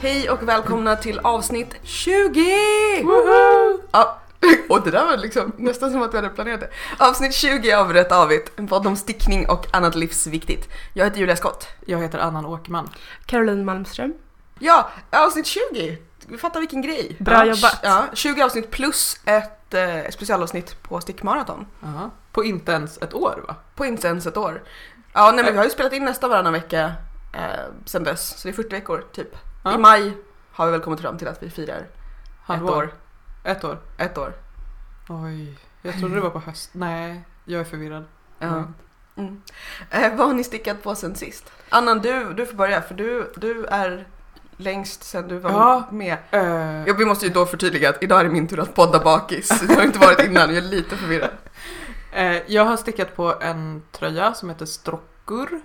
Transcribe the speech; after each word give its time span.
Hej 0.00 0.30
och 0.30 0.48
välkomna 0.48 0.96
till 0.96 1.18
avsnitt 1.18 1.74
20! 1.82 3.02
Woho! 3.02 3.80
Ja, 3.92 4.18
och 4.68 4.84
det 4.84 4.90
där 4.90 5.06
var 5.06 5.16
liksom 5.16 5.52
nästan 5.56 5.92
som 5.92 6.02
att 6.02 6.12
vi 6.12 6.16
hade 6.16 6.28
planerat 6.28 6.60
det. 6.60 6.68
Avsnitt 6.98 7.34
20 7.34 7.72
av 7.72 7.92
Rätt 7.92 8.12
Avigt, 8.12 8.52
en 8.56 8.68
podd 8.68 8.86
om 8.86 8.96
stickning 8.96 9.48
och 9.48 9.66
annat 9.72 9.94
livsviktigt. 9.94 10.68
Jag 10.92 11.04
heter 11.04 11.18
Julia 11.18 11.36
Skott. 11.36 11.66
Jag 11.86 11.98
heter 12.02 12.18
Annan 12.18 12.46
Åkerman. 12.46 12.90
Caroline 13.26 13.64
Malmström. 13.64 14.14
Ja, 14.58 14.90
avsnitt 15.10 15.46
20! 15.46 15.98
Vi 16.26 16.38
fattar 16.38 16.60
vilken 16.60 16.82
grej. 16.82 17.16
Bra 17.18 17.46
jobbat. 17.46 17.80
Ja, 17.82 18.04
20 18.12 18.42
avsnitt 18.42 18.70
plus 18.70 19.20
ett 19.24 19.74
eh, 19.74 20.10
specialavsnitt 20.10 20.82
på 20.82 21.00
stickmaraton. 21.00 21.66
Aha. 21.84 22.10
På 22.32 22.44
inte 22.44 22.72
ens 22.72 22.98
ett 22.98 23.14
år 23.14 23.44
va? 23.48 23.54
På 23.74 23.86
inte 23.86 24.08
ens 24.08 24.26
ett 24.26 24.36
år. 24.36 24.62
Ja, 25.12 25.32
nej 25.34 25.44
men 25.44 25.52
vi 25.52 25.58
har 25.58 25.64
ju 25.64 25.70
spelat 25.70 25.92
in 25.92 26.04
nästa 26.04 26.28
varannan 26.28 26.52
vecka 26.52 26.92
eh, 27.34 27.42
sen 27.84 28.04
dess, 28.04 28.40
så 28.40 28.48
det 28.48 28.52
är 28.52 28.56
40 28.56 28.68
veckor 28.68 29.04
typ. 29.12 29.36
Ja. 29.62 29.74
I 29.74 29.78
maj 29.78 30.16
har 30.52 30.66
vi 30.66 30.72
väl 30.72 30.80
kommit 30.80 31.00
fram 31.00 31.18
till 31.18 31.28
att 31.28 31.42
vi 31.42 31.50
firar 31.50 31.86
Halvår. 32.44 32.84
ett 32.84 32.84
år. 32.84 32.90
Ett 33.44 33.64
år. 33.64 33.78
Ett 33.98 34.18
år. 34.18 34.32
Oj, 35.08 35.58
jag 35.82 35.98
trodde 35.98 36.14
det 36.14 36.20
var 36.20 36.30
på 36.30 36.38
höst. 36.38 36.70
Nej, 36.72 37.22
jag 37.44 37.60
är 37.60 37.64
förvirrad. 37.64 38.04
Ja. 38.38 38.64
Mm. 39.16 39.42
Eh, 39.90 40.16
vad 40.16 40.26
har 40.26 40.34
ni 40.34 40.44
stickat 40.44 40.82
på 40.82 40.94
sen 40.94 41.14
sist? 41.14 41.52
Annan, 41.68 41.98
du, 41.98 42.32
du 42.34 42.46
får 42.46 42.54
börja 42.56 42.82
för 42.82 42.94
du, 42.94 43.32
du 43.36 43.64
är 43.66 44.06
längst 44.56 45.04
sen 45.04 45.28
du 45.28 45.38
var 45.38 45.50
Ja. 45.50 45.88
med. 45.90 46.16
Eh, 46.30 46.86
Ja, 46.86 46.94
vi 46.98 47.04
måste 47.04 47.26
ju 47.26 47.32
då 47.32 47.46
förtydliga 47.46 47.90
att 47.90 48.02
idag 48.02 48.20
är 48.20 48.24
det 48.24 48.30
min 48.30 48.46
tur 48.48 48.60
att 48.60 48.74
podda 48.74 48.98
bakis. 49.04 49.60
Det 49.60 49.74
har 49.74 49.82
inte 49.82 49.98
varit 49.98 50.20
innan, 50.24 50.54
jag 50.54 50.64
är 50.64 50.68
lite 50.68 50.96
förvirrad. 50.96 51.30
eh, 52.12 52.36
jag 52.52 52.64
har 52.64 52.76
stickat 52.76 53.16
på 53.16 53.34
en 53.40 53.82
tröja 53.92 54.34
som 54.34 54.48
heter 54.48 54.66
Strockur. 54.66 55.60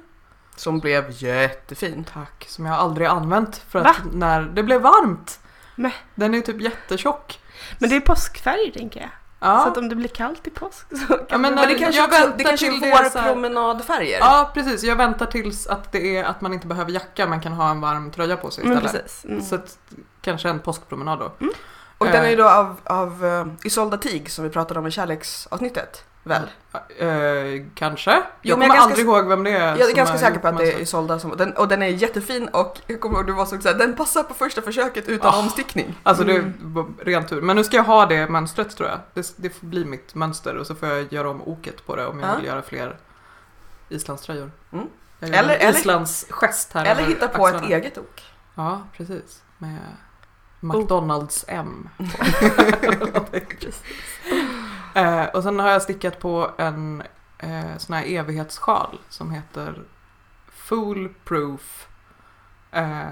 Som 0.56 0.80
blev 0.80 1.06
jättefin. 1.10 2.04
Tack, 2.14 2.46
som 2.50 2.66
jag 2.66 2.76
aldrig 2.76 3.08
använt 3.08 3.58
för 3.70 3.80
att 3.80 3.86
Va? 3.86 3.96
när 4.14 4.42
det 4.42 4.64
blev 4.64 4.82
varmt. 4.82 5.40
Mäh. 5.76 5.94
Den 6.16 6.34
är 6.34 6.42
typ 6.42 6.62
jättetjock. 6.62 7.40
Men 7.80 7.90
det 7.90 7.96
är 7.96 8.00
påskfärger 8.02 8.72
tänker 8.72 9.00
jag. 9.00 9.10
Så 9.10 9.14
Ja, 9.50 9.68
att 9.68 9.78
om 9.78 9.90
det 9.90 9.96
blir 9.96 10.10
kallt 10.10 10.48
i 10.48 10.50
påsk 10.50 10.86
så 10.90 11.14
kan 11.14 11.26
Ja, 11.30 11.38
men 11.38 11.56
det 11.56 11.62
Men 11.62 11.70
det 11.70 11.76
kanske, 11.80 12.02
jag 12.02 12.08
också, 12.10 12.20
väntar 12.22 12.38
det 12.38 12.44
kanske 12.44 12.66
till 12.72 12.84
är 12.84 12.88
det 12.88 12.88
är 13.06 13.10
så 13.10 13.20
här- 13.20 13.28
vårpromenadfärger. 13.28 14.20
ja 14.20 14.52
precis. 14.54 14.84
Jag 14.84 14.96
väntar 14.96 15.26
tills 15.26 15.68
att 15.68 15.92
det 15.92 16.18
är 16.18 16.24
att 16.24 16.42
man 16.42 16.54
inte 16.54 16.68
behöver 16.68 16.92
jacka, 16.92 17.28
man 17.28 17.42
kan 17.42 17.54
ha 17.54 17.72
en 17.72 17.82
varm 17.82 18.12
tröja 18.12 18.38
på 18.38 18.52
sig 18.52 18.64
Men 18.66 18.78
istället. 18.78 19.04
precis. 19.04 19.26
Mm. 19.26 19.42
Så 19.42 19.56
att, 19.56 19.78
kanske 20.22 20.50
en 20.50 20.60
påskpromenad 20.60 21.20
då. 21.20 21.32
Och 21.98 22.06
Eh. 22.08 22.12
den 22.12 22.26
är 22.26 22.30
ju 22.30 22.36
då 22.36 22.50
av, 22.50 22.76
av 22.84 23.26
uh, 23.26 23.48
Isolda 23.64 23.98
Tig 23.98 24.32
som 24.32 24.44
vi 24.44 24.50
pratade 24.50 24.80
om 24.80 24.88
i 24.88 24.92
kärleksavsnittet. 24.92 26.04
Väl? 26.24 26.42
Eh, 26.98 27.66
kanske. 27.76 28.12
jag 28.12 28.22
men 28.22 28.24
jag 28.44 28.52
är 28.52 28.56
kommer 28.56 28.68
ganska 28.68 28.82
aldrig 28.84 29.06
ihåg 29.06 29.28
vem 29.28 29.44
det 29.44 29.52
är. 29.52 29.78
Jag 29.78 29.90
är 29.90 29.96
ganska 29.96 30.14
har 30.14 30.20
säker 30.20 30.40
på 30.40 30.48
att 30.48 30.58
det 30.58 30.74
är. 30.74 30.80
Isolda 30.80 31.20
som, 31.20 31.38
den, 31.38 31.54
och 31.54 31.68
den 31.68 31.82
är 31.84 31.88
jättefin 31.88 32.48
och 32.48 32.80
jag 32.88 33.00
kommer 33.00 33.18
ihåg 33.18 33.28
du 33.28 33.34
var 33.34 33.46
så 33.46 33.62
såhär, 33.62 33.76
den 33.78 33.96
passar 33.96 34.24
på 34.24 34.34
första 34.34 34.62
försöket 34.62 35.10
utan 35.10 35.34
Ah. 35.34 35.40
omstickning. 35.40 36.00
Alltså 36.04 36.24
det 36.24 36.34
Mm. 36.36 36.54
var 36.62 36.86
ren 37.06 37.26
tur. 37.28 37.42
Men 37.42 37.56
nu 37.56 37.64
ska 37.64 37.78
jag 37.78 37.84
ha 37.84 38.06
det 38.06 38.30
mönstret 38.30 38.78
tror 38.78 38.90
jag. 38.90 39.00
Det, 39.14 39.34
det 39.38 39.50
får 39.50 39.68
bli 39.68 39.86
mitt 39.86 40.16
mönster 40.16 40.56
och 40.58 40.68
så 40.68 40.76
får 40.76 40.90
jag 40.90 41.14
göra 41.14 41.30
om 41.30 41.42
oket 41.42 41.86
på 41.86 41.96
det 41.96 42.06
om 42.08 42.20
jag 42.20 42.30
Ja. 42.30 42.36
vill 42.36 42.46
göra 42.46 42.62
fler 42.62 42.98
islandströjor. 43.90 44.52
Mm. 44.74 44.88
Jag 45.20 45.30
Eller- 45.30 45.56
en 45.56 45.62
eller- 45.62 45.80
Islands 45.80 46.26
gest 46.30 46.74
här 46.74 46.86
Eller 46.86 47.04
hitta 47.04 47.28
på 47.28 47.48
ett 47.48 47.56
axlarna. 47.56 47.76
eget 47.76 47.98
ok. 47.98 48.22
Ja, 48.56 48.82
precis. 48.98 49.42
Med 49.58 49.78
McDonalds 50.60 51.46
M. 51.48 51.90
eh, 54.94 55.26
och 55.26 55.44
sen 55.44 55.60
har 55.60 55.70
jag 55.70 55.82
stickat 55.82 56.20
på 56.20 56.52
en 56.58 57.04
eh, 57.38 57.78
sån 57.78 57.96
här 57.96 58.06
evighetssjal 58.06 59.00
som 59.10 59.32
heter 59.32 59.82
Foolproof. 60.52 61.88
Eh, 62.72 63.08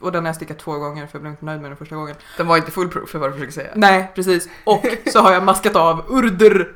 och 0.00 0.12
den 0.12 0.22
har 0.24 0.28
jag 0.28 0.36
stickat 0.36 0.58
två 0.58 0.78
gånger 0.78 1.06
för 1.06 1.14
jag 1.18 1.22
blev 1.22 1.30
inte 1.30 1.44
nöjd 1.44 1.60
med 1.60 1.70
den 1.70 1.76
första 1.76 1.96
gången. 1.96 2.16
Den 2.36 2.46
var 2.46 2.56
inte 2.56 2.70
fullproof 2.70 3.10
för 3.10 3.18
vad 3.18 3.28
du 3.28 3.32
försöker 3.32 3.52
säga. 3.52 3.70
Nej, 3.74 4.12
precis. 4.14 4.48
Och 4.64 4.86
så 5.12 5.20
har 5.20 5.32
jag 5.32 5.42
maskat 5.42 5.76
av 5.76 6.04
urder. 6.08 6.72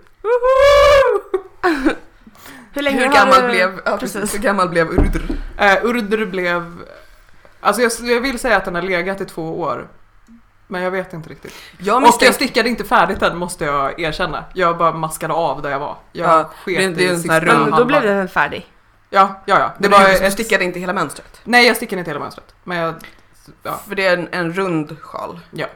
Hur 2.72 2.82
länge 2.82 3.00
Hur 3.00 3.14
gammal 3.14 3.42
du... 3.42 3.48
blev, 3.48 3.80
ja, 3.84 3.96
precis. 3.96 4.20
Precis. 4.20 4.34
hur 4.34 4.42
gammal 4.42 4.68
blev 4.68 4.88
Urdur? 4.88 5.38
Eh, 5.58 5.84
urder 5.84 6.26
blev... 6.26 6.84
Alltså 7.60 7.82
jag, 7.82 7.92
jag 8.00 8.20
vill 8.20 8.38
säga 8.38 8.56
att 8.56 8.64
den 8.64 8.74
har 8.74 8.82
legat 8.82 9.20
i 9.20 9.24
två 9.24 9.60
år. 9.60 9.88
Men 10.72 10.82
jag 10.82 10.90
vet 10.90 11.12
inte 11.12 11.28
riktigt. 11.28 11.54
Jag 11.78 12.02
Och 12.02 12.14
jag 12.20 12.34
stickade 12.34 12.68
inte 12.68 12.84
färdigt 12.84 13.20
den 13.20 13.38
måste 13.38 13.64
jag 13.64 14.00
erkänna. 14.00 14.44
Jag 14.54 14.78
bara 14.78 14.92
maskade 14.92 15.34
av 15.34 15.62
där 15.62 15.70
jag 15.70 15.78
var. 15.78 15.96
Jag 16.12 16.30
Ja, 16.30 16.50
det- 16.64 16.88
det 16.88 17.06
är 17.06 17.10
en 17.10 17.20
sån 17.20 17.30
här 17.30 17.40
rund- 17.40 17.76
då 17.76 17.84
blev 17.84 18.02
den 18.02 18.28
färdig? 18.28 18.72
Ja, 19.10 19.42
ja, 19.44 19.58
ja. 19.58 19.72
det 19.78 19.88
var 19.88 20.24
du 20.24 20.30
stickade 20.30 20.64
inte 20.64 20.80
hela 20.80 20.92
mönstret. 20.92 21.40
Nej, 21.44 21.66
jag 21.66 21.76
stickade 21.76 21.98
inte 21.98 22.10
hela 22.10 22.20
mönstret. 22.20 22.54
Men 22.64 22.78
jag... 22.78 22.94
Ja. 23.62 23.80
För 23.88 23.94
det 23.94 24.06
är 24.06 24.16
en, 24.16 24.28
en 24.32 24.52
rund 24.52 24.96
sjal. 25.00 25.40
Ja. 25.50 25.66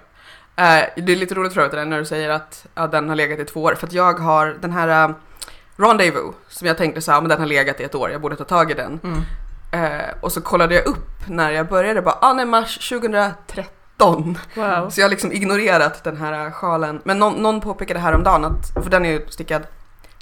Eh, 0.57 0.85
det 0.97 1.13
är 1.13 1.17
lite 1.17 1.35
roligt 1.35 1.55
för 1.55 1.61
övrigt 1.61 1.89
när 1.89 1.99
du 1.99 2.05
säger 2.05 2.31
att 2.31 2.67
ja, 2.75 2.87
den 2.87 3.09
har 3.09 3.17
legat 3.17 3.39
i 3.39 3.45
två 3.45 3.63
år. 3.63 3.75
För 3.75 3.87
att 3.87 3.93
jag 3.93 4.19
har 4.19 4.57
den 4.61 4.73
här 4.73 5.09
uh, 5.09 5.15
Rendezvous 5.77 6.35
som 6.49 6.67
jag 6.67 6.77
tänkte 6.79 7.01
så 7.01 7.13
här, 7.13 7.21
men 7.21 7.29
den 7.29 7.39
har 7.39 7.47
legat 7.47 7.81
i 7.81 7.85
ett 7.85 7.95
år, 7.95 8.11
jag 8.11 8.21
borde 8.21 8.37
ta 8.37 8.45
tag 8.45 8.71
i 8.71 8.75
den. 8.75 9.01
Mm. 9.05 9.23
Eh, 9.73 10.07
och 10.21 10.33
så 10.33 10.41
kollade 10.41 10.75
jag 10.75 10.87
upp 10.87 11.29
när 11.29 11.51
jag 11.51 11.69
började, 11.69 12.03
bara 12.03 12.19
ah, 12.21 12.33
nej, 12.33 12.47
mars 12.47 12.89
2013. 12.89 13.65
Wow. 13.99 14.91
Så 14.91 15.01
jag 15.01 15.05
har 15.05 15.11
liksom 15.11 15.33
ignorerat 15.33 16.05
den 16.05 16.17
här 16.17 16.51
sjalen. 16.51 17.01
Men 17.05 17.19
någon, 17.19 17.43
någon 17.43 17.61
påpekade 17.61 18.01
häromdagen 18.01 18.45
att, 18.45 18.85
för 18.85 18.91
den 18.91 19.05
är 19.05 19.11
ju 19.11 19.27
stickad 19.29 19.63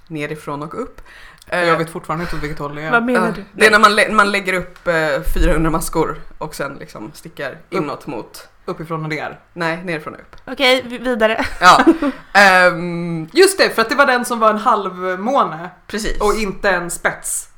nerifrån 0.08 0.62
och 0.62 0.82
upp. 0.82 1.00
Eh, 1.46 1.64
Jag 1.64 1.78
vet 1.78 1.90
fortfarande 1.90 2.22
inte 2.24 2.36
åt 2.36 2.42
vilket 2.42 2.58
håll 2.58 2.74
det 2.74 2.82
är. 2.82 2.90
Vad 2.90 3.02
menar 3.04 3.32
du? 3.36 3.44
det 3.52 3.66
är 3.66 3.70
när 3.70 3.78
man, 3.78 3.94
lä- 3.96 4.12
man 4.12 4.32
lägger 4.32 4.52
upp 4.52 4.88
eh, 4.88 5.22
400 5.34 5.70
maskor 5.70 6.20
och 6.38 6.54
sen 6.54 6.74
liksom 6.74 7.10
stickar 7.14 7.58
inåt 7.70 8.06
mot, 8.06 8.48
Uppifrån 8.66 9.02
och 9.02 9.08
ner. 9.08 9.38
nej 9.52 9.84
nerifrån 9.84 10.14
och 10.14 10.20
upp. 10.20 10.36
Okej, 10.46 10.82
vi- 10.86 10.98
vidare. 10.98 11.46
Ja, 11.60 11.84
ehm, 12.32 13.28
Just 13.32 13.58
det, 13.58 13.70
för 13.70 13.82
att 13.82 13.88
det 13.88 13.94
var 13.94 14.06
den 14.06 14.24
som 14.24 14.38
var 14.38 14.50
en 14.50 14.58
halvmåne 14.58 15.70
precis. 15.86 16.20
och 16.20 16.34
inte 16.34 16.70
en 16.70 16.90
spets. 16.90 17.48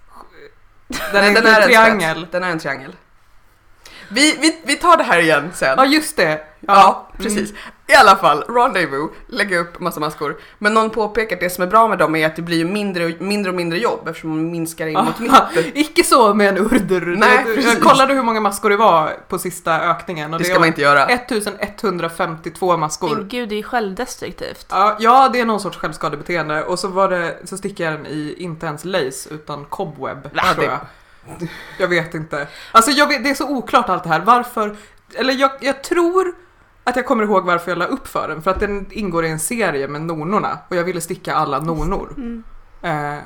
Den 1.12 1.24
är 1.24 1.32
Nej, 1.32 1.36
är 1.36 1.56
en 1.56 1.62
en 1.62 1.62
triangel. 1.62 2.16
spets. 2.16 2.32
Den 2.32 2.44
är 2.44 2.50
en 2.50 2.58
triangel. 2.58 2.96
Vi, 4.08 4.36
vi, 4.40 4.58
vi 4.64 4.76
tar 4.76 4.96
det 4.96 5.04
här 5.04 5.18
igen 5.18 5.50
sen. 5.54 5.74
Ja, 5.76 5.84
just 5.86 6.16
det. 6.16 6.40
Ja, 6.60 7.08
Mm. 7.18 7.24
precis. 7.34 7.54
I 7.88 7.94
alla 7.94 8.16
fall, 8.16 8.42
Rendezvous, 8.48 9.10
lägga 9.28 9.58
upp 9.58 9.80
massa 9.80 10.00
maskor. 10.00 10.36
Men 10.58 10.74
någon 10.74 10.90
påpekar 10.90 11.36
att 11.36 11.40
det 11.40 11.50
som 11.50 11.62
är 11.64 11.68
bra 11.68 11.88
med 11.88 11.98
dem 11.98 12.16
är 12.16 12.26
att 12.26 12.36
det 12.36 12.42
blir 12.42 12.56
ju 12.58 12.64
mindre 12.64 13.04
och 13.06 13.10
mindre, 13.20 13.50
och 13.50 13.56
mindre 13.56 13.78
jobb 13.78 14.08
eftersom 14.08 14.30
man 14.30 14.50
minskar 14.50 14.86
in 14.86 14.92
mot 14.94 15.20
Aha, 15.30 15.48
mitten. 15.54 15.72
Icke 15.74 16.04
så 16.04 16.34
med 16.34 16.48
en 16.48 16.58
urdur. 16.58 17.16
Nej, 17.16 17.44
precis. 17.44 17.74
jag 17.74 17.82
kollade 17.82 18.14
hur 18.14 18.22
många 18.22 18.40
maskor 18.40 18.70
det 18.70 18.76
var 18.76 19.16
på 19.28 19.38
sista 19.38 19.80
ökningen. 19.80 20.32
Och 20.34 20.38
Det 20.40 20.44
det, 20.44 20.50
ska 20.50 20.58
man 20.58 20.68
inte 20.68 20.80
göra. 20.80 21.06
1152 21.06 22.76
maskor. 22.76 23.16
Men 23.16 23.28
gud, 23.28 23.48
det 23.48 23.58
är 23.58 23.62
självdestruktivt. 23.62 24.66
Ja, 24.70 24.96
ja, 25.00 25.28
det 25.32 25.40
är 25.40 25.44
någon 25.44 25.60
sorts 25.60 25.76
självskadebeteende. 25.78 26.62
Och 26.64 26.78
så, 26.78 26.88
var 26.88 27.08
det, 27.08 27.36
så 27.44 27.56
stickade 27.56 27.90
jag 27.90 27.98
den 27.98 28.06
i 28.06 28.34
inte 28.38 28.66
ens 28.66 28.84
lace 28.84 29.28
utan 29.34 29.64
cobweb. 29.64 30.30
Ja, 30.34 30.42
tror 30.54 30.64
det- 30.64 30.78
jag. 31.78 31.88
vet 31.88 32.14
inte. 32.14 32.48
Alltså 32.72 33.06
vet, 33.06 33.24
det 33.24 33.30
är 33.30 33.34
så 33.34 33.48
oklart 33.48 33.88
allt 33.88 34.02
det 34.02 34.08
här. 34.08 34.20
Varför? 34.20 34.76
Eller 35.14 35.34
jag, 35.34 35.50
jag 35.60 35.84
tror 35.84 36.34
att 36.84 36.96
jag 36.96 37.06
kommer 37.06 37.24
ihåg 37.24 37.44
varför 37.44 37.70
jag 37.70 37.78
la 37.78 37.86
upp 37.86 38.08
för 38.08 38.28
den. 38.28 38.42
För 38.42 38.50
att 38.50 38.60
den 38.60 38.86
ingår 38.90 39.24
i 39.24 39.28
en 39.28 39.40
serie 39.40 39.88
med 39.88 40.02
nonorna. 40.02 40.58
Och 40.68 40.76
jag 40.76 40.84
ville 40.84 41.00
sticka 41.00 41.34
alla 41.34 41.60
nonor. 41.60 42.14
Mm. 42.16 42.44
Eh, 42.82 43.22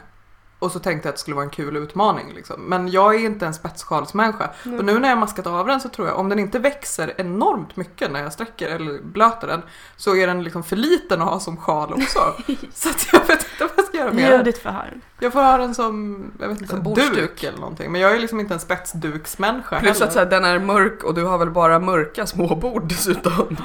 och 0.60 0.72
så 0.72 0.78
tänkte 0.78 1.08
jag 1.08 1.10
att 1.10 1.16
det 1.16 1.20
skulle 1.20 1.34
vara 1.34 1.44
en 1.44 1.50
kul 1.50 1.76
utmaning. 1.76 2.32
Liksom. 2.34 2.60
Men 2.60 2.88
jag 2.88 3.14
är 3.14 3.18
inte 3.18 3.46
en 3.46 3.54
spetssjalsmänniska. 3.54 4.50
Och 4.78 4.84
nu 4.84 4.98
när 4.98 5.08
jag 5.08 5.18
maskat 5.18 5.46
av 5.46 5.66
den 5.66 5.80
så 5.80 5.88
tror 5.88 6.08
jag, 6.08 6.18
om 6.18 6.28
den 6.28 6.38
inte 6.38 6.58
växer 6.58 7.14
enormt 7.16 7.76
mycket 7.76 8.12
när 8.12 8.22
jag 8.22 8.32
sträcker 8.32 8.68
eller 8.68 9.02
blöter 9.02 9.46
den, 9.46 9.62
så 9.96 10.16
är 10.16 10.26
den 10.26 10.42
liksom 10.42 10.62
för 10.62 10.76
liten 10.76 11.22
att 11.22 11.28
ha 11.28 11.40
som 11.40 11.56
sjal 11.56 11.92
också. 11.92 12.20
så 12.74 12.88
jag 13.12 13.26
vet 13.26 13.46
inte 13.52 13.69
göra 14.00 14.52
får 14.52 14.70
ha 14.70 14.82
den. 14.90 15.00
Jag 15.20 15.32
får 15.32 15.42
ha 15.42 15.56
den 15.58 15.74
som, 15.74 16.24
jag 16.40 16.48
vet 16.48 16.60
inte, 16.60 16.74
Som 16.74 16.94
duk 16.94 17.44
eller 17.44 17.58
någonting. 17.58 17.92
Men 17.92 18.00
jag 18.00 18.12
är 18.16 18.18
liksom 18.20 18.40
inte 18.40 18.54
en 18.54 18.60
spetsduksmänniska 18.60 19.80
Plus 19.80 19.90
att 19.90 19.98
heller. 20.00 20.12
så 20.12 20.18
här, 20.18 20.26
den 20.26 20.44
är 20.44 20.58
mörk 20.58 21.04
och 21.04 21.14
du 21.14 21.24
har 21.24 21.38
väl 21.38 21.50
bara 21.50 21.78
mörka 21.78 22.26
småbord 22.26 22.88
dessutom. 22.88 23.56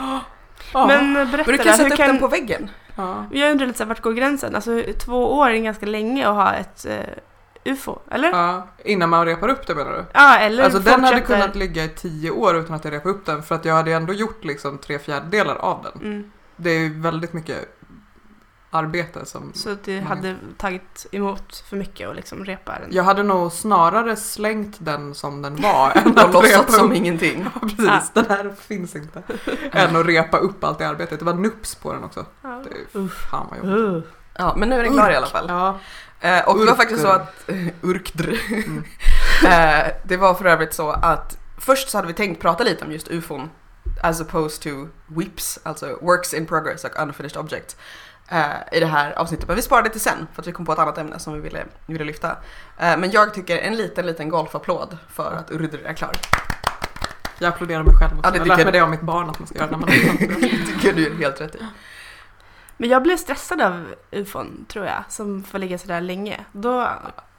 Ja. 0.73 0.87
Men 0.87 1.15
eh, 1.17 1.31
berätta 1.31 1.51
Men 1.51 1.57
du 1.57 1.63
kan 1.63 1.73
sätta 1.77 1.89
upp 1.89 1.97
kan... 1.97 2.07
den 2.07 2.19
på 2.19 2.27
väggen. 2.27 2.69
ja. 2.95 3.25
Jag 3.31 3.51
undrar 3.51 3.67
lite 3.67 3.77
så 3.77 3.83
här, 3.83 3.87
vart 3.89 4.01
går 4.01 4.13
gränsen? 4.13 4.55
Alltså 4.55 4.81
två 5.05 5.33
år 5.37 5.49
är 5.49 5.57
ganska 5.57 5.85
länge 5.85 6.27
att 6.27 6.35
ha 6.35 6.53
ett 6.53 6.85
eh, 6.85 7.71
UFO, 7.73 7.99
eller? 8.11 8.29
Ja, 8.29 8.47
ja, 8.53 8.67
innan 8.85 9.09
man 9.09 9.25
repar 9.25 9.47
upp 9.49 9.67
det 9.67 9.75
menar 9.75 9.91
du? 9.91 10.05
eller 10.45 10.63
Alltså 10.63 10.79
den 10.79 11.03
hade 11.03 11.17
fortsätter- 11.17 11.33
kunnat 11.41 11.55
ligga 11.55 11.83
i 11.83 11.89
tio 11.89 12.31
år 12.31 12.55
utan 12.57 12.75
att 12.75 12.85
jag 12.85 12.93
repade 12.93 13.15
upp 13.15 13.25
den 13.25 13.43
för 13.43 13.55
att 13.55 13.65
jag 13.65 13.73
hade 13.73 13.91
ändå 13.93 14.13
gjort 14.13 14.43
liksom 14.43 14.77
tre 14.77 14.99
fjärdedelar 14.99 15.55
av 15.55 15.83
den. 15.93 16.01
Mm. 16.11 16.31
Det 16.55 16.69
är 16.69 16.79
ju 16.79 17.01
väldigt 17.01 17.33
mycket 17.33 17.57
arbete 18.75 19.25
som... 19.25 19.51
Så 19.53 19.69
att 19.71 19.83
det 19.83 20.01
Man- 20.01 20.07
hade 20.17 20.35
tagit 20.57 21.05
emot 21.11 21.63
för 21.69 21.77
mycket 21.77 22.09
att 22.09 22.15
liksom 22.15 22.45
repa 22.45 22.79
den. 22.79 22.89
Jag 22.91 23.03
hade 23.03 23.23
nog 23.23 23.51
snarare 23.51 24.15
slängt 24.15 24.75
den 24.79 25.13
som 25.15 25.41
den 25.41 25.55
var 25.55 25.91
än 25.95 26.11
Och 26.11 26.19
att 26.19 26.43
repa 26.45 26.71
som 26.71 26.89
upp. 26.91 26.97
ingenting. 26.97 27.47
Ja, 27.53 27.59
precis, 27.59 27.87
Ah. 27.89 28.01
den 28.13 28.25
här 28.29 28.55
finns 28.59 28.95
inte. 28.95 29.23
än 29.71 29.95
att 29.95 30.05
repa 30.05 30.37
upp 30.37 30.63
allt 30.63 30.79
det 30.79 30.87
arbetet. 30.87 31.19
Det 31.19 31.25
var 31.25 31.33
nups 31.33 31.75
på 31.75 31.93
den 31.93 32.03
också. 32.03 32.25
Ja. 32.41 32.63
Det 32.93 32.99
är, 32.99 33.07
fan 33.07 33.47
vad 33.49 33.57
jobbigt. 33.59 33.73
Uh. 33.73 34.11
Ja, 34.37 34.53
men 34.57 34.69
nu 34.69 34.79
är 34.79 34.83
den 34.83 34.93
klar 34.93 35.11
i 35.11 35.15
alla 35.15 35.27
fall. 35.27 35.45
Ja, 35.49 35.79
Eh, 36.19 36.47
och 36.47 36.59
det 36.59 36.65
var 36.65 36.75
faktiskt 36.75 37.01
så 37.01 37.07
att, 37.07 37.33
urkdr. 37.81 38.39
Mm. 38.51 38.83
eh, 39.45 39.93
det 40.03 40.17
var 40.17 40.33
för 40.33 40.45
övrigt 40.45 40.73
så 40.73 40.89
att 40.89 41.37
först 41.57 41.89
så 41.89 41.97
hade 41.97 42.07
vi 42.07 42.13
tänkt 42.13 42.41
prata 42.41 42.63
lite 42.63 42.85
om 42.85 42.91
just 42.91 43.07
ufon 43.07 43.49
as 44.03 44.21
opposed 44.21 44.61
to 44.61 44.87
WIPs, 45.07 45.59
alltså 45.63 45.97
Works 46.01 46.33
in 46.33 46.45
Progress 46.45 46.83
och 46.83 46.99
Unfinished 47.01 47.37
Objects 47.37 47.77
i 48.71 48.79
det 48.79 48.85
här 48.85 49.11
avsnittet. 49.19 49.47
Men 49.47 49.55
vi 49.55 49.61
sparade 49.61 49.89
det 49.89 49.91
till 49.91 50.01
sen 50.01 50.27
för 50.33 50.41
att 50.41 50.47
vi 50.47 50.51
kom 50.51 50.65
på 50.65 50.73
ett 50.73 50.79
annat 50.79 50.97
ämne 50.97 51.19
som 51.19 51.33
vi 51.33 51.39
ville, 51.39 51.65
ville 51.85 52.03
lyfta. 52.03 52.31
Eh, 52.77 52.97
men 52.97 53.11
jag 53.11 53.33
tycker 53.33 53.57
en 53.57 53.75
liten, 53.75 54.05
liten 54.05 54.29
golfapplåd 54.29 54.97
för 55.09 55.35
att 55.35 55.51
Urdur 55.51 55.85
är 55.85 55.93
klar. 55.93 56.11
Jag 57.39 57.47
applåderar 57.47 57.83
mig 57.83 57.93
själv 57.95 58.19
också. 58.19 58.27
Ja, 58.27 58.31
det 58.31 58.37
jag 58.37 58.43
har 58.43 58.57
lärt 58.57 58.65
mig 58.65 58.73
det 58.73 58.79
av 58.79 58.89
mitt 58.89 59.01
barn 59.01 59.29
att 59.29 59.39
man 59.39 59.47
ska 59.47 59.57
göra 59.57 59.71
när 59.71 59.77
man 59.77 59.89
är 59.89 60.27
det 60.41 60.65
tycker 60.65 60.93
du 60.93 61.07
är 61.07 61.15
helt 61.15 61.41
rätt 61.41 61.55
i. 61.55 61.59
Men 62.77 62.89
jag 62.89 63.03
blev 63.03 63.17
stressad 63.17 63.61
av 63.61 63.95
ufon, 64.11 64.65
tror 64.67 64.85
jag, 64.85 65.03
som 65.09 65.43
får 65.43 65.59
ligga 65.59 65.77
sådär 65.77 66.01
länge. 66.01 66.45
Då 66.51 66.89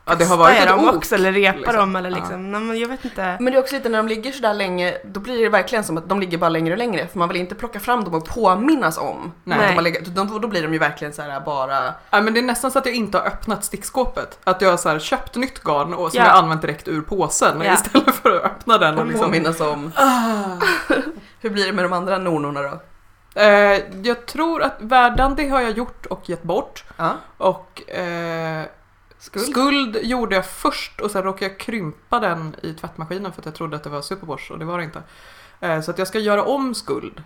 Ja, 0.08 0.14
det 0.14 0.24
har 0.24 0.36
varit 0.36 0.58
ett 0.58 0.68
dem 0.68 0.88
ok. 0.88 0.94
också, 0.94 1.14
eller 1.14 1.32
repar 1.32 1.56
liksom. 1.58 1.76
dem, 1.76 1.96
eller 1.96 2.10
Ja. 2.10 2.16
liksom. 2.16 2.52
Nej, 2.52 2.60
men 2.60 2.78
jag 2.78 2.88
vet 2.88 3.04
inte. 3.04 3.36
Men 3.40 3.52
det 3.52 3.58
är 3.58 3.62
också 3.62 3.74
lite 3.74 3.88
när 3.88 3.98
de 3.98 4.08
ligger 4.08 4.32
sådär 4.32 4.54
länge, 4.54 4.98
då 5.04 5.20
blir 5.20 5.42
det 5.42 5.48
verkligen 5.48 5.84
som 5.84 5.96
att 5.98 6.08
de 6.08 6.20
ligger 6.20 6.38
bara 6.38 6.48
längre 6.50 6.72
och 6.72 6.78
längre. 6.78 7.06
För 7.06 7.18
man 7.18 7.28
vill 7.28 7.36
inte 7.36 7.54
plocka 7.54 7.80
fram 7.80 8.04
dem 8.04 8.14
och 8.14 8.24
påminnas 8.24 8.98
om 8.98 9.32
Nej. 9.44 9.58
de 9.68 9.74
har 9.74 9.82
legat. 9.82 10.04
Då, 10.04 10.24
då 10.38 10.48
blir 10.48 10.62
de 10.62 10.72
ju 10.72 10.78
verkligen 10.78 11.12
såhär 11.14 11.40
bara... 11.40 11.94
Ja, 12.10 12.20
men 12.20 12.34
det 12.34 12.40
är 12.40 12.42
nästan 12.42 12.70
så 12.70 12.78
att 12.78 12.86
jag 12.86 12.94
inte 12.94 13.18
har 13.18 13.26
öppnat 13.26 13.64
stickskåpet. 13.64 14.38
Att 14.44 14.60
jag 14.62 14.70
har 14.70 14.76
så 14.76 14.88
här 14.88 14.98
köpt 14.98 15.34
nytt 15.36 15.62
garn 15.64 15.94
och 15.94 16.10
som 16.12 16.18
Ja. 16.20 16.26
jag 16.26 16.36
använt 16.36 16.62
direkt 16.62 16.88
ur 16.88 17.00
påsen 17.02 17.60
Ja. 17.64 17.74
istället 17.74 18.14
för 18.14 18.36
att 18.36 18.44
öppna 18.44 18.78
den 18.78 18.94
och 18.94 19.00
Och 19.00 19.06
liksom... 19.06 19.24
påminnas 19.26 19.60
om. 19.60 19.92
Ah. 19.94 20.44
Hur 21.40 21.50
blir 21.50 21.66
det 21.66 21.72
med 21.72 21.84
de 21.84 21.92
andra 21.92 22.18
nornorna 22.18 22.62
då? 22.62 22.80
Eh, 23.40 23.80
jag 24.02 24.26
tror 24.26 24.62
att 24.62 24.76
Verdandi 24.78 25.48
har 25.48 25.60
jag 25.60 25.70
gjort 25.70 26.06
och 26.06 26.28
gett 26.28 26.42
bort. 26.42 26.84
Ja, 26.96 27.12
Och 27.38 27.90
eh, 27.90 28.62
skuld. 29.18 29.46
skuld 29.46 29.96
gjorde 30.02 30.34
jag 30.36 30.46
först 30.46 31.00
och 31.00 31.10
sen 31.10 31.22
råkade 31.22 31.44
jag 31.50 31.58
krympa 31.60 32.20
den 32.20 32.56
i 32.62 32.74
tvättmaskinen 32.74 33.32
för 33.32 33.40
att 33.42 33.46
jag 33.46 33.54
trodde 33.54 33.76
att 33.76 33.84
det 33.84 33.90
var 33.90 34.02
superwash 34.02 34.52
och 34.52 34.58
det 34.58 34.64
var 34.64 34.78
det 34.78 34.84
inte. 34.84 35.02
Eh, 35.60 35.80
så 35.80 35.90
att 35.90 35.98
jag 35.98 36.08
ska 36.08 36.18
göra 36.18 36.44
om 36.44 36.74
skuld. 36.74 37.22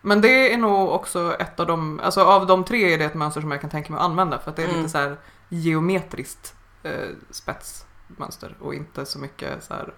Men 0.00 0.20
det 0.20 0.52
är 0.52 0.58
nog 0.58 0.88
också 0.88 1.36
ett 1.38 1.60
av 1.60 1.66
de, 1.66 2.00
alltså 2.00 2.22
av 2.24 2.46
de 2.46 2.64
tre 2.64 2.94
är 2.94 2.98
det 2.98 3.04
ett 3.04 3.14
mönster 3.14 3.40
som 3.40 3.50
jag 3.50 3.60
kan 3.60 3.70
tänka 3.70 3.92
mig 3.92 3.98
att 3.98 4.04
använda 4.04 4.38
för 4.38 4.50
att 4.50 4.56
det 4.56 4.62
är 4.62 4.68
Mm. 4.68 4.76
lite 4.78 4.90
så 4.90 4.98
här 4.98 5.16
geometriskt 5.48 6.54
eh, 6.82 7.08
spetsmönster 7.30 8.56
och 8.60 8.74
inte 8.74 9.06
så 9.06 9.18
mycket 9.18 9.64
så 9.64 9.74
här 9.74 9.92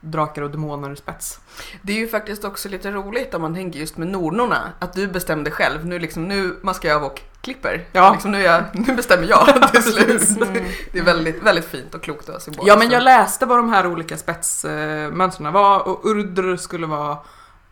drakar 0.00 0.42
och 0.42 0.50
demoner 0.50 0.94
spets. 0.94 1.40
Det 1.82 1.92
är 1.92 1.96
ju 1.96 2.08
faktiskt 2.08 2.44
också 2.44 2.68
lite 2.68 2.90
roligt 2.90 3.34
om 3.34 3.42
man 3.42 3.54
tänker 3.54 3.80
just 3.80 3.96
med 3.96 4.08
nornorna. 4.08 4.72
Att 4.78 4.92
du 4.92 5.06
bestämde 5.06 5.50
själv. 5.50 5.86
Nu 5.86 5.98
liksom, 5.98 6.28
nu 6.28 6.56
maskar 6.62 6.88
jag 6.88 6.96
av 6.96 7.04
och 7.04 7.22
klipper. 7.40 7.86
Ja. 7.92 8.12
Liksom, 8.12 8.30
nu, 8.30 8.42
jag, 8.42 8.64
nu 8.72 8.94
bestämmer 8.94 9.28
jag 9.28 9.70
till 9.72 9.82
slut. 9.82 10.48
Mm. 10.48 10.64
Det 10.92 10.98
är 10.98 11.04
väldigt, 11.04 11.42
väldigt 11.42 11.64
fint 11.64 11.94
och 11.94 12.02
klokt 12.02 12.28
och 12.28 12.42
symboliskt. 12.42 12.68
Ja 12.68 12.76
men 12.76 12.90
jag 12.90 13.02
läste 13.02 13.46
vad 13.46 13.58
de 13.58 13.68
här 13.68 13.86
olika 13.86 14.16
spetsmönstren 14.16 15.52
var 15.52 15.88
och 15.88 16.04
Urdr 16.04 16.56
skulle 16.56 16.86
vara 16.86 17.18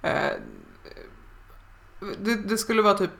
eh, 0.03 0.13
det, 2.19 2.35
det 2.35 2.59
skulle 2.59 2.83
vara 2.83 2.95
typ 2.95 3.11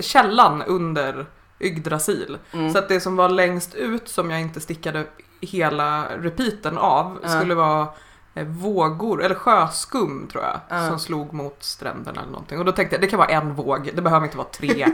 källan 0.00 0.62
under 0.62 1.26
Yggdrasil. 1.60 2.38
Mm. 2.52 2.72
Så 2.72 2.78
att 2.78 2.88
det 2.88 3.00
som 3.00 3.16
var 3.16 3.28
längst 3.28 3.74
ut 3.74 4.08
som 4.08 4.30
jag 4.30 4.40
inte 4.40 4.60
stickade 4.60 5.06
hela 5.40 6.04
repeaten 6.18 6.78
av 6.78 7.18
Ja. 7.22 7.28
skulle 7.28 7.54
vara 7.54 7.88
eh, 8.34 8.44
vågor, 8.46 9.24
eller 9.24 9.34
sjöskum 9.34 10.28
tror 10.32 10.44
jag, 10.44 10.60
Ja. 10.68 10.88
som 10.88 10.98
slog 10.98 11.32
mot 11.32 11.56
stränderna 11.62 12.20
eller 12.20 12.30
någonting. 12.32 12.58
Och 12.58 12.64
då 12.64 12.72
tänkte 12.72 12.96
jag, 12.96 13.00
det 13.00 13.06
kan 13.06 13.18
vara 13.18 13.28
en 13.28 13.54
våg, 13.54 13.90
det 13.94 14.02
behöver 14.02 14.24
inte 14.26 14.36
vara 14.36 14.48
tre. 14.48 14.86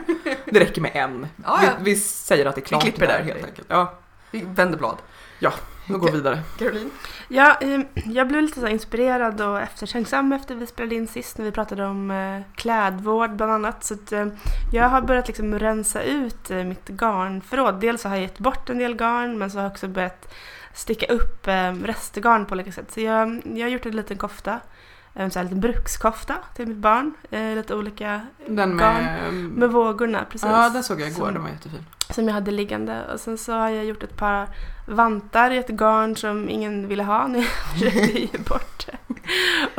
det 0.44 0.60
räcker 0.60 0.80
med 0.80 0.90
en. 0.94 1.26
Ja, 1.44 1.60
ja. 1.62 1.70
Vi, 1.80 1.94
vi 1.94 2.00
säger 2.00 2.46
att 2.46 2.54
det 2.54 2.60
är 2.60 2.64
klart 2.64 2.82
klipper 2.82 3.06
där. 3.06 3.22
helt 3.22 3.44
enkelt. 3.44 3.66
Ja, 3.70 3.92
Vi 4.30 4.42
vänder 4.46 4.78
blad. 4.78 4.96
Nu 5.86 5.98
går 5.98 6.06
vi 6.06 6.16
vidare. 6.16 6.42
Caroline? 6.58 6.90
Ja, 7.28 7.58
eh, 7.60 7.80
jag 8.04 8.28
blev 8.28 8.42
lite 8.42 8.60
så 8.60 8.66
inspirerad 8.66 9.40
och 9.40 9.60
eftertänksam 9.60 10.32
efter 10.32 10.54
vi 10.54 10.66
spelade 10.66 10.94
in 10.94 11.08
sist 11.08 11.38
när 11.38 11.44
vi 11.44 11.50
pratade 11.50 11.86
om 11.86 12.10
eh, 12.10 12.40
klädvård 12.54 13.36
bland 13.36 13.52
annat. 13.52 13.84
Så 13.84 13.94
eh, 14.12 14.26
jag 14.72 14.88
har 14.88 15.00
börjat 15.00 15.26
liksom 15.26 15.58
rensa 15.58 16.02
ut 16.02 16.50
eh, 16.50 16.64
mitt 16.64 16.88
garnförråd. 16.88 17.80
Dels 17.80 18.02
så 18.02 18.08
har 18.08 18.16
jag 18.16 18.22
gett 18.22 18.38
bort 18.38 18.70
en 18.70 18.78
del 18.78 18.94
garn 18.94 19.38
men 19.38 19.50
så 19.50 19.58
har 19.58 19.62
jag 19.62 19.72
också 19.72 19.88
börjat 19.88 20.34
sticka 20.74 21.06
upp 21.06 21.46
eh, 21.46 21.72
restgarn 21.72 22.46
på 22.46 22.52
olika 22.52 22.72
sätt. 22.72 22.92
Så 22.92 23.00
jag, 23.00 23.42
jag 23.44 23.64
har 23.64 23.70
gjort 23.70 23.86
en 23.86 23.96
liten 23.96 24.18
kofta, 24.18 24.60
en 25.14 25.30
sån 25.30 25.40
här 25.40 25.44
liten 25.44 25.60
brukskofta 25.60 26.34
till 26.56 26.66
mitt 26.66 26.76
barn. 26.76 27.14
Eh, 27.30 27.54
lite 27.54 27.74
olika 27.74 28.20
Den 28.46 28.76
garn 28.78 29.04
med... 29.04 29.32
med 29.34 29.70
vågorna 29.70 30.24
precis. 30.30 30.48
Ja, 30.50 30.70
den 30.70 30.82
såg 30.82 31.00
jag 31.00 31.08
igår, 31.08 31.24
Som- 31.24 31.34
den 31.34 31.42
var 31.42 31.50
jättefin. 31.50 31.86
som 32.10 32.26
jag 32.26 32.34
hade 32.34 32.50
liggande. 32.50 33.02
Och 33.12 33.20
sen 33.20 33.38
så 33.38 33.52
har 33.52 33.68
jag 33.68 33.84
gjort 33.84 34.02
ett 34.02 34.16
par 34.16 34.48
vantar 34.88 35.50
i 35.50 35.56
ett 35.58 35.68
garn 35.68 36.16
som 36.16 36.48
ingen 36.48 36.88
ville 36.88 37.02
ha 37.02 37.26
när 37.26 37.38
jag 37.38 37.48
försökte 37.72 38.20
ge 38.20 38.38
bort 38.48 38.86
det. 38.86 38.96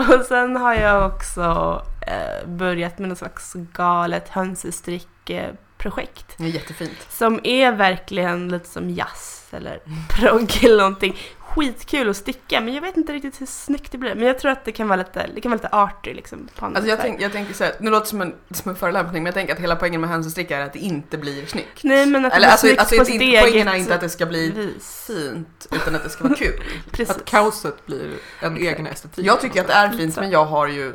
Och 0.03 0.25
sen 0.25 0.55
har 0.55 0.73
jag 0.73 1.11
också 1.13 1.81
eh, 2.07 2.47
börjat 2.49 2.99
med 2.99 3.09
något 3.09 3.17
slags 3.17 3.53
galet 3.53 4.29
hönsestrick-projekt. 4.29 6.35
Det 6.37 6.43
är 6.43 6.47
jättefint. 6.47 7.07
Som 7.09 7.39
är 7.43 7.71
verkligen 7.71 8.49
lite 8.49 8.69
som 8.69 8.89
jazz 8.89 9.47
eller 9.51 9.79
progg 10.09 10.59
eller 10.63 10.77
någonting. 10.77 11.17
Skitkul 11.55 12.09
att 12.09 12.17
sticka 12.17 12.61
men 12.61 12.73
jag 12.73 12.81
vet 12.81 12.97
inte 12.97 13.13
riktigt 13.13 13.41
hur 13.41 13.45
snyggt 13.45 13.91
det 13.91 13.97
blir. 13.97 14.15
Men 14.15 14.27
jag 14.27 14.39
tror 14.39 14.51
att 14.51 14.65
det 14.65 14.71
kan 14.71 14.87
vara 14.87 14.97
lite, 14.97 15.29
det 15.35 15.41
kan 15.41 15.51
vara 15.51 15.57
lite 15.57 15.67
arty 15.75 16.13
liksom. 16.13 16.49
På 16.55 16.65
Alltså 16.65 16.85
jag, 16.85 16.99
tänk, 17.01 17.21
jag 17.21 17.31
tänker 17.31 17.53
såhär, 17.53 17.73
nu 17.79 17.89
låter 17.89 18.03
det 18.05 18.09
som 18.09 18.21
en, 18.21 18.35
som 18.51 18.69
en 18.69 18.75
förolämpning 18.75 19.23
men 19.23 19.25
jag 19.25 19.33
tänker 19.35 19.53
att 19.53 19.59
hela 19.59 19.75
poängen 19.75 20.01
med 20.01 20.09
hönsestricka 20.09 20.57
är 20.57 20.61
att 20.65 20.73
det 20.73 20.79
inte 20.79 21.17
blir 21.17 21.45
snyggt. 21.45 21.83
Nej 21.83 22.05
men 22.05 22.25
att 22.25 22.31
det 22.31 22.35
Eller 22.35 22.47
blir 22.47 22.51
alltså, 22.51 22.67
snyggt 22.67 22.79
alltså 22.79 22.95
på 22.95 23.01
inte, 23.01 23.11
sitt 23.11 23.39
poängen 23.41 23.67
är 23.67 23.75
inte 23.75 23.95
att 23.95 24.01
det 24.01 24.09
ska 24.09 24.25
bli 24.25 24.51
vis. 24.51 25.03
fint 25.07 25.67
utan 25.71 25.95
att 25.95 26.03
det 26.03 26.09
ska 26.09 26.23
vara 26.23 26.35
kul. 26.35 26.63
Precis. 26.91 27.15
Att 27.15 27.25
kaoset 27.25 27.85
blir 27.85 28.13
en 28.39 28.55
Exakt. 28.57 28.73
egen 28.73 28.87
estetik. 28.87 29.25
Jag 29.25 29.41
tycker 29.41 29.61
att 29.61 29.67
det 29.67 29.73
är 29.73 29.89
fint 29.89 30.15
men 30.15 30.31
jag 30.31 30.45
har 30.45 30.67
ju 30.67 30.93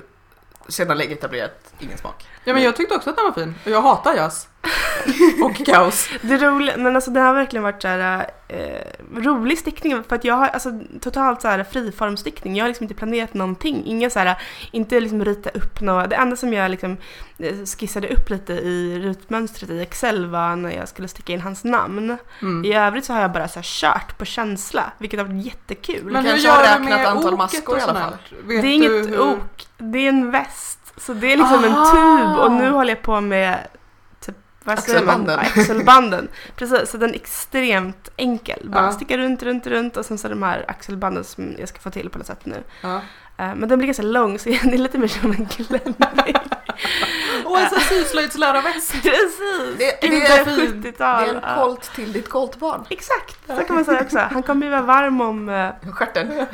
sedan 0.69 0.99
länge 0.99 1.13
etablerat 1.13 1.75
ingen 1.79 1.99
smak. 1.99 2.27
Ja 2.45 2.55
men 2.55 2.63
jag 2.63 2.77
tyckte 2.77 2.95
också 2.95 3.11
att 3.11 3.17
den 3.17 3.25
var 3.25 3.33
fin. 3.33 3.55
Och 3.65 3.71
jag 3.71 3.83
hatar 3.83 4.15
jazz. 4.15 4.49
och 5.45 5.67
kaos. 5.67 6.09
Det 6.23 6.35
är 6.35 6.39
roligt, 6.39 6.77
men 6.77 6.95
alltså 6.97 7.11
det 7.11 7.21
har 7.21 7.35
verkligen 7.35 7.63
varit 7.63 7.83
så 7.83 7.89
här, 7.89 8.31
eh, 8.49 9.17
rolig 9.17 9.59
stickning 9.59 10.03
för 10.09 10.17
att 10.17 10.25
jag 10.25 10.35
har 10.35 10.49
alltså 10.49 10.71
totalt 11.01 11.43
så 11.43 11.49
här 11.49 11.65
friformstickning. 11.65 12.57
Jag 12.57 12.65
har 12.65 12.69
liksom 12.69 12.85
inte 12.85 12.95
planerat 12.95 13.35
någonting. 13.35 13.83
Inga 13.87 14.11
så 14.11 14.19
här, 14.19 14.39
inte 14.71 15.01
liksom 15.01 15.25
rita 15.25 15.51
upp 15.51 15.81
något. 15.81 16.11
Det 16.11 16.17
enda 16.17 16.37
som 16.37 16.53
jag 16.53 16.71
liksom 16.71 16.97
eh, 17.39 17.55
skissade 17.79 18.09
upp 18.09 18.31
lite 18.31 18.53
i 18.53 19.01
rutmönstret 19.05 19.71
i 19.71 19.81
Excel 19.81 20.27
var 20.27 20.57
när 20.57 20.71
jag 20.71 20.89
skulle 20.89 21.09
sticka 21.09 21.33
in 21.33 21.41
hans 21.41 21.65
namn. 21.65 22.17
Mm. 22.43 22.65
I 22.65 22.75
övrigt 22.75 23.05
så 23.05 23.13
har 23.13 23.21
jag 23.21 23.33
bara 23.33 23.49
så 23.49 23.59
här 23.59 23.65
kört 23.65 24.19
på 24.19 24.25
känsla, 24.25 24.93
vilket 24.99 25.21
har 25.21 25.27
varit 25.27 25.47
jättekul. 25.47 26.05
Men 26.13 26.25
hur 26.25 26.31
kanske 26.31 26.49
gör 26.49 26.57
du 26.57 26.63
räknat 26.63 26.83
med 26.91 27.07
antal 27.07 27.37
maskor 27.37 27.79
i 27.79 27.81
alla 27.81 27.95
fall. 27.95 28.17
Vet 28.45 28.63
det 28.63 28.69
är 28.69 28.75
inget 28.75 28.91
hur- 28.91 29.21
ok, 29.21 29.67
det 29.79 29.99
är 29.99 30.09
en 30.09 30.31
väst. 30.31 30.79
Så 30.97 31.13
det 31.13 31.33
är 31.33 31.37
liksom 31.37 31.65
en 31.65 31.73
Ah! 31.77 31.85
tub 31.93 32.45
och 32.45 32.53
nu 32.53 32.71
håller 32.71 32.95
jag 32.95 33.03
på 33.03 33.21
med 33.21 33.59
typ, 34.21 34.35
vad 34.35 34.37
säger 34.37 34.58
man? 34.58 34.58
Axelbanden. 34.73 35.39
Axelbanden. 35.39 36.29
Precis, 36.57 36.91
så 36.91 36.97
den 36.97 37.11
är 37.11 37.15
extremt 37.15 38.09
enkel. 38.17 38.61
Bara 38.73 38.85
Ja. 38.85 38.93
sticka 38.93 39.19
runt, 39.19 39.43
runt, 39.43 39.67
runt 39.67 39.97
och 39.97 40.05
sen 40.07 40.19
så 40.19 40.29
de 40.29 40.43
här 40.43 40.65
axelbanden 40.69 41.25
som 41.25 41.55
jag 41.59 41.69
ska 41.69 41.79
få 41.81 41.91
till 41.91 42.11
på 42.11 42.19
något 42.19 42.27
sätt 42.27 42.47
nu. 42.47 42.63
Ja. 42.81 42.97
Eh, 43.37 43.55
Men 43.55 43.69
den 43.69 43.79
blir 43.79 43.87
ganska 43.87 44.03
lång 44.03 44.39
så 44.39 44.49
det 44.49 44.55
är 44.75 44.79
lite 44.79 44.99
mer 44.99 45.09
som 45.09 45.31
en 45.31 45.47
klänning. 45.47 45.95
Och 47.45 47.59
en 47.61 47.71
sån 47.71 47.81
syslöjdslärarväst. 47.81 48.93
Precis! 49.03 49.79
Det- 49.79 49.99
det 50.01 50.09
det 50.09 50.27
är 50.27 50.41
är. 50.41 50.45
Det 50.45 50.91
70-tal. 50.91 51.29
är 51.29 51.35
en 51.35 51.41
kolt 51.59 51.95
till 51.95 52.13
ditt 52.13 52.29
koltbarn. 52.29 52.85
Exakt, 52.91 53.37
så 53.47 53.57
kan 53.65 53.77
man 53.77 53.85
säga 53.85 54.01
också. 54.01 54.19
Han 54.19 54.43
kommer 54.43 54.67
ju 54.67 54.71
vara 54.71 54.83
varm 54.83 55.21
om 55.21 55.49
eh, 55.49 55.71
Stjärten. 55.93 56.47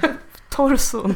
Torson. 0.54 1.14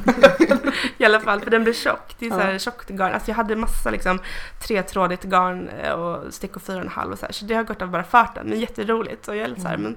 I 0.98 1.04
alla 1.04 1.20
fall, 1.20 1.40
för 1.40 1.50
den 1.50 1.64
blir 1.64 1.72
tjock. 1.72 2.14
Det 2.18 2.26
är 2.26 2.30
så 2.30 2.38
här 2.38 2.52
Ja. 2.52 2.58
tjockt 2.58 2.88
garn. 2.90 3.12
Alltså 3.14 3.30
jag 3.30 3.36
hade 3.36 3.56
massa 3.56 3.90
liksom 3.90 4.18
tretrådigt 4.66 5.24
garn 5.24 5.68
eh, 5.68 5.92
och 5.92 6.34
stickor 6.34 6.60
fyra 6.60 6.76
och 6.76 6.82
en 6.82 6.88
halv 6.88 7.12
och 7.12 7.18
så 7.18 7.26
här. 7.26 7.32
Så 7.32 7.44
det 7.44 7.54
har 7.54 7.62
gått 7.64 7.82
av 7.82 7.90
bara 7.90 8.04
farten. 8.04 8.46
Men 8.48 8.60
jätteroligt. 8.60 9.28
Och 9.28 9.36
jag 9.36 9.44
är 9.44 9.48
lite 9.48 9.60
så 9.60 9.68
här, 9.68 9.74
Mm. 9.74 9.84
men 9.92 9.96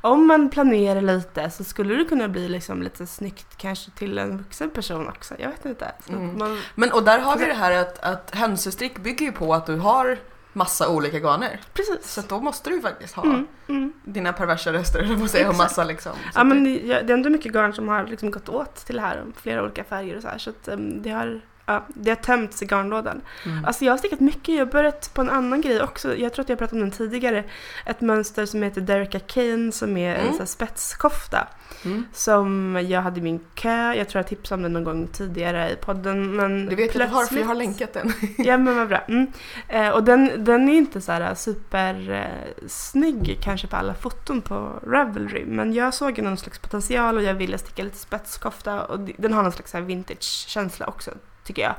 om 0.00 0.26
man 0.26 0.50
planerar 0.50 1.00
lite 1.00 1.50
så 1.50 1.64
skulle 1.64 1.94
det 1.94 2.04
kunna 2.04 2.28
bli 2.28 2.48
liksom 2.48 2.82
lite 2.82 3.06
snyggt 3.06 3.46
kanske 3.56 3.90
till 3.90 4.18
en 4.18 4.38
vuxen 4.38 4.70
person 4.70 5.08
också. 5.08 5.34
Jag 5.38 5.48
vet 5.48 5.64
inte. 5.64 5.92
Mm. 6.08 6.38
man, 6.38 6.60
Men 6.74 6.92
och 6.92 7.02
där 7.04 7.18
har 7.18 7.36
vi 7.36 7.44
det 7.46 7.54
här 7.54 7.72
att, 7.72 7.98
att 7.98 8.30
hönsestrick 8.34 8.98
bygger 8.98 9.26
ju 9.26 9.32
på 9.32 9.54
att 9.54 9.66
du 9.66 9.76
har 9.76 10.18
massa 10.58 10.88
olika 10.88 11.18
garner. 11.18 11.60
precis. 11.72 12.12
Så 12.12 12.20
då 12.28 12.40
måste 12.40 12.70
du 12.70 12.80
faktiskt 12.80 13.14
ha 13.14 13.22
Mm, 13.24 13.46
mm. 13.68 13.92
dina 14.04 14.32
perversa 14.32 14.72
röster, 14.72 14.98
eller 14.98 15.14
vad 15.14 15.34
Exakt. 15.34 15.56
massa 15.58 15.84
liksom. 15.84 16.12
Ja 16.34 16.44
men 16.44 16.64
det, 16.64 16.78
det 16.78 16.92
är 16.94 17.10
ändå 17.10 17.30
mycket 17.30 17.52
garn 17.52 17.72
som 17.72 17.88
har 17.88 18.06
liksom 18.06 18.30
gått 18.30 18.48
åt 18.48 18.76
till 18.76 18.96
det 18.96 19.02
här. 19.02 19.24
Flera 19.36 19.62
olika 19.62 19.84
färger 19.84 20.16
och 20.16 20.22
så 20.22 20.28
här. 20.28 20.38
Så 20.38 20.50
att, 20.50 20.68
um, 20.68 21.02
det 21.02 21.10
har 21.10 21.40
ja, 21.68 21.84
det 21.88 22.10
har 22.10 22.16
tömts 22.16 22.62
i 22.62 22.66
garnlådan. 22.66 23.20
Mm. 23.46 23.64
Alltså 23.64 23.84
jag 23.84 23.92
har 23.92 23.98
stickat 23.98 24.20
mycket, 24.20 24.48
jag 24.54 24.66
har 24.66 24.72
börjat 24.72 25.10
på 25.14 25.20
en 25.20 25.30
annan 25.30 25.60
grej 25.60 25.82
också. 25.82 26.16
Jag 26.16 26.32
tror 26.32 26.42
att 26.42 26.48
jag 26.48 26.58
pratat 26.58 26.72
om 26.72 26.80
den 26.80 26.90
tidigare. 26.90 27.44
Ett 27.86 28.00
mönster 28.00 28.46
som 28.46 28.62
heter 28.62 28.80
Dereka 28.80 29.20
Kane 29.20 29.72
som 29.72 29.96
är 29.96 30.14
en 30.14 30.20
Mm. 30.20 30.30
sån 30.32 30.38
här 30.38 30.46
spetskofta. 30.46 31.48
Mm. 31.84 32.04
Som 32.12 32.78
jag 32.88 33.02
hade 33.02 33.20
i 33.20 33.22
min 33.22 33.40
kö, 33.54 33.92
jag 33.94 34.08
tror 34.08 34.18
jag 34.20 34.26
tipsade 34.28 34.54
om 34.58 34.62
den 34.62 34.72
någon 34.72 34.84
gång 34.84 35.06
tidigare 35.06 35.70
i 35.70 35.76
podden. 35.76 36.36
Men 36.36 36.66
Det 36.66 36.74
vet 36.76 36.94
jag 36.94 37.02
att 37.04 37.10
du 37.10 37.14
har 37.16 37.24
för 37.26 37.36
jag 37.36 37.46
har 37.46 37.54
plötsligt- 37.54 37.80
länkat 37.80 37.92
den. 37.92 38.12
Ja 38.46 38.56
men 38.58 38.76
vad 38.76 38.88
bra. 38.88 38.98
Mm. 39.08 39.26
Eh, 39.68 39.88
och 39.88 40.04
den, 40.04 40.44
den 40.44 40.68
är 40.68 40.74
inte 40.74 41.00
så 41.00 41.12
här 41.12 41.34
super 41.34 42.10
eh, 42.10 42.66
snygg 42.68 43.38
kanske 43.42 43.66
på 43.66 43.76
alla 43.76 43.94
foton 43.94 44.42
på 44.42 44.80
Ravelry. 44.86 45.44
Men 45.46 45.72
jag 45.72 45.94
såg 45.94 46.18
någon 46.22 46.36
slags 46.36 46.58
potential 46.58 47.16
och 47.16 47.22
jag 47.22 47.34
ville 47.34 47.58
sticka 47.58 47.82
lite 47.82 47.98
spetskofta 47.98 48.84
och 48.84 49.00
den 49.00 49.32
har 49.32 49.42
någon 49.42 49.52
slags 49.52 49.74
vintage-känsla 49.74 50.86
också 50.86 51.10
tycker 51.48 51.62
jag. 51.62 51.74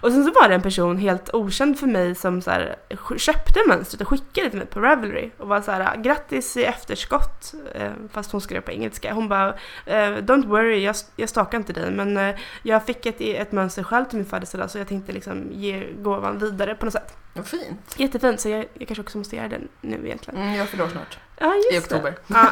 Och 0.00 0.12
sen 0.12 0.24
så 0.24 0.32
var 0.32 0.48
det 0.48 0.54
en 0.54 0.62
person 0.62 0.98
helt 0.98 1.34
okänd 1.34 1.78
för 1.78 1.86
mig 1.86 2.14
som 2.14 2.42
så 2.42 2.50
här, 2.50 2.76
köpte 3.16 3.60
mönstret 3.68 4.00
och 4.00 4.08
skickade 4.08 4.50
till 4.50 4.58
mig 4.58 4.68
på 4.68 4.80
Ravelry 4.80 5.30
och 5.38 5.48
var 5.48 5.60
så 5.60 5.70
här 5.70 5.96
grattis 5.96 6.56
i 6.56 6.64
efterskott 6.64 7.54
eh, 7.74 7.92
fast 8.12 8.32
hon 8.32 8.40
skrev 8.40 8.60
på 8.60 8.70
engelska. 8.70 9.14
Hon 9.14 9.28
bara 9.28 9.48
eh, 9.86 9.94
don't 9.96 10.46
worry 10.46 10.84
jag, 10.84 10.96
jag 11.16 11.28
stakar 11.28 11.58
inte 11.58 11.72
dig 11.72 11.90
men 11.90 12.16
eh, 12.16 12.34
jag 12.62 12.86
fick 12.86 13.06
ett, 13.06 13.20
ett 13.20 13.52
mönster 13.52 13.82
själv 13.82 14.04
till 14.04 14.16
min 14.16 14.26
födelsedag 14.26 14.70
så 14.70 14.78
jag 14.78 14.88
tänkte 14.88 15.12
liksom 15.12 15.48
ge 15.52 15.92
gåvan 15.92 16.38
vidare 16.38 16.74
på 16.74 16.84
något 16.84 16.92
sätt. 16.92 17.16
Vad 17.34 17.46
fint. 17.46 17.94
Jättefint 17.96 18.40
så 18.40 18.48
jag, 18.48 18.66
jag 18.74 18.88
kanske 18.88 19.02
också 19.02 19.18
måste 19.18 19.36
göra 19.36 19.48
den 19.48 19.68
nu 19.80 20.00
egentligen. 20.04 20.40
Mm, 20.42 20.54
jag 20.54 20.68
fyller 20.68 20.88
snart. 20.88 21.18
Ja 21.38 21.54
I 21.54 21.74
just 21.74 21.88
det. 21.88 21.96
oktober. 21.96 22.14
Ja, 22.26 22.50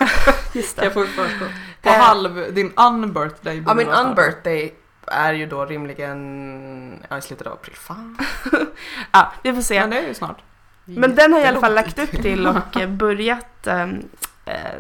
just 0.53 0.77
Jag 0.83 0.87
det. 0.87 0.91
får 0.91 1.05
förskott. 1.05 1.49
På 1.83 1.91
halv, 1.91 2.55
din 2.55 2.73
unbirthday. 2.77 3.63
Ja, 3.67 3.75
min 3.75 3.89
unbirthday 3.89 4.75
är 5.07 5.33
ju 5.33 5.47
då 5.47 5.65
rimligen 5.65 7.05
ja, 7.11 7.19
i 7.19 7.23
slutet 7.23 7.47
av 7.47 7.53
april. 7.53 7.75
Fan. 7.77 8.19
Ja, 9.13 9.33
vi 9.43 9.53
får 9.55 9.63
se. 9.63 9.81
Men 9.81 9.91
det 9.91 9.99
är 9.99 10.09
ju 10.09 10.15
snart. 10.15 10.43
Men 10.85 11.15
den 11.15 11.33
har 11.33 11.39
jag 11.41 11.47
i 11.47 11.49
alla 11.49 11.61
fall 11.61 11.75
lagt 11.75 11.99
upp 11.99 12.11
till 12.11 12.47
och 12.47 12.77
eh, 12.81 12.89
börjat 13.05 13.67
eh, 13.67 13.87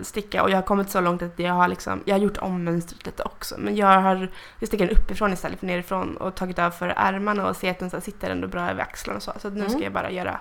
sticka 0.03 0.43
och 0.43 0.51
jag 0.51 0.57
har 0.57 0.63
kommit 0.63 0.91
så 0.91 1.01
långt 1.01 1.23
att 1.23 1.39
jag 1.39 1.53
har 1.53 1.69
liksom, 1.69 2.03
jag 2.05 2.15
har 2.15 2.21
gjort 2.21 2.39
om 2.39 2.65
mönstret 2.65 3.07
lite 3.07 3.23
också 3.23 3.55
men 3.59 3.77
jag 3.77 4.01
har, 4.01 4.29
jag 4.59 4.69
stickar 4.69 4.87
den 4.87 4.97
uppifrån 4.97 5.33
istället 5.33 5.59
för 5.61 5.67
nerifrån 5.67 6.17
och 6.17 6.35
tagit 6.35 6.59
av 6.59 6.71
för 6.71 6.89
ärmarna 6.97 7.49
och 7.49 7.57
ser 7.57 7.71
att 7.71 7.79
den 7.79 7.91
så 7.91 8.01
sitter 8.01 8.31
ändå 8.31 8.49
bra 8.49 8.71
över 8.71 8.83
axlarna 8.83 9.17
och 9.17 9.23
så 9.23 9.33
så 9.39 9.51
nu 9.51 9.61
ska 9.61 9.71
Mm. 9.71 9.83
jag 9.83 9.93
bara 9.93 10.11
göra 10.11 10.41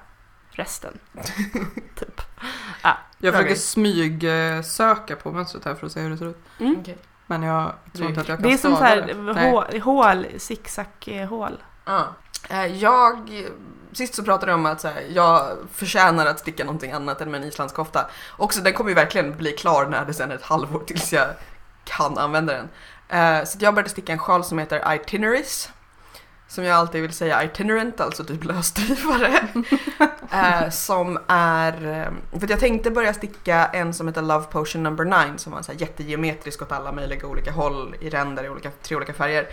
resten. 0.51 0.99
typ. 1.95 2.21
Jag 2.83 2.95
Bra 3.19 3.31
försöker 3.31 3.55
smygsöka 3.55 5.15
på 5.15 5.31
mönstret 5.31 5.65
här 5.65 5.75
för 5.75 5.85
att 5.85 5.91
se 5.91 5.99
hur 5.99 6.09
det 6.09 6.17
ser 6.17 6.25
ut. 6.29 6.39
Mm. 6.59 6.75
Okej. 6.79 6.97
Men 7.29 7.43
jag 7.43 7.73
tror 7.93 8.09
inte 8.09 8.21
att 8.21 8.27
jag 8.27 8.37
kan 8.37 8.47
Det 8.47 8.53
är 8.53 8.57
som 8.57 8.75
så 8.75 8.83
här 8.83 9.51
hål, 9.51 9.79
hål 9.81 10.25
zigzag-hål. 10.37 11.63
Ja. 11.85 12.07
Eh, 12.49 12.65
Jag, 12.65 13.29
sist 13.91 14.15
så 14.15 14.23
pratade 14.23 14.51
jag 14.51 14.59
om 14.59 14.65
att 14.65 14.81
så 14.81 14.87
här, 14.87 15.05
jag 15.09 15.57
förtjänar 15.73 16.25
att 16.25 16.39
sticka 16.39 16.63
någonting 16.63 16.91
annat 16.91 17.21
än 17.21 17.31
med 17.31 17.41
en 17.41 17.47
islandskofta. 17.47 18.05
Också 18.37 18.61
den 18.61 18.73
kommer 18.73 18.89
ju 18.89 18.95
verkligen 18.95 19.37
bli 19.37 19.51
klar 19.51 19.85
när 19.85 20.05
det 20.05 20.13
sen 20.13 20.31
är 20.31 20.35
ett 20.35 20.43
halvår 20.43 20.79
tills 20.79 21.13
jag 21.13 21.27
kan 21.83 22.17
använda 22.17 22.53
den. 22.53 22.69
Eh, 23.19 23.45
Så 23.45 23.57
jag 23.61 23.73
började 23.73 23.89
sticka 23.89 24.11
en 24.13 24.19
sjal 24.19 24.43
som 24.43 24.59
heter 24.59 24.93
Itineraries. 24.95 25.69
Som 26.49 26.63
jag 26.63 26.75
alltid 26.75 27.01
vill 27.01 27.13
säga 27.13 27.43
itinerant, 27.43 28.01
alltså 28.01 28.23
typ 28.23 28.43
lösdrivare. 28.43 29.47
Eh, 30.31 30.69
som 30.69 31.19
är, 31.27 31.73
eh, 31.73 32.39
för 32.39 32.49
jag 32.49 32.59
tänkte 32.59 32.91
börja 32.91 33.13
sticka 33.13 33.65
en 33.65 33.93
som 33.93 34.07
heter 34.07 34.21
Love 34.21 34.45
Potion 34.45 34.83
number 34.83 35.05
9 35.05 35.37
som 35.37 35.51
var 35.51 35.61
så 35.61 35.71
här 35.71 35.79
jättegeometrisk 35.79 36.61
åt 36.61 36.71
alla 36.71 36.91
möjliga 36.91 37.27
olika 37.27 37.51
håll 37.51 37.95
i 38.01 38.09
ränder 38.09 38.43
i 38.43 38.49
olika, 38.49 38.71
tre 38.81 38.97
olika 38.97 39.13
färger. 39.13 39.43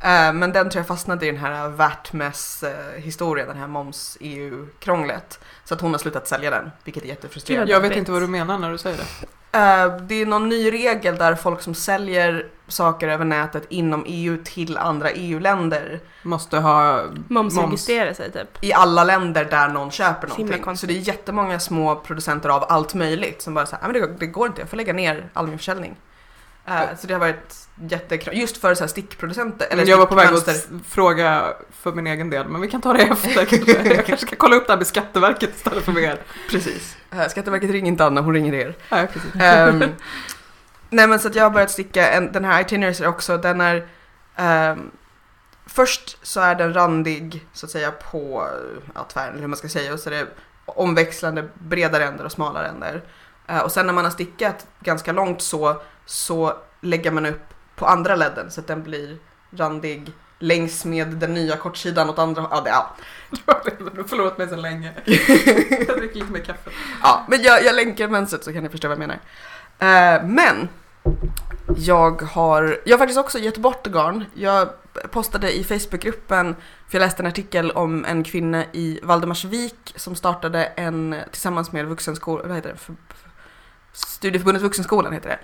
Eh, 0.00 0.32
men 0.32 0.52
den 0.52 0.70
tror 0.70 0.80
jag 0.80 0.86
fastnade 0.86 1.26
i 1.26 1.30
den 1.30 1.40
här 1.40 1.68
Vatmess-historien, 1.68 3.48
den 3.48 3.56
här 3.56 3.66
moms-EU-krånglet. 3.66 5.40
Så 5.64 5.74
att 5.74 5.80
hon 5.80 5.92
har 5.92 5.98
slutat 5.98 6.28
sälja 6.28 6.50
den, 6.50 6.70
vilket 6.84 7.02
är 7.02 7.08
jättefrustrerande. 7.08 7.72
Jag 7.72 7.80
vet 7.80 7.96
inte 7.96 8.12
vad 8.12 8.22
du 8.22 8.26
menar 8.26 8.58
när 8.58 8.72
du 8.72 8.78
säger 8.78 8.96
det. 8.96 9.26
Eh, 9.58 9.96
det 9.96 10.14
är 10.14 10.26
någon 10.26 10.48
ny 10.48 10.72
regel 10.72 11.16
där 11.16 11.34
folk 11.34 11.62
som 11.62 11.74
säljer 11.74 12.46
saker 12.68 13.08
över 13.08 13.24
nätet 13.24 13.66
inom 13.68 14.04
EU 14.06 14.38
till 14.44 14.76
andra 14.76 15.10
EU-länder 15.10 16.00
Måste 16.22 16.58
ha 16.58 17.04
Momsregistrera 17.28 18.14
sig 18.14 18.32
typ. 18.32 18.64
i 18.64 18.72
alla 18.72 19.04
länder 19.04 19.44
där 19.44 19.68
någon 19.68 19.90
köper 19.90 20.28
någonting. 20.28 20.76
Så 20.76 20.86
det 20.86 20.92
är 20.94 20.98
jättemånga 20.98 21.60
små 21.60 21.96
producenter 21.96 22.48
av 22.48 22.64
allt 22.68 22.94
möjligt 22.94 23.42
som 23.42 23.54
bara 23.54 23.66
säger 23.66 23.88
men 23.88 23.92
det, 23.92 24.06
det 24.18 24.26
går 24.26 24.46
inte, 24.46 24.60
jag 24.60 24.68
får 24.68 24.76
lägga 24.76 24.92
ner 24.92 25.28
all 25.32 25.46
min 25.46 25.58
försäljning. 25.58 25.96
Eh, 26.66 26.96
så 27.00 27.06
det 27.06 27.14
har 27.14 27.20
varit 27.20 27.68
jättekrångligt, 27.90 28.40
just 28.40 28.56
för 28.56 28.74
så 28.74 28.82
här 28.84 28.88
stickproducenter. 28.88 29.66
Eller 29.70 29.86
jag 29.86 29.98
var 29.98 30.06
på 30.06 30.14
väg 30.14 30.28
att 30.28 30.68
fråga 30.88 31.54
för 31.72 31.92
min 31.92 32.06
egen 32.06 32.30
del, 32.30 32.48
men 32.48 32.60
vi 32.60 32.68
kan 32.68 32.80
ta 32.80 32.92
det 32.92 33.02
efter. 33.02 33.44
kanske. 33.44 33.72
jag 33.94 34.06
kanske 34.06 34.26
ska 34.26 34.36
kolla 34.36 34.56
upp 34.56 34.66
det 34.66 34.72
här 34.72 34.78
med 34.78 34.86
Skatteverket 34.86 35.56
istället 35.56 35.84
för 35.84 35.92
med 35.92 36.02
er. 36.02 36.20
Precis. 36.50 36.96
Eh, 37.10 37.28
Skatteverket 37.28 37.70
ringer 37.70 37.88
inte 37.88 38.04
Anna, 38.04 38.20
hon 38.20 38.34
ringer 38.34 38.54
er. 38.54 38.74
Nej, 38.90 39.06
precis. 39.12 39.34
Ehm, 39.40 39.84
nej 40.94 41.08
men 41.08 41.18
så 41.18 41.28
att 41.28 41.34
jag 41.34 41.44
har 41.44 41.50
börjat 41.50 41.70
sticka, 41.70 42.10
en, 42.10 42.32
den 42.32 42.44
här 42.44 42.60
itineraries 42.60 43.00
är 43.00 43.06
också, 43.06 43.38
den 43.38 43.60
är 43.60 43.88
ehm, 44.36 44.90
Först 45.66 46.26
så 46.26 46.40
är 46.40 46.54
den 46.54 46.74
randig 46.74 47.46
så 47.52 47.66
att 47.66 47.72
säga 47.72 47.90
på 47.90 48.48
ja, 48.94 49.04
tvären 49.04 49.30
eller 49.30 49.40
hur 49.40 49.48
man 49.48 49.56
ska 49.56 49.68
säga 49.68 49.92
och 49.92 50.00
så 50.00 50.10
är 50.10 50.14
det 50.14 50.26
omväxlande 50.66 51.48
breda 51.54 52.00
ränder 52.00 52.24
och 52.24 52.32
smala 52.32 52.62
ränder. 52.62 53.02
Eh, 53.46 53.58
och 53.58 53.72
sen 53.72 53.86
när 53.86 53.92
man 53.92 54.04
har 54.04 54.12
stickat 54.12 54.66
ganska 54.80 55.12
långt 55.12 55.42
så, 55.42 55.82
så 56.06 56.56
lägger 56.80 57.10
man 57.10 57.26
upp 57.26 57.54
på 57.76 57.86
andra 57.86 58.16
ledden 58.16 58.50
så 58.50 58.60
att 58.60 58.66
den 58.66 58.82
blir 58.82 59.18
randig 59.50 60.12
längs 60.38 60.84
med 60.84 61.08
den 61.08 61.34
nya 61.34 61.56
kortsidan 61.56 62.10
åt 62.10 62.18
andra 62.18 62.46
ja, 62.50 62.60
det, 62.60 62.70
ja. 62.70 62.94
Du 63.92 64.00
har 64.00 64.08
förlorat 64.08 64.38
mig 64.38 64.48
så 64.48 64.56
länge. 64.56 64.92
Jag 65.04 65.98
dricker 65.98 66.14
lite 66.14 66.32
mer 66.32 66.40
kaffe. 66.40 66.70
Ja, 67.02 67.24
men 67.28 67.42
jag, 67.42 67.64
jag 67.64 67.74
länkar 67.74 68.08
mönstret 68.08 68.44
så 68.44 68.52
kan 68.52 68.62
ni 68.62 68.68
förstå 68.68 68.88
vad 68.88 68.98
jag 69.00 69.08
menar. 69.08 69.20
Eh, 69.78 70.24
men 70.24 70.68
jag 71.76 72.22
har, 72.22 72.80
jag 72.84 72.92
har 72.92 72.98
faktiskt 72.98 73.20
också 73.20 73.38
gett 73.38 73.58
bort 73.58 73.86
garn. 73.86 74.24
Jag 74.34 74.68
postade 75.10 75.56
i 75.56 75.64
Facebookgruppen, 75.64 76.56
för 76.88 76.98
jag 76.98 77.00
läste 77.00 77.22
en 77.22 77.26
artikel 77.26 77.70
om 77.70 78.04
en 78.04 78.24
kvinna 78.24 78.64
i 78.72 79.00
Valdemarsvik 79.02 79.92
som 79.96 80.14
startade 80.14 80.64
en, 80.64 81.16
tillsammans 81.30 81.72
med 81.72 81.86
vuxenskolan, 81.86 82.48
vad 82.48 82.56
heter 82.56 82.72
det? 82.72 82.76
För, 82.76 82.94
Studieförbundet 83.92 84.62
Vuxenskolan 84.62 85.12
heter 85.12 85.28
det. 85.28 85.38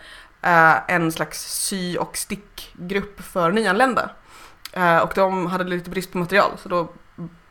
Eh, 0.49 0.95
en 0.95 1.13
slags 1.13 1.65
sy 1.67 1.97
och 1.97 2.17
stickgrupp 2.17 3.21
för 3.21 3.53
nyanlända. 3.53 4.11
Eh, 4.73 4.99
och 4.99 5.13
de 5.15 5.47
hade 5.47 5.65
lite 5.65 5.91
brist 5.91 6.13
på 6.13 6.19
material 6.19 6.51
så 6.63 6.69
då 6.69 6.89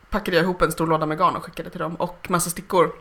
packade 0.10 0.38
jag 0.38 0.44
ihop 0.44 0.62
en 0.62 0.72
stor 0.72 0.88
låda 0.88 1.06
med 1.06 1.18
garn 1.18 1.36
och 1.36 1.44
skickade 1.44 1.70
till 1.70 1.80
dem 1.80 1.96
och 1.96 2.28
massa 2.30 2.50
stickor 2.50 2.92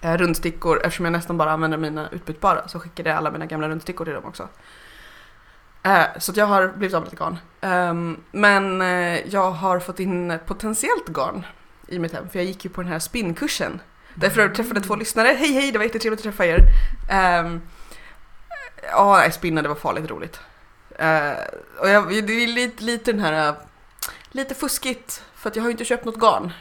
Eh, 0.00 0.16
rundstickor 0.16 0.80
eftersom 0.84 1.04
jag 1.04 1.12
nästan 1.12 1.38
bara 1.38 1.50
använder 1.50 1.78
mina 1.78 2.08
utbytbara 2.10 2.68
så 2.68 2.80
skickade 2.80 3.10
jag 3.10 3.16
alla 3.16 3.30
mina 3.30 3.46
gamla 3.46 3.68
rundstickor 3.68 4.04
till 4.04 4.14
dem 4.14 4.24
också. 4.24 4.48
Eh, 5.82 6.04
så 6.18 6.30
att 6.30 6.36
jag 6.36 6.46
har 6.46 6.68
blivit 6.68 6.94
av 6.94 7.02
med 7.02 7.12
lite 7.12 7.24
garn. 7.24 7.38
Ehm, 7.60 8.20
men 8.30 8.82
eh, 8.82 9.28
jag 9.28 9.50
har 9.50 9.80
fått 9.80 10.00
in 10.00 10.38
potentiellt 10.46 11.08
garn 11.08 11.46
i 11.88 11.98
mitt 11.98 12.12
hem 12.12 12.28
för 12.28 12.38
jag 12.38 12.46
gick 12.46 12.64
ju 12.64 12.70
på 12.70 12.82
den 12.82 12.92
här 12.92 12.98
spinnkursen. 12.98 13.80
Därför 14.14 14.40
jag 14.40 14.54
träffade 14.54 14.80
två 14.80 14.96
lyssnare. 14.96 15.28
Hej 15.28 15.52
hej, 15.52 15.72
det 15.72 15.78
var 15.78 15.84
jättetrevligt 15.84 16.20
att 16.20 16.24
träffa 16.24 16.46
er. 16.46 16.60
Ehm, 17.10 17.60
ja, 18.90 19.30
spinna 19.30 19.62
det 19.62 19.68
var 19.68 19.74
farligt 19.74 20.10
roligt. 20.10 20.40
Och 21.78 21.88
jag, 21.88 22.08
det 22.08 22.32
är 22.32 22.46
lite, 22.46 22.84
lite 22.84 23.12
den 23.12 23.20
här, 23.20 23.54
lite 24.30 24.54
fuskigt 24.54 25.24
för 25.34 25.50
att 25.50 25.56
jag 25.56 25.62
har 25.62 25.68
ju 25.68 25.72
inte 25.72 25.84
köpt 25.84 26.04
något 26.04 26.20
garn. 26.20 26.52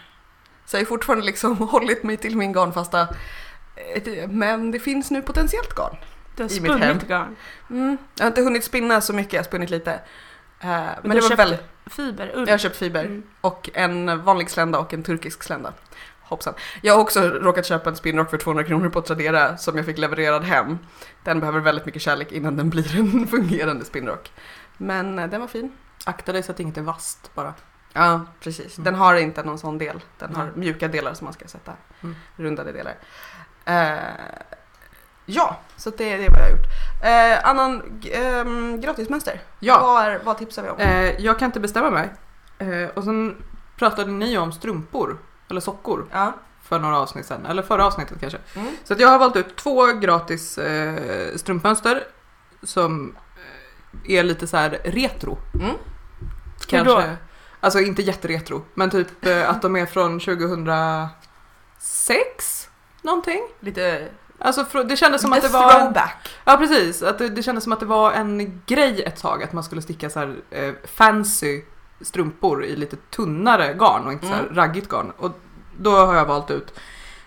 Så 0.66 0.78
jag 0.78 0.82
har 0.82 0.86
fortfarande 0.86 1.26
liksom 1.26 1.58
hållit 1.72 2.04
mig 2.04 2.18
till 2.18 2.38
min 2.38 2.54
garnfasta. 2.54 3.08
Eh, 3.76 4.30
Men 4.30 4.72
det 4.72 4.80
finns 4.80 5.12
nu 5.12 5.22
potentiellt 5.22 5.76
garn. 5.76 5.96
Du 6.36 6.44
har 6.44 6.54
I 6.54 6.60
mitt 6.60 6.72
hem. 6.72 7.00
garn. 7.08 7.36
Mm. 7.70 7.98
Jag 8.16 8.24
har 8.24 8.28
inte 8.28 8.42
hunnit 8.42 8.64
spinna 8.64 9.02
så 9.02 9.14
mycket, 9.14 9.34
jag 9.34 9.40
har 9.40 9.46
spunnit 9.46 9.70
lite. 9.70 9.92
Eh, 9.92 10.00
men 10.60 10.96
du 11.04 11.10
det 11.10 11.22
var 11.22 11.36
väldigt... 11.36 11.62
Fiber, 11.86 12.32
ull. 12.36 12.48
Jag 12.48 12.54
har 12.54 12.58
köpt 12.58 12.76
fiber. 12.76 13.06
Mm. 13.06 13.24
Och 13.42 13.70
en 13.74 14.24
vanlig 14.24 14.50
slända 14.50 14.80
och 14.80 14.94
en 14.94 15.04
turkisk 15.04 15.44
slända. 15.44 15.74
Hoppsan. 16.22 16.54
Jag 16.82 16.94
har 16.94 17.02
också 17.02 17.22
råkat 17.30 17.66
köpa 17.66 17.90
en 17.90 17.96
spinnrock 17.96 18.30
för 18.30 18.38
200 18.38 18.64
kronor 18.64 18.90
på 18.90 19.02
Tradera 19.02 19.58
som 19.58 19.78
jag 19.78 19.86
fick 19.86 19.98
levererad 19.98 20.44
hem. 20.44 20.78
Den 21.24 21.40
behöver 21.40 21.60
väldigt 21.60 21.86
mycket 21.86 22.02
kärlek 22.02 22.32
innan 22.32 22.58
den 22.58 22.70
blir 22.70 23.00
en 23.00 23.28
fungerande 23.32 23.86
spinnrock. 23.86 24.32
Men 24.78 25.20
eh, 25.20 25.28
den 25.30 25.42
var 25.42 25.48
fin. 25.48 25.72
Akta 26.06 26.32
dig 26.32 26.44
så 26.44 26.52
att 26.52 26.60
inget 26.60 26.78
är 26.78 26.82
vasst 26.82 27.32
bara. 27.36 27.54
Ja, 27.98 28.22
precis. 28.40 28.78
Mm. 28.78 28.84
Den 28.86 28.96
har 28.96 29.16
inte 29.16 29.44
någon 29.44 29.60
sån 29.60 29.78
del. 29.78 30.04
Den 30.20 30.36
har 30.36 30.52
mjuka 30.56 30.88
delar 30.88 31.14
som 31.14 31.26
man 31.26 31.34
ska 31.34 31.48
sätta 31.48 31.74
Mm. 32.04 32.16
rundade 32.36 32.72
delar. 32.72 32.96
Eh, 33.66 33.98
ja, 35.26 35.58
så 35.78 35.90
det, 35.90 36.18
det 36.18 36.26
är 36.26 36.30
vad 36.30 36.40
jag 36.40 36.44
har 36.46 36.52
gjort. 36.52 36.68
Eh, 37.04 37.50
annan 37.50 38.02
ehm, 38.12 38.82
gratismönster. 38.82 39.42
Ja, 39.60 39.80
Vad, 39.82 40.04
är, 40.06 40.20
vad 40.24 40.38
tipsar 40.38 40.64
vi 40.64 40.70
om? 40.70 40.78
eh, 40.80 41.22
jag 41.22 41.40
kan 41.40 41.46
inte 41.46 41.60
bestämma 41.60 41.90
mig. 41.90 42.10
Eh, 42.60 42.90
och 42.94 43.04
sen 43.04 43.44
pratade 43.78 44.12
ni 44.12 44.38
om 44.38 44.52
strumpor, 44.52 45.18
eller 45.50 45.62
sockor, 45.62 46.06
Ja. 46.12 46.34
för 46.64 46.80
några 46.80 47.00
avsnitt 47.00 47.26
sedan. 47.26 47.46
Eller 47.46 47.62
förra 47.64 47.86
avsnittet 47.86 48.20
kanske. 48.20 48.40
Mm. 48.56 48.76
Så 48.84 48.94
att 48.94 49.00
jag 49.00 49.08
har 49.08 49.20
valt 49.20 49.36
ut 49.36 49.56
två 49.56 49.86
gratis 49.86 50.58
eh, 50.58 51.36
strumpmönster 51.36 52.04
som 52.64 53.16
eh, 54.06 54.14
är 54.16 54.24
lite 54.24 54.48
så 54.48 54.58
här 54.58 54.70
retro. 54.84 55.38
Mm. 55.54 55.76
Hur 56.72 56.86
då? 56.86 57.04
Alltså 57.66 57.80
inte 57.80 58.02
jätteretro, 58.02 58.66
men 58.74 58.90
typ 58.90 59.26
eh, 59.26 59.50
att 59.50 59.62
de 59.62 59.76
är 59.76 59.86
från 59.86 60.20
2006 60.20 62.70
någonting. 63.02 63.42
Lite, 63.60 64.08
Alltså 64.40 64.84
det 64.84 64.96
kändes 64.96 65.22
som 65.22 65.34
att 65.34 65.42
det 65.42 65.48
var... 65.48 65.72
throwback. 65.80 66.30
Ja 66.46 66.58
precis, 66.58 67.04
att 67.04 67.18
det, 67.18 67.30
det 67.30 67.44
kändes 67.44 67.64
som 67.64 67.74
att 67.74 67.80
det 67.80 67.86
var 67.86 68.12
en 68.12 68.62
grej 68.66 69.04
ett 69.04 69.22
tag 69.22 69.44
att 69.44 69.54
man 69.54 69.64
skulle 69.64 69.82
sticka 69.82 70.10
så 70.10 70.20
här 70.20 70.36
eh, 70.50 70.74
fancy 70.84 71.62
strumpor 72.02 72.64
i 72.66 72.76
lite 72.76 72.96
tunnare 72.96 73.74
garn 73.74 74.06
och 74.06 74.14
inte 74.14 74.26
så 74.28 74.34
här 74.34 74.44
Mm. 74.44 74.56
raggigt 74.56 74.90
garn. 74.90 75.12
Och 75.18 75.32
då 75.78 75.92
har 75.92 76.16
jag 76.16 76.26
valt 76.26 76.52
ut 76.52 76.74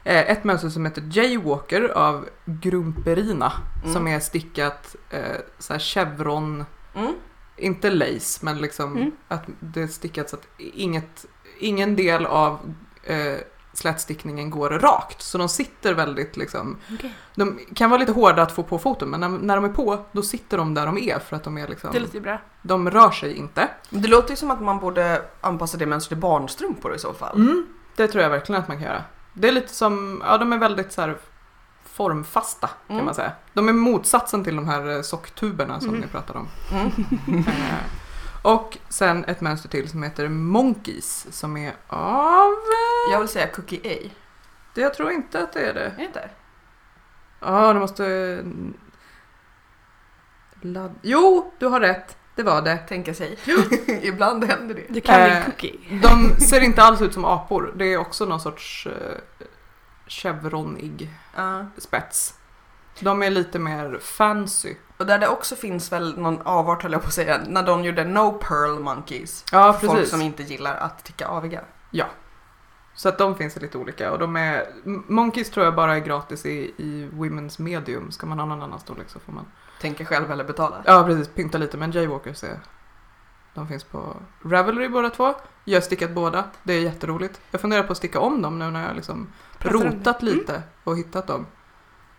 eh, 0.05 0.31
ett 0.31 0.45
mönster 0.45 0.69
som 0.69 0.85
heter 0.85 1.03
Jaywalker 1.13 1.89
av 1.89 2.29
Grumperina 2.45 3.53
Mm. 3.83 3.95
som 3.95 4.09
är 4.09 4.21
stickat 4.21 4.97
eh, 5.11 5.37
så 5.59 5.73
här 5.73 5.81
chevron, 5.81 6.65
Mm. 6.95 7.15
Inte 7.59 7.91
lace 7.91 8.41
men 8.45 8.59
liksom 8.59 8.97
Mm. 8.97 9.11
att 9.29 9.43
det 9.61 9.83
är 9.83 9.87
stickat 9.87 10.31
så 10.31 10.37
att 10.37 10.49
inget, 10.59 11.27
ingen 11.59 11.97
del 11.97 12.27
av 12.27 12.59
eh, 13.05 13.35
slätstickningen 13.73 14.51
går 14.51 14.71
rakt. 14.71 15.23
Så 15.23 15.39
de 15.39 15.49
sitter 15.49 15.95
väldigt 15.95 16.37
liksom 16.37 16.77
Okej. 16.95 17.15
de 17.35 17.59
kan 17.75 17.91
vara 17.91 18.01
lite 18.01 18.13
hårda 18.13 18.43
att 18.43 18.53
få 18.53 18.63
på 18.63 18.79
foten 18.79 19.09
men 19.09 19.21
när, 19.21 19.29
när 19.29 19.57
de 19.57 19.65
är 19.65 19.69
på 19.69 20.05
då 20.13 20.23
sitter 20.23 20.59
de 20.59 20.75
där 20.75 20.87
de 20.87 20.99
är 20.99 21.19
för 21.19 21.37
att 21.37 21.45
de 21.45 21.59
är 21.59 21.69
liksom, 21.69 21.91
Det 21.93 21.99
låter 22.01 22.21
bra. 22.21 22.41
de 22.63 22.91
rör 22.91 23.11
sig 23.11 23.37
inte. 23.37 23.69
Det 23.91 24.09
låter 24.09 24.31
ju 24.31 24.37
som 24.37 24.51
att 24.51 24.61
man 24.61 24.79
borde 24.79 25.23
anpassa 25.41 25.79
det 25.79 25.87
mönstret 25.87 26.09
till 26.09 26.21
barnstrumpor 26.23 26.95
i 26.95 26.99
så 26.99 27.13
fall. 27.15 27.37
Mm, 27.37 27.67
det 27.97 28.09
tror 28.09 28.23
jag 28.23 28.31
verkligen 28.31 28.63
att 28.63 28.69
man 28.69 28.77
kan 28.77 28.87
göra. 28.87 29.05
Det 29.33 29.49
är 29.49 29.53
lite 29.53 29.75
som, 29.75 30.23
ja 30.27 30.39
de 30.39 30.53
är 30.53 30.59
väldigt 30.59 30.93
så 30.93 31.01
här 31.01 31.17
formfasta 31.99 32.67
kan 32.87 32.95
Mm. 32.97 33.05
man 33.05 33.15
säga. 33.15 33.33
De 33.53 33.69
är 33.69 33.73
motsatsen 33.73 34.45
till 34.45 34.57
de 34.57 34.69
här 34.69 34.97
eh, 34.97 35.03
socktuberna 35.03 35.81
som 35.81 35.89
Mm. 35.89 36.01
ni 36.01 36.07
pratade 36.07 36.39
om. 36.39 36.49
Mm. 36.73 36.91
Eh, 37.49 37.75
och 38.43 38.79
sen 38.89 39.25
ett 39.25 39.41
mönster 39.41 39.69
till 39.69 39.89
som 39.89 40.03
heter 40.03 40.29
Monkeys 40.29 41.27
som 41.31 41.57
är 41.57 41.73
av... 41.89 42.53
Jag 43.13 43.19
vill 43.19 43.29
säga 43.29 43.47
Cookie 43.47 43.81
A. 44.07 44.11
Det, 44.75 44.81
jag 44.81 44.95
tror 44.95 45.11
inte 45.13 45.43
att 45.43 45.53
det 45.53 45.61
är 45.61 45.75
det. 45.75 45.81
Är 45.85 45.93
det 45.97 46.05
inte? 46.05 46.31
Ja, 47.41 47.73
det 47.73 47.81
måste... 47.81 48.39
Ladd... 50.61 50.95
Jo, 51.03 51.53
du 51.59 51.67
har 51.67 51.81
rätt. 51.81 52.17
Det 52.35 52.43
var 52.43 52.63
det. 52.63 52.77
Tänka 52.77 53.15
sig. 53.15 53.39
Ibland 54.03 54.45
händer 54.45 54.75
det. 54.75 54.85
Det 54.89 55.01
kan 55.01 55.25
bli 55.25 55.33
Eh, 55.33 55.45
cookie. 55.45 55.79
De 56.03 56.41
ser 56.41 56.61
inte 56.61 56.83
alls 56.83 57.03
ut 57.03 57.15
som 57.15 57.25
apor. 57.25 57.73
Det 57.77 57.85
är 57.93 57.99
också 57.99 58.25
någon 58.25 58.41
sorts 58.41 58.87
eh, 58.87 59.17
chevronig 60.09 61.11
Ja. 61.37 61.67
spets. 61.79 62.35
De 63.01 63.23
är 63.23 63.31
lite 63.31 63.59
mer 63.59 63.99
fancy. 64.03 64.75
Och 64.97 65.07
där 65.07 65.19
det 65.19 65.29
också 65.29 65.57
finns 65.57 65.93
väl 65.93 66.19
någon 66.19 66.43
avart 66.43 66.83
höll 66.83 66.93
jag 66.93 67.03
på 67.03 67.07
att 67.09 67.15
säga, 67.15 67.41
när 67.47 67.63
de 67.63 67.85
gjorde 67.85 68.05
No 68.05 68.33
Pearl 68.33 68.79
Monkeys. 68.81 69.45
Ja, 69.53 69.73
Folk 69.73 69.93
precis. 69.93 70.11
som 70.11 70.23
inte 70.23 70.43
gillar 70.43 70.77
att 70.77 71.05
ticka 71.05 71.29
aviga. 71.29 71.61
Så 72.95 73.09
att 73.09 73.19
de 73.19 73.35
finns 73.37 73.57
i 73.57 73.61
lite 73.61 73.79
olika. 73.79 74.13
Och 74.13 74.19
de 74.19 74.37
är... 74.37 74.67
Monkeys 75.09 75.51
tror 75.51 75.65
jag 75.65 75.75
bara 75.75 75.97
är 75.97 76.01
gratis 76.01 76.47
i, 76.47 76.75
i 76.77 77.09
Women's 77.13 77.61
Medium. 77.61 78.11
Ska 78.11 78.27
man 78.27 78.39
ha 78.39 78.47
någon 78.47 78.63
annan 78.63 78.79
storlek 78.79 79.09
så 79.09 79.21
får 79.21 79.33
man... 79.33 79.47
Tänker 79.81 80.05
själv 80.05 80.33
eller 80.33 80.45
betala. 80.45 80.83
Ja, 80.87 81.05
precis. 81.07 81.29
Pynta 81.29 81.59
lite. 81.59 81.77
Men 81.77 81.91
Jaywalkers 81.93 82.45
är... 82.45 82.61
De 83.55 83.69
finns 83.69 83.85
på 83.85 84.17
Ravelry 84.45 84.89
båda 84.89 85.11
två. 85.11 85.35
Jag 85.65 85.77
har 85.77 85.81
stickat 85.81 86.11
båda. 86.11 86.45
Det 86.63 86.73
är 86.73 86.81
jätteroligt. 86.81 87.41
Jag 87.51 87.61
funderar 87.61 87.83
på 87.83 87.93
att 87.93 87.99
sticka 87.99 88.21
om 88.21 88.43
dem 88.43 88.59
nu 88.59 88.71
när 88.71 88.87
jag 88.87 88.97
liksom. 88.97 89.33
Rotat 89.61 90.23
lite 90.23 90.63
och 90.85 90.97
hittat 90.99 91.27
dem. 91.27 91.47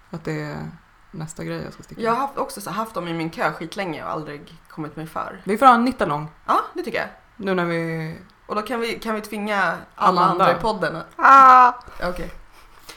Att 0.09 0.23
det 0.23 0.41
är 0.41 0.71
nästa 1.11 1.43
grej 1.43 1.61
jag 1.63 1.73
ska 1.73 1.83
sticka. 1.83 2.01
Jag 2.01 2.11
har 2.11 2.17
haft, 2.17 2.37
också 2.37 2.61
så, 2.61 2.69
haft 2.71 2.93
dem 2.93 3.07
i 3.07 3.13
min 3.13 3.29
kö 3.29 3.51
skitlänge 3.53 4.03
och 4.03 4.09
aldrig 4.09 4.61
kommit 4.69 4.95
mig 4.95 5.07
för. 5.07 5.41
Vi 5.43 5.57
får 5.57 5.65
ha 5.65 5.73
en 5.73 5.85
nittalong 5.85 6.27
Ja, 6.45 6.61
det 6.73 6.83
tycker 6.83 6.97
jag. 6.99 7.07
nu 7.37 7.53
när 7.55 7.65
vi... 7.65 8.15
Och 8.45 8.55
då 8.55 8.61
kan 8.61 8.79
vi, 8.79 8.99
kan 8.99 9.15
vi 9.15 9.21
tvinga 9.21 9.77
alla 9.95 10.21
Amanda. 10.21 10.43
andra 10.45 10.57
i 10.59 10.61
podden. 10.61 10.97
Ah! 11.15 11.73
Okej. 12.03 12.31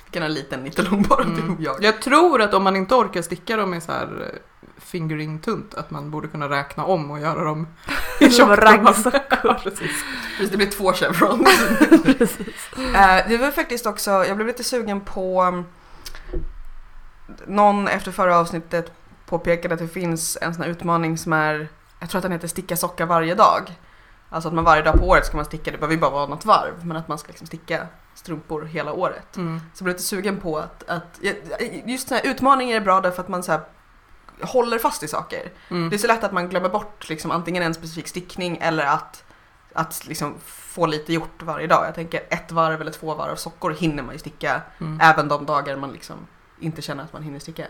Vi 0.06 0.10
kan 0.10 0.22
ha 0.22 0.28
en 0.28 0.34
liten 0.34 0.60
nittelång 0.64 1.02
bara, 1.02 1.24
du 1.24 1.30
Mm. 1.40 1.54
och 1.54 1.60
jag. 1.62 1.82
Jag 1.84 2.02
tror 2.02 2.42
att 2.42 2.54
om 2.54 2.62
man 2.62 2.76
inte 2.76 2.94
orkar 2.94 3.22
sticka 3.22 3.56
dem 3.56 3.74
i 3.74 3.80
så 3.80 3.92
här 3.92 4.38
eh, 4.92 5.00
fingering 5.00 5.38
tunt 5.38 5.74
att 5.74 5.90
man 5.90 6.10
borde 6.10 6.28
kunna 6.28 6.48
räkna 6.48 6.84
om 6.84 7.10
och 7.10 7.20
göra 7.20 7.44
dem 7.44 7.66
i 8.20 8.28
raggsockor. 8.28 9.54
Precis. 9.62 10.04
Precis, 10.36 10.50
det 10.50 10.56
blir 10.56 10.70
två 10.70 10.92
chevrons. 10.92 11.48
Eh, 12.94 13.28
det 13.28 13.36
var 13.36 13.50
faktiskt 13.50 13.86
också, 13.86 14.10
jag 14.10 14.36
blev 14.36 14.46
lite 14.46 14.64
sugen 14.64 15.00
på 15.00 15.42
um, 15.42 15.64
någon 17.46 17.88
efter 17.88 18.12
förra 18.12 18.38
avsnittet 18.38 18.92
påpekade 19.26 19.74
att 19.74 19.80
det 19.80 19.88
finns 19.88 20.38
en 20.40 20.54
sån 20.54 20.62
här 20.62 20.70
utmaning 20.70 21.18
som 21.18 21.32
är, 21.32 21.68
jag 22.00 22.10
tror 22.10 22.18
att 22.18 22.22
den 22.22 22.32
heter 22.32 22.48
sticka 22.48 22.76
socka 22.76 23.06
varje 23.06 23.34
dag. 23.34 23.62
Alltså 24.28 24.48
att 24.48 24.54
man 24.54 24.64
varje 24.64 24.82
dag 24.82 24.98
på 24.98 25.08
året 25.08 25.26
ska 25.26 25.36
man 25.36 25.44
sticka, 25.44 25.70
det 25.70 25.78
behöver 25.78 25.94
ju 25.94 26.00
bara 26.00 26.10
vara 26.10 26.26
något 26.26 26.44
varv, 26.44 26.86
men 26.86 26.96
att 26.96 27.08
man 27.08 27.18
ska 27.18 27.28
liksom 27.28 27.46
sticka 27.46 27.86
strumpor 28.14 28.64
hela 28.64 28.92
året. 28.92 29.36
Mm. 29.36 29.58
Så 29.58 29.82
jag 29.82 29.84
blev 29.84 29.94
lite 29.94 30.06
sugen 30.06 30.40
på 30.40 30.58
att, 30.58 30.88
att 30.88 31.20
just 31.84 32.08
såna 32.08 32.20
här 32.20 32.30
utmaningar 32.30 32.76
är 32.76 32.80
bra 32.80 33.00
därför 33.00 33.22
att 33.22 33.28
man 33.28 33.42
så 33.42 33.52
här 33.52 33.60
håller 34.42 34.78
fast 34.78 35.02
i 35.02 35.08
saker. 35.08 35.50
Mm. 35.68 35.90
Det 35.90 35.96
är 35.96 35.98
så 35.98 36.06
lätt 36.06 36.24
att 36.24 36.32
man 36.32 36.48
glömmer 36.48 36.68
bort 36.68 37.08
liksom, 37.08 37.30
antingen 37.30 37.62
en 37.62 37.74
specifik 37.74 38.08
stickning 38.08 38.58
eller 38.60 38.86
att, 38.86 39.24
att 39.72 40.06
liksom, 40.06 40.34
få 40.44 40.86
lite 40.86 41.12
gjort 41.12 41.42
varje 41.42 41.66
dag. 41.66 41.86
Jag 41.86 41.94
tänker 41.94 42.20
ett 42.30 42.52
varv 42.52 42.80
eller 42.80 42.92
två 42.92 43.14
varv 43.14 43.36
sockor 43.36 43.70
hinner 43.70 44.02
man 44.02 44.12
ju 44.14 44.18
sticka 44.18 44.62
Mm. 44.80 44.98
även 45.02 45.28
de 45.28 45.46
dagar 45.46 45.76
man 45.76 45.92
liksom 45.92 46.16
inte 46.60 46.82
känner 46.82 47.04
att 47.04 47.12
man 47.12 47.22
hinner 47.22 47.38
sticka. 47.38 47.66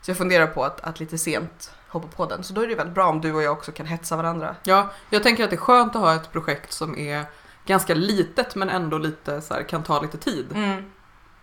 Så 0.00 0.10
jag 0.10 0.18
funderar 0.18 0.46
på 0.46 0.64
att, 0.64 0.80
att 0.80 1.00
lite 1.00 1.18
sent 1.18 1.70
hoppa 1.88 2.08
på 2.08 2.26
den. 2.26 2.42
Så 2.44 2.52
då 2.52 2.60
är 2.60 2.68
det 2.68 2.74
väldigt 2.74 2.94
bra 2.94 3.06
om 3.08 3.20
du 3.20 3.32
och 3.32 3.42
jag 3.42 3.52
också 3.52 3.72
kan 3.72 3.86
hetsa 3.86 4.16
varandra. 4.16 4.56
Ja, 4.62 4.90
jag 5.10 5.22
tänker 5.22 5.44
att 5.44 5.50
det 5.50 5.56
är 5.56 5.60
skönt 5.60 5.96
att 5.96 6.02
ha 6.02 6.14
ett 6.14 6.32
projekt 6.32 6.72
som 6.72 6.98
är 6.98 7.24
ganska 7.66 7.94
litet 7.94 8.54
men 8.54 8.70
ändå 8.70 8.98
lite 8.98 9.40
så 9.40 9.54
här, 9.54 9.62
kan 9.62 9.82
ta 9.82 10.00
lite 10.00 10.18
tid. 10.18 10.46
Mm. 10.54 10.92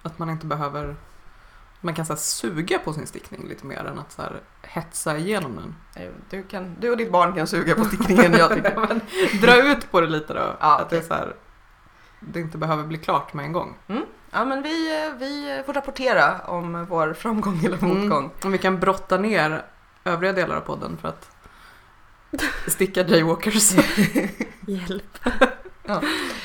Att 0.02 0.20
man 0.20 0.30
inte 0.30 0.46
behöver 0.46 0.96
man 1.84 1.96
kan 1.96 2.06
så 2.06 2.16
suga 2.16 2.80
på 2.80 2.94
sin 2.94 3.08
stickning 3.08 3.48
lite 3.48 3.66
mer 3.66 3.86
än 3.86 4.00
att 4.00 4.12
så 4.12 4.22
hetsa 4.62 5.18
igenom 5.18 5.56
den. 5.56 5.76
Du, 6.30 6.44
kan, 6.44 6.76
du 6.80 6.90
och 6.90 6.98
ditt 6.98 7.12
barn 7.12 7.34
kan 7.34 7.48
suga 7.48 7.76
på 7.76 7.86
stickningen 7.86 8.34
jag 8.34 8.56
tycker. 8.56 8.76
Men 8.88 9.02
dra 9.42 9.72
ut 9.72 9.92
på 9.92 10.02
det 10.02 10.08
lite 10.08 10.34
då. 10.34 10.58
Ja, 10.60 10.80
att 10.80 10.90
det, 10.90 10.98
är 10.98 11.02
så 11.02 11.14
här, 11.14 11.36
det 12.20 12.40
inte 12.40 12.58
behöver 12.58 12.84
bli 12.84 12.98
klart 12.98 13.34
med 13.34 13.46
en 13.46 13.52
gång. 13.52 13.76
Ja 14.32 14.46
men 14.46 14.62
vi, 14.62 14.90
vi 15.20 15.64
får 15.66 15.74
rapportera 15.74 16.40
om 16.40 16.86
vår 16.86 17.14
framgång 17.14 17.66
eller 17.66 17.82
motgång. 17.82 18.32
Om 18.44 18.52
vi 18.52 18.58
kan 18.58 18.80
brotta 18.80 19.18
ner 19.18 19.66
övriga 20.04 20.34
delar 20.34 20.56
av 20.56 20.62
podden 20.62 20.98
för 20.98 21.08
att 21.08 21.32
sticka 22.68 23.08
jaywalkers. 23.08 23.74
Hjälp. 24.68 25.20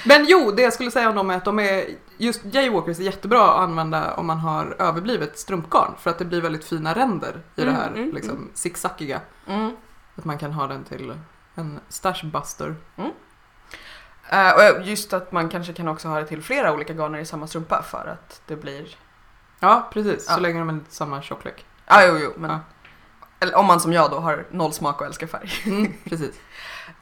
Men 0.06 0.26
jo, 0.28 0.50
det 0.50 0.62
jag 0.62 0.72
skulle 0.72 0.90
säga 0.90 1.08
om 1.08 1.14
dem 1.16 1.30
är 1.30 1.36
att 1.36 1.44
de 1.44 1.58
är, 1.58 1.84
just 2.16 2.40
jaywalkers 2.44 2.98
är 2.98 3.02
jättebra 3.02 3.50
att 3.50 3.60
använda 3.60 4.14
om 4.14 4.26
man 4.26 4.38
har 4.38 4.76
överblivet 4.78 5.38
strumpgarn 5.38 5.94
för 5.98 6.10
att 6.10 6.18
det 6.18 6.24
blir 6.24 6.40
väldigt 6.40 6.64
fina 6.64 6.94
ränder 6.94 7.42
i 7.56 7.60
det 7.60 7.62
Mm, 7.62 7.74
här 7.74 7.88
mm, 7.88 8.14
liksom 8.14 8.50
zigzackiga. 8.54 9.20
Mm. 9.46 9.76
Att 10.16 10.24
man 10.24 10.38
kan 10.38 10.52
ha 10.52 10.66
den 10.66 10.84
till 10.84 11.14
en 11.54 11.80
stashbuster. 11.88 12.74
Eh, 14.30 14.50
och 14.50 14.82
just 14.86 15.12
att 15.12 15.32
man 15.32 15.48
kanske 15.48 15.72
kan 15.72 15.88
också 15.88 16.08
ha 16.08 16.18
det 16.20 16.26
till 16.26 16.42
flera 16.42 16.72
olika 16.72 16.92
garner 16.92 17.18
i 17.18 17.24
samma 17.24 17.46
strumpa 17.46 17.82
för 17.82 18.06
att 18.06 18.42
det 18.46 18.56
blir... 18.56 18.96
Ja, 19.60 19.88
precis. 19.92 20.26
Ja. 20.28 20.34
Så 20.34 20.40
länge 20.40 20.58
de 20.58 20.68
är 20.68 20.72
lite 20.72 20.94
samma 20.94 21.22
tjocklek. 21.22 21.66
Ja, 21.86 22.06
jo, 22.06 22.18
jo, 22.22 22.32
men... 22.36 22.50
Ja. 22.50 22.60
Eller 23.40 23.54
om 23.54 23.66
man 23.66 23.80
som 23.80 23.92
jag 23.92 24.10
då 24.10 24.18
har 24.18 24.46
noll 24.50 24.72
smak 24.72 25.00
och 25.00 25.06
älskar 25.06 25.26
färg. 25.26 25.50
Mm, 25.66 25.92
precis. 26.04 26.40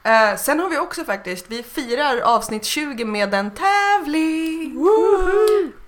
Eh, 0.06 0.36
sen 0.36 0.60
har 0.60 0.68
vi 0.68 0.78
också 0.78 1.04
faktiskt, 1.04 1.46
vi 1.48 1.62
firar 1.62 2.20
avsnitt 2.20 2.64
20 2.64 3.04
med 3.04 3.34
en 3.34 3.50
tävling! 3.50 4.76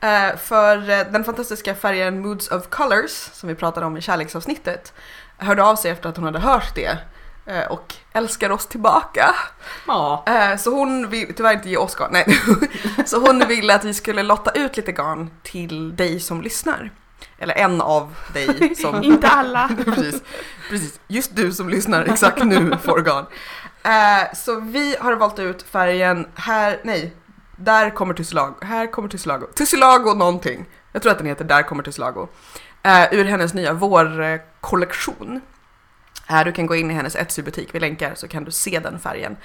Eh, 0.01 0.37
för 0.37 0.91
eh, 0.91 1.07
den 1.13 1.25
fantastiska 1.25 1.75
färgen 1.75 2.21
Moods 2.21 2.49
of 2.51 2.69
Colors, 2.69 3.11
som 3.33 3.49
vi 3.49 3.55
pratade 3.55 3.87
om 3.87 3.97
i 3.97 4.01
kärleksavsnittet, 4.01 4.93
hörde 5.37 5.65
av 5.65 5.77
sig 5.77 5.91
efter 5.91 6.09
att 6.09 6.17
hon 6.17 6.25
hade 6.25 6.39
hört 6.39 6.75
det 6.75 6.99
eh, 7.47 7.67
och 7.71 7.95
älskar 8.13 8.51
oss 8.51 8.67
tillbaka. 8.67 9.35
Ja. 9.87 10.25
Eh, 10.27 10.57
Så 10.57 10.71
hon 10.71 11.09
vill 11.11 11.35
tyvärr 11.35 11.53
inte 11.53 11.69
ge 11.69 11.77
oss 11.77 11.95
garn, 11.95 12.11
nej. 12.13 12.41
Så 13.07 13.21
hon 13.21 13.49
ville 13.49 13.75
att 13.75 13.85
vi 13.85 13.95
skulle 13.95 14.23
lotta 14.23 14.51
ut 14.51 14.77
lite 14.77 14.93
garn 14.93 15.31
till 15.43 15.97
dig 15.97 16.21
som 16.21 16.43
lyssnar. 16.43 16.91
Eller 17.39 17.55
en 17.55 17.81
av 17.81 18.15
dig 18.33 18.75
som... 18.75 19.03
Inte 19.03 19.29
alla. 19.29 19.71
precis, 19.85 20.23
precis, 20.71 21.01
just 21.09 21.37
du 21.37 21.53
som 21.53 21.69
lyssnar 21.69 22.05
exakt 22.05 22.45
nu 22.45 22.77
får 22.83 23.01
garn. 23.01 23.27
Eh, 23.83 24.35
Så 24.35 24.61
vi 24.61 24.97
har 25.01 25.13
valt 25.13 25.39
ut 25.39 25.63
färgen 25.63 26.27
här, 26.35 26.81
nej, 26.85 27.15
där 27.57 27.91
kommer 27.91 28.15
Tussilago, 28.15 28.55
här 28.63 28.87
kommer 28.87 29.09
Tussilago, 29.09 29.47
Tussilago 29.55 30.15
någonting. 30.15 30.67
Jag 30.93 31.03
tror 31.03 31.13
att 31.13 31.19
den 31.19 31.27
heter 31.27 31.45
Där 31.45 31.63
kommer 31.63 31.83
Tussilago. 31.83 32.29
Eh, 32.83 33.15
ur 33.15 33.25
hennes 33.25 33.55
nya 33.55 33.73
vårkollektion. 33.73 35.41
Eh, 36.31 36.45
du 36.45 36.53
kan 36.53 36.67
gå 36.67 36.77
in 36.77 36.91
i 36.91 36.95
hennes 36.95 37.17
Etsy-butik, 37.17 37.69
vi 37.73 37.81
länkar 37.81 38.15
så 38.15 38.29
kan 38.29 38.45
du 38.45 38.51
se 38.51 38.79
den 38.79 38.99
färgen. 38.99 39.37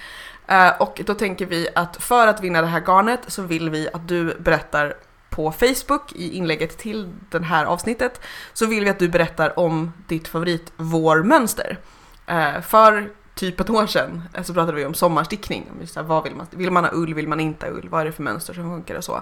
Eh, 0.47 0.81
och 0.81 1.01
då 1.05 1.13
tänker 1.13 1.45
vi 1.45 1.67
att 1.75 2.03
för 2.03 2.27
att 2.27 2.41
vinna 2.41 2.61
det 2.61 2.67
här 2.67 2.81
garnet 2.81 3.19
så 3.27 3.41
vill 3.41 3.69
vi 3.69 3.89
att 3.93 4.07
du 4.07 4.35
berättar 4.39 4.93
på 5.29 5.51
Facebook 5.51 6.11
i 6.13 6.37
inlägget 6.37 6.77
till 6.77 7.13
det 7.29 7.43
här 7.43 7.65
avsnittet 7.65 8.21
så 8.53 8.65
vill 8.65 8.83
vi 8.83 8.89
att 8.89 8.99
du 8.99 9.09
berättar 9.09 9.59
om 9.59 9.93
ditt 10.07 10.27
favorit 10.27 10.71
vårmönster. 10.77 11.77
Eh, 12.27 12.61
för 12.61 13.09
typ 13.35 13.59
ett 13.59 13.69
år 13.69 13.85
sedan 13.87 14.23
eh, 14.33 14.43
så 14.43 14.53
pratade 14.53 14.77
vi 14.77 14.85
om 14.85 14.93
sommarstickning. 14.93 15.67
Om 15.71 15.81
just 15.81 15.95
här, 15.95 16.03
vad 16.03 16.23
vill, 16.23 16.35
man, 16.35 16.47
vill 16.49 16.71
man 16.71 16.83
ha 16.83 16.91
ull, 16.93 17.13
vill 17.13 17.27
man 17.27 17.39
inte 17.39 17.65
ha 17.65 17.73
ull, 17.73 17.87
vad 17.89 18.01
är 18.01 18.05
det 18.05 18.11
för 18.11 18.23
mönster 18.23 18.53
som 18.53 18.63
funkar 18.63 18.95
och 18.95 19.03
så. 19.03 19.21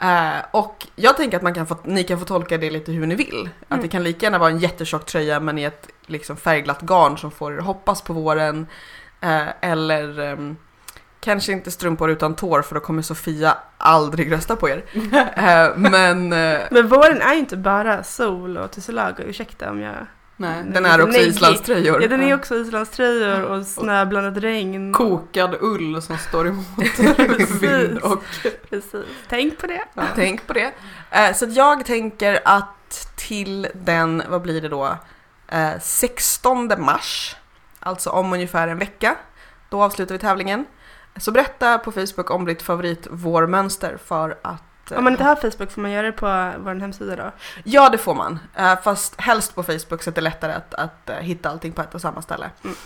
Eh, 0.00 0.34
och 0.50 0.86
jag 0.96 1.16
tänker 1.16 1.36
att 1.36 1.42
man 1.42 1.54
kan 1.54 1.66
få, 1.66 1.76
ni 1.84 2.04
kan 2.04 2.18
få 2.18 2.24
tolka 2.24 2.58
det 2.58 2.70
lite 2.70 2.92
hur 2.92 3.06
ni 3.06 3.14
vill. 3.14 3.48
Att 3.62 3.70
Mm. 3.70 3.82
det 3.82 3.88
kan 3.88 4.02
lika 4.02 4.26
gärna 4.26 4.38
vara 4.38 4.50
en 4.50 4.58
jättetjock 4.58 5.06
tröja 5.06 5.40
men 5.40 5.58
i 5.58 5.62
ett 5.64 5.88
liksom, 6.06 6.36
färgglatt 6.36 6.80
garn 6.82 7.18
som 7.18 7.30
får 7.30 7.52
er 7.54 7.58
att 7.58 7.64
hoppas 7.64 8.02
på 8.02 8.12
våren. 8.12 8.66
Eh, 9.20 9.48
eller 9.60 10.20
ehm, 10.20 10.56
kanske 11.20 11.52
inte 11.52 11.70
strumpor 11.70 12.10
utan 12.10 12.34
tår 12.34 12.62
för 12.62 12.74
då 12.74 12.80
kommer 12.80 13.02
Sofia 13.02 13.56
aldrig 13.78 14.32
rösta 14.32 14.56
på 14.56 14.68
er. 14.68 14.84
Eh, 15.36 15.76
men 15.76 16.28
Men 16.70 16.88
våren 16.88 17.20
är 17.22 17.32
ju 17.32 17.38
inte 17.38 17.56
bara 17.56 18.02
sol 18.02 18.56
och 18.56 18.70
tussilago, 18.70 19.22
ursäkta 19.22 19.70
om 19.70 19.80
jag... 19.80 20.06
Nej. 20.36 20.64
den 20.64 20.86
är 20.86 21.02
också 21.02 21.18
islandströjor. 21.18 22.02
Ja, 22.02 22.08
den 22.08 22.22
är 22.22 22.34
också 22.34 22.56
islandströjor 22.56 23.42
och 23.42 23.66
snöblandat 23.66 24.42
regn. 24.42 24.92
Kokad 24.92 25.56
ull 25.60 26.02
som 26.02 26.18
står 26.18 26.48
emot 26.48 26.98
vind 27.60 27.98
och... 27.98 28.24
Precis. 28.70 29.06
Tänk 29.28 29.58
på 29.58 29.66
det. 29.66 29.84
Ja. 29.94 30.02
Tänk 30.14 30.46
på 30.46 30.52
det. 30.52 30.72
Eh, 31.10 31.34
så 31.34 31.46
jag 31.48 31.84
tänker 31.84 32.40
att 32.44 33.14
till 33.16 33.68
den, 33.74 34.22
vad 34.28 34.42
blir 34.42 34.60
det 34.60 34.68
då, 34.68 34.96
eh, 35.48 35.70
16 35.80 36.70
mars, 36.78 37.36
alltså 37.80 38.10
om 38.10 38.32
ungefär 38.32 38.68
en 38.68 38.78
vecka, 38.78 39.16
då 39.68 39.82
avslutar 39.82 40.14
vi 40.14 40.18
tävlingen. 40.18 40.64
Så 41.16 41.32
berätta 41.32 41.78
på 41.78 41.92
Facebook 41.92 42.30
om 42.30 42.44
ditt 42.44 42.62
favorit 42.62 43.06
vårmönster 43.10 43.98
för 44.04 44.38
att... 44.42 44.62
Om 44.96 45.04
man 45.04 45.12
inte 45.12 45.24
har 45.24 45.36
Facebook 45.36 45.70
får 45.70 45.80
man 45.80 45.90
göra 45.90 46.06
det 46.06 46.12
på 46.12 46.52
vår 46.58 46.80
hemsida 46.80 47.16
då. 47.16 47.32
Ja, 47.64 47.88
det 47.88 47.98
får 47.98 48.14
man. 48.14 48.38
Eh, 48.56 48.80
fast 48.82 49.20
helst 49.20 49.54
på 49.54 49.62
Facebook 49.62 50.02
så 50.02 50.10
att 50.10 50.14
det 50.14 50.20
är 50.20 50.22
lättare 50.22 50.52
att, 50.52 50.74
att 50.74 51.10
eh, 51.10 51.16
hitta 51.16 51.50
allting 51.50 51.72
på 51.72 51.82
ett 51.82 51.94
och 51.94 52.00
samma 52.00 52.22
ställe. 52.22 52.50
Mm. 52.64 52.76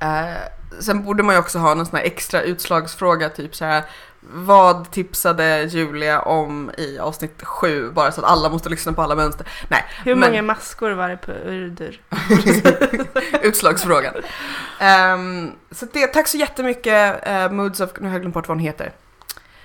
Eh, 0.00 0.36
sen 0.80 1.04
borde 1.04 1.22
man 1.22 1.34
ju 1.34 1.38
också 1.38 1.58
ha 1.58 1.74
någon 1.74 1.86
sån 1.86 1.96
här 1.98 2.04
extra 2.04 2.42
utslagsfråga, 2.42 3.28
typ 3.28 3.54
så 3.54 3.64
här. 3.64 3.82
Vad 4.20 4.90
tipsade 4.90 5.62
Julia 5.64 6.20
om 6.22 6.70
i 6.78 6.98
avsnitt 6.98 7.42
7? 7.42 7.90
Bara 7.90 8.12
så 8.12 8.20
att 8.20 8.30
alla 8.30 8.48
måste 8.48 8.68
lyssna 8.68 8.92
på 8.92 9.02
alla 9.02 9.14
mönster. 9.14 9.46
Nej, 9.68 9.84
Hur 10.04 10.14
Men- 10.14 10.30
många 10.30 10.42
maskor 10.42 10.90
var 10.90 11.08
det 11.08 11.16
på 11.16 11.32
Urdur? 11.32 12.00
utslagsfrågan. 13.42 14.14
Ehm, 14.80 15.52
så 15.70 15.86
det, 15.92 16.06
tack 16.06 16.28
så 16.28 16.36
jättemycket 16.36 17.28
uh, 17.28 17.50
Moods 17.50 17.80
of, 17.80 17.90
nu 18.00 18.06
har 18.06 18.14
jag 18.14 18.20
glömt 18.20 18.34
bort 18.34 18.48
vad 18.48 18.56
hon 18.56 18.64
heter. 18.64 18.92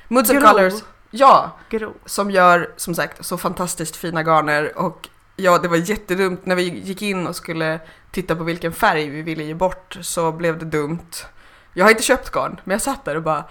Moods 0.07 0.29
of 0.29 0.35
Grå. 0.35 0.47
Colors. 0.47 0.73
Ja, 1.15 1.57
Grå. 1.69 1.93
som 2.05 2.31
gör 2.31 2.73
som 2.77 2.95
sagt 2.95 3.25
så 3.25 3.37
fantastiskt 3.37 3.95
fina 3.95 4.23
garner 4.23 4.77
och 4.77 5.09
ja, 5.35 5.57
det 5.57 5.67
var 5.67 5.77
jättedumt 5.77 6.45
när 6.45 6.55
vi 6.55 6.63
gick 6.63 7.01
in 7.01 7.27
och 7.27 7.35
skulle 7.35 7.79
titta 8.11 8.35
på 8.35 8.43
vilken 8.43 8.73
färg 8.73 9.09
vi 9.09 9.21
ville 9.21 9.43
ge 9.43 9.53
bort 9.53 9.97
så 10.01 10.31
blev 10.31 10.59
det 10.59 10.65
dumt. 10.65 11.11
Jag 11.73 11.85
har 11.85 11.89
inte 11.89 12.03
köpt 12.03 12.31
garn, 12.31 12.59
men 12.63 12.71
jag 12.71 12.81
satt 12.81 13.05
där 13.05 13.15
och 13.15 13.23
bara 13.23 13.43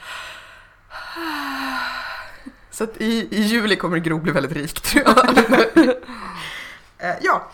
så 2.70 2.84
att 2.84 2.96
i, 2.96 3.28
i 3.30 3.42
juli 3.42 3.76
kommer 3.76 3.98
Gro 3.98 4.18
bli 4.18 4.32
väldigt 4.32 4.52
rik 4.52 4.80
tror 4.80 5.04
jag. 5.04 5.38
Eh, 6.98 7.14
ja, 7.20 7.50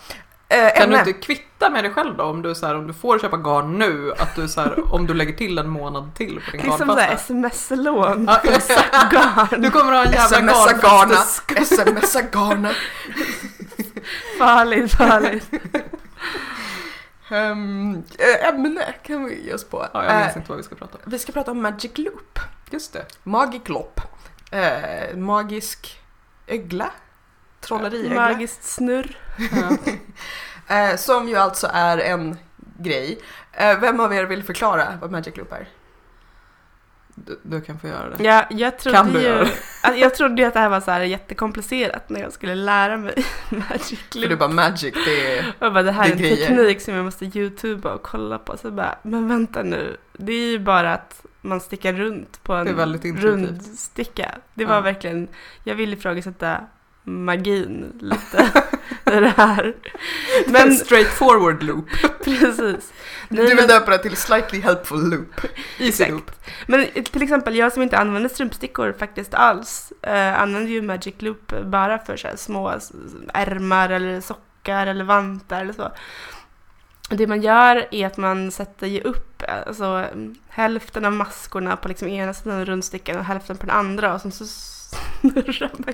Eh, 0.51 0.57
Kan 0.57 0.89
du 0.89 0.95
ämne. 0.95 0.99
inte 0.99 1.13
kvitta 1.13 1.69
med 1.69 1.83
dig 1.83 1.93
själv 1.93 2.17
då 2.17 2.23
om 2.23 2.41
du, 2.41 2.55
så 2.55 2.65
här, 2.67 2.75
om 2.75 2.87
du 2.87 2.93
får 2.93 3.19
köpa 3.19 3.37
garn 3.37 3.79
nu, 3.79 4.13
att 4.17 4.35
du 4.35 4.47
så 4.47 4.61
här, 4.61 4.93
om 4.93 5.07
du 5.07 5.13
lägger 5.13 5.33
till 5.33 5.57
en 5.57 5.69
månad 5.69 6.15
till 6.15 6.41
på 6.45 6.51
din 6.51 6.61
Det 6.61 6.67
är 6.67 6.77
som 6.77 6.87
såhär 6.87 7.01
garnpasta? 7.07 7.13
sms-lån. 7.23 8.25
Garn. 9.11 9.61
Du 9.61 9.71
kommer 9.71 9.91
ha 9.91 10.05
en 10.05 10.11
jävla 10.11 10.53
Smsa 10.53 10.73
garna, 10.87 11.15
smsa 11.65 12.21
garna. 12.21 12.71
Farligt, 14.39 14.91
farligt. 14.91 15.49
Um, 17.31 18.03
ämne 18.43 18.93
kan 19.03 19.25
vi 19.25 19.45
ge 19.45 19.53
oss 19.53 19.63
på. 19.63 19.87
Ja, 19.93 20.03
jag 20.05 20.15
minns 20.15 20.31
Eh, 20.31 20.37
inte 20.37 20.49
vad 20.49 20.57
vi 20.57 20.63
ska 20.63 20.75
prata 20.75 20.93
om. 20.97 21.01
vi 21.05 21.19
ska 21.19 21.31
prata 21.31 21.51
om 21.51 21.61
Magic 21.61 21.91
Loop. 21.97 22.39
Just 22.69 22.93
det. 22.93 23.05
Magic 23.23 23.61
Loop. 23.65 24.01
Eh, 24.51 25.15
magisk 25.17 25.99
ögla. 26.47 26.91
Trolleriögla. 27.61 28.15
Magiskt 28.15 28.63
snurr. 28.63 29.17
Ja. 29.51 29.77
Eh, 30.75 30.95
som 30.95 31.27
ju 31.29 31.35
alltså 31.35 31.69
är 31.73 31.97
en 31.97 32.37
grej. 32.79 33.19
Eh, 33.53 33.79
vem 33.79 33.99
av 33.99 34.13
er 34.13 34.23
vill 34.23 34.43
förklara 34.43 34.97
vad 35.01 35.11
Magic 35.11 35.37
Loop 35.37 35.51
är? 35.51 35.67
Du, 37.15 37.39
du 37.43 37.61
kan 37.61 37.79
få 37.79 37.87
göra 37.87 38.09
det. 38.09 38.23
Ja, 38.23 38.45
jag 38.49 38.79
trodde 38.79 38.97
Kan 38.97 39.13
du 39.13 39.19
ju 39.19 39.25
göra 39.27 39.43
det? 39.43 39.51
att 39.83 39.97
jag 39.97 40.15
trodde 40.15 40.41
ju 40.41 40.47
att 40.47 40.53
det 40.53 40.59
här 40.59 40.69
var 40.69 40.81
så 40.81 40.91
här 40.91 41.01
jättekomplicerat 41.01 42.09
när 42.09 42.19
jag 42.21 42.33
skulle 42.33 42.55
lära 42.55 42.97
mig 42.97 43.13
Magic 43.49 43.99
För 44.11 44.19
du 44.19 44.27
Loop. 44.27 44.39
bara 44.39 44.49
Magic, 44.49 44.93
det 45.05 45.37
är... 45.37 45.53
Jag 45.59 45.73
bara, 45.73 45.83
det 45.83 45.91
här 45.91 46.03
det 46.03 46.09
är 46.09 46.13
en 46.13 46.17
grejer. 46.19 46.47
teknik 46.47 46.81
som 46.81 46.93
jag 46.93 47.05
måste 47.05 47.25
youtuba 47.25 47.93
och 47.93 48.03
kolla 48.03 48.37
på. 48.37 48.57
Så 48.57 48.71
bara, 48.71 48.95
men 49.03 49.27
vänta 49.27 49.63
nu. 49.63 49.97
Det 50.13 50.31
är 50.33 50.51
ju 50.51 50.59
bara 50.59 50.93
att 50.93 51.25
man 51.41 51.61
stickar 51.61 51.93
runt 51.93 52.43
på 52.43 52.53
en 52.53 52.67
rundsticka. 53.17 54.31
Det 54.53 54.65
var 54.65 54.75
Ja. 54.75 54.81
verkligen, 54.81 55.27
jag 55.63 55.75
vill 55.75 55.93
ifrågasätta 55.93 56.57
magin 57.09 57.93
lite 57.99 58.51
i 59.05 59.19
det 59.19 59.33
här. 59.37 59.63
Men 60.47 60.53
Men 60.67 60.75
straight 60.75 61.07
forward 61.07 61.63
loop. 61.63 61.85
precis. 62.23 62.93
Nej, 63.29 63.41
Du 63.41 63.45
vill 63.45 63.55
men- 63.55 63.67
döpa 63.67 63.91
det 63.91 63.97
till 63.97 64.17
Slightly 64.17 64.59
Helpful 64.61 65.09
Loop. 65.09 65.41
Easy 65.77 65.87
Exakt. 65.87 66.11
loop. 66.11 66.31
Men 66.67 66.85
till 67.03 67.23
exempel 67.23 67.55
jag 67.55 67.73
som 67.73 67.81
inte 67.83 67.97
använder 67.97 68.29
strumpstickor 68.29 68.95
faktiskt 68.99 69.33
alls 69.33 69.93
eh, 70.01 70.41
använder 70.41 70.71
ju 70.71 70.81
Magic 70.81 71.15
Loop 71.19 71.53
bara 71.65 71.99
för 71.99 72.17
så 72.17 72.27
här 72.27 72.35
små 72.35 72.73
ärmar 73.33 73.89
eller 73.89 74.21
sockar 74.21 74.87
eller 74.87 75.03
vantar 75.05 75.61
eller 75.61 75.73
så. 75.73 75.91
Det 77.09 77.27
man 77.27 77.41
gör 77.41 77.87
är 77.91 78.07
att 78.07 78.17
man 78.17 78.51
sätter 78.51 78.87
ju 78.87 79.01
upp 79.01 79.43
alltså, 79.67 80.05
hälften 80.49 81.05
av 81.05 81.11
maskorna 81.13 81.75
på 81.77 81.87
liksom 81.87 82.07
ena 82.07 82.33
sidan 82.33 82.59
av 82.59 82.65
rundstickan 82.65 83.17
och 83.17 83.25
hälften 83.25 83.57
på 83.57 83.65
den 83.65 83.75
andra 83.75 84.13
och 84.13 84.21
sen 84.21 84.31
så 84.31 84.45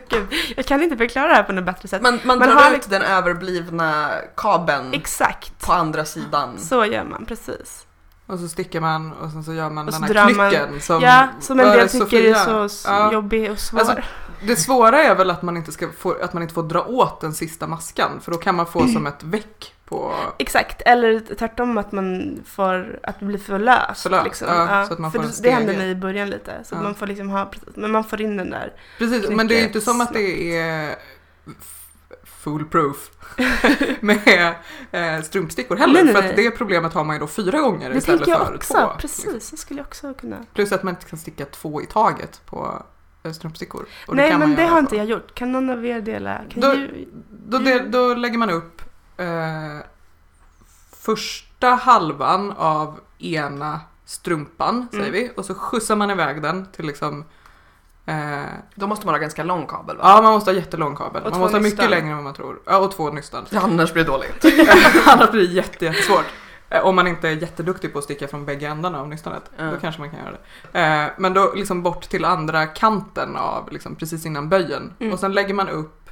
Gud, 0.10 0.28
Jag 0.56 0.66
kan 0.66 0.84
inte 0.84 0.98
förklara 0.98 1.28
det 1.28 1.34
här 1.34 1.44
på 1.44 1.54
något 1.54 1.66
bättre 1.66 1.88
sätt. 1.88 2.02
Man, 2.02 2.20
man 2.24 2.40
Man 2.40 2.48
drar 2.50 2.56
har 2.56 2.76
ut 2.76 2.90
den 2.90 3.02
överblivna 3.02 4.12
kabeln 4.38 4.94
Exakt, 4.94 5.66
på 5.66 5.74
andra 5.74 6.06
sidan. 6.06 6.58
så 6.60 6.86
gör 6.86 7.04
man 7.04 7.26
precis. 7.26 7.86
Och 8.28 8.40
så 8.40 8.48
stickar 8.48 8.80
man 8.82 9.12
och 9.14 9.32
sen 9.32 9.44
så 9.44 9.54
gör 9.54 9.70
man 9.70 9.86
Och 9.86 9.92
den 9.92 10.02
så 10.02 10.06
här 10.06 10.14
drar 10.14 10.36
man- 10.36 10.50
knycken 10.52 10.82
som 10.82 11.02
ja, 11.02 11.28
som 11.42 11.60
en 11.60 11.66
del 11.72 11.90
tycker 11.90 12.04
är 12.24 12.34
Sofia? 12.34 12.46
så 12.46 12.64
s- 12.64 12.84
Ja. 12.88 13.12
jobbig 13.14 13.52
och 13.52 13.60
svår. 13.60 13.80
Alltså, 13.80 13.96
Det 14.42 14.56
svåra 14.56 15.04
är 15.04 15.16
väl 15.16 15.30
att 15.30 15.42
man 15.42 15.58
inte, 15.58 15.72
ska 15.72 15.90
få, 15.98 16.16
att 16.22 16.34
man 16.34 16.44
inte 16.44 16.54
får 16.56 16.64
dra 16.64 16.82
åt 16.86 17.22
den 17.22 17.34
sista 17.34 17.68
maskan 17.68 18.20
för 18.22 18.32
då 18.32 18.38
kan 18.38 18.56
man 18.56 18.66
få 18.66 18.88
som 18.88 19.08
ett 19.08 19.24
väck 19.24 19.74
på 19.86 20.16
Exakt, 20.38 20.82
eller 20.82 21.36
tvärtom 21.36 21.78
att 21.78 21.92
man 21.92 22.38
får, 22.46 23.00
att 23.04 23.20
det 23.20 23.26
blir 23.26 23.38
för 23.40 23.60
löst. 23.60 24.02
För 24.04 24.10
löst, 24.10 24.26
liksom. 24.26 24.48
ja, 24.48 24.86
så 24.88 24.94
att 24.94 25.00
man 25.00 25.12
för 25.12 25.20
får 25.20 25.28
det, 25.28 25.34
det 25.42 25.52
hände 25.52 25.74
mig 25.78 25.90
i 25.90 25.96
början 25.96 26.30
lite. 26.30 26.52
Så 26.64 26.76
att 26.76 26.82
Ja. 26.82 26.84
man 26.84 26.96
får 26.96 27.08
liksom 27.08 27.30
ha, 27.30 27.52
men 27.76 27.92
man 27.92 28.04
får 28.04 28.22
in 28.22 28.38
den 28.38 28.50
där. 28.50 28.74
Precis, 28.98 29.30
men 29.30 29.48
det 29.48 29.56
är 29.56 29.60
ju 29.60 29.66
inte 29.68 29.82
som 29.82 30.02
att 30.02 30.14
det 30.14 30.58
är 30.58 30.96
foolproof 32.24 33.12
med 34.00 34.54
eh, 34.92 35.22
strumpstickor 35.24 35.76
heller. 35.76 35.94
Nej, 35.94 36.04
nej, 36.04 36.14
för 36.14 36.22
nej. 36.22 36.30
att 36.30 36.36
det 36.36 36.52
problemet 36.52 36.94
har 36.94 37.04
man 37.04 37.16
ju 37.16 37.20
då 37.20 37.28
fyra 37.28 37.60
gånger 37.60 37.90
Det 37.90 37.98
istället 37.98 38.20
tänker 38.24 38.40
jag 38.40 38.48
för 38.48 38.56
också, 38.56 38.74
två. 38.74 38.90
precis. 39.00 39.26
liksom. 39.34 39.56
Det 39.56 39.58
skulle 39.62 39.80
jag 39.80 39.88
också 39.88 40.14
kunna. 40.14 40.38
Plus 40.54 40.72
att 40.72 40.84
man 40.84 40.94
inte 40.94 41.06
kan 41.06 41.20
sticka 41.20 41.46
två 41.46 41.82
i 41.82 41.86
taget 41.86 42.42
på 42.46 42.84
strumpstickor. 43.34 43.86
Och 44.08 44.16
Nej, 44.16 44.38
men 44.38 44.56
det 44.56 44.64
har 44.64 44.72
på- 44.74 44.80
inte 44.80 44.96
jag 44.96 45.06
gjort. 45.06 45.34
Kan 45.36 45.52
någon 45.52 45.70
av 45.70 45.86
er 45.86 46.02
dela? 46.02 46.38
Kan 46.50 46.62
Då- 46.62 46.74
ju, 46.74 47.08
Då, 47.48 47.58
det, 47.58 47.80
då 47.80 48.14
lägger 48.16 48.38
man 48.38 48.50
upp 48.50 48.82
eh, 49.18 49.28
första 50.92 51.68
halvan 51.70 52.52
av 52.58 53.00
ena 53.20 53.80
strumpan, 54.06 54.88
säger 54.92 55.04
Mm. 55.08 55.14
vi. 55.14 55.32
Och 55.38 55.46
så 55.46 55.56
skjutsar 55.56 55.96
man 55.96 56.12
iväg 56.12 56.42
den 56.42 56.66
till 56.72 56.86
liksom 56.86 57.26
eh, 58.06 58.42
Då 58.76 58.88
måste 58.88 59.06
man 59.06 59.16
ha 59.16 59.20
ganska 59.20 59.44
lång 59.44 59.68
kabel 59.68 59.98
va? 59.98 60.04
Ja, 60.06 60.22
man 60.22 60.34
måste 60.34 60.52
ha 60.52 60.56
jättelång 60.56 60.96
kabel. 60.96 61.24
Och 61.24 61.32
man 61.32 61.40
måste 61.40 61.58
ha 61.58 61.62
mycket 61.62 61.80
nystan. 61.80 61.92
längre 61.92 62.10
än 62.10 62.16
vad 62.16 62.24
man 62.24 62.34
tror. 62.34 62.60
Ja, 62.66 62.78
och 62.78 62.92
två 62.92 63.10
nystan. 63.12 63.46
Annars 63.54 63.94
blir 63.94 64.04
det 64.04 64.12
dåligt. 64.12 64.46
Annars 65.06 65.32
blir 65.32 65.48
det 65.48 65.54
jätte, 65.54 65.86
jättesvårt. 65.86 66.26
Eh, 66.70 66.86
Om 66.86 66.96
man 66.96 67.08
inte 67.08 67.30
är 67.30 67.32
jätteduktig 67.36 67.94
på 67.94 68.00
att 68.00 68.04
sticka 68.06 68.28
från 68.28 68.46
bägge 68.46 68.68
ändarna 68.68 69.00
av 69.00 69.08
nystanet. 69.08 69.52
Ja. 69.58 69.64
Då 69.72 69.78
kanske 69.78 70.02
man 70.02 70.10
kan 70.10 70.20
göra 70.20 70.32
det. 70.72 70.80
Eh, 70.80 71.10
men 71.18 71.34
då 71.34 71.54
liksom 71.56 71.84
bort 71.84 72.02
till 72.10 72.26
andra 72.26 72.66
kanten 72.68 73.36
av, 73.36 73.72
liksom 73.72 73.96
precis 73.96 74.26
innan 74.26 74.50
böjen. 74.50 74.94
Mm. 75.00 75.14
Och 75.14 75.20
sen 75.20 75.34
lägger 75.34 75.54
man 75.54 75.70
upp 75.70 76.10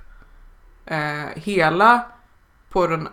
eh, 0.85 1.25
hela 1.35 2.05
på 2.69 2.87
den 2.87 3.07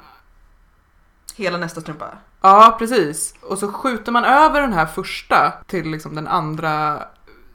Hela 1.36 1.58
nästa 1.58 1.80
strumpa. 1.80 2.06
Ja, 2.40 2.76
precis. 2.78 3.34
Och 3.42 3.58
så 3.58 3.72
skjuter 3.72 4.12
man 4.12 4.24
över 4.24 4.60
den 4.60 4.72
här 4.72 4.86
första 4.86 5.52
till 5.66 5.90
liksom 5.90 6.14
den 6.14 6.26
andra 6.28 7.02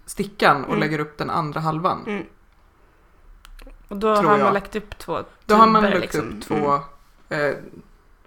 stickan 0.05 0.61
och 0.63 0.67
Mm. 0.69 0.79
lägger 0.79 0.99
upp 0.99 1.17
den 1.17 1.29
andra 1.29 1.59
halvan. 1.59 2.03
mm. 2.07 2.23
Och 3.87 3.97
då 3.97 4.15
har 4.15 4.37
man 4.37 4.53
lagt 4.53 4.75
upp 4.75 4.97
två 4.97 5.23
Då 5.45 5.55
har 5.55 5.67
man 5.67 5.83
lagt 5.83 5.97
liksom. 5.99 6.21
upp 6.37 6.41
två 6.43 6.73
eh, 7.29 7.55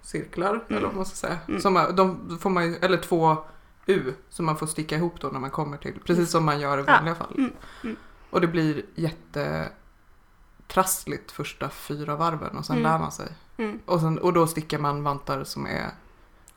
cirklar, 0.09 0.63
eller 0.69 0.81
vad 0.81 0.95
man 0.95 1.05
ska 1.05 1.15
säga. 1.15 1.37
Mm. 1.47 1.61
Som, 1.61 1.73
man- 1.73 1.95
de 1.95 2.37
får 2.41 2.49
man 2.49 2.75
eller 2.81 2.97
två 2.97 3.37
U 3.85 4.13
som 4.29 4.45
man 4.45 4.57
får 4.57 4.67
sticka 4.67 4.95
ihop 4.95 5.21
då 5.21 5.27
när 5.27 5.39
man 5.39 5.49
kommer 5.49 5.77
till. 5.77 5.99
Precis 6.05 6.31
som 6.31 6.45
man 6.45 6.59
gör 6.59 6.77
i 6.77 6.83
Ja. 6.87 6.93
vanliga 6.93 7.15
fall. 7.15 7.33
Mm. 7.37 7.51
Mm. 7.83 7.95
Och 8.29 8.41
det 8.41 8.47
blir 8.47 8.83
jättetrassligt 8.95 11.31
första 11.31 11.69
fyra 11.69 12.15
varven 12.15 12.57
och 12.57 12.65
sen 12.65 12.77
Mm. 12.77 12.91
lär 12.91 12.99
man 12.99 13.11
sig. 13.11 13.27
Mm. 13.57 13.79
Och, 13.85 13.99
sen, 13.99 14.19
och 14.19 14.33
då 14.33 14.47
stickar 14.47 14.79
man 14.79 15.03
vantar 15.03 15.43
som 15.43 15.65
är 15.67 15.85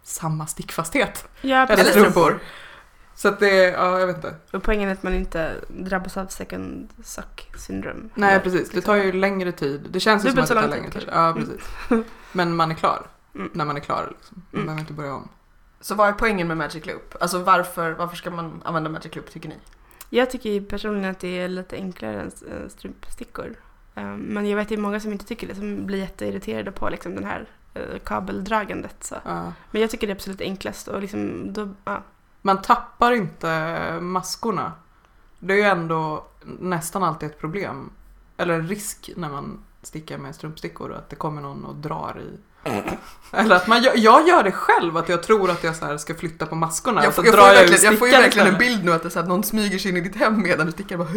samma 0.02 0.46
stickfasthet. 0.46 1.28
Ja, 1.40 1.66
Eller 1.66 1.84
strumpor. 1.84 2.40
Så 3.14 3.28
att 3.28 3.40
det, 3.40 3.54
ja 3.70 4.00
jag 4.00 4.06
vet 4.06 4.16
inte. 4.16 4.34
Och 4.52 4.62
poängen 4.62 4.88
är 4.88 4.92
att 4.92 5.02
man 5.02 5.14
inte 5.14 5.54
drabbas 5.68 6.16
av 6.16 6.26
second 6.26 6.88
suck 7.04 7.50
syndrom. 7.58 8.10
Nej 8.14 8.40
precis, 8.40 8.70
det 8.70 8.80
tar 8.80 8.94
ju 8.96 9.12
längre 9.12 9.52
tid. 9.52 9.86
Det 9.90 10.00
känns 10.00 10.24
ju 10.26 10.30
som 10.30 10.38
att 10.38 10.48
det 10.48 10.54
tar 10.54 10.68
längre 10.68 10.90
tid, 10.90 11.00
tid. 11.00 11.08
Ja 11.12 11.34
precis. 11.36 11.60
Men 12.32 12.56
man 12.56 12.70
är 12.70 12.74
klar. 12.74 13.06
Mm. 13.34 13.50
När 13.54 13.64
man 13.64 13.76
är 13.76 13.80
klar 13.80 14.12
liksom. 14.16 14.42
Man 14.50 14.60
Mm. 14.60 14.66
behöver 14.66 14.80
inte 14.80 14.92
börja 14.92 15.14
om. 15.14 15.28
Så 15.80 15.94
vad 15.94 16.08
är 16.08 16.12
poängen 16.12 16.48
med 16.48 16.56
Magic 16.56 16.86
Loop? 16.86 17.16
Alltså 17.20 17.38
varför, 17.38 17.90
varför 17.90 18.16
ska 18.16 18.30
man 18.30 18.62
använda 18.64 18.90
Magic 18.90 19.14
Loop 19.16 19.30
tycker 19.30 19.48
ni? 19.48 19.56
Jag 20.10 20.30
tycker 20.30 20.60
personligen 20.60 21.10
att 21.10 21.20
det 21.20 21.38
är 21.38 21.48
lite 21.48 21.76
enklare 21.76 22.20
än 22.20 22.30
strumpstickor. 22.70 23.54
Um, 23.94 24.16
men 24.16 24.46
jag 24.46 24.56
vet 24.56 24.70
ju 24.70 24.76
många 24.76 25.00
som 25.00 25.12
inte 25.12 25.24
tycker 25.24 25.46
det, 25.46 25.54
som 25.54 25.86
blir 25.86 25.98
jätteirriterade 25.98 26.72
på 26.72 26.88
liksom 26.90 27.14
den 27.14 27.24
här 27.24 27.46
uh, 27.76 27.98
kabeldragandet. 27.98 29.04
Så. 29.04 29.16
Ja. 29.24 29.52
Men 29.70 29.80
jag 29.80 29.90
tycker 29.90 30.06
det 30.06 30.10
är 30.10 30.14
absolut 30.14 30.40
enklast 30.40 30.88
och 30.88 31.00
liksom 31.00 31.52
då, 31.52 31.68
ja. 31.84 32.02
Man 32.42 32.62
tappar 32.62 33.12
inte 33.12 33.98
maskorna. 34.00 34.72
Det 35.38 35.52
är 35.52 35.56
ju 35.56 35.62
ändå 35.62 36.24
nästan 36.44 37.02
alltid 37.02 37.30
ett 37.30 37.38
problem. 37.40 37.90
Eller 38.36 38.54
en 38.54 38.68
risk 38.68 39.10
när 39.16 39.28
man 39.28 39.64
stickar 39.82 40.18
med 40.18 40.34
strumpstickor. 40.34 40.92
Att 40.94 41.10
det 41.10 41.16
kommer 41.16 41.42
någon 41.42 41.64
och 41.64 41.74
drar 41.74 42.20
i. 42.20 42.38
Eller 43.32 43.56
att 43.56 43.66
man 43.66 43.82
gör, 43.82 43.92
jag 43.96 44.28
gör 44.28 44.42
det 44.42 44.52
själv. 44.52 44.96
Att 44.96 45.08
jag 45.08 45.22
tror 45.22 45.50
att 45.50 45.64
jag 45.64 45.76
så 45.76 45.84
här 45.84 45.96
ska 45.96 46.14
flytta 46.14 46.46
på 46.46 46.54
maskorna. 46.54 47.02
Jag 47.02 47.08
och 47.08 47.14
så 47.14 47.22
får, 47.22 47.26
jag, 47.26 47.38
får 47.38 47.48
ju 47.48 47.52
ur 47.54 47.58
verkligen, 47.60 47.84
jag 47.84 47.98
får 47.98 48.08
ju 48.08 48.12
verkligen 48.14 48.48
en 48.48 48.58
bild 48.58 48.84
nu 48.84 48.92
att 48.92 49.02
det 49.02 49.08
är 49.08 49.10
så 49.10 49.18
att 49.20 49.28
någon 49.28 49.44
smyger 49.44 49.78
sig 49.78 49.90
in 49.90 49.96
i 49.96 50.00
ditt 50.00 50.16
hem 50.16 50.42
medan 50.42 50.66
du 50.66 50.72
stickar. 50.72 50.96
Bara, 50.96 51.08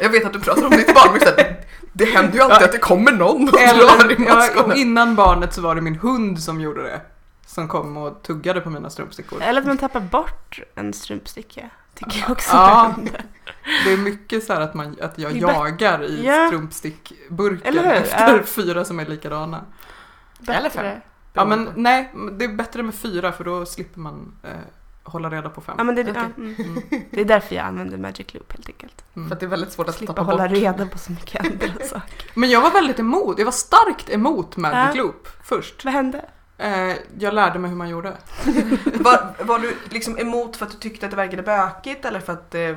jag 0.00 0.08
vet 0.10 0.24
att 0.24 0.32
du 0.32 0.40
pratar 0.40 0.64
om 0.64 0.70
ditt 0.70 0.94
barn 0.94 1.08
men 1.12 1.20
så 1.20 1.26
här, 1.26 1.64
det, 1.92 2.04
händer 2.04 2.32
ju 2.34 2.40
alltid 2.40 2.62
Ja. 2.62 2.64
att 2.64 2.72
det 2.72 2.78
kommer 2.78 3.12
någon 3.12 3.48
och 3.48 3.52
drar 3.52 3.60
i 3.60 4.14
Eller, 4.14 4.26
ja, 4.28 4.34
maskorna. 4.34 4.62
och 4.64 4.74
innan 4.76 5.14
barnet 5.16 5.54
så 5.54 5.60
var 5.60 5.74
det 5.74 5.80
min 5.80 5.94
hund 5.98 6.42
som 6.42 6.60
gjorde 6.60 6.82
det. 6.82 7.00
Som 7.46 7.68
kom 7.68 7.96
och 7.96 8.22
tuggade 8.22 8.60
på 8.60 8.70
mina 8.70 8.90
strumpstickor. 8.90 9.42
Eller 9.42 9.60
att 9.60 9.66
man 9.66 9.78
tappar 9.78 10.00
bort 10.00 10.60
en 10.74 10.92
strumpsticka. 10.92 11.70
Tycker 11.94 12.18
jag 12.20 12.30
också 12.30 12.56
Ja. 12.56 12.94
Det 13.84 13.92
är 13.92 13.96
mycket 13.96 14.44
så 14.44 14.52
här 14.52 14.60
att, 14.60 14.74
man, 14.74 14.96
att 15.02 15.18
jag 15.18 15.36
jagar 15.36 16.04
i 16.04 16.26
Ja. 16.26 16.46
strumpstickburken 16.46 17.78
efter 17.78 18.36
Ja. 18.36 18.42
fyra 18.46 18.84
som 18.84 19.00
är 19.00 19.06
likadana. 19.06 19.64
Eller 20.48 20.70
fem. 20.70 20.82
Bättre. 20.84 21.00
Ja 21.32 21.44
men 21.44 21.68
nej, 21.76 22.10
det 22.32 22.44
är 22.44 22.48
bättre 22.48 22.82
med 22.82 22.94
fyra 22.94 23.32
för 23.32 23.44
då 23.44 23.66
slipper 23.66 24.00
man 24.00 24.32
eh, 24.42 24.50
hålla 25.02 25.30
reda 25.30 25.48
på 25.48 25.60
fem. 25.60 25.74
Ja, 25.78 25.84
men 25.84 25.94
det, 25.94 26.00
Okej. 26.02 26.14
ja, 26.16 26.24
mm. 26.36 26.54
Mm. 26.58 26.82
det 27.10 27.20
är 27.20 27.24
därför 27.24 27.54
jag 27.54 27.64
använder 27.66 27.98
Magic 27.98 28.34
Loop 28.34 28.52
helt 28.52 28.68
enkelt. 28.68 29.04
Mm. 29.16 29.28
För 29.28 29.34
att 29.36 29.40
det 29.40 29.46
är 29.46 29.50
väldigt 29.50 29.72
svårt 29.72 29.88
att 29.88 29.94
Slippa 29.94 30.12
tappa 30.12 30.22
hålla 30.32 30.48
bort. 30.48 30.56
reda 30.58 30.86
på 30.86 30.98
så 30.98 31.12
mycket 31.12 31.44
andra 31.46 31.84
saker. 31.86 32.30
Men 32.34 32.50
jag 32.50 32.60
var 32.60 32.70
väldigt 32.70 32.98
emot, 32.98 33.38
jag 33.38 33.44
var 33.44 33.52
starkt 33.52 34.10
emot 34.10 34.56
Magic 34.56 34.96
Ja. 34.96 35.02
Loop 35.02 35.28
först. 35.42 35.84
Vad 35.84 35.94
hände? 35.94 36.24
Eh, 36.58 36.96
jag 37.18 37.34
lärde 37.34 37.58
mig 37.58 37.70
hur 37.70 37.76
man 37.76 37.88
gjorde. 37.88 38.16
Var, 39.00 39.44
var 39.44 39.58
du 39.58 39.76
liksom 39.90 40.18
emot 40.18 40.56
för 40.56 40.66
att 40.66 40.72
du 40.72 40.78
tyckte 40.78 41.06
att 41.06 41.10
det 41.10 41.16
verkade 41.16 41.42
bökigt 41.42 42.04
eller 42.04 42.20
för 42.20 42.32
att 42.32 42.50
det, 42.50 42.76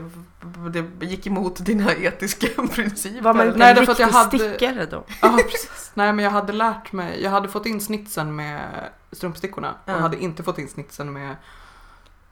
det 0.71 1.05
gick 1.05 1.27
emot 1.27 1.65
dina 1.65 1.93
etiska 1.95 2.47
principer? 2.73 3.21
Var 3.21 3.33
man 3.33 3.47
Nej, 3.55 3.69
en 3.69 3.75
därför 3.75 3.81
att 3.81 3.87
riktig 3.89 4.03
jag 4.03 4.07
hade- 4.09 4.39
stickare 4.39 4.85
då? 4.85 5.03
Ja 5.21 5.37
precis. 5.51 5.91
Nej 5.93 6.13
men 6.13 6.25
jag 6.25 6.31
hade 6.31 6.53
lärt 6.53 6.91
mig, 6.91 7.23
jag 7.23 7.31
hade 7.31 7.47
fått 7.49 7.65
in 7.65 7.81
snitsen 7.81 8.35
med 8.35 8.61
strumpstickorna 9.11 9.71
och 9.85 9.91
Ja. 9.91 9.93
hade 9.97 10.17
inte 10.23 10.43
fått 10.43 10.57
in 10.59 10.67
snitsen 10.69 11.13
med, 11.13 11.35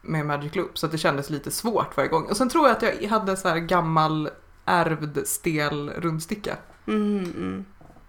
med 0.01 0.25
Magic 0.25 0.55
Loop 0.55 0.77
så 0.77 0.88
det 0.88 0.97
kändes 0.97 1.29
lite 1.29 1.51
svårt 1.51 1.97
varje 1.97 2.10
gång. 2.10 2.23
Och 2.23 2.38
sen 2.38 2.49
tror 2.49 2.67
jag 2.67 2.77
att 2.77 3.01
jag 3.01 3.10
hade 3.10 3.38
så 3.38 3.47
här 3.49 3.58
gammal 3.58 4.29
ärvd 4.65 5.17
stel 5.27 5.89
rundsticka 5.89 6.55
Mm, 6.88 7.17
mm. 7.38 7.65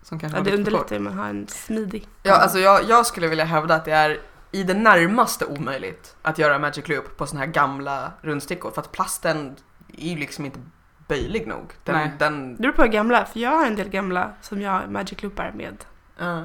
Som 0.09 0.19
kanske 0.19 0.39
Ja, 0.39 0.45
det 0.45 0.55
underlättar 0.55 0.91
ju 0.91 0.99
om 0.99 1.05
man 1.05 1.19
har 1.19 1.29
en 1.29 1.49
smidig. 1.49 2.09
Ja, 2.23 2.35
alltså 2.35 2.59
jag, 2.59 2.85
jag 2.85 3.07
skulle 3.07 3.29
vilja 3.29 3.45
hävda 3.45 3.75
att 3.75 3.85
det 3.85 3.93
är 3.93 4.21
i 4.53 4.63
det 4.63 4.75
närmaste 4.75 5.47
omöjligt 5.47 6.17
att 6.23 6.39
göra 6.39 6.59
Magic 6.59 6.89
Loop 6.89 7.17
på 7.17 7.27
såna 7.27 7.41
här 7.41 7.47
gamla 7.47 8.13
rundstickor 8.21 8.71
för 8.71 8.81
att 8.81 8.93
plasten 8.93 9.57
är 9.99 10.09
ju 10.09 10.17
liksom 10.17 10.45
inte 10.45 10.59
böjlig 11.09 11.47
nog. 11.47 11.73
Den, 11.85 11.95
Nej. 11.95 12.13
den, 12.19 12.57
Det 12.57 12.63
beror 12.63 12.73
på 12.73 12.83
hur 12.83 12.89
gamla, 12.89 13.25
för 13.25 13.41
jag 13.41 13.51
har 13.51 13.67
en 13.67 13.77
del 13.77 13.89
gamla 13.89 14.31
som 14.43 14.61
jag 14.61 14.91
Magic 14.91 15.23
Loopar 15.23 15.53
med. 15.55 15.85
ja. 16.19 16.45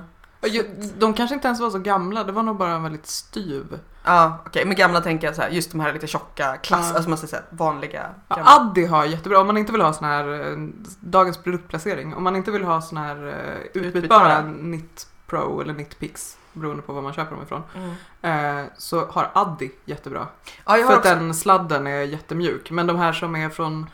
De 0.98 1.14
kanske 1.14 1.34
inte 1.36 1.48
ens 1.48 1.60
var 1.60 1.70
så 1.70 1.80
gamla, 1.80 2.24
det 2.24 2.32
var 2.32 2.44
nog 2.44 2.58
bara 2.58 2.72
en 2.74 2.84
väldigt 2.84 3.06
styv. 3.08 3.80
Ja, 4.06 4.38
okej, 4.46 4.66
men 4.66 4.76
gamla 4.76 5.02
tänker 5.02 5.28
jag 5.28 5.36
så 5.36 5.42
här, 5.42 5.50
just 5.50 5.72
de 5.72 5.80
här 5.80 5.94
lite 5.94 6.08
tjocka, 6.08 6.58
klass, 6.58 6.88
Ja. 6.90 6.96
alltså 6.96 7.10
man 7.10 7.18
ska 7.18 7.28
säga 7.28 7.42
vanliga. 7.50 8.10
Ja, 8.28 8.36
gamla. 8.36 8.52
Addi 8.52 8.86
har 8.86 9.06
jättebra, 9.06 9.40
om 9.40 9.48
man 9.48 9.58
inte 9.58 9.72
vill 9.72 9.82
ha 9.82 9.94
sån 9.94 10.08
här, 10.08 10.52
eh, 10.52 10.58
dagens 11.00 11.38
produktplacering, 11.38 12.14
om 12.16 12.24
man 12.24 12.36
inte 12.36 12.52
vill 12.52 12.64
ha 12.64 12.82
sån 12.82 12.98
här 12.98 13.28
eh, 13.28 13.62
utbytbara 13.74 13.88
Utbytbara. 13.98 14.42
Knit 14.42 15.08
Pro 15.28 15.62
eller 15.62 15.74
Knit 15.74 16.00
Pix, 16.00 16.38
beroende 16.54 16.82
på 16.82 16.94
var 16.94 17.02
man 17.02 17.14
köper 17.14 17.36
dem 17.36 17.44
ifrån, 17.44 17.64
Mm. 18.22 18.60
eh, 18.62 18.66
så 18.78 19.06
har 19.06 19.30
Addi 19.34 19.72
jättebra. 19.86 20.28
Ja, 20.66 20.78
jag 20.78 20.88
För 20.88 20.98
att 20.98 21.04
den 21.04 21.34
sladden 21.34 21.88
är 21.88 22.02
jättemjuk. 22.02 22.72
Men 22.72 22.88
de 22.88 22.98
här 22.98 23.14
som 23.14 23.36
är 23.36 23.50
från 23.50 23.90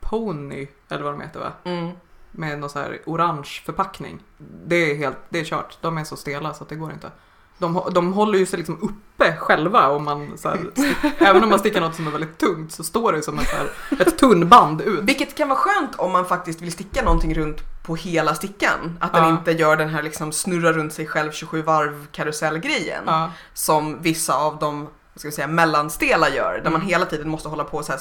Pony, 0.00 0.66
eller 0.88 1.02
vad 1.04 1.12
de 1.12 1.20
heter 1.20 1.40
va? 1.40 1.52
mm. 1.64 1.90
Med 2.36 2.58
någon 2.58 2.70
så 2.70 2.78
här 2.78 3.00
orange 3.06 3.48
förpackning. 3.64 4.18
Det 4.66 4.90
är 4.90 4.94
helt, 4.96 5.16
det 5.28 5.40
är 5.40 5.44
kört. 5.44 5.78
De 5.80 5.98
är 5.98 6.04
så 6.04 6.16
stela 6.16 6.54
så 6.54 6.62
att 6.62 6.68
det 6.68 6.74
går 6.76 6.92
inte. 6.92 7.10
De, 7.58 7.82
de 7.94 8.12
håller 8.12 8.38
ju 8.38 8.46
sig 8.46 8.56
liksom 8.58 8.78
uppe 8.82 9.36
själva 9.36 9.88
om 9.88 10.04
man 10.04 10.38
så 10.38 10.48
här, 10.48 10.58
även 11.18 11.42
om 11.44 11.50
man 11.50 11.58
stickar 11.58 11.80
något 11.80 11.94
som 11.94 12.06
är 12.06 12.10
väldigt 12.10 12.38
tungt 12.38 12.72
så 12.72 12.84
står 12.84 13.12
det 13.12 13.22
som 13.22 13.38
ett, 13.38 13.48
så 13.48 13.56
här, 13.56 13.70
ett 14.06 14.18
tunnband 14.18 14.80
ut. 14.80 15.00
Vilket 15.02 15.34
kan 15.34 15.48
vara 15.48 15.58
skönt 15.58 15.94
om 15.96 16.12
man 16.12 16.24
faktiskt 16.26 16.60
vill 16.62 16.72
sticka 16.72 17.02
någonting 17.04 17.34
runt 17.34 17.60
på 17.86 17.96
hela 17.96 18.34
stickan. 18.34 18.98
Att 19.00 19.12
den 19.12 19.22
Ja. 19.24 19.30
inte 19.30 19.52
gör 19.52 19.76
den 19.76 19.88
här 19.88 20.02
liksom 20.02 20.32
snurra 20.32 20.72
runt 20.72 20.92
sig 20.92 21.06
själv 21.06 21.32
27 21.32 21.62
varv 21.62 22.06
karusellgrejen. 22.12 23.02
Ja. 23.06 23.30
Som 23.54 24.02
vissa 24.02 24.34
av 24.36 24.58
de 24.58 24.88
ska 25.16 25.28
vi 25.28 25.32
säga, 25.32 25.46
mellanstela 25.46 26.28
gör. 26.28 26.54
Där 26.54 26.70
man 26.70 26.74
Mm. 26.74 26.86
hela 26.88 27.06
tiden 27.06 27.28
måste 27.28 27.48
hålla 27.48 27.64
på 27.64 27.82
så 27.82 27.92
här, 27.92 28.00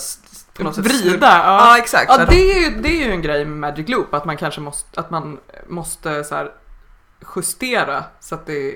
på 0.53 0.63
något 0.63 0.75
sätt 0.75 0.85
Vrida. 0.85 1.01
snurra. 1.09 1.17
Ja. 1.27 1.67
Ja 1.69 1.77
exakt. 1.77 2.05
Ja, 2.09 2.25
det 2.25 2.51
är, 2.51 2.59
ju, 2.69 2.81
det 2.81 2.89
är 2.89 3.05
ju 3.07 3.11
en 3.11 3.21
grej 3.21 3.45
med 3.45 3.57
Magic 3.57 3.89
Loop, 3.89 4.13
att 4.13 4.25
man 4.25 4.37
kanske 4.37 4.61
måste, 4.61 4.99
att 4.99 5.09
man 5.11 5.39
måste 5.67 6.23
så 6.23 6.35
här 6.35 6.51
justera 7.35 8.03
så 8.19 8.35
att, 8.35 8.45
det, 8.45 8.75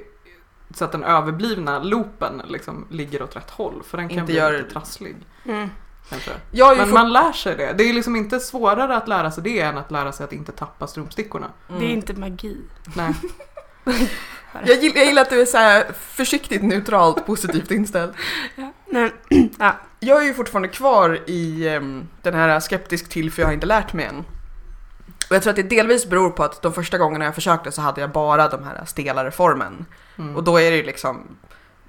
så 0.76 0.86
att 0.86 0.92
den 0.92 1.04
överblivna 1.04 1.80
loopen 1.80 2.42
liksom 2.48 2.88
ligger 2.92 3.22
åt 3.24 3.36
rätt 3.36 3.50
håll. 3.50 3.84
För 3.88 3.98
den 3.98 4.10
kan 4.10 4.18
Inte 4.20 4.26
bli 4.26 4.36
gör- 4.36 4.58
lite 4.58 4.70
trasslig. 4.70 5.16
Mm. 5.46 5.70
Men 6.10 6.20
fått- 6.78 6.94
man 6.94 7.14
lär 7.14 7.32
sig 7.32 7.56
det. 7.56 7.74
Det 7.78 7.84
är 7.90 7.94
liksom 7.94 8.16
inte 8.16 8.40
svårare 8.40 8.98
att 8.98 9.08
lära 9.08 9.32
sig 9.32 9.44
det 9.44 9.60
än 9.60 9.78
att 9.78 9.92
lära 9.92 10.12
sig 10.12 10.24
att 10.24 10.34
inte 10.34 10.52
tappa 10.52 10.88
strumpstickorna. 10.88 11.48
Mm. 11.70 11.80
Det 11.82 11.86
är 11.88 11.90
inte 11.90 12.14
magi. 12.14 12.58
Nej. 12.96 13.14
jag, 14.66 14.84
gillar, 14.84 14.98
jag 14.98 15.06
gillar 15.06 15.22
att 15.22 15.30
du 15.30 15.42
är 15.42 15.46
så 15.46 15.94
försiktigt 15.94 16.64
neutralt 16.64 17.26
positivt 17.26 17.72
inställd. 17.72 18.14
Nej, 18.86 19.12
ja. 19.60 19.76
Jag 20.00 20.22
är 20.22 20.26
ju 20.26 20.34
fortfarande 20.34 20.68
kvar 20.68 21.20
i 21.28 21.68
em, 21.68 22.08
den 22.22 22.34
här 22.34 22.60
skeptisk 22.60 23.10
till 23.10 23.32
för 23.32 23.42
jag 23.42 23.48
har 23.48 23.54
inte 23.54 23.66
lärt 23.66 23.94
mig 23.94 24.06
än. 24.06 24.26
Och 25.30 25.36
jag 25.36 25.44
tror 25.44 25.50
att 25.52 25.56
det 25.56 25.64
delvis 25.64 26.10
beror 26.10 26.30
på 26.30 26.44
att 26.44 26.62
de 26.62 26.74
första 26.74 26.98
gångerna 26.98 27.26
jag 27.26 27.36
försökte 27.36 27.72
så 27.72 27.82
hade 27.82 28.02
jag 28.02 28.12
bara 28.12 28.48
de 28.48 28.64
här 28.64 28.86
stelare 28.86 29.32
formen. 29.32 29.86
Mm. 30.18 30.36
Och 30.36 30.44
då 30.44 30.60
är 30.60 30.72
det 30.72 30.78
ju 30.78 30.84
liksom 30.84 31.38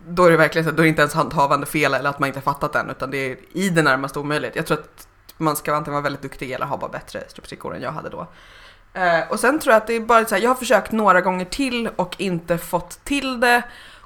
då 0.06 0.24
är 0.24 0.30
det 0.30 0.36
verkligen 0.36 0.64
så 0.64 0.70
att 0.70 0.76
då 0.76 0.82
är 0.82 0.84
det 0.84 0.88
inte 0.88 1.02
ens 1.02 1.14
handhavande 1.14 1.66
fel 1.66 1.94
eller 1.94 2.10
att 2.10 2.18
man 2.18 2.26
inte 2.26 2.40
fattat 2.40 2.72
den 2.72 2.90
utan 2.90 3.10
det 3.10 3.18
är 3.18 3.36
i 3.52 3.68
det 3.68 3.82
närmaste 3.82 4.18
omöjligt. 4.18 4.56
Jag 4.56 4.66
tror 4.66 4.78
att 4.78 5.08
man 5.36 5.56
ska 5.56 5.74
antingen 5.74 5.92
vara 5.92 6.02
väldigt 6.02 6.22
duktig 6.22 6.50
eller 6.50 6.66
ha 6.66 6.76
bara 6.76 6.90
bättre 6.90 7.24
strumpstickor 7.28 7.74
än 7.74 7.82
jag 7.82 7.92
hade 7.92 8.08
då. 8.08 8.26
Eh, 8.98 9.30
och 9.30 9.40
sen 9.40 9.58
tror 9.58 9.72
jag 9.72 9.80
att 9.80 9.86
det 9.86 9.96
är 9.96 10.00
bara 10.00 10.24
så 10.24 10.34
här, 10.34 10.42
jag 10.42 10.50
har 10.50 10.54
försökt 10.54 10.92
några 10.92 11.20
gånger 11.20 11.44
till 11.44 11.88
och 11.96 12.14
inte 12.18 12.58
fått 12.58 13.04
till 13.04 13.40
det. 13.40 13.62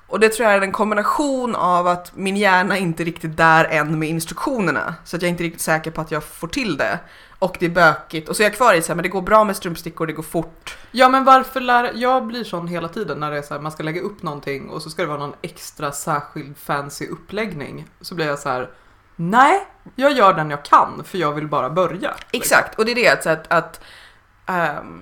Och 0.06 0.20
det 0.20 0.28
tror 0.28 0.48
jag 0.48 0.56
är 0.56 0.62
en 0.62 0.72
kombination 0.72 1.54
av 1.54 1.86
att 1.86 2.16
min 2.16 2.36
hjärna 2.36 2.78
inte 2.78 3.04
riktigt 3.04 3.36
där 3.36 3.64
än 3.64 3.98
med 3.98 4.08
instruktionerna. 4.08 4.94
Så 5.04 5.16
att 5.16 5.22
jag 5.22 5.26
är 5.26 5.30
inte 5.30 5.44
riktigt 5.44 5.60
säker 5.60 5.90
på 5.90 6.00
att 6.00 6.10
jag 6.10 6.24
får 6.24 6.48
till 6.48 6.76
det. 6.76 6.98
Och 7.38 7.56
det 7.60 7.66
är 7.66 7.70
bökigt. 7.70 8.28
Och 8.28 8.36
så 8.36 8.42
är 8.42 8.44
jag 8.44 8.54
kvar 8.54 8.74
i 8.74 8.82
så 8.82 8.88
här, 8.88 8.94
men 8.94 9.02
det 9.02 9.08
går 9.08 9.22
bra 9.22 9.44
med 9.44 9.56
strumpstickor, 9.56 10.06
det 10.06 10.12
går 10.12 10.22
fort. 10.22 10.76
Ja 10.90 11.08
men 11.08 11.24
varför 11.24 11.60
lär... 11.60 11.92
Jag 11.94 12.26
blir 12.26 12.44
sån 12.44 12.68
hela 12.68 12.88
tiden 12.88 13.20
när 13.20 13.30
det 13.30 13.38
är 13.38 13.42
så 13.42 13.54
här, 13.54 13.60
man 13.60 13.72
ska 13.72 13.82
lägga 13.82 14.00
upp 14.00 14.22
någonting 14.22 14.68
och 14.68 14.82
så 14.82 14.90
ska 14.90 15.02
det 15.02 15.08
vara 15.08 15.18
någon 15.18 15.34
extra 15.42 15.92
särskild 15.92 16.56
fancy 16.58 17.06
uppläggning. 17.06 17.86
Så 18.00 18.14
blir 18.14 18.26
jag 18.26 18.38
så 18.38 18.48
här. 18.48 18.70
Nej, 19.16 19.66
jag 19.96 20.12
gör 20.12 20.34
den 20.34 20.50
jag 20.50 20.64
kan 20.64 21.04
för 21.04 21.18
jag 21.18 21.32
vill 21.32 21.48
bara 21.48 21.70
börja. 21.70 22.14
Exakt, 22.32 22.78
och 22.78 22.84
det 22.84 22.90
är 22.90 22.94
det 22.94 23.08
att, 23.08 23.26
att, 23.26 23.52
att 23.52 23.80
ehm, 24.46 25.00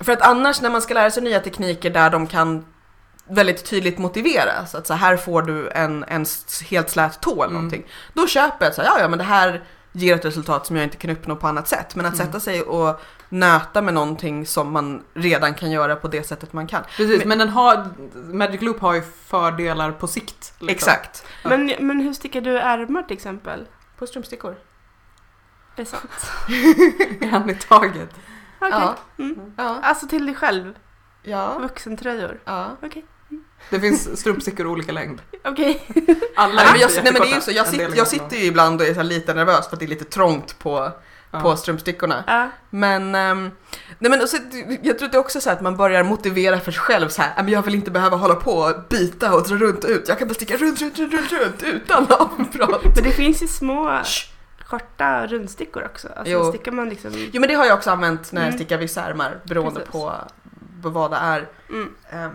för 0.00 0.12
att 0.12 0.22
annars 0.22 0.60
när 0.60 0.70
man 0.70 0.82
ska 0.82 0.94
lära 0.94 1.10
sig 1.10 1.22
nya 1.22 1.40
tekniker 1.40 1.90
där 1.90 2.10
de 2.10 2.26
kan 2.26 2.64
väldigt 3.28 3.64
tydligt 3.64 3.98
motivera, 3.98 4.66
så 4.66 4.78
att 4.78 4.86
så 4.86 4.94
här 4.94 5.16
får 5.16 5.42
du 5.42 5.70
en, 5.70 6.04
en 6.08 6.26
helt 6.70 6.90
slät 6.90 7.20
tå 7.20 7.32
eller 7.32 7.44
Mm. 7.44 7.54
någonting. 7.54 7.86
Då 8.14 8.26
köper 8.26 8.56
jag 8.64 8.68
att 8.68 8.74
så 8.74 8.82
här, 8.82 8.88
ja, 8.88 9.00
ja 9.00 9.08
men 9.08 9.18
det 9.18 9.24
här 9.24 9.64
ger 9.92 10.14
ett 10.14 10.24
resultat 10.24 10.66
som 10.66 10.76
jag 10.76 10.84
inte 10.84 10.96
kan 10.96 11.10
uppnå 11.10 11.36
på 11.36 11.46
annat 11.48 11.68
sätt. 11.68 11.94
Men 11.94 12.06
att 12.06 12.14
Mm. 12.14 12.26
sätta 12.26 12.40
sig 12.40 12.62
och 12.62 13.00
nöta 13.28 13.82
med 13.82 13.94
någonting 13.94 14.46
som 14.46 14.72
man 14.72 15.02
redan 15.14 15.54
kan 15.54 15.70
göra 15.70 15.96
på 15.96 16.08
det 16.08 16.22
sättet 16.26 16.52
man 16.52 16.66
kan. 16.66 16.82
Precis, 16.96 17.18
Men- 17.18 17.28
men, 17.28 17.38
den 17.38 17.48
har... 17.48 17.86
Magic 18.32 18.60
Loop 18.62 18.80
har 18.80 18.94
ju 18.94 19.02
fördelar 19.26 19.92
på 19.92 20.06
sikt. 20.06 20.52
liksom. 20.58 20.68
Exakt. 20.68 21.24
Ja. 21.42 21.48
Men, 21.48 21.72
men 21.80 22.00
hur 22.00 22.12
stickar 22.12 22.40
du 22.40 22.58
ärmar 22.58 23.02
till 23.02 23.16
exempel? 23.16 23.66
På 23.98 24.06
strumpstickor. 24.06 24.50
Är 24.50 24.56
det 25.76 25.84
sant? 25.84 26.30
En 27.20 27.50
i 27.50 27.54
taget. 27.54 28.10
Okej. 28.66 28.78
Ja. 28.80 28.94
Mm. 29.18 29.36
Ja. 29.56 29.78
Alltså 29.82 30.06
till 30.06 30.26
dig 30.26 30.34
själv? 30.34 30.74
Ja. 31.22 31.58
Vuxentröjor? 31.58 32.40
ja. 32.44 32.76
Okej. 32.82 33.04
Det 33.70 33.80
finns 33.80 34.20
strumpstickor 34.20 34.66
olika 34.66 34.92
längd. 34.92 35.20
Okej. 35.44 35.86
Alla 36.36 36.54
Nej, 36.54 36.66
men 36.72 36.80
jag, 36.80 36.90
nej 37.04 37.12
men 37.12 37.22
det 37.22 37.28
är 37.30 37.34
ju 37.34 37.40
så, 37.40 37.50
jag, 37.50 37.66
sitter, 37.66 37.96
jag 37.96 38.08
sitter 38.08 38.36
ju 38.36 38.44
ibland 38.44 38.80
och 38.80 38.86
är 38.86 38.90
så 38.94 39.00
här 39.00 39.04
lite 39.04 39.34
nervös 39.34 39.68
för 39.68 39.76
att 39.76 39.80
det 39.80 39.86
är 39.86 39.88
lite 39.88 40.04
trångt 40.04 40.58
på, 40.58 40.92
Ja. 41.30 41.40
på 41.40 41.56
strumpstickorna. 41.56 42.24
Ja. 42.26 42.48
Men, 42.70 43.14
ehm, 43.14 43.50
nej 43.98 44.10
men 44.10 44.22
också, 44.22 44.36
jag 44.82 44.98
tror 44.98 45.06
att 45.06 45.12
det 45.12 45.18
är 45.18 45.20
också 45.20 45.40
så 45.40 45.48
här 45.50 45.56
att 45.56 45.62
man 45.62 45.76
börjar 45.76 46.02
motivera 46.04 46.60
för 46.60 46.72
sig 46.72 46.80
själv 46.80 47.08
så 47.08 47.22
här, 47.22 47.32
"Nej, 47.36 47.44
men 47.44 47.52
jag 47.52 47.62
vill 47.62 47.74
inte 47.74 47.90
behöva 47.90 48.16
hålla 48.16 48.34
på 48.34 48.52
och 48.58 48.74
byta 48.88 49.34
och 49.34 49.48
dra 49.48 49.56
runt 49.56 49.84
ut, 49.84 50.08
jag 50.08 50.18
kan 50.18 50.28
bara 50.28 50.34
sticka 50.34 50.56
runt, 50.56 50.80
runt, 50.82 50.98
runt, 50.98 51.12
runt, 51.12 51.32
runt 51.32 51.62
utan 51.62 52.06
avbrott. 52.12 52.84
Men 52.94 53.04
det 53.04 53.10
finns 53.10 53.42
ju 53.42 53.46
små 53.46 54.00
korta 54.78 55.26
rundstickor 55.26 55.84
också. 55.84 56.08
Alltså 56.16 56.32
Jo. 56.32 56.44
stickar 56.52 56.72
man 56.72 56.88
liksom... 56.88 57.10
Jo 57.32 57.40
men 57.40 57.48
det 57.48 57.54
har 57.54 57.64
jag 57.64 57.74
också 57.76 57.90
använt 57.90 58.32
när 58.32 58.40
jag 58.40 58.48
Mm. 58.48 58.58
stickar 58.58 58.78
vissa 58.78 59.02
ärmar 59.04 59.40
beroende 59.44 59.80
på, 59.80 60.12
på 60.82 60.88
vad 60.90 61.10
det 61.10 61.16
är. 61.16 61.48
Mm. 61.70 61.94
Ehm, 62.10 62.30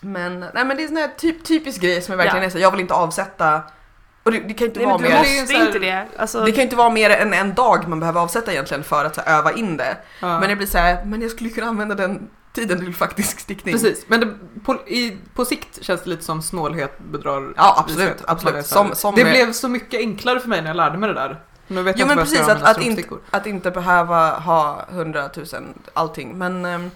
men, 0.00 0.40
nej 0.40 0.64
men 0.64 0.76
det 0.76 0.82
är 0.82 0.86
sån 0.86 0.96
här 0.96 1.10
typ, 1.18 1.44
typisk 1.44 1.80
grej 1.80 2.02
som 2.02 2.12
jag 2.12 2.16
verkligen 2.16 2.42
Ja. 2.42 2.46
är 2.46 2.50
så, 2.50 2.58
jag 2.58 2.70
vill 2.70 2.80
inte 2.80 2.94
avsätta 2.94 3.62
och 4.22 4.32
det, 4.32 4.40
det 4.40 4.54
kan 4.54 4.66
inte 4.66 4.80
Nej 4.80 4.88
vara 4.88 4.98
mer 4.98 5.18
måste 5.40 5.54
här- 5.56 5.66
inte 5.66 5.78
det. 5.78 6.06
Alltså, 6.16 6.44
det 6.44 6.52
kan 6.52 6.62
inte 6.64 6.76
vara 6.76 6.90
mer 6.90 7.10
än 7.10 7.34
en 7.34 7.54
dag 7.54 7.88
man 7.88 8.00
behöver 8.00 8.20
avsätta 8.20 8.52
egentligen 8.52 8.84
för 8.84 9.04
att 9.04 9.14
så 9.14 9.20
här, 9.26 9.38
öva 9.38 9.52
in 9.52 9.76
det. 9.76 9.96
Ja. 10.20 10.40
Men 10.40 10.48
det 10.48 10.56
blir 10.56 10.66
så 10.66 10.78
här, 10.78 11.04
men 11.04 11.22
jag 11.22 11.30
skulle 11.30 11.50
kunna 11.50 11.66
använda 11.66 11.94
den 11.94 12.30
tiden 12.52 12.78
till 12.80 12.94
faktisk 12.94 13.40
stickning. 13.40 13.74
Precis, 13.74 14.04
men 14.08 14.20
det, 14.20 14.34
på, 14.64 14.74
i, 14.74 15.16
på 15.34 15.44
sikt 15.44 15.78
känns 15.84 16.02
det 16.02 16.10
lite 16.10 16.24
som 16.24 16.42
snålhet 16.42 16.98
bedrar 16.98 17.52
Ja, 17.56 17.74
absolut, 17.78 18.00
vishet. 18.08 18.24
Absolut. 18.26 18.54
är 18.56 18.62
Som- 18.62 18.94
som 18.94 19.14
det 19.14 19.24
med- 19.24 19.32
blev 19.32 19.52
så 19.52 19.68
mycket 19.68 20.00
enklare 20.00 20.40
för 20.40 20.48
mig 20.48 20.60
när 20.60 20.68
jag 20.68 20.76
lärde 20.76 20.98
mig 20.98 21.08
det 21.08 21.14
där. 21.14 21.40
Nu 21.66 21.82
vet 21.82 21.96
Jo 21.98 22.00
jag 22.00 22.08
men 22.08 22.16
precis, 22.18 22.40
att, 22.40 22.62
att, 22.62 22.82
inte, 22.82 23.02
att 23.30 23.46
inte 23.46 23.70
behöva 23.70 24.30
ha 24.38 24.84
hundratusen 24.90 25.64
allting. 25.94 26.38
Men 26.38 26.64
ehm, 26.64 26.90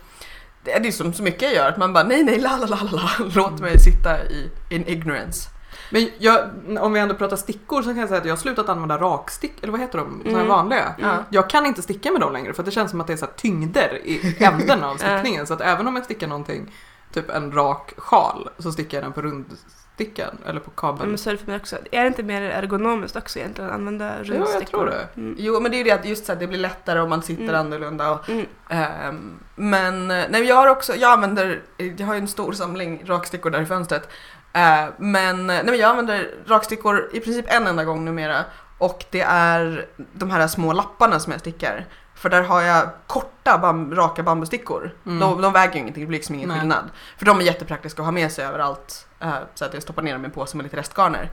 det 0.64 0.73
är 0.73 0.81
det 0.81 0.93
som 0.93 1.12
så 1.12 1.23
mycket 1.23 1.43
jag 1.43 1.55
gör, 1.55 1.69
att 1.69 1.77
man 1.77 1.93
bara 1.93 2.05
nej 2.05 2.25
nej 2.25 2.38
la 2.40 2.57
la 2.57 2.67
la 2.67 2.79
la, 2.83 3.11
låt 3.35 3.61
mig 3.61 3.79
sitta 3.81 4.25
i 4.25 4.51
in 4.71 4.87
ignorance. 4.87 5.49
Men 5.94 6.09
jag, 6.18 6.40
om 6.80 6.92
vi 6.92 7.00
ändå 7.00 7.14
pratar 7.14 7.37
stickor 7.37 7.83
så 7.83 7.88
kan 7.88 7.96
jag 7.98 8.09
säga 8.09 8.18
att 8.20 8.26
jag 8.26 8.33
har 8.33 8.37
slutat 8.38 8.68
använda 8.68 8.96
rakstick, 8.98 9.52
eller 9.62 9.72
vad 9.72 9.80
heter 9.80 9.98
de? 9.98 10.20
Såna 10.24 10.30
här 10.30 10.44
Mm. 10.44 10.48
vanliga. 10.48 10.94
Ja. 10.98 11.16
Jag 11.30 11.50
kan 11.50 11.66
inte 11.66 11.83
sticka 11.83 12.12
med 12.12 12.20
dem 12.20 12.33
längre 12.33 12.52
för 12.52 12.62
att 12.62 12.66
det 12.66 12.72
känns 12.72 12.90
som 12.90 13.00
att 13.00 13.07
det 13.07 13.12
är 13.12 13.16
så 13.16 13.24
här 13.26 13.33
tyngder 13.33 14.00
i 14.04 14.37
änden 14.44 14.85
av 14.85 14.96
stickningen. 14.96 15.46
så 15.46 15.54
att 15.54 15.61
även 15.61 15.87
om 15.88 15.96
jag 15.96 16.04
stickar 16.04 16.26
någonting, 16.26 16.72
typ 17.12 17.30
en 17.30 17.52
rak 17.52 17.92
sjal, 17.96 18.48
så 18.59 18.72
stickar 18.72 18.98
jag 18.98 19.04
den 19.04 19.12
på 19.12 19.22
rundstickan 19.22 20.38
eller 20.46 20.61
på 20.61 20.70
kabel. 20.70 21.09
men 21.09 21.18
så 21.18 21.30
är 21.30 21.35
det 21.35 21.38
för 21.38 21.46
mig 21.46 21.57
också. 21.57 21.76
Är 21.90 22.00
det 22.02 22.07
inte 22.07 22.22
mer 22.22 22.42
ergonomiskt 22.42 23.16
också 23.16 23.38
egentligen 23.38 23.70
att 23.70 23.76
använda 23.76 24.12
Jo, 24.22 24.35
rundstickor? 24.35 24.61
jag 24.61 24.68
tror 24.70 24.87
det. 24.87 25.09
Mm. 25.20 25.35
Jo 25.38 25.61
men 25.61 25.70
det 25.70 25.76
är 25.76 25.78
ju 25.78 25.85
det 25.85 25.90
att 25.90 26.04
just 26.07 26.26
så 26.26 26.33
här, 26.33 26.40
det 26.40 26.46
blir 26.46 26.59
lättare 26.59 27.00
om 27.00 27.11
man 27.11 27.22
sitter 27.22 27.42
Mm. 27.42 27.54
annorlunda. 27.54 28.11
Och, 28.11 28.28
Mm. 28.28 28.46
ehm, 28.68 29.33
men 29.54 30.09
nej, 30.09 30.42
jag 30.44 30.57
har 30.57 30.66
också, 30.68 30.94
jag 30.96 31.12
använder, 31.12 31.62
jag 31.76 32.07
har 32.07 32.14
ju 32.14 32.20
en 32.20 32.28
stor 32.28 32.52
samling 32.52 33.02
rakstickor 33.07 33.50
där 33.50 33.62
i 33.62 33.66
fönstret. 33.66 34.09
Eh, 34.55 34.85
men, 34.97 35.47
nej, 35.47 35.64
men 35.64 35.77
jag 35.77 35.90
använder 35.90 36.31
rakstickor 36.47 37.11
i 37.12 37.21
princip 37.21 37.45
en 37.49 37.67
enda 37.67 37.85
gång 37.85 38.05
numera. 38.05 38.45
Och 38.79 39.05
det 39.11 39.21
är 39.21 39.87
de 40.12 40.31
här 40.31 40.47
små 40.49 40.73
lapparna 40.73 41.21
som 41.21 41.33
jag 41.33 41.40
stickar. 41.40 41.87
För 42.14 42.31
där 42.31 42.43
har 42.43 42.62
jag 42.62 42.88
korta 43.07 43.59
bam, 43.59 43.95
raka 43.95 44.23
bambustickor. 44.23 44.95
Mm. 45.07 45.19
De, 45.19 45.40
de 45.43 45.53
väger 45.53 45.73
ju 45.75 45.79
ingenting, 45.79 46.03
det 46.03 46.07
blir 46.09 46.19
liksom 46.19 46.35
ingen 46.35 46.49
Nej. 46.49 46.59
skillnad. 46.59 46.90
För 47.19 47.27
de 47.27 47.38
är 47.40 47.43
jättepraktiska 47.43 48.03
att 48.03 48.07
ha 48.07 48.12
med 48.12 48.33
sig 48.33 48.45
överallt. 48.45 49.07
eh, 49.21 49.35
så 49.55 49.64
att 49.64 49.75
jag 49.75 49.83
stoppar 49.83 50.03
ner 50.03 50.12
dem 50.12 50.23
i 50.23 50.25
en 50.25 50.31
påse 50.31 50.57
med 50.57 50.64
lite 50.64 50.77
restgarner. 50.77 51.31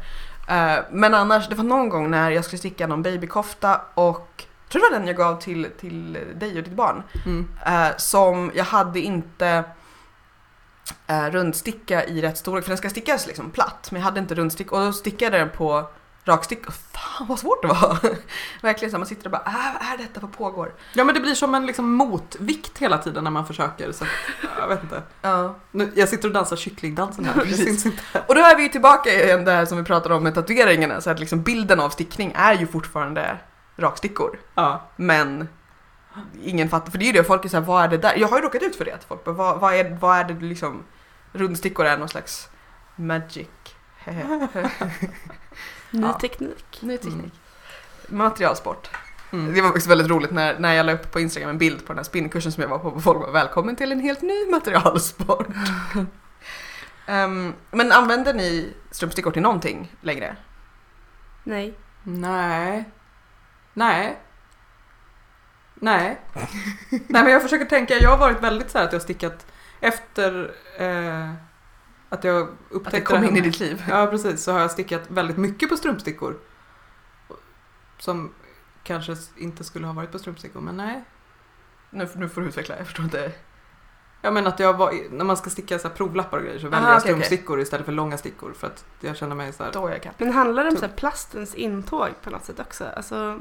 Eh, 0.48 0.76
men 0.92 1.14
annars, 1.14 1.50
det 1.50 1.56
var 1.56 1.64
någon 1.64 1.90
gång 1.90 2.12
när 2.12 2.32
jag 2.32 2.46
skulle 2.46 2.60
sticka 2.60 2.88
någon 2.88 3.04
babykofta 3.04 3.82
och 3.94 4.46
jag 4.64 4.72
tror 4.72 4.82
det 4.82 4.92
var 4.92 5.00
den 5.00 5.08
jag 5.08 5.18
gav 5.18 5.42
till, 5.42 5.68
till 5.80 6.18
dig 6.36 6.58
och 6.58 6.64
ditt 6.64 6.74
barn. 6.74 7.04
Mm. 7.26 7.48
Som 7.98 8.52
jag 8.56 8.66
hade 8.66 9.00
inte 9.00 9.64
rundsticka 11.32 12.06
i 12.06 12.22
rätt 12.22 12.38
storlek, 12.38 12.64
för 12.64 12.70
den 12.70 12.78
ska 12.78 12.90
stickas 12.90 13.28
liksom 13.28 13.52
platt. 13.52 13.88
Men 13.92 14.02
jag 14.02 14.06
hade 14.06 14.20
inte 14.20 14.36
rundsticka 14.36 14.76
och 14.76 14.86
då 14.86 14.94
stickade 14.94 15.38
jag 15.38 15.48
den 15.48 15.58
på 15.58 15.90
rakstick. 16.24 16.68
Och 16.68 16.74
fan 16.74 17.28
vad 17.28 17.40
svårt 17.40 17.62
det 17.62 17.68
var! 17.68 17.98
Verkligen 18.62 18.92
så 18.92 18.98
här, 18.98 19.00
man 19.00 19.08
sitter 19.08 19.26
och 19.26 19.32
bara, 19.32 19.44
äh, 19.46 19.92
är 19.92 19.98
detta, 19.98 20.20
vad 20.20 20.32
pågår? 20.32 20.74
Ja 20.94 21.04
men 21.04 21.16
det 21.16 21.22
blir 21.22 21.36
som 21.36 21.56
en 21.56 21.66
liksom 21.66 21.94
motvikt 21.94 22.78
hela 22.78 22.98
tiden 22.98 23.24
när 23.24 23.32
man 23.32 23.48
försöker. 23.48 23.92
Så 23.92 24.04
att, 24.04 24.10
jag 24.58 24.68
vet 24.68 24.84
inte. 24.84 25.04
Ja. 25.22 25.56
Nu, 25.72 25.92
jag 25.96 26.10
sitter 26.10 26.28
och 26.28 26.34
dansar 26.34 26.56
kycklingdansen 26.56 27.26
här. 27.26 27.34
Precis. 27.42 27.66
syns 27.66 27.86
inte. 27.86 28.24
Och 28.28 28.36
då 28.36 28.42
är 28.42 28.58
vi 28.58 28.64
ju 28.64 28.70
tillbaka 28.70 29.10
igen 29.10 29.46
där 29.46 29.66
som 29.66 29.78
vi 29.78 29.84
pratade 29.84 30.16
om 30.16 30.24
med 30.24 30.36
tatueringarna, 30.36 31.02
så 31.02 31.10
att 31.10 31.20
liksom 31.20 31.44
bilden 31.44 31.80
av 31.80 31.90
stickning 31.90 32.34
är 32.36 32.54
ju 32.54 32.68
fortfarande 32.68 33.38
rakstickor. 33.78 34.40
Ja. 34.56 34.90
Men 34.96 35.48
ingen 36.44 36.70
fattar, 36.70 36.92
för 36.92 36.98
det 36.98 37.04
är 37.06 37.08
ju 37.08 37.14
det 37.14 37.24
folk 37.24 37.46
är 37.46 37.50
såhär, 37.50 37.64
vad 37.64 37.84
är 37.84 37.88
det 37.88 37.98
där? 37.98 38.16
Jag 38.18 38.28
har 38.28 38.38
ju 38.38 38.44
råkat 38.44 38.62
ut 38.64 38.76
för 38.76 38.86
det, 38.86 38.92
att 38.92 39.04
folk 39.04 39.24
bara, 39.24 39.36
vad, 39.36 39.60
vad, 39.60 39.74
är, 39.74 39.98
vad 40.02 40.18
är 40.18 40.24
det 40.24 40.34
du 40.34 40.46
liksom, 40.46 40.84
rundstickor 41.34 41.86
är 41.86 41.98
någon 41.98 42.10
slags 42.10 42.50
magic. 42.96 43.48
Ny 45.92 46.02
Ja. 46.02 46.14
teknik. 46.14 46.82
Ny 46.82 46.98
teknik. 46.98 47.16
Mm. 48.10 48.18
Materialsport. 48.18 48.90
Mm. 49.32 49.54
Det 49.54 49.62
var 49.62 49.70
också 49.70 49.90
väldigt 49.90 50.08
roligt 50.08 50.32
när, 50.32 50.60
när 50.60 50.74
jag 50.74 50.86
la 50.86 50.92
upp 50.94 51.12
på 51.12 51.20
Instagram 51.20 51.50
en 51.50 51.58
bild 51.58 51.80
på 51.86 51.94
den 51.94 51.98
här 51.98 52.04
spinnkursen 52.04 52.52
som 52.52 52.62
jag 52.62 52.70
var 52.70 52.80
på 52.80 53.02
folk 53.02 53.20
var 53.20 53.32
välkommen 53.32 53.76
till 53.76 53.92
en 53.92 54.00
helt 54.00 54.22
ny 54.22 54.52
materialsport. 54.52 55.48
Ehm, 57.08 57.54
men 57.72 57.92
använder 57.92 58.34
ni 58.34 58.74
strumpstickor 58.92 59.32
till 59.32 59.42
någonting 59.42 59.92
längre? 60.02 60.36
Nej. 61.44 61.74
Nej. 62.04 62.90
Nej. 63.74 64.18
Nej. 65.82 66.22
Nej 66.90 67.24
men 67.24 67.32
jag 67.32 67.42
försöker 67.42 67.66
tänka, 67.66 67.98
jag 67.98 68.10
har 68.10 68.18
varit 68.18 68.44
väldigt 68.44 68.72
så 68.72 68.78
här 68.78 68.86
att 68.86 68.92
jag 68.92 69.00
har 69.00 69.04
stickat 69.04 69.46
efter 69.80 70.54
eh, 70.78 71.32
att 72.10 72.24
jag 72.24 72.48
upptäckte 72.70 72.88
Att 72.88 72.92
det 72.92 73.02
kom 73.02 73.18
här 73.18 73.28
in 73.28 73.38
i 73.38 73.42
ditt 73.42 73.60
liv? 73.60 73.84
Ja 73.90 74.08
precis, 74.08 74.44
så 74.44 74.52
har 74.52 74.60
jag 74.60 74.72
stickat 74.72 75.02
väldigt 75.08 75.38
mycket 75.38 75.70
på 75.70 75.78
strumpstickor. 75.78 76.38
Som 78.00 78.34
kanske 78.84 79.16
inte 79.38 79.64
skulle 79.64 79.86
ha 79.88 79.94
varit 79.94 80.12
på 80.12 80.20
strumpstickor, 80.20 80.62
men 80.62 80.78
nej. 80.78 81.04
Nu, 81.90 82.08
nu 82.16 82.30
får 82.30 82.42
du 82.42 82.48
utveckla, 82.48 82.78
jag 82.78 82.86
förstår 82.86 83.06
inte. 83.06 83.32
Jag 84.22 84.34
menar 84.34 84.50
att 84.50 84.60
jag 84.60 84.78
var, 84.78 84.94
när 85.12 85.26
man 85.26 85.38
ska 85.38 85.50
sticka 85.50 85.80
så 85.80 85.88
här 85.88 85.96
provlappar 85.96 86.38
och 86.38 86.44
grejer 86.44 86.60
så 86.60 86.68
väljer 86.68 86.80
Aha, 86.80 86.92
jag 86.92 87.02
okej, 87.02 87.14
okej. 87.14 87.24
strumpstickor 87.26 87.60
istället 87.60 87.86
för 87.86 87.94
långa 87.94 88.18
stickor 88.18 88.54
för 88.54 88.68
att 88.68 88.86
jag 89.00 89.18
känner 89.18 89.36
mig 89.36 89.54
så 89.54 89.64
här. 89.64 89.72
Då 89.72 89.90
jag 89.90 90.04
katt. 90.04 90.16
Men 90.18 90.34
handlar 90.34 90.64
det 90.64 90.70
om 90.70 90.76
så 90.76 90.86
här 90.86 90.94
plastens 90.94 91.56
intåg 91.56 92.10
på 92.22 92.30
något 92.30 92.46
sätt 92.46 92.60
också? 92.60 92.86
Alltså 92.96 93.40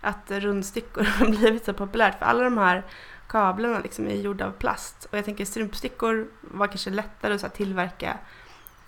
att 0.00 0.30
rundstickor 0.30 1.02
har 1.18 1.26
blivit 1.26 1.64
så 1.64 1.72
populärt 1.72 2.18
för 2.18 2.26
alla 2.26 2.44
de 2.44 2.58
här 2.58 2.84
kablarna 3.28 3.78
liksom 3.80 4.06
är 4.06 4.14
gjorda 4.14 4.46
av 4.46 4.52
plast. 4.52 5.06
Och 5.10 5.18
jag 5.18 5.24
tänker 5.24 5.44
strumpstickor 5.44 6.28
var 6.40 6.66
kanske 6.66 6.90
lättare 6.90 7.34
att 7.34 7.40
så 7.40 7.46
här 7.46 7.54
tillverka 7.54 8.18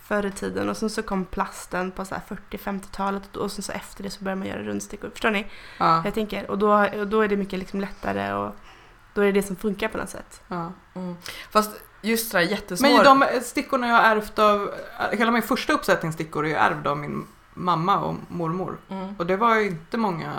förr 0.02 0.26
i 0.26 0.30
tiden 0.30 0.68
och 0.68 0.76
sen 0.76 0.90
så 0.90 1.02
kom 1.02 1.24
plasten 1.24 1.90
på 1.90 2.04
så 2.04 2.14
här 2.14 2.22
40-50-talet 2.50 3.36
och 3.36 3.52
sen 3.52 3.62
så 3.62 3.72
efter 3.72 4.02
det 4.02 4.10
så 4.10 4.24
började 4.24 4.38
man 4.38 4.48
göra 4.48 4.62
rundstickor. 4.62 5.10
Förstår 5.10 5.30
ni? 5.30 5.46
Ja, 5.78 6.02
Jag 6.04 6.14
tänker, 6.14 6.50
och 6.50 6.58
då, 6.58 6.88
och 6.98 7.06
då 7.06 7.20
är 7.20 7.28
det 7.28 7.36
mycket 7.36 7.58
liksom 7.58 7.80
lättare 7.80 8.32
och 8.32 8.54
då 9.14 9.20
är 9.20 9.26
det 9.26 9.32
det 9.32 9.42
som 9.42 9.56
funkar 9.56 9.88
på 9.88 9.98
något 9.98 10.10
sätt. 10.10 10.40
ja. 10.48 10.72
Mm. 10.94 11.16
Fast 11.50 11.70
just 12.00 12.32
det 12.32 12.38
där 12.38 12.44
jättesmå... 12.46 12.88
Men 12.88 13.04
de 13.04 13.40
stickorna 13.42 13.88
jag 13.88 13.94
har 13.94 14.02
ärvt 14.02 14.38
av, 14.38 14.70
hela 15.12 15.30
min 15.30 15.42
första 15.42 15.72
uppsättning 15.72 16.12
stickor 16.12 16.44
är 16.44 16.48
ju 16.48 16.54
ärvd 16.54 16.86
av 16.86 16.96
min 16.98 17.26
mamma 17.54 17.98
och 17.98 18.14
mormor. 18.28 18.78
Mm. 18.88 19.14
Och 19.18 19.26
det 19.26 19.36
var 19.36 19.56
ju 19.56 19.66
inte 19.66 19.96
många 19.96 20.32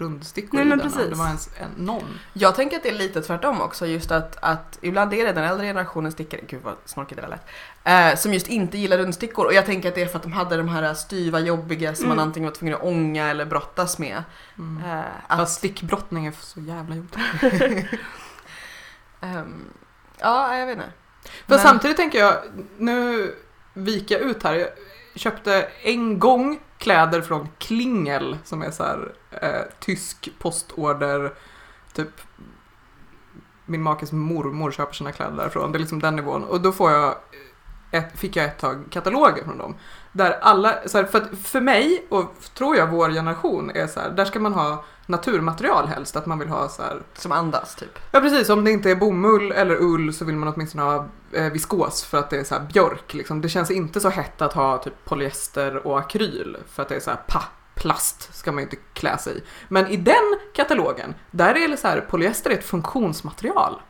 rundstickor 0.00 0.56
Nej, 0.58 0.66
i 0.66 0.68
men 0.68 0.78
den, 0.78 0.90
precis. 0.92 1.08
det 1.10 1.14
var 1.14 1.26
ens 1.26 1.48
en, 1.58 1.84
någon. 1.84 2.18
Jag 2.32 2.54
tänker 2.54 2.76
att 2.76 2.82
det 2.82 2.88
är 2.88 2.94
lite 2.94 3.22
tvärtom 3.22 3.60
också, 3.60 3.86
just 3.86 4.10
att, 4.10 4.36
att 4.42 4.78
ibland 4.80 5.14
är 5.14 5.26
det 5.26 5.32
den 5.32 5.44
äldre 5.44 5.66
generationen 5.66 6.12
stickare, 6.12 6.40
gud 6.48 6.60
vad 6.62 6.74
snorkigt 6.84 7.20
det 7.20 7.28
lät, 7.28 7.46
eh, 8.12 8.18
som 8.18 8.34
just 8.34 8.48
inte 8.48 8.78
gillar 8.78 8.98
rundstickor. 8.98 9.46
Och 9.46 9.54
jag 9.54 9.66
tänker 9.66 9.88
att 9.88 9.94
det 9.94 10.02
är 10.02 10.06
för 10.06 10.16
att 10.16 10.22
de 10.22 10.32
hade 10.32 10.56
de 10.56 10.68
här 10.68 10.94
styva, 10.94 11.40
jobbiga 11.40 11.94
som 11.94 12.04
Mm. 12.04 12.16
man 12.16 12.26
antingen 12.26 12.48
var 12.50 12.54
tvungen 12.54 12.74
att 12.74 12.82
ånga 12.82 13.28
eller 13.30 13.44
brottas 13.44 13.98
med. 13.98 14.22
Mm. 14.58 14.84
Eh, 14.98 15.04
Fast 15.28 15.40
att, 15.40 15.50
stickbrottning 15.50 16.26
är 16.26 16.32
så 16.40 16.60
jävla 16.60 16.94
jobbigt. 16.96 17.16
ehm, 19.20 19.64
ja, 20.18 20.56
jag 20.58 20.66
vet 20.66 20.76
inte. 20.76 20.92
För 21.24 21.30
Men- 21.54 21.58
samtidigt 21.58 21.96
tänker 21.96 22.18
jag, 22.18 22.34
nu 22.78 23.34
viker 23.74 24.14
jag 24.20 24.30
ut 24.30 24.42
här. 24.42 24.68
Jag 25.20 25.32
köpte 25.32 25.68
en 25.82 26.18
gång 26.18 26.60
kläder 26.78 27.20
från 27.20 27.48
Klingel 27.58 28.38
som 28.44 28.62
är 28.62 28.70
så 28.70 28.82
här 28.82 29.12
eh, 29.30 29.74
tysk 29.80 30.28
postorder. 30.38 31.32
Typ 31.92 32.08
min 33.66 33.82
makes 33.82 34.12
mormor 34.12 34.70
köper 34.70 34.92
sina 34.92 35.12
kläder 35.12 35.36
därifrån. 35.36 35.72
Det 35.72 35.76
är 35.76 35.80
liksom 35.80 36.00
den 36.00 36.16
nivån. 36.16 36.44
Och 36.44 36.60
då 36.60 36.72
får 36.72 36.90
jag 36.90 37.14
ett, 37.90 38.18
fick 38.18 38.36
jag 38.36 38.46
ett 38.46 38.58
tag 38.58 38.84
kataloger 38.90 39.44
från 39.44 39.58
dem. 39.58 39.74
Där 40.12 40.38
alla, 40.42 40.78
så 40.86 40.98
här, 40.98 41.04
för, 41.04 41.18
att 41.18 41.38
för 41.44 41.60
mig 41.60 42.06
och 42.08 42.34
tror 42.54 42.76
jag 42.76 42.86
vår 42.86 43.10
generation 43.10 43.70
är 43.74 43.86
så 43.86 44.00
här, 44.00 44.10
där 44.10 44.24
ska 44.24 44.40
man 44.40 44.54
ha 44.54 44.84
naturmaterial 45.06 45.86
helst. 45.86 46.16
Att 46.16 46.26
man 46.26 46.38
vill 46.38 46.48
ha 46.48 46.68
så 46.68 46.82
här, 46.82 47.02
Som 47.14 47.32
andas 47.32 47.74
typ. 47.74 47.98
Ja 48.10 48.20
precis, 48.20 48.48
om 48.48 48.64
det 48.64 48.70
inte 48.70 48.90
är 48.90 48.96
bomull 48.96 49.52
eller 49.52 49.76
ull 49.82 50.14
så 50.14 50.24
vill 50.24 50.36
man 50.36 50.48
åtminstone 50.54 50.84
ha 50.84 51.06
eh, 51.32 51.52
viskos 51.52 52.04
för 52.04 52.18
att 52.18 52.30
det 52.30 52.38
är 52.38 52.44
så 52.44 52.54
här 52.54 52.66
björk. 52.72 53.14
Liksom. 53.14 53.40
Det 53.40 53.48
känns 53.48 53.70
inte 53.70 54.00
så 54.00 54.08
hett 54.08 54.42
att 54.42 54.52
ha 54.52 54.78
typ 54.78 55.04
polyester 55.04 55.86
och 55.86 55.98
akryl 55.98 56.56
för 56.72 56.82
att 56.82 56.88
det 56.88 56.96
är 56.96 57.00
så 57.00 57.10
här 57.10 57.20
pa, 57.26 57.42
plast 57.74 58.34
ska 58.34 58.52
man 58.52 58.58
ju 58.58 58.64
inte 58.64 58.76
klä 58.92 59.18
sig 59.18 59.38
i. 59.38 59.42
Men 59.68 59.86
i 59.86 59.96
den 59.96 60.38
katalogen, 60.54 61.14
där 61.30 61.54
är 61.54 61.68
det 61.68 61.76
så 61.76 61.88
här, 61.88 62.00
polyester 62.00 62.50
är 62.50 62.54
ett 62.54 62.64
funktionsmaterial 62.64 63.80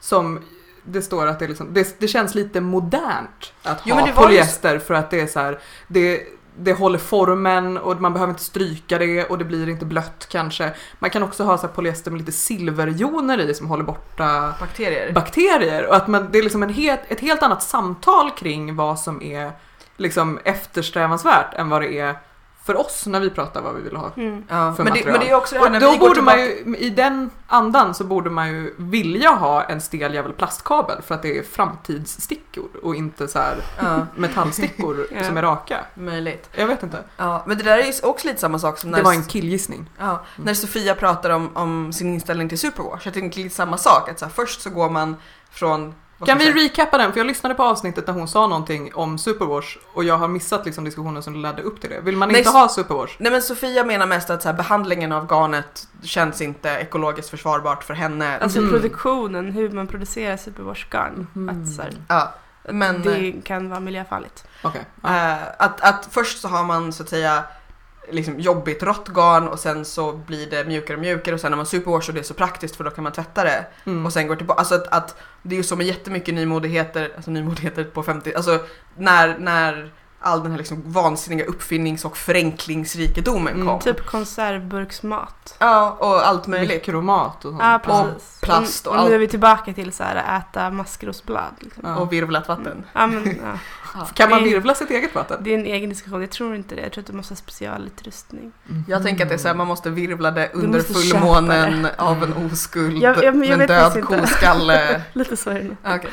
som 0.00 0.40
det 0.84 1.02
står 1.02 1.26
att 1.26 1.38
det, 1.38 1.48
liksom, 1.48 1.74
det, 1.74 2.00
det 2.00 2.08
känns 2.08 2.34
lite 2.34 2.60
modernt 2.60 3.52
att 3.62 3.82
Jo, 3.84 3.94
ha 3.94 4.06
polyester 4.06 4.78
för 4.78 4.94
att 4.94 5.10
det 5.10 5.20
är 5.20 5.26
så 5.26 5.40
här, 5.40 5.58
det, 5.88 6.22
det 6.56 6.72
håller 6.72 6.98
formen 6.98 7.78
och 7.78 8.00
man 8.00 8.12
behöver 8.12 8.30
inte 8.30 8.44
stryka 8.44 8.98
det 8.98 9.24
och 9.24 9.38
det 9.38 9.44
blir 9.44 9.68
inte 9.68 9.84
blött 9.84 10.26
kanske. 10.30 10.72
Man 10.98 11.10
kan 11.10 11.22
också 11.22 11.44
ha 11.44 11.58
så 11.58 11.68
polyester 11.68 12.10
med 12.10 12.20
lite 12.20 12.32
silverjoner 12.32 13.38
i 13.40 13.54
som 13.54 13.66
håller 13.66 13.84
borta 13.84 14.54
Bakterier. 14.60 15.12
bakterier 15.12 15.86
och 15.86 15.96
att 15.96 16.08
man, 16.08 16.28
det 16.32 16.38
är 16.38 16.42
liksom 16.42 16.62
en 16.62 16.74
helt, 16.74 17.00
ett 17.08 17.20
helt 17.20 17.42
annat 17.42 17.62
samtal 17.62 18.30
kring 18.30 18.76
vad 18.76 19.00
som 19.00 19.22
är 19.22 19.52
liksom 19.96 20.38
eftersträvansvärt 20.44 21.54
än 21.54 21.68
vad 21.68 21.82
det 21.82 21.98
är 21.98 22.16
för 22.64 22.76
oss 22.76 23.06
när 23.06 23.20
vi 23.20 23.30
pratar 23.30 23.62
vad 23.62 23.74
vi 23.74 23.82
vill 23.82 23.96
ha. 23.96 24.10
Mm. 24.16 24.44
ja. 24.48 24.72
för 24.74 24.84
men, 24.84 24.92
det, 24.92 24.98
material. 25.00 25.12
men 25.12 25.20
det 25.20 25.30
är 25.30 25.36
också 25.36 25.54
det 25.54 25.58
här 25.60 25.66
Och 25.66 25.72
när 25.72 25.80
då 25.80 25.90
vi 25.90 25.96
går 25.98 26.08
borde 26.08 26.22
man 26.22 26.40
ju, 26.40 26.76
i 26.78 26.90
den 26.90 27.30
andan 27.46 27.94
så 27.94 28.04
borde 28.04 28.30
man 28.30 28.48
ju 28.48 28.74
vilja 28.78 29.30
ha 29.30 29.62
en 29.62 29.80
stel 29.80 30.14
jävel 30.14 30.32
plastkabel 30.32 31.02
för 31.02 31.14
att 31.14 31.22
det 31.22 31.38
är 31.38 31.42
framtidsstickor 31.42 32.68
och 32.82 32.94
inte 32.94 33.28
så 33.28 33.38
här 33.38 33.56
Ja, 33.82 34.06
metallstickor 34.16 35.06
Ja. 35.16 35.24
som 35.24 35.36
är 35.36 35.42
raka. 35.42 35.80
möjligt. 35.94 36.48
Jag 36.52 36.66
vet 36.66 36.82
inte. 36.82 37.04
Ja, 37.16 37.42
men 37.46 37.58
det 37.58 37.64
där 37.64 37.78
är 37.78 37.84
ju 37.84 37.92
också 38.02 38.26
lite 38.26 38.40
samma 38.40 38.58
sak 38.58 38.78
som 38.78 38.90
när, 38.90 38.98
Det 38.98 39.04
var 39.04 39.12
en 39.12 39.24
killgissning. 39.24 39.90
ja, 39.98 40.24
när 40.36 40.54
Sofia 40.54 40.94
pratar 40.94 41.30
om, 41.30 41.56
om 41.56 41.92
sin 41.92 42.14
inställning 42.14 42.48
till 42.48 42.58
Superwash. 42.58 43.00
Jag 43.04 43.14
tänker 43.14 43.40
lite 43.40 43.54
samma 43.54 43.78
sak. 43.78 44.08
Att 44.08 44.18
så 44.18 44.24
här, 44.24 44.32
först 44.32 44.60
så 44.62 44.70
går 44.70 44.90
man 44.90 45.16
från... 45.50 45.94
Kan 46.26 46.38
vi 46.38 46.52
recappa 46.52 46.98
den? 46.98 47.12
För 47.12 47.20
jag 47.20 47.26
lyssnade 47.26 47.54
på 47.54 47.62
avsnittet 47.62 48.06
där 48.06 48.12
hon 48.12 48.28
sa 48.28 48.46
någonting 48.46 48.94
om 48.94 49.18
superwash 49.18 49.76
och 49.94 50.04
jag 50.04 50.18
har 50.18 50.28
missat 50.28 50.66
liksom 50.66 50.84
diskussionen 50.84 51.22
som 51.22 51.34
ledde 51.36 51.62
upp 51.62 51.80
till 51.80 51.90
det. 51.90 52.00
Vill 52.00 52.16
man 52.16 52.28
Nej, 52.28 52.38
inte 52.38 52.50
ha 52.50 52.68
superwash? 52.68 53.16
Nej 53.18 53.32
men 53.32 53.42
Sofia 53.42 53.84
menar 53.84 54.06
mest 54.06 54.30
att 54.30 54.42
så 54.42 54.48
här, 54.48 54.56
behandlingen 54.56 55.12
av 55.12 55.26
garnet 55.26 55.88
känns 56.02 56.40
inte 56.40 56.68
ekologiskt 56.70 57.30
försvarbart 57.30 57.84
för 57.84 57.94
henne. 57.94 58.38
Alltså 58.38 58.60
Mhm. 58.60 58.70
produktionen, 58.70 59.50
hur 59.52 59.70
man 59.70 59.86
producerar 59.86 60.36
superwash-garn. 60.36 61.26
Mhm. 61.32 61.48
Att, 61.48 61.74
så 61.76 61.82
här, 61.82 61.92
Ja, 62.08 62.32
men... 62.72 63.02
det 63.02 63.32
kan 63.44 63.68
vara 63.70 63.80
miljöfarligt. 63.80 64.44
Okej. 64.62 64.84
Ja. 65.02 65.08
Eh, 65.32 65.38
att, 65.58 65.80
att 65.80 66.08
först 66.10 66.40
så 66.40 66.48
har 66.48 66.64
man 66.64 66.92
så 66.92 67.02
att 67.02 67.08
säga 67.08 67.42
liksom 68.12 68.40
jobbigt 68.40 68.82
rått 68.82 69.08
garn 69.08 69.48
och 69.48 69.58
sen 69.58 69.84
så 69.84 70.12
blir 70.12 70.50
det 70.50 70.64
mjukare 70.64 70.96
och 70.96 71.00
mjukare 71.00 71.34
och 71.34 71.40
sen 71.40 71.52
har 71.52 71.56
man 71.56 71.66
superwash 71.66 72.08
och 72.08 72.14
det 72.14 72.20
är 72.20 72.24
så 72.24 72.34
praktiskt 72.34 72.76
för 72.76 72.84
då 72.84 72.90
kan 72.90 73.04
man 73.04 73.12
tvätta 73.12 73.44
det 73.44 73.66
Mm. 73.86 74.06
och 74.06 74.12
sen 74.12 74.26
går 74.26 74.36
tillbaka. 74.36 74.58
Alltså 74.58 74.74
att, 74.74 74.86
att 74.86 75.16
det 75.42 75.54
är 75.54 75.56
ju 75.56 75.62
så 75.62 75.76
med 75.76 75.86
jättemycket 75.86 76.34
nymodigheter, 76.34 77.12
alltså 77.16 77.30
nymodigheter 77.30 77.84
på 77.84 78.02
50, 78.02 78.34
alltså 78.34 78.58
när, 78.96 79.38
när 79.38 79.90
all 80.22 80.42
den 80.42 80.50
här 80.50 80.58
liksom 80.58 80.82
vansinniga 80.86 81.44
uppfinnings 81.46 82.04
och 82.04 82.16
förenklingsrikedomen 82.16 83.54
Mm, 83.54 83.66
kom. 83.66 83.80
Typ 83.80 84.06
konservburksmat. 84.06 85.54
Ja, 85.58 85.90
och 86.00 86.26
allt 86.28 86.46
möjligt. 86.46 86.70
Mikromat 86.86 87.44
och 87.44 87.50
sånt. 87.50 87.62
Ja, 87.62 87.80
precis. 87.84 88.38
plast 88.40 88.86
och 88.86 88.94
och, 88.96 89.02
och 89.02 89.08
nu 89.08 89.14
är 89.14 89.18
vi 89.18 89.28
tillbaka 89.28 89.72
till 89.72 89.92
så 89.92 90.02
här 90.02 90.38
äta 90.38 90.70
maskrosblad. 90.70 91.54
Liksom. 91.60 91.82
Ja. 91.86 91.96
Och 91.96 92.12
virvlat 92.12 92.48
vatten. 92.48 92.84
Ja, 92.92 93.06
men, 93.06 93.38
ja. 93.44 94.06
Kan 94.14 94.30
man 94.30 94.44
virvla 94.44 94.74
sitt 94.74 94.90
eget 94.90 95.14
vatten? 95.14 95.38
Det 95.44 95.50
är 95.54 95.58
en 95.58 95.66
egen 95.66 95.90
diskussion. 95.90 96.20
Jag 96.20 96.30
tror 96.30 96.54
inte 96.56 96.74
det. 96.74 96.82
Jag 96.82 96.92
tror 96.92 97.02
att 97.02 97.06
du 97.06 97.12
måste 97.12 97.32
ha 97.32 97.36
specialutrustning. 97.36 98.52
Jag 98.88 99.02
tänker 99.02 99.22
att 99.24 99.28
det 99.28 99.34
är 99.34 99.38
så 99.38 99.48
här, 99.48 99.54
man 99.54 99.66
måste 99.66 99.90
virvla 99.90 100.30
det 100.30 100.50
under 100.52 100.80
fullmånen 100.80 101.86
av 101.98 102.22
en 102.22 102.32
oskuld 102.52 103.02
Jag- 103.02 103.16
jag- 103.16 103.24
jag 103.24 103.36
med 103.36 103.58
vet 103.58 103.68
död 103.68 104.04
koskalle. 104.04 105.02
Lite 105.12 105.36
så 105.36 105.50
är 105.50 105.54
det 105.54 105.62
nog. 105.64 105.76
Okej. 105.84 106.10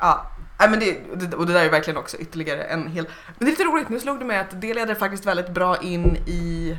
Ja, 0.00 0.29
Nej, 0.60 0.70
men 0.70 0.78
det, 0.80 1.34
och 1.36 1.46
det 1.46 1.52
där 1.52 1.64
är 1.64 1.70
verkligen 1.70 1.96
också 1.96 2.16
ytterligare 2.16 2.62
en 2.62 2.86
hel... 2.86 3.04
Men 3.26 3.34
det 3.38 3.44
är 3.44 3.50
lite 3.50 3.64
roligt, 3.64 3.88
nu 3.88 4.00
slog 4.00 4.18
det 4.18 4.24
mig 4.24 4.38
att 4.38 4.60
det 4.60 4.74
leder 4.74 4.94
faktiskt 4.94 5.26
väldigt 5.26 5.48
bra 5.48 5.76
in 5.76 6.16
i 6.16 6.76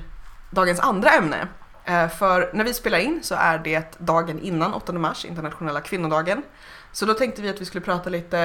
dagens 0.50 0.80
andra 0.80 1.10
ämne. 1.10 1.48
Eh, 1.86 2.08
För 2.10 2.50
när 2.54 2.64
vi 2.64 2.74
spelar 2.74 2.98
in 2.98 3.20
så 3.24 3.36
är 3.36 3.58
det 3.58 3.96
dagen 3.98 4.40
innan 4.40 4.74
8 4.74 4.94
mars, 4.94 5.26
internationella 5.26 5.82
kvinnodagen. 5.82 6.44
Så 6.92 7.06
då 7.06 7.14
tänkte 7.14 7.42
vi 7.42 7.50
att 7.50 7.62
vi 7.62 7.66
skulle 7.66 7.82
prata 7.86 8.10
lite, 8.10 8.38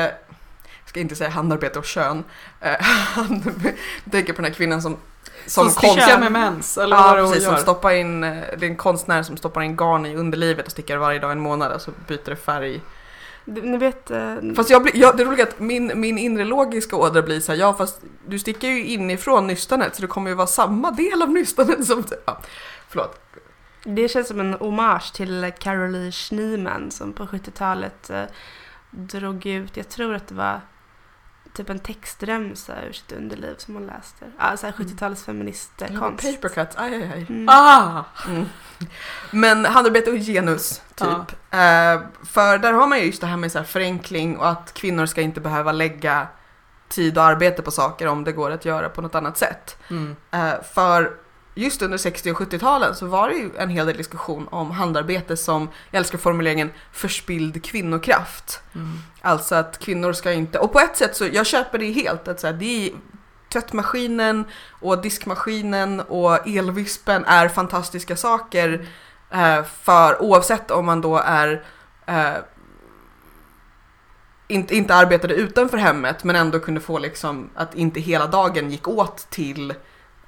jag 0.81 0.89
ska 0.89 1.01
inte 1.01 1.17
säga 1.17 1.31
handarbete 1.31 1.79
och 1.79 1.85
kön. 1.85 2.25
Eh, 2.61 2.71
Jag 4.05 4.13
tänker 4.13 4.33
på 4.33 4.43
den 4.43 4.45
här 4.45 4.57
kvinnan 4.57 4.83
som 4.83 4.97
Som 5.47 5.71
stickar 5.71 6.19
med 6.21 6.33
mens, 6.33 6.79
eller 6.79 6.97
Ja, 6.97 7.03
vad 7.03 7.29
precis. 7.31 7.45
Som 7.45 7.57
stoppar 7.57 7.91
in, 7.91 8.25
eh, 8.25 8.37
det 8.59 8.67
är 8.67 8.71
en 8.71 8.77
konstnär 8.77 9.23
som 9.23 9.37
stoppar 9.37 9.63
in 9.63 9.77
garn 9.77 10.07
i 10.07 10.17
underlivet 10.17 10.67
och 10.67 10.73
stickar 10.73 10.97
varje 10.97 11.19
dag 11.19 11.33
en 11.33 11.41
månad 11.41 11.73
och 11.73 11.81
så 11.81 11.91
byter 12.07 12.25
det 12.31 12.37
färg. 12.37 12.81
Ni 13.49 13.77
vet... 13.77 14.11
eh, 14.11 14.35
Fast 14.57 14.71
jag 14.71 14.83
blir, 14.83 14.97
jag, 14.97 15.17
det 15.17 15.23
är 15.23 15.43
att 15.43 15.61
min, 15.61 16.01
min 16.01 16.19
inre 16.19 16.45
logiska 16.45 16.97
ådra 16.97 17.23
blir 17.23 17.41
så 17.41 17.53
här, 17.53 17.59
ja 17.59 17.75
fast 17.75 18.01
du 18.29 18.39
stickar 18.39 18.69
ju 18.69 18.85
inifrån 18.87 19.47
nystanet 19.47 19.95
så 19.95 20.03
det 20.03 20.09
kommer 20.09 20.31
ju 20.31 20.37
vara 20.37 20.47
samma 20.47 20.91
del 20.91 21.23
av 21.23 21.31
nystanet 21.31 21.87
som... 21.87 22.05
Ja, 22.25 22.41
förlåt. 22.89 23.21
Det 23.85 24.09
känns 24.09 24.29
som 24.29 24.41
en 24.41 24.55
hommage 24.55 25.13
till 25.15 25.53
Carolee 25.59 26.13
Schneeman 26.13 26.91
som 26.91 27.13
på 27.13 27.27
70-talet 27.27 28.11
eh, 28.11 28.23
drog 28.91 29.47
ut, 29.47 29.77
jag 29.77 29.89
tror 29.89 30.15
att 30.15 30.27
det 30.29 30.35
var 30.35 30.61
typ 31.57 31.71
en 31.71 31.79
textremsa 31.79 32.83
ur 32.89 32.93
sitt 32.93 33.13
underliv 33.13 33.55
som 33.59 33.75
hon 33.75 33.87
läste. 33.87 34.27
Ja, 34.39 34.57
så 34.57 34.67
här 34.67 34.73
70-talets 34.73 35.25
feministkonst. 35.25 36.23
Papercuts, 36.23 36.77
aj, 36.77 36.95
aj, 36.95 37.11
aj. 37.15 37.27
Mm. 37.29 37.49
Ah! 37.49 38.05
Mm. 38.29 38.45
Men 39.31 39.65
handarbete 39.65 40.11
och 40.11 40.19
genus, 40.19 40.83
typ. 40.95 41.33
Eh, 41.51 42.01
för 42.25 42.59
där 42.59 42.73
har 42.73 42.87
man 42.87 42.99
ju 42.99 43.05
just 43.05 43.21
det 43.21 43.27
här 43.27 43.37
med 43.37 43.53
så 43.53 43.59
här 43.59 43.65
förenkling 43.65 44.37
och 44.37 44.49
att 44.49 44.75
kvinnor 44.75 45.07
ska 45.07 45.21
inte 45.21 45.41
behöva 45.41 45.73
lägga 45.73 46.27
tid 46.89 47.19
och 47.19 47.25
arbete 47.25 47.63
på 47.63 47.71
saker 47.71 48.07
om 48.07 48.25
det 48.25 48.33
går 48.33 48.51
att 48.51 48.65
göra 48.65 48.89
på 48.89 49.03
något 49.03 49.15
annat 49.15 49.39
sätt. 49.39 49.77
Mm. 49.91 50.17
Eh, 50.31 50.63
för 50.75 51.13
just 51.59 51.83
under 51.83 51.99
60 51.99 52.33
och 52.33 52.39
70-talen 52.39 52.95
så 52.95 53.07
var 53.07 53.29
det 53.29 53.35
ju 53.35 53.51
en 53.59 53.69
hel 53.69 53.87
del 53.87 53.97
diskussion 53.97 54.49
om 54.51 54.71
handarbete 54.71 55.37
som, 55.37 55.69
jag 55.91 55.99
älskar 55.99 56.19
formuleringen, 56.19 56.71
förspilld 56.93 57.65
kvinnokraft. 57.65 58.63
Mm. 58.75 58.99
Alltså 59.23 59.55
att 59.55 59.79
kvinnor 59.79 60.13
ska 60.13 60.33
inte, 60.33 60.59
och 60.59 60.73
på 60.73 60.81
ett 60.81 60.97
sätt 60.97 61.17
så, 61.17 61.27
jag 61.33 61.47
köper 61.47 61.79
det 61.79 61.93
helt, 61.93 62.29
att 62.29 62.41
så 62.41 62.47
här, 62.47 62.55
det 62.55 62.87
är 62.87 62.93
tvättmaskinen 63.53 64.45
och 64.69 65.03
diskmaskinen 65.03 66.01
och 66.01 66.49
elvispen 66.49 67.25
är 67.25 67.49
fantastiska 67.49 68.17
saker 68.17 68.89
eh, 69.31 69.65
för 69.65 70.23
oavsett 70.23 70.71
om 70.71 70.87
man 70.87 71.01
då 71.01 71.17
är 71.19 71.65
eh, 72.07 72.37
inte, 74.49 74.77
inte 74.77 74.95
arbetade 74.95 75.35
utanför 75.35 75.79
hemmet 75.79 76.25
men 76.25 76.37
ändå 76.37 76.59
kunde 76.59 76.81
få 76.81 76.99
liksom 76.99 77.51
att 77.55 77.75
inte 77.75 78.01
hela 78.01 78.27
dagen 78.27 78.71
gick 78.71 78.89
åt 78.89 79.31
till 79.31 79.71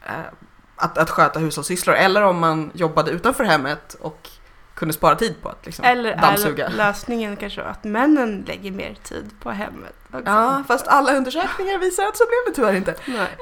eh, 0.07 0.33
att, 0.79 0.99
att 0.99 1.11
sköta 1.11 1.39
hushållssysslor 1.39 1.95
eller 1.95 2.23
om 2.23 2.39
man 2.39 2.71
jobbade 2.75 3.11
utanför 3.11 3.45
hemmet 3.45 3.97
och 4.01 4.31
kunde 4.75 4.95
spara 4.95 5.15
tid 5.15 5.43
på 5.43 5.49
att 5.49 5.67
liksom 5.67 5.85
Eller 5.85 6.17
dammsuga. 6.17 6.67
är 6.67 6.71
lösningen 6.71 7.37
kanske 7.37 7.63
att 7.63 7.85
männen 7.85 8.45
lägger 8.47 8.71
mer 8.71 8.97
tid 9.03 9.31
på 9.43 9.51
hemmet 9.51 9.95
också? 10.13 10.23
Ja, 10.27 10.65
fast 10.69 10.89
alla 10.89 11.13
undersökningar 11.17 11.79
visar 11.79 12.05
att 12.05 12.17
så 12.17 12.25
blev 12.25 12.39
det 12.47 12.61
tyvärr 12.61 12.75
inte. 12.75 12.95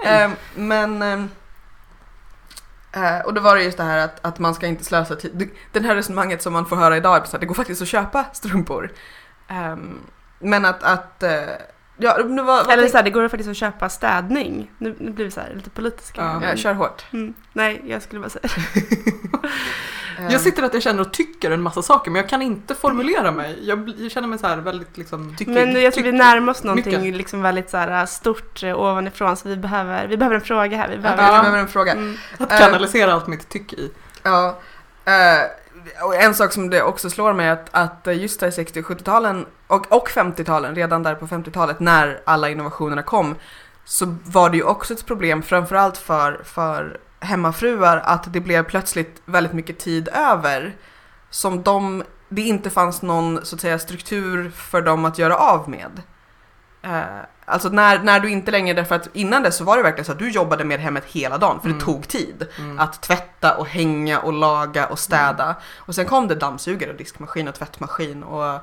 Ehm, 0.06 0.32
men... 0.54 1.02
ehm, 1.02 1.30
eh, 2.92 3.18
och 3.18 3.34
då 3.34 3.40
var 3.40 3.56
det 3.56 3.62
just 3.62 3.76
det 3.76 3.84
här 3.84 3.98
att, 3.98 4.26
att 4.26 4.38
man 4.38 4.54
ska 4.54 4.66
inte 4.66 4.84
slösa 4.84 5.16
tid. 5.16 5.50
Den 5.72 5.84
här 5.84 5.94
resonemanget 5.94 6.42
som 6.42 6.52
man 6.52 6.66
får 6.66 6.76
höra 6.76 6.96
idag 6.96 7.16
är 7.16 7.20
att 7.20 7.40
det 7.40 7.46
går 7.46 7.54
faktiskt 7.54 7.82
att 7.82 7.88
köpa 7.88 8.24
strumpor. 8.32 8.92
Ehm, 9.48 10.00
men 10.38 10.64
att... 10.64 10.82
att 10.82 11.22
eh, 11.22 11.42
ja, 11.96 12.16
nu 12.28 12.42
var, 12.42 12.64
vad 12.64 12.70
Eller 12.70 12.88
så 12.88 12.96
här, 12.96 13.04
det 13.04 13.10
går 13.10 13.28
faktiskt 13.28 13.50
att 13.50 13.56
köpa 13.56 13.88
städning. 13.88 14.70
Nu, 14.78 14.94
nu 14.98 15.10
blir 15.10 15.24
vi 15.24 15.30
så 15.30 15.40
här 15.40 15.52
lite 15.54 15.70
politiska. 15.70 16.20
Ja. 16.20 16.38
men- 16.40 16.48
ja, 16.48 16.56
kör 16.56 16.72
hårt. 16.74 17.04
Mm, 17.12 17.34
nej, 17.52 17.82
jag 17.86 18.02
skulle 18.02 18.20
bara 18.20 18.30
säga 18.30 18.48
Jag 20.30 20.40
sitter 20.40 20.62
att 20.62 20.74
jag 20.74 20.82
känner 20.82 21.00
och 21.00 21.12
tycker 21.12 21.50
en 21.50 21.62
massa 21.62 21.82
saker 21.82 22.10
men 22.10 22.20
jag 22.20 22.28
kan 22.30 22.42
inte 22.42 22.74
formulera 22.74 23.30
mig. 23.30 23.58
Jag, 23.68 23.92
jag 23.98 24.10
känner 24.10 24.28
mig 24.28 24.38
så 24.38 24.46
här 24.46 24.56
väldigt 24.56 24.96
liksom... 24.98 25.36
tycker- 25.36 25.52
Men 25.52 25.60
jag 25.66 25.74
tror 25.74 25.82
vi 26.04 26.10
tycker 26.10 26.12
närmar 26.12 26.52
oss 26.52 26.62
någonting 26.62 27.00
mycket. 27.00 27.16
liksom 27.16 27.42
väldigt 27.42 27.70
så 27.70 27.76
här 27.76 28.06
stort 28.06 28.62
eh, 28.62 28.78
ovanifrån 28.80 29.36
så 29.36 29.48
vi 29.48 29.56
behöver, 29.56 30.06
vi 30.06 30.16
behöver 30.16 30.36
en 30.36 30.42
fråga 30.42 30.76
här. 30.76 30.88
Vi 30.88 30.98
behöver, 30.98 31.22
behöver 31.40 31.58
en 31.58 31.68
fråga. 31.68 31.92
mm, 31.92 32.16
Att 32.38 32.58
kanalisera 32.58 33.12
allt 33.12 33.26
mitt 33.26 33.48
tycke 33.48 33.76
i. 33.76 33.90
Ja. 34.22 34.58
eh, 35.04 35.12
och 36.02 36.16
en 36.16 36.34
sak 36.34 36.52
som 36.52 36.70
det 36.70 36.82
också 36.82 37.10
slår 37.10 37.32
mig 37.32 37.46
är 37.46 37.52
att, 37.52 37.68
att 38.06 38.16
just 38.16 38.40
där 38.40 38.50
60 38.50 38.80
och 38.80 38.86
70-talen 38.86 39.46
och, 39.66 39.92
och 39.92 40.08
50-talen, 40.08 40.74
redan 40.74 41.02
där 41.02 41.14
på 41.14 41.26
50-talet 41.26 41.80
när 41.80 42.20
alla 42.24 42.50
innovationerna 42.50 43.02
kom, 43.02 43.34
så 43.84 44.16
var 44.24 44.50
det 44.50 44.56
ju 44.56 44.62
också 44.62 44.94
ett 44.94 45.06
problem 45.06 45.42
framförallt 45.42 45.98
för, 45.98 46.40
för 46.44 47.00
hemmafruar 47.20 47.96
att 47.96 48.32
det 48.32 48.40
blev 48.40 48.64
plötsligt 48.64 49.22
väldigt 49.24 49.52
mycket 49.52 49.78
tid 49.78 50.08
över 50.12 50.76
som 51.30 51.62
de, 51.62 52.04
det 52.28 52.42
inte 52.42 52.70
fanns 52.70 53.02
någon 53.02 53.44
så 53.44 53.56
att 53.56 53.60
säga 53.60 53.78
struktur 53.78 54.50
för 54.50 54.82
dem 54.82 55.04
att 55.04 55.18
göra 55.18 55.36
av 55.36 55.68
med. 55.68 56.02
Eh, 56.86 57.02
alltså 57.44 57.68
när, 57.68 57.98
när 57.98 58.20
du 58.20 58.30
inte 58.30 58.50
längre, 58.50 58.74
därför 58.74 58.94
att 58.94 59.08
innan 59.12 59.42
det 59.42 59.52
så 59.52 59.64
var 59.64 59.76
det 59.76 59.82
verkligen 59.82 60.04
så 60.04 60.12
att 60.12 60.18
du 60.18 60.30
jobbade 60.30 60.64
med 60.64 60.80
hemmet 60.80 61.04
hela 61.04 61.38
dagen 61.38 61.60
för 61.60 61.66
Mm. 61.68 61.78
det 61.78 61.84
tog 61.84 62.08
tid 62.08 62.46
Mm. 62.58 62.78
att 62.78 63.02
tvätta 63.02 63.56
och 63.56 63.66
hänga 63.66 64.18
och 64.20 64.32
laga 64.32 64.86
och 64.86 64.98
städa. 64.98 65.54
Och 65.76 65.94
sen 65.94 66.06
kom 66.06 66.28
det 66.28 66.34
dammsugare 66.34 66.90
och 66.90 66.96
diskmaskin 66.96 67.48
och 67.48 67.54
tvättmaskin 67.54 68.22
och 68.22 68.44
el, 68.54 68.60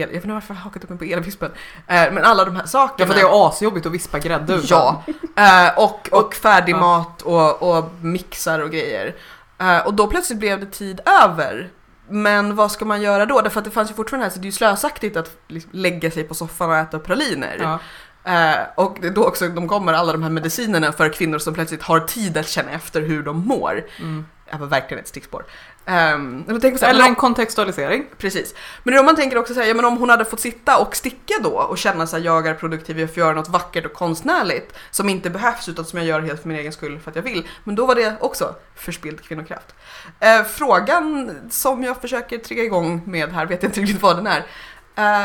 jag 0.00 0.06
vet 0.06 0.14
inte 0.14 0.28
varför 0.28 0.54
jag 0.54 0.58
har 0.58 0.64
hakat 0.64 0.84
upp 0.84 0.90
mig 0.90 0.98
på 0.98 1.04
elvispen. 1.04 1.50
Eh, 1.86 2.12
men 2.12 2.24
alla 2.24 2.44
de 2.44 2.56
här 2.56 2.62
Ja 2.62 2.66
sakerna. 2.66 3.08
för 3.12 3.20
det 3.20 3.26
är 3.26 3.48
asjobbigt 3.48 3.86
att 3.86 3.92
vispa 3.92 4.18
grädde. 4.18 4.60
Ja, 4.64 5.02
eh, 5.36 5.78
och, 5.84 6.08
och 6.12 6.34
färdig 6.34 6.72
Ja. 6.72 6.80
mat 6.80 7.22
och, 7.22 7.62
och 7.76 7.84
mixar 8.00 8.58
och 8.60 8.70
grejer. 8.70 9.14
Eh, 9.58 9.78
och 9.86 9.94
då 9.94 10.06
plötsligt 10.06 10.38
blev 10.38 10.60
det 10.60 10.66
tid 10.66 11.00
över 11.22 11.70
men 12.08 12.56
vad 12.56 12.72
ska 12.72 12.84
man 12.84 13.02
göra 13.02 13.26
då? 13.26 13.40
Därför 13.40 13.58
att 13.58 13.64
det 13.64 13.70
fanns 13.70 13.90
ju 13.90 13.94
fortfarande 13.94 14.24
här, 14.24 14.30
så 14.30 14.38
det 14.38 14.44
är 14.44 14.46
ju 14.46 14.52
slösaktigt 14.52 15.16
att 15.16 15.36
liksom 15.48 15.70
lägga 15.74 16.10
sig 16.10 16.24
på 16.24 16.34
soffan 16.34 16.70
och 16.70 16.76
äta 16.76 16.98
praliner. 16.98 17.58
Ja. 17.60 17.78
Eh, 18.24 18.60
och 18.74 18.96
det 19.00 19.06
är 19.06 19.10
då 19.10 19.24
också 19.24 19.48
de 19.48 19.68
kommer 19.68 19.92
alla 19.92 20.12
de 20.12 20.22
här 20.22 20.30
medicinerna 20.30 20.92
för 20.92 21.08
kvinnor 21.08 21.38
som 21.38 21.54
plötsligt 21.54 21.82
har 21.82 22.00
tid 22.00 22.36
att 22.36 22.48
känna 22.48 22.70
efter 22.70 23.00
hur 23.00 23.22
de 23.22 23.46
mår. 23.46 23.84
Mm. 23.98 24.26
Det 24.50 24.58
var 24.58 24.66
verkligen 24.66 25.02
ett 25.02 25.08
stickspår. 25.08 25.44
Um, 25.86 26.44
tänker 26.44 26.70
man 26.70 26.78
så 26.78 26.84
här, 26.84 26.94
Eller 26.94 27.04
en 27.04 27.08
om, 27.10 27.14
kontextualisering. 27.14 28.04
precis. 28.18 28.54
Men 28.82 28.98
om 28.98 29.04
man 29.06 29.16
tänker 29.16 29.38
också 29.38 29.54
säga, 29.54 29.66
ja, 29.66 29.74
men 29.74 29.84
om 29.84 29.96
hon 29.96 30.10
hade 30.10 30.24
fått 30.24 30.40
sitta 30.40 30.78
och 30.78 30.96
sticka 30.96 31.34
då 31.42 31.50
och 31.50 31.78
känna 31.78 32.06
sig 32.06 32.22
jag 32.22 32.46
är 32.46 32.54
produktiv, 32.54 33.00
jag 33.00 33.14
får 33.14 33.18
göra 33.18 33.32
något 33.34 33.48
vackert 33.48 33.86
och 33.86 33.92
konstnärligt 33.92 34.74
som 34.90 35.08
inte 35.08 35.30
behövs 35.30 35.68
utan 35.68 35.84
som 35.84 35.98
jag 35.98 36.06
gör 36.08 36.20
helt 36.20 36.40
för 36.42 36.48
min 36.48 36.58
egen 36.58 36.72
skull 36.72 36.98
för 37.00 37.10
att 37.10 37.16
jag 37.16 37.22
vill. 37.22 37.48
Men 37.64 37.74
då 37.74 37.86
var 37.86 37.94
det 37.94 38.16
också 38.20 38.54
förspilld 38.76 39.20
kvinnokraft. 39.22 39.74
Eh, 40.20 40.42
frågan 40.44 41.36
som 41.50 41.84
jag 41.84 41.96
försöker 42.00 42.38
trigga 42.38 42.62
igång 42.64 43.02
med 43.06 43.32
här, 43.32 43.46
vet 43.46 43.62
jag 43.62 43.68
inte 43.70 43.80
riktigt 43.80 44.02
vad 44.02 44.16
den 44.16 44.26
är. 44.26 44.44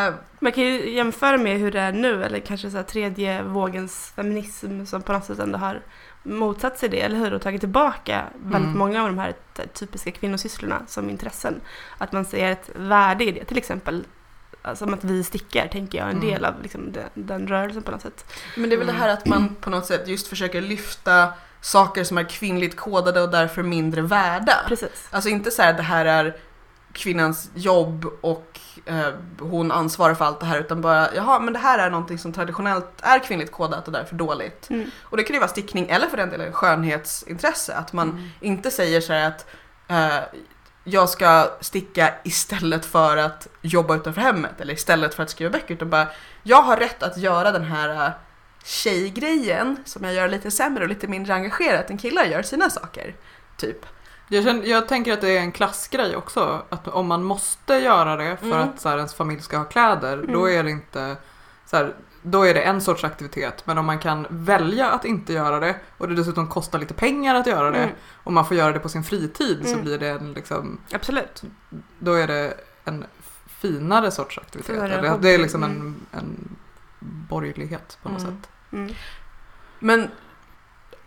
Eh, 0.08 0.14
Man 0.40 0.52
kan 0.52 0.64
ju 0.64 0.90
jämföra 0.96 1.38
med 1.38 1.60
hur 1.60 1.72
det 1.72 1.80
är 1.80 1.92
nu, 1.92 2.24
eller 2.24 2.40
kanske 2.40 2.72
så 2.72 2.78
här 2.78 2.84
tredje 2.84 3.44
vågens 3.44 4.12
feminism 4.16 4.86
som 4.86 5.02
på 5.02 5.14
något 5.14 5.26
sätt 5.26 5.40
ändå 5.40 5.58
har 5.60 5.82
motsatt 6.28 6.80
sig 6.80 6.90
det, 6.90 7.02
eller 7.02 7.18
hur? 7.18 7.34
Och 7.34 7.42
tagit 7.42 7.62
tillbaka 7.62 8.24
väldigt 8.34 8.68
Mm. 8.68 8.78
många 8.78 9.02
av 9.02 9.08
de 9.08 9.18
här 9.18 9.34
typiska 9.74 10.12
kvinnosysslorna 10.12 10.82
som 10.88 11.10
intressen. 11.10 11.62
Att 11.98 12.12
man 12.12 12.26
ser 12.26 12.52
ett 12.52 12.70
värde 12.76 13.24
i 13.24 13.32
det, 13.32 13.46
till 13.46 13.58
exempel 13.58 14.06
som 14.76 14.94
att 14.94 15.04
vi 15.04 15.24
stickar, 15.24 15.68
tänker 15.68 15.98
jag, 15.98 16.10
en 16.10 16.18
Mm. 16.18 16.30
del 16.30 16.46
av 16.46 16.54
liksom, 16.62 16.92
den, 16.92 17.10
den 17.14 17.48
rörelsen 17.48 17.84
på 17.84 17.92
något 17.92 18.02
sätt. 18.02 18.34
Men 18.56 18.70
det 18.70 18.76
är 18.76 18.78
väl 18.78 18.88
det 18.88 18.94
här 18.94 19.10
att 19.10 19.26
man 19.26 19.56
på 19.62 19.70
något 19.70 19.86
sätt 19.86 20.08
just 20.08 20.28
försöker 20.28 20.62
lyfta 20.62 21.34
saker 21.62 22.04
som 22.04 22.18
är 22.18 22.24
kvinnligt 22.24 22.76
kodade 22.76 23.22
och 23.22 23.30
därför 23.30 23.64
mindre 23.64 24.02
värda. 24.02 24.54
Precis. 24.68 25.08
Alltså 25.12 25.30
inte 25.30 25.52
så 25.52 25.62
här 25.62 25.74
det 25.74 25.82
här 25.84 26.06
är 26.06 26.38
kvinnans 26.94 27.50
jobb 27.54 28.06
och 28.22 28.57
eh, 28.88 29.08
hon 29.40 29.72
ansvarar 29.72 30.14
för 30.16 30.26
allt 30.26 30.40
det 30.40 30.46
här 30.46 30.60
utan 30.60 30.82
bara 30.82 31.14
jaha 31.16 31.40
men 31.40 31.54
det 31.54 31.60
här 31.60 31.80
är 31.80 31.90
någonting 31.90 32.18
som 32.18 32.34
traditionellt 32.34 32.94
är 33.02 33.20
kvinnligt 33.20 33.52
kodat 33.52 33.88
och 33.88 33.94
därför 33.94 34.16
dåligt. 34.16 34.70
Mm. 34.70 34.92
Och 35.04 35.18
det 35.18 35.24
kan 35.24 35.34
ju 35.34 35.40
vara 35.40 35.50
stickning 35.50 35.90
eller 35.90 36.08
för 36.08 36.18
den 36.18 36.30
delen 36.30 36.54
skönhetsintresse. 36.54 37.74
Att 37.76 37.94
man 37.94 38.10
Mm. 38.10 38.30
inte 38.40 38.72
säger 38.72 39.02
så 39.02 39.14
att 39.14 39.46
eh, 39.88 40.20
jag 40.84 41.10
ska 41.10 41.50
sticka 41.62 42.14
istället 42.24 42.86
för 42.86 43.18
att 43.18 43.48
jobba 43.62 43.96
utanför 43.96 44.22
hemmet 44.22 44.62
eller 44.62 44.74
istället 44.74 45.14
för 45.16 45.24
att 45.24 45.30
skriva 45.30 45.52
böcker 45.52 45.74
utan 45.74 45.90
bara 45.90 46.08
jag 46.44 46.62
har 46.62 46.78
rätt 46.78 47.04
att 47.04 47.18
göra 47.18 47.52
den 47.52 47.64
här 47.64 48.06
eh, 48.06 48.12
tjejgrejen 48.66 49.78
som 49.86 50.04
jag 50.04 50.14
gör 50.14 50.28
lite 50.28 50.52
sämre 50.52 50.84
och 50.84 50.90
lite 50.90 51.08
mindre 51.08 51.34
engagerat 51.34 51.90
än 51.90 51.98
killar 51.98 52.24
gör 52.24 52.42
sina 52.42 52.70
saker. 52.70 53.16
Typ. 53.58 53.86
Jag, 54.30 54.44
känner, 54.44 54.64
jag 54.66 54.88
tänker 54.88 55.14
att 55.14 55.22
det 55.22 55.38
är 55.38 55.42
en 55.42 55.52
klassgrej 55.52 56.16
också. 56.16 56.62
Att 56.70 56.88
om 56.88 57.08
man 57.08 57.24
måste 57.24 57.74
göra 57.74 58.16
det 58.16 58.38
för 58.38 58.46
Mm. 58.46 58.60
att 58.70 58.80
så 58.82 58.90
här, 58.90 58.98
ens 58.98 59.14
familj 59.14 59.42
ska 59.42 59.58
ha 59.58 59.66
kläder, 59.66 60.18
då 60.28 60.46
Mm. 60.46 60.60
är 60.60 60.64
det 60.64 60.72
inte 60.72 61.16
så 61.66 61.78
här, 61.78 61.94
då 62.22 62.44
är 62.44 62.54
det 62.54 62.62
en 62.62 62.82
sorts 62.82 63.04
aktivitet. 63.04 63.64
Men 63.68 63.78
om 63.78 63.86
man 63.86 64.00
kan 64.00 64.28
välja 64.30 64.90
att 64.92 65.06
inte 65.06 65.34
göra 65.34 65.60
det 65.60 65.76
och 65.98 66.08
det 66.08 66.16
dessutom 66.16 66.48
kostar 66.48 66.80
lite 66.80 66.94
pengar 66.94 67.36
att 67.36 67.48
göra 67.48 67.72
det 67.72 67.78
Mm. 67.84 67.96
och 68.24 68.34
man 68.34 68.46
får 68.46 68.58
göra 68.58 68.72
det 68.72 68.80
på 68.80 68.90
sin 68.90 69.04
fritid 69.04 69.62
så 69.64 69.72
Mm. 69.74 69.82
blir 69.84 69.98
det 69.98 70.08
en 70.10 70.34
liksom, 70.34 70.78
Absolut. 70.94 71.44
då 72.00 72.14
är 72.14 72.28
det 72.28 72.54
en 72.86 73.06
finare 73.48 74.12
sorts 74.12 74.38
aktivitet. 74.38 74.76
Finare 74.76 74.94
Eller, 74.94 75.10
hobby. 75.10 75.24
det 75.28 75.34
är 75.34 75.38
liksom 75.40 75.64
en, 75.64 75.72
Mm. 75.72 75.96
en 76.12 76.56
borgerlighet 77.30 77.98
på 78.04 78.10
något 78.10 78.22
Mm. 78.24 78.36
sätt. 78.42 78.50
Men 79.80 80.08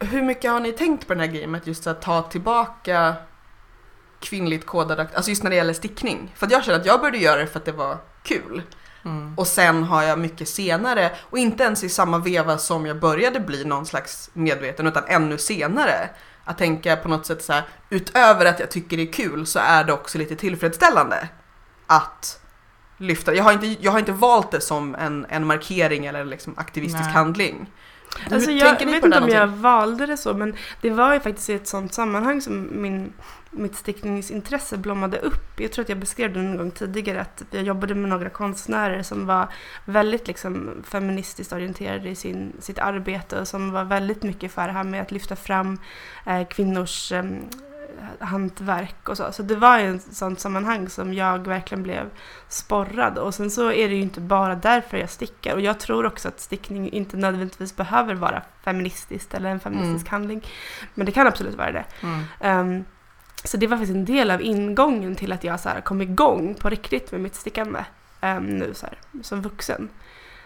hur 0.00 0.22
mycket 0.22 0.50
har 0.50 0.60
ni 0.60 0.72
tänkt 0.72 1.06
på 1.06 1.14
den 1.14 1.20
här 1.20 1.26
grejen 1.26 1.50
med 1.50 1.60
att 1.60 1.66
just 1.66 1.86
att 1.86 2.02
ta 2.02 2.22
tillbaka 2.22 3.14
kvinnligt 4.20 4.66
kodade, 4.66 5.08
alltså 5.14 5.30
just 5.30 5.42
när 5.42 5.50
det 5.50 5.56
gäller 5.56 5.72
stickning? 5.72 6.32
För 6.36 6.46
att 6.46 6.52
jag 6.52 6.64
känner 6.64 6.78
att 6.78 6.86
jag 6.86 7.00
började 7.00 7.18
göra 7.18 7.40
det 7.40 7.46
för 7.46 7.58
att 7.58 7.64
det 7.64 7.72
var 7.72 7.98
kul. 8.22 8.62
Mm. 9.04 9.34
Och 9.36 9.46
sen 9.46 9.82
har 9.82 10.02
jag 10.02 10.18
mycket 10.18 10.48
senare, 10.48 11.10
och 11.20 11.38
inte 11.38 11.64
ens 11.64 11.84
i 11.84 11.88
samma 11.88 12.18
veva 12.18 12.58
som 12.58 12.86
jag 12.86 13.00
började 13.00 13.40
bli 13.40 13.64
någon 13.64 13.86
slags 13.86 14.30
medveten, 14.32 14.86
utan 14.86 15.04
ännu 15.06 15.38
senare, 15.38 16.10
att 16.44 16.58
tänka 16.58 16.96
på 16.96 17.08
något 17.08 17.26
sätt 17.26 17.42
så 17.42 17.52
här, 17.52 17.62
utöver 17.90 18.46
att 18.46 18.60
jag 18.60 18.70
tycker 18.70 18.96
det 18.96 19.02
är 19.02 19.12
kul 19.12 19.46
så 19.46 19.58
är 19.58 19.84
det 19.84 19.92
också 19.92 20.18
lite 20.18 20.36
tillfredsställande 20.36 21.28
att 21.86 22.40
lyfta. 22.98 23.34
Jag 23.34 23.44
har 23.44 23.52
inte, 23.52 23.66
jag 23.66 23.92
har 23.92 23.98
inte 23.98 24.12
valt 24.12 24.50
det 24.50 24.60
som 24.60 24.94
en, 24.94 25.26
en 25.28 25.46
markering 25.46 26.06
eller 26.06 26.24
liksom 26.24 26.54
aktivistisk 26.56 27.04
Nej. 27.04 27.12
handling. 27.12 27.70
Alltså 28.30 28.50
jag 28.50 28.72
vet 28.72 28.80
inte 28.80 29.04
om 29.04 29.10
där 29.10 29.16
jag 29.20 29.40
någonting? 29.40 29.62
valde 29.62 30.06
det 30.06 30.16
så, 30.16 30.34
men 30.34 30.54
det 30.80 30.90
var 30.90 31.14
ju 31.14 31.20
faktiskt 31.20 31.50
i 31.50 31.54
ett 31.54 31.68
sånt 31.68 31.94
sammanhang 31.94 32.40
som 32.40 32.68
min, 32.82 33.12
mitt 33.50 33.76
stickningsintresse 33.76 34.76
blommade 34.76 35.18
upp. 35.18 35.60
Jag 35.60 35.72
tror 35.72 35.82
att 35.82 35.88
jag 35.88 35.98
beskrev 35.98 36.32
det 36.32 36.42
någon 36.42 36.56
gång 36.56 36.70
tidigare, 36.70 37.20
att 37.20 37.42
jag 37.50 37.62
jobbade 37.62 37.94
med 37.94 38.10
några 38.10 38.30
konstnärer 38.30 39.02
som 39.02 39.26
var 39.26 39.48
väldigt 39.84 40.26
liksom, 40.26 40.70
feministiskt 40.84 41.52
orienterade 41.52 42.08
i 42.08 42.14
sin, 42.14 42.52
sitt 42.60 42.78
arbete 42.78 43.40
och 43.40 43.48
som 43.48 43.72
var 43.72 43.84
väldigt 43.84 44.22
mycket 44.22 44.52
för 44.52 44.66
det 44.66 44.72
här 44.72 44.84
med 44.84 45.02
att 45.02 45.12
lyfta 45.12 45.36
fram 45.36 45.78
eh, 46.26 46.46
kvinnors 46.46 47.12
eh, 47.12 47.24
hantverk 48.18 49.08
och 49.08 49.16
så. 49.16 49.32
Så 49.32 49.42
det 49.42 49.56
var 49.56 49.78
ju 49.78 49.96
ett 49.96 50.16
sånt 50.16 50.40
sammanhang 50.40 50.88
som 50.88 51.14
jag 51.14 51.46
verkligen 51.46 51.82
blev 51.82 52.10
sporrad. 52.48 53.18
Och 53.18 53.34
sen 53.34 53.50
så 53.50 53.72
är 53.72 53.88
det 53.88 53.94
ju 53.94 54.02
inte 54.02 54.20
bara 54.20 54.54
därför 54.54 54.96
jag 54.96 55.10
stickar. 55.10 55.54
Och 55.54 55.60
jag 55.60 55.80
tror 55.80 56.06
också 56.06 56.28
att 56.28 56.40
stickning 56.40 56.90
inte 56.90 57.16
nödvändigtvis 57.16 57.76
behöver 57.76 58.14
vara 58.14 58.42
feministiskt 58.64 59.34
eller 59.34 59.50
en 59.50 59.60
feministisk 59.60 60.08
handling. 60.08 60.46
Men 60.94 61.06
det 61.06 61.12
kan 61.12 61.26
absolut 61.26 61.54
vara 61.54 61.72
det. 61.72 61.84
Mm. 62.00 62.24
Ehm, 62.40 62.84
så 63.44 63.56
det 63.56 63.66
var 63.66 63.76
faktiskt 63.76 63.96
en 63.96 64.04
del 64.04 64.30
av 64.30 64.42
ingången 64.42 65.16
till 65.16 65.32
att 65.32 65.44
jag 65.44 65.60
så 65.60 65.68
här, 65.68 65.80
kom 65.80 66.02
igång 66.02 66.54
på 66.54 66.68
riktigt 66.68 67.12
med 67.12 67.20
mitt 67.20 67.34
stickande 67.34 67.84
ehm, 68.20 68.44
nu 68.44 68.74
så 68.74 68.86
här, 68.86 68.98
som 69.22 69.42
vuxen. 69.42 69.88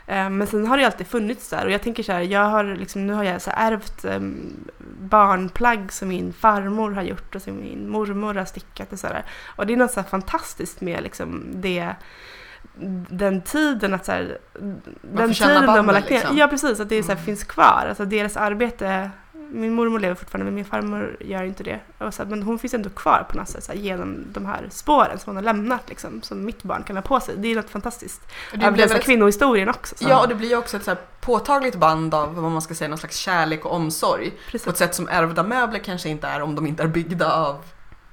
Ehm, 0.07 0.39
men 0.39 0.47
sen 0.47 0.67
har 0.67 0.79
det 0.79 0.85
alltid 0.85 1.07
funnits 1.07 1.51
där 1.51 1.65
och 1.65 1.71
jag 1.71 1.83
tänker 1.83 2.03
så 2.03 2.13
här, 2.13 2.21
jag 2.21 2.45
har 2.45 2.65
liksom, 2.65 3.07
nu 3.07 3.13
har 3.13 3.25
jag 3.25 3.43
så 3.43 3.51
ärvt 3.55 4.05
um, 4.05 4.55
barnplagg 5.01 5.93
som 5.93 6.09
min 6.09 6.33
farmor 6.33 6.91
har 6.91 7.03
gjort 7.03 7.35
och 7.35 7.43
som 7.43 7.57
min 7.57 7.89
mormor 7.89 8.35
har 8.35 8.45
stickat 8.45 8.93
och 8.93 8.99
så 8.99 9.07
där. 9.07 9.25
Och 9.57 9.67
det 9.67 9.73
är 9.73 9.77
något 9.77 9.93
så 9.93 10.03
fantastiskt 10.03 10.81
med 10.81 11.03
liksom 11.03 11.45
det 11.55 11.95
den 13.09 13.43
tiden 13.43 13.95
att 13.95 14.05
så 14.05 14.13
här, 14.13 14.39
den 15.03 15.35
tiden 15.35 15.67
de 15.67 15.87
har 15.87 15.93
lagt 15.93 16.11
ner, 16.11 16.19
liksom. 16.19 16.37
ja 16.37 16.49
precis, 16.49 16.81
att 16.81 16.89
det 16.89 17.03
så 17.03 17.09
här, 17.09 17.15
Mm. 17.15 17.25
finns 17.25 17.45
kvar. 17.45 17.87
Alltså 17.89 18.05
deras 18.05 18.37
arbete, 18.37 19.11
min 19.53 19.73
mormor 19.75 19.99
lever 20.01 20.15
fortfarande 20.15 20.45
men 20.45 20.55
min 20.55 20.65
farmor 20.65 21.17
gör 21.21 21.43
inte 21.45 21.63
det. 21.63 21.81
Och 21.99 22.15
så 22.15 22.23
här, 22.23 22.31
men 22.31 22.43
hon 22.43 22.59
finns 22.59 22.75
ändå 22.75 22.91
kvar 22.91 23.27
på 23.31 23.37
något 23.37 23.49
sätt 23.49 23.65
så 23.65 23.73
här, 23.73 23.79
genom 23.79 24.25
de 24.33 24.47
här 24.47 24.69
spåren 24.71 25.19
som 25.19 25.25
hon 25.31 25.37
har 25.37 25.43
lämnat 25.43 25.89
liksom, 25.89 26.23
som 26.23 26.45
mitt 26.45 26.63
barn 26.63 26.83
kan 26.83 26.97
ha 26.97 27.03
på 27.03 27.21
sig. 27.21 27.35
Det 27.39 27.49
är 27.53 27.57
något 27.57 27.71
fantastiskt. 27.71 28.21
Och 28.53 28.59
det 28.59 28.71
blir 28.73 28.87
väldigt- 28.87 29.03
kvinnohistorien 29.05 29.69
också. 29.69 29.95
Så. 29.99 30.09
Ja, 30.09 30.23
och 30.23 30.29
det 30.29 30.35
blir 30.35 30.49
ju 30.49 30.57
också 30.57 30.77
ett 30.77 30.85
så 30.85 30.97
påtagligt 31.21 31.77
band 31.77 32.15
av 32.15 32.35
vad 32.35 32.51
man 32.53 32.63
ska 32.63 32.75
säga, 32.75 32.89
någon 32.89 32.99
slags 32.99 33.17
kärlek 33.17 33.65
och 33.65 33.73
omsorg. 33.73 34.31
På 34.31 34.37
ett 34.37 34.51
precis. 34.53 34.77
sätt 34.77 34.95
som 34.95 35.09
ärvda 35.09 35.43
möbler 35.43 35.79
kanske 35.79 36.09
inte 36.09 36.27
är 36.29 36.43
om 36.43 36.55
de 36.55 36.67
inte 36.67 36.83
är 36.83 36.87
byggda 36.87 37.33
av, 37.33 37.57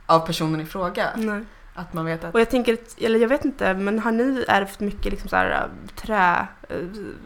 av 0.06 0.20
personen 0.20 0.62
i 0.62 0.66
fråga. 0.66 1.10
Nej. 1.16 1.44
Att 1.76 1.94
man 1.94 2.06
vet 2.06 2.24
att... 2.24 2.34
Och 2.34 2.40
jag 2.42 2.50
tänker, 2.50 2.78
eller 2.98 3.20
jag 3.20 3.28
vet 3.30 3.46
inte, 3.46 3.74
men 3.74 4.00
har 4.00 4.12
ni 4.12 4.46
ärvt 4.48 4.80
mycket 4.80 5.06
liksom 5.12 5.30
så 5.30 5.36
här, 5.36 5.70
trä, 5.96 6.48
eh, 6.70 6.78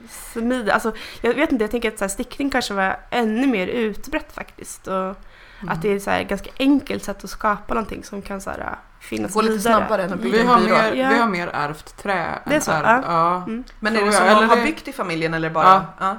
smide? 0.09 0.73
Alltså, 0.73 0.93
jag 1.21 1.33
vet 1.33 1.51
inte, 1.51 1.63
jag 1.63 1.71
tänker 1.71 1.91
att 1.91 1.97
så 1.99 2.03
här, 2.03 2.09
stickning 2.09 2.49
kanske 2.49 2.73
var 2.73 2.99
ännu 3.09 3.47
mer 3.47 3.67
utbrett 3.67 4.31
faktiskt. 4.31 4.87
Och 4.87 5.15
Mm. 5.61 5.73
att 5.73 5.81
det 5.81 5.89
är 5.89 5.99
så 5.99 6.09
här, 6.11 6.23
ganska 6.23 6.49
enkelt 6.59 7.03
sätt 7.03 7.23
att 7.23 7.29
skapa 7.29 7.73
någonting 7.73 8.03
som 8.03 8.21
kan 8.21 8.41
så 8.41 8.49
här, 8.49 8.75
finnas 8.99 9.33
Gå 9.33 9.41
lite 9.41 9.53
vidare. 9.53 9.77
snabbare 9.77 10.03
än 10.03 10.13
att 10.13 10.19
bygga 10.19 10.37
Vi 10.37 10.43
har, 10.45 10.59
mer, 10.59 10.93
Ja. 10.93 11.09
vi 11.09 11.17
har 11.19 11.27
mer 11.27 11.47
ärvt 11.47 11.97
trä. 11.97 12.39
Det 12.45 12.51
är 12.51 12.55
än 12.55 12.61
så, 12.61 12.71
ärvt- 12.71 12.83
ja. 12.83 13.01
ja. 13.07 13.35
Mm. 13.43 13.63
Men 13.79 13.95
är 13.95 13.99
det 13.99 14.05
jag, 14.05 14.13
som 14.13 14.23
eller 14.27 14.43
att 14.43 14.49
ha 14.49 14.55
det- 14.55 14.63
byggt 14.63 14.87
i 14.87 14.93
familjen 14.93 15.33
eller 15.33 15.49
bara... 15.49 15.85
Ja. 15.99 16.17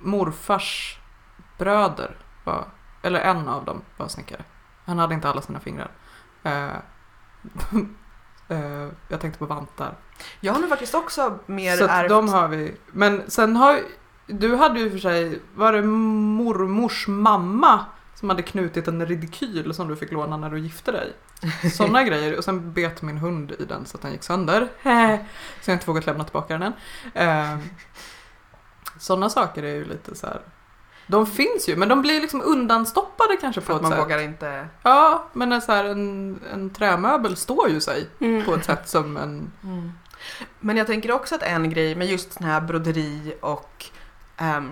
Morfars 0.00 0.98
bröder 1.58 2.16
var, 2.44 2.64
eller 3.02 3.20
en 3.20 3.48
av 3.48 3.64
dem 3.64 3.82
var 3.96 4.08
snickare. 4.08 4.42
Han 4.86 4.98
hade 4.98 5.14
inte 5.14 5.28
alla 5.28 5.42
sina 5.42 5.60
fingrar. 5.60 5.90
Eh, 8.48 8.88
jag 9.08 9.20
tänkte 9.20 9.38
på 9.38 9.46
vantar. 9.46 9.94
Jag 10.40 10.52
har 10.52 10.60
nog 10.60 10.68
faktiskt 10.68 10.94
också 10.94 11.38
mer 11.46 11.76
Så 11.76 11.86
ärvt... 11.86 12.08
de 12.08 12.28
har 12.28 12.48
vi. 12.48 12.76
Men 12.92 13.30
sen 13.30 13.56
har 13.56 13.80
du 14.26 14.56
hade 14.56 14.80
ju 14.80 14.90
för 14.90 14.98
sig, 14.98 15.40
var 15.54 15.72
det 15.72 15.82
mormors 15.82 17.08
mamma 17.08 17.84
som 18.14 18.28
hade 18.28 18.42
knutit 18.42 18.88
en 18.88 19.06
ridikyl 19.06 19.74
som 19.74 19.88
du 19.88 19.96
fick 19.96 20.12
låna 20.12 20.36
när 20.36 20.50
du 20.50 20.58
gifte 20.58 20.92
dig? 20.92 21.12
Sådana 21.72 22.04
grejer. 22.04 22.38
Och 22.38 22.44
sen 22.44 22.72
bet 22.72 23.02
min 23.02 23.18
hund 23.18 23.52
i 23.58 23.64
den 23.64 23.86
så 23.86 23.96
att 23.96 24.02
den 24.02 24.12
gick 24.12 24.22
sönder. 24.22 24.68
så 24.82 24.88
jag 24.90 25.16
har 25.66 25.72
inte 25.72 25.86
vågat 25.86 26.06
lämna 26.06 26.24
tillbaka 26.24 26.58
den 26.58 26.62
än. 26.62 26.72
Eh, 27.28 27.58
Sådana 28.98 29.30
saker 29.30 29.62
är 29.62 29.74
ju 29.74 29.84
lite 29.84 30.14
så 30.14 30.26
här. 30.26 30.40
De 31.06 31.26
finns 31.26 31.68
ju 31.68 31.76
men 31.76 31.88
de 31.88 32.02
blir 32.02 32.20
liksom 32.20 32.42
undanstoppade 32.44 33.36
kanske 33.40 33.60
För 33.60 33.66
på 33.66 33.72
att 33.72 33.78
ett 33.78 33.82
man 33.82 33.92
sätt. 33.92 34.00
vågar 34.00 34.18
inte... 34.18 34.68
Ja, 34.82 35.24
men 35.32 35.52
en, 35.52 35.62
så 35.62 35.72
här, 35.72 35.84
en, 35.84 36.40
en 36.52 36.70
trämöbel 36.70 37.36
står 37.36 37.68
ju 37.70 37.80
sig 37.80 38.08
Mm. 38.20 38.44
på 38.44 38.54
ett 38.54 38.64
sätt 38.64 38.88
som 38.88 39.16
en... 39.16 39.52
Men 40.60 40.76
jag 40.76 40.86
tänker 40.86 41.12
också 41.12 41.34
att 41.34 41.42
en 41.42 41.70
grej 41.70 41.94
med 41.94 42.06
just 42.06 42.32
sån 42.32 42.46
här 42.46 42.60
broderi 42.60 43.34
och 43.40 43.84
ehm, 44.36 44.70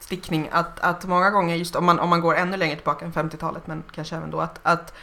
stickning, 0.00 0.48
att, 0.52 0.80
att 0.80 1.04
många 1.04 1.30
gånger, 1.30 1.56
just 1.56 1.76
om 1.76 1.84
man, 1.84 1.98
om 1.98 2.08
man 2.08 2.20
går 2.20 2.34
ännu 2.36 2.56
längre 2.56 2.76
tillbaka 2.76 3.04
än 3.04 3.12
50-talet, 3.12 3.66
men 3.66 3.82
kanske 3.94 4.16
även 4.16 4.30
då, 4.30 4.40
att, 4.40 4.60
att 4.62 4.94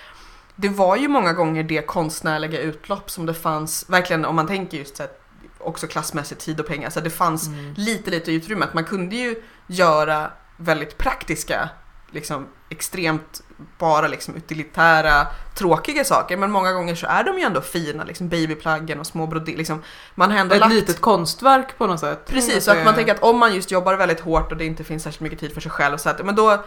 det 0.56 0.70
var 0.70 0.96
ju 0.98 1.08
många 1.08 1.34
gånger 1.34 1.64
det 1.64 1.82
konstnärliga 1.88 2.60
utlopp 2.62 3.12
som 3.12 3.26
det 3.26 3.34
fanns, 3.34 3.90
verkligen 3.90 4.26
om 4.26 4.36
man 4.36 4.48
tänker 4.48 4.78
just 4.78 4.98
så 4.98 5.04
här, 5.04 5.12
också 5.60 5.88
klassmässigt 5.88 6.42
tid 6.42 6.60
och 6.60 6.68
pengar, 6.68 6.90
så 6.90 7.00
det 7.00 7.10
fanns 7.10 7.48
Mm. 7.48 7.74
lite 7.78 8.12
lite 8.12 8.32
utrymme. 8.32 8.66
Att 8.66 8.74
man 8.74 8.84
kunde 8.84 9.16
ju 9.16 9.44
göra 9.68 10.32
väldigt 10.58 10.98
praktiska, 10.98 11.70
liksom 12.12 12.48
extremt 12.70 13.42
bara 13.78 14.08
liksom 14.08 14.36
utilitära, 14.36 15.28
tråkiga 15.56 16.04
saker. 16.04 16.38
Men 16.38 16.52
många 16.52 16.74
gånger 16.74 16.96
så 16.96 17.08
är 17.08 17.24
de 17.24 17.38
ju 17.38 17.44
ändå 17.44 17.62
fina, 17.62 18.04
liksom 18.04 18.30
babyplaggen 18.30 19.00
och 19.00 19.08
små 19.08 19.28
broder, 19.28 19.54
liksom. 19.58 19.84
Man 20.16 20.32
har 20.32 20.38
ändå 20.38 20.56
Ett 20.56 20.62
lagt... 20.62 20.74
litet 20.74 21.02
konstverk 21.02 21.78
på 21.78 21.88
något 21.88 22.00
sätt. 22.00 22.26
Precis, 22.28 22.64
så 22.64 22.72
att 22.72 22.86
man 22.86 22.96
tänker 22.96 23.14
att 23.16 23.24
om 23.24 23.38
man 23.40 23.56
just 23.56 23.72
jobbar 23.72 23.94
väldigt 23.96 24.20
hårt 24.20 24.52
och 24.52 24.58
det 24.58 24.66
inte 24.66 24.84
finns 24.84 25.04
särskilt 25.04 25.22
mycket 25.22 25.40
tid 25.40 25.54
för 25.54 25.62
sig 25.62 25.72
själv 25.72 25.98
så 25.98 26.10
att, 26.10 26.26
men 26.26 26.36
då, 26.36 26.64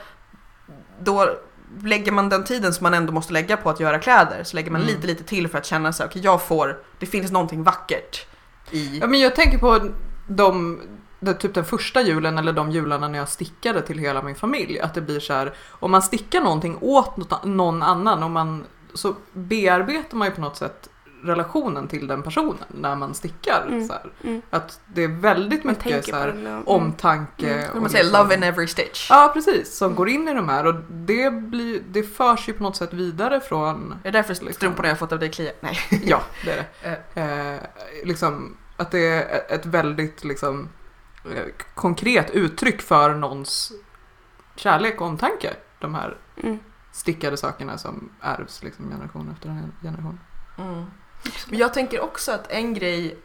då 1.01 1.39
lägger 1.82 2.12
man 2.12 2.28
den 2.28 2.45
tiden 2.45 2.74
som 2.74 2.82
man 2.84 2.95
ändå 2.95 3.12
måste 3.12 3.32
lägga 3.32 3.57
på 3.57 3.70
att 3.70 3.80
göra 3.80 3.99
kläder 3.99 4.45
så 4.45 4.57
lägger 4.57 4.70
man 4.70 4.80
Mm. 4.82 4.95
lite 4.95 5.07
lite 5.07 5.24
till 5.24 5.49
för 5.49 5.59
att 5.59 5.66
känna 5.66 5.93
sig 5.93 6.07
okej 6.07 6.22
jag 6.24 6.43
får, 6.43 6.78
det 6.99 7.07
finns 7.07 7.30
någonting 7.32 7.62
vackert 7.62 8.26
i 8.70 8.99
Ja, 8.99 9.07
men 9.07 9.20
jag 9.20 9.36
tänker 9.36 9.59
på 9.59 9.80
de, 10.28 10.80
det, 11.21 11.35
typ 11.35 11.55
den 11.55 11.64
första 11.64 12.03
julen 12.03 12.39
eller 12.39 12.53
de 12.53 12.71
jularna 12.71 13.09
när 13.09 13.19
jag 13.19 13.29
stickade 13.29 13.83
till 13.83 13.99
hela 13.99 14.23
min 14.23 14.35
familj. 14.35 14.81
Att 14.81 14.95
det 14.95 15.01
blir 15.01 15.21
så 15.21 15.33
här, 15.33 15.55
om 15.71 15.91
man 15.91 16.03
stickar 16.03 16.41
någonting 16.41 16.79
åt 16.81 17.45
någon 17.45 17.83
annan 17.83 18.23
och 18.23 18.31
man, 18.31 18.64
så 18.95 19.14
bearbetar 19.33 20.16
man 20.16 20.29
ju 20.29 20.35
på 20.35 20.41
något 20.41 20.57
sätt 20.57 20.89
relationen 21.23 21.89
till 21.89 22.07
den 22.07 22.23
personen 22.23 22.64
när 22.69 22.97
man 22.97 23.14
stickar. 23.14 23.66
Mm. 23.69 23.89
Så. 23.89 23.95
Mm. 24.25 24.43
Att 24.51 24.81
det 24.87 25.05
är 25.05 25.09
väldigt 25.09 25.64
Man 25.64 25.75
mycket 25.85 26.05
så 26.05 26.16
här, 26.16 26.29
mm. 26.29 26.62
omtanke. 26.66 27.55
Mm. 27.55 27.71
och 27.71 27.81
Man 27.83 27.91
säger 27.91 28.05
liksom- 28.05 28.23
love 28.23 28.35
in 28.35 28.43
every 28.43 28.66
stitch. 28.66 29.11
Ja 29.11 29.31
precis, 29.35 29.77
som 29.77 29.95
går 29.95 30.09
in 30.09 30.29
i 30.29 30.35
de 30.35 30.49
här 30.49 30.66
och 30.66 30.75
det, 30.91 31.31
blir, 31.31 31.83
det 31.89 32.03
förs 32.03 32.49
ju 32.49 32.53
på 32.53 32.62
något 32.62 32.77
sätt 32.77 32.93
vidare 32.93 33.41
från 33.41 33.95
Det 34.03 34.09
är 34.09 34.12
därför 34.12 34.35
Liksom. 34.35 34.53
strumporna 34.53 34.89
jag 34.89 34.99
fått 34.99 35.12
av 35.12 35.19
dig 35.19 35.31
kliar. 35.31 35.53
Nej. 35.61 35.79
Ja, 36.05 36.23
det 36.45 36.51
är 36.51 36.57
det. 36.83 36.99
Eh, 37.21 37.61
liksom, 38.05 38.57
att 38.77 38.91
det 38.91 39.07
är 39.07 39.55
ett 39.55 39.66
väldigt 39.66 40.25
liksom, 40.25 40.61
eh, 40.61 40.69
konkret 41.74 42.31
uttryck 42.31 42.83
för 42.83 43.14
någons 43.14 43.72
kärlek 44.57 45.01
och 45.01 45.07
omtanke. 45.07 45.55
De 45.79 45.95
här 45.95 46.16
Mm. 46.43 46.59
stickade 46.93 47.37
sakerna 47.37 47.79
som 47.79 48.11
ärvs 48.20 48.62
liksom, 48.62 48.91
generation 48.91 49.31
efter 49.33 49.68
generation. 49.83 50.20
Mm. 50.59 50.85
Men 51.49 51.59
jag 51.59 51.74
tänker 51.74 52.01
också 52.01 52.33
att 52.33 52.51
en 52.51 52.74
grej 52.74 53.18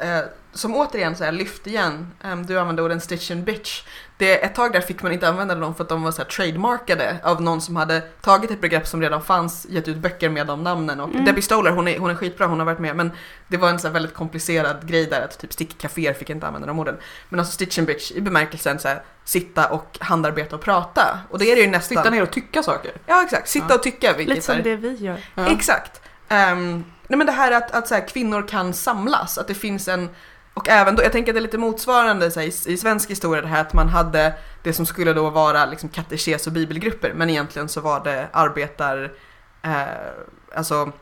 eh, 0.00 0.20
som 0.52 0.76
återigen 0.76 1.16
så 1.16 1.24
här 1.24 1.32
lyft 1.32 1.66
igen, 1.66 2.12
em, 2.24 2.46
du 2.46 2.58
använde 2.58 2.82
orden 2.82 3.00
stitch 3.00 3.30
and 3.30 3.44
bitch. 3.44 3.82
Det, 4.16 4.44
ett 4.44 4.54
tag 4.54 4.72
där 4.72 4.80
fick 4.80 5.02
man 5.02 5.12
inte 5.12 5.28
använda 5.28 5.54
dem 5.54 5.74
för 5.74 5.82
att 5.84 5.88
de 5.88 6.02
var 6.02 6.10
så 6.12 6.22
här 6.22 6.28
trademarkade 6.28 7.16
av 7.22 7.42
någon 7.42 7.60
som 7.60 7.76
hade 7.76 8.00
tagit 8.00 8.50
ett 8.50 8.60
begrepp 8.60 8.86
som 8.86 9.00
redan 9.02 9.22
fanns, 9.22 9.66
gett 9.68 9.88
ut 9.88 9.96
böcker 9.96 10.28
med 10.28 10.46
de 10.46 10.62
namnen 10.64 11.00
och 11.00 11.08
Mm. 11.08 11.24
Debbie 11.24 11.42
Stoller 11.42 11.70
hon 11.70 11.88
är, 11.88 11.98
hon 11.98 12.10
är 12.10 12.14
skitbra, 12.14 12.46
hon 12.46 12.58
har 12.58 12.66
varit 12.66 12.78
med 12.78 12.96
men 12.96 13.12
det 13.48 13.56
var 13.56 13.68
en 13.70 13.78
så 13.78 13.86
här 13.86 13.92
väldigt 13.92 14.14
komplicerad 14.14 14.88
grej 14.88 15.06
där 15.06 15.22
att 15.22 15.38
typ 15.38 15.52
stickcaféer 15.52 16.12
fick 16.14 16.30
inte 16.30 16.46
använda 16.46 16.66
de 16.68 16.78
orden. 16.78 16.96
Men 17.28 17.40
alltså 17.40 17.52
stitch 17.54 17.78
and 17.78 17.86
bitch 17.86 18.10
i 18.12 18.20
bemärkelsen 18.20 18.78
så 18.78 18.88
här, 18.88 19.02
sitta 19.24 19.68
och 19.68 19.98
handarbeta 20.00 20.56
och 20.56 20.62
prata 20.62 21.18
och 21.30 21.38
det 21.38 21.52
är 21.52 21.56
det 21.56 21.62
ju 21.62 21.68
nästan. 21.70 21.96
Sitta 21.98 22.10
ner 22.10 22.22
och 22.22 22.30
tycka 22.30 22.62
saker. 22.62 22.92
Ja 23.06 23.22
exakt, 23.22 23.48
sitta 23.48 23.66
Ja. 23.68 23.74
och 23.74 23.82
tycka 23.82 24.12
vilket 24.12 24.34
Lite 24.34 24.46
som 24.46 24.56
är- 24.56 24.62
det 24.62 24.76
vi 24.76 24.94
gör. 24.94 25.20
Ja. 25.34 25.46
Exakt. 25.46 26.00
Ehm, 26.28 26.84
nej 27.08 27.16
men 27.18 27.26
det 27.26 27.32
här 27.32 27.52
att, 27.52 27.70
att 27.74 27.88
så 27.88 27.94
här, 27.94 28.08
kvinnor 28.08 28.48
kan 28.48 28.74
samlas, 28.74 29.38
att 29.38 29.46
det 29.48 29.54
finns 29.54 29.88
en 29.88 30.10
och 30.54 30.68
även 30.68 30.96
då, 30.96 31.02
jag 31.02 31.12
tänker 31.12 31.32
att 31.32 31.34
det 31.34 31.38
är 31.38 31.42
lite 31.42 31.58
motsvarande 31.58 32.30
här, 32.36 32.42
i, 32.42 32.72
i 32.72 32.76
svensk 32.76 33.10
historia 33.10 33.42
det 33.42 33.48
här 33.48 33.60
att 33.60 33.72
man 33.72 33.88
hade 33.88 34.34
det 34.62 34.72
som 34.72 34.86
skulle 34.86 35.12
då 35.12 35.30
vara 35.30 35.66
liksom 35.66 35.88
katekes 35.88 36.46
och 36.46 36.52
bibelgrupper 36.52 37.12
men 37.14 37.30
egentligen 37.30 37.68
så 37.68 37.80
var 37.80 38.04
det 38.04 38.28
arbetar, 38.32 39.12
eh, 39.62 39.82
alltså 40.54 40.92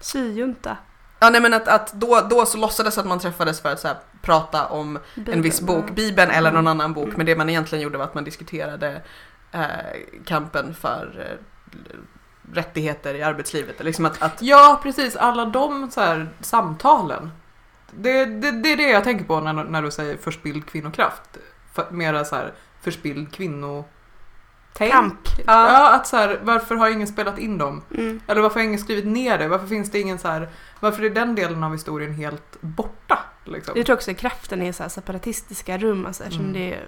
Syjunta. 0.00 0.76
Ja 1.20 1.30
nej 1.30 1.40
men 1.40 1.54
att, 1.54 1.68
att 1.68 1.92
då, 1.92 2.20
då 2.30 2.46
så 2.46 2.58
låtsades 2.58 2.98
att 2.98 3.06
man 3.06 3.18
träffades 3.18 3.60
för 3.60 3.72
att 3.72 3.80
så 3.80 3.88
här, 3.88 3.96
prata 4.22 4.66
om 4.66 4.98
en 5.26 5.42
viss 5.42 5.60
Bibeln, 5.60 5.80
bok. 5.82 5.90
Bibeln 5.96 6.30
eller 6.30 6.50
någon 6.52 6.66
Mm. 6.66 6.80
annan 6.80 6.92
bok, 6.92 7.04
Mm. 7.04 7.16
men 7.16 7.26
det 7.26 7.36
man 7.36 7.48
egentligen 7.50 7.82
gjorde 7.82 7.98
var 7.98 8.04
att 8.04 8.14
man 8.14 8.24
diskuterade 8.24 9.02
eh, 9.52 9.66
kampen 10.24 10.74
för 10.74 11.26
eh, 11.30 11.38
rättigheter 12.52 13.14
i 13.14 13.22
arbetslivet. 13.22 13.84
Liksom 13.84 14.04
att, 14.04 14.22
att 14.22 14.42
Ja, 14.42 14.80
precis. 14.82 15.16
Alla 15.16 15.44
de 15.44 15.90
så 15.90 16.00
här, 16.00 16.28
samtalen. 16.40 17.30
Det, 17.90 18.24
det, 18.24 18.50
det 18.50 18.72
är 18.72 18.76
det 18.76 18.90
jag 18.90 19.04
tänker 19.04 19.24
på 19.24 19.40
när, 19.40 19.52
när 19.52 19.82
du 19.82 19.90
säger 19.90 20.16
förspild 20.16 20.66
kvinnokraft. 20.66 21.38
För, 21.74 21.90
mera 21.90 22.24
så 22.24 22.36
här, 22.36 22.54
förspild 22.80 23.32
kvinno... 23.32 23.84
Kamp. 24.78 25.28
Ja, 25.46 25.94
att 25.94 26.06
så 26.06 26.16
här, 26.16 26.40
varför 26.42 26.74
har 26.74 26.90
ingen 26.90 27.06
spelat 27.06 27.38
in 27.38 27.58
dem? 27.58 27.82
Mm. 27.94 28.20
Eller 28.26 28.40
varför 28.40 28.60
har 28.60 28.64
ingen 28.64 28.80
skrivit 28.80 29.06
ner 29.06 29.38
det? 29.38 29.48
Varför 29.48 29.66
finns 29.66 29.90
det 29.90 30.00
ingen 30.00 30.18
så 30.18 30.28
här, 30.28 30.48
varför 30.80 31.02
är 31.02 31.10
den 31.10 31.34
delen 31.34 31.64
av 31.64 31.72
historien 31.72 32.14
helt 32.14 32.60
borta? 32.60 33.18
Liksom? 33.48 33.74
Jag 33.76 33.86
tror 33.86 33.96
också 33.96 34.10
att 34.10 34.16
kraften 34.16 34.62
är 34.62 34.72
så 34.72 34.82
här 34.82 34.90
separatistiska 34.90 35.78
rum, 35.78 36.06
alltså, 36.06 36.22
eftersom 36.22 36.44
Mm. 36.46 36.52
det 36.60 36.78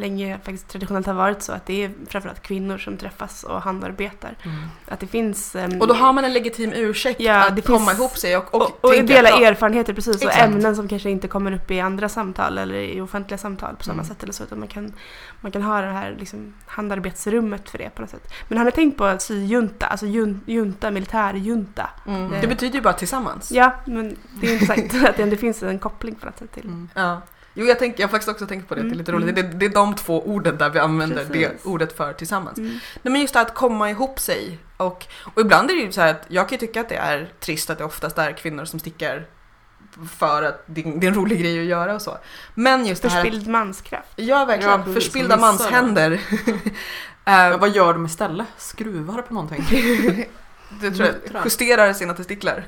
länge 0.00 0.36
faktiskt 0.38 0.68
traditionellt 0.68 1.06
har 1.06 1.14
varit 1.14 1.42
så 1.42 1.52
att 1.52 1.66
det 1.66 1.84
är 1.84 1.90
framförallt 2.08 2.42
kvinnor 2.42 2.78
som 2.78 2.96
träffas 2.96 3.44
och 3.44 3.62
handarbetar. 3.62 4.36
Mm. 4.42 4.56
Att 4.88 5.00
det 5.00 5.06
finns... 5.06 5.56
ehm, 5.56 5.80
Och 5.80 5.86
då 5.88 5.94
har 5.94 6.12
man 6.12 6.24
en 6.24 6.32
legitim 6.32 6.72
ursäkt 6.72 7.20
Ja, 7.20 7.46
att 7.48 7.56
det 7.56 7.62
komma 7.62 7.78
finns- 7.78 7.98
ihop 7.98 8.16
sig 8.16 8.36
och, 8.36 8.54
och, 8.54 8.62
och, 8.62 8.84
och 8.84 9.04
dela 9.04 9.34
att, 9.34 9.40
erfarenheter 9.40 9.92
precis 9.94 10.24
och 10.24 10.38
ämnen 10.38 10.76
som 10.76 10.88
kanske 10.88 11.10
inte 11.10 11.28
kommer 11.28 11.52
upp 11.52 11.70
i 11.70 11.80
andra 11.80 12.08
samtal 12.08 12.58
eller 12.58 12.74
i 12.74 13.00
offentliga 13.00 13.38
samtal 13.38 13.76
på 13.76 13.84
samma 13.84 13.94
Mm. 13.94 14.06
sätt 14.06 14.22
eller 14.22 14.32
så 14.32 14.42
utan 14.44 14.58
man 14.58 14.68
kan, 14.68 14.92
man 15.40 15.52
kan 15.52 15.62
ha 15.62 15.80
det 15.80 15.86
här 15.92 16.16
liksom, 16.18 16.54
handarbetsrummet 16.66 17.70
för 17.70 17.78
det 17.78 17.90
på 17.94 18.00
något 18.02 18.10
sätt. 18.10 18.32
Men 18.48 18.58
har 18.58 18.64
ni 18.64 18.72
tänkt 18.72 18.98
på 18.98 19.16
syjunta, 19.18 19.86
alltså 19.86 20.06
jun, 20.06 20.40
junta, 20.46 20.90
militärjunta? 20.90 21.90
Mm. 22.06 22.32
Eh. 22.32 22.40
Det 22.40 22.46
betyder 22.46 22.74
ju 22.74 22.80
bara 22.80 22.92
tillsammans. 22.94 23.50
Ja, 23.52 23.74
men 23.84 24.16
det 24.40 24.46
är 24.48 24.52
intressant 24.52 25.04
att 25.08 25.16
det 25.16 25.36
finns 25.36 25.62
en 25.62 25.78
koppling 25.78 25.95
på 26.00 26.26
något 26.26 26.38
sätt 26.38 26.52
till. 26.52 26.64
Mm. 26.64 26.88
Ja. 26.94 27.20
Jo, 27.58 27.66
jag, 27.66 27.78
tänker, 27.78 28.00
jag 28.00 28.08
har 28.08 28.10
faktiskt 28.10 28.28
också 28.28 28.46
tänkt 28.46 28.68
på 28.68 28.74
det, 28.74 28.82
det 28.82 28.90
är 28.90 28.94
lite 28.94 29.12
Mm. 29.12 29.22
roligt. 29.22 29.36
Det, 29.36 29.42
det 29.42 29.66
är 29.66 29.70
de 29.70 29.94
två 29.94 30.28
orden 30.28 30.56
där 30.58 30.70
vi 30.70 30.78
använder 30.78 31.24
Precis. 31.24 31.32
det 31.62 31.68
ordet 31.68 31.96
för 31.96 32.12
tillsammans. 32.12 32.58
Mm. 32.58 32.70
Nej 33.02 33.12
men 33.12 33.20
just 33.20 33.34
det 33.34 33.40
att 33.40 33.54
komma 33.54 33.90
ihop 33.90 34.20
sig. 34.20 34.58
Och, 34.76 35.06
och 35.34 35.40
ibland 35.40 35.70
är 35.70 35.74
det 35.74 35.80
ju 35.80 35.92
så 35.92 36.00
här 36.00 36.10
att 36.10 36.22
jag 36.28 36.48
kan 36.48 36.58
ju 36.58 36.66
tycka 36.66 36.80
att 36.80 36.88
det 36.88 36.96
är 36.96 37.32
trist 37.40 37.70
att 37.70 37.78
det 37.78 37.84
oftast 37.84 38.18
är 38.18 38.32
kvinnor 38.32 38.64
som 38.64 38.80
stickar 38.80 39.26
för 40.18 40.42
att 40.42 40.62
det, 40.66 40.82
det 40.82 41.06
är 41.06 41.08
en 41.08 41.14
rolig 41.14 41.40
grej 41.40 41.60
att 41.60 41.66
göra 41.66 41.94
och 41.94 42.02
så. 42.02 42.18
Men 42.54 42.86
just 42.86 43.02
det 43.02 43.08
här... 43.08 43.22
Förspilld 43.22 43.48
manskraft. 43.48 44.12
Ja, 44.16 44.44
verkligen. 44.44 44.82
Ja. 44.86 44.94
Förspillda 44.94 45.36
manshänder. 45.36 46.20
Ja, 47.28 47.50
uh, 47.52 47.58
vad 47.58 47.70
gör 47.70 47.92
de 47.92 48.06
istället? 48.06 48.46
Skruvar 48.56 49.22
på 49.22 49.34
någonting? 49.34 49.64
det 50.80 50.90
tror 50.90 51.08
jag. 51.32 51.44
Justerar 51.44 51.92
sina 51.92 52.14
testiklar. 52.14 52.66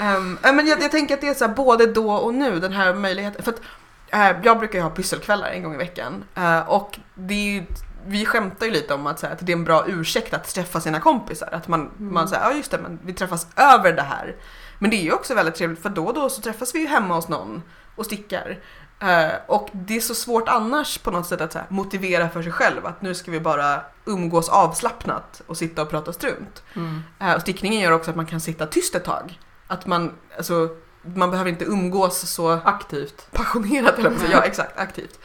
Um, 0.00 0.38
men 0.42 0.66
jag, 0.66 0.82
jag 0.82 0.90
tänker 0.90 1.14
att 1.14 1.20
det 1.20 1.28
är 1.28 1.34
så 1.34 1.46
här, 1.46 1.54
både 1.54 1.86
då 1.86 2.12
och 2.12 2.34
nu, 2.34 2.60
den 2.60 2.72
här 2.72 2.94
möjligheten. 2.94 3.42
För 3.44 3.52
att, 3.52 3.60
eh, 4.08 4.36
jag 4.44 4.58
brukar 4.58 4.78
ju 4.78 4.82
ha 4.82 4.90
pysselkvällar 4.90 5.48
en 5.48 5.62
gång 5.62 5.74
i 5.74 5.78
veckan. 5.78 6.24
eh, 6.34 6.68
och 6.68 6.98
det 7.14 7.34
är 7.34 7.52
ju, 7.52 7.64
vi 8.06 8.26
skämtar 8.26 8.66
ju 8.66 8.72
lite 8.72 8.94
om 8.94 9.06
att, 9.06 9.18
så 9.18 9.26
här, 9.26 9.32
att 9.32 9.46
det 9.46 9.52
är 9.52 9.56
en 9.56 9.64
bra 9.64 9.84
ursäkt 9.86 10.34
att 10.34 10.54
träffa 10.54 10.80
sina 10.80 11.00
kompisar. 11.00 11.48
Att 11.52 11.68
man, 11.68 11.80
Mm. 11.80 12.14
man 12.14 12.28
säger, 12.28 12.42
ja 12.42 12.52
just 12.52 12.70
det, 12.70 12.78
men 12.78 12.98
vi 13.04 13.12
träffas 13.12 13.46
över 13.56 13.92
det 13.92 14.02
här. 14.02 14.36
Men 14.78 14.90
det 14.90 14.96
är 14.96 15.02
ju 15.02 15.12
också 15.12 15.34
väldigt 15.34 15.54
trevligt 15.54 15.82
för 15.82 15.88
då 15.88 16.06
och 16.06 16.14
då 16.14 16.28
så 16.28 16.40
träffas 16.42 16.74
vi 16.74 16.78
ju 16.78 16.86
hemma 16.86 17.14
hos 17.14 17.28
någon 17.28 17.62
och 17.96 18.06
stickar. 18.06 18.58
Eh, 19.00 19.32
och 19.46 19.68
det 19.72 19.96
är 19.96 20.00
så 20.00 20.14
svårt 20.14 20.48
annars 20.48 20.98
på 20.98 21.10
något 21.10 21.26
sätt 21.26 21.40
att 21.40 21.54
här, 21.54 21.64
motivera 21.68 22.28
för 22.28 22.42
sig 22.42 22.52
själv 22.52 22.86
att 22.86 23.02
nu 23.02 23.14
ska 23.14 23.30
vi 23.30 23.40
bara 23.40 23.80
umgås 24.04 24.48
avslappnat 24.48 25.42
och 25.46 25.56
sitta 25.56 25.82
och 25.82 25.90
prata 25.90 26.12
strunt. 26.12 26.62
Mm. 26.74 27.02
Eh, 27.20 27.32
och 27.34 27.40
stickningen 27.40 27.80
gör 27.80 27.92
också 27.92 28.10
att 28.10 28.16
man 28.16 28.26
kan 28.26 28.40
sitta 28.40 28.66
tyst 28.66 28.94
ett 28.94 29.04
tag. 29.04 29.38
Att 29.66 29.86
man, 29.86 30.12
alltså, 30.36 30.68
man 31.02 31.30
behöver 31.30 31.50
inte 31.50 31.64
umgås 31.64 32.30
så 32.30 32.50
Aktivt. 32.50 33.26
passionerat, 33.32 33.98
eller 33.98 34.12
ja 34.32 34.42
exakt, 34.44 34.78
aktivt. 34.78 35.18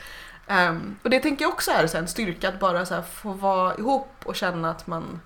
Ehm, 0.47 0.95
och 1.03 1.09
det 1.09 1.19
tänker 1.19 1.45
jag 1.45 1.53
också 1.53 1.71
är 1.71 1.87
så 1.87 1.97
en 1.97 2.07
styrka 2.07 2.49
att 2.49 2.59
bara 2.59 2.85
så 2.85 2.95
här, 2.95 3.01
få 3.01 3.33
vara 3.33 3.75
ihop 3.75 4.11
och 4.25 4.35
känna 4.35 4.71
att 4.71 4.87
man, 4.87 5.19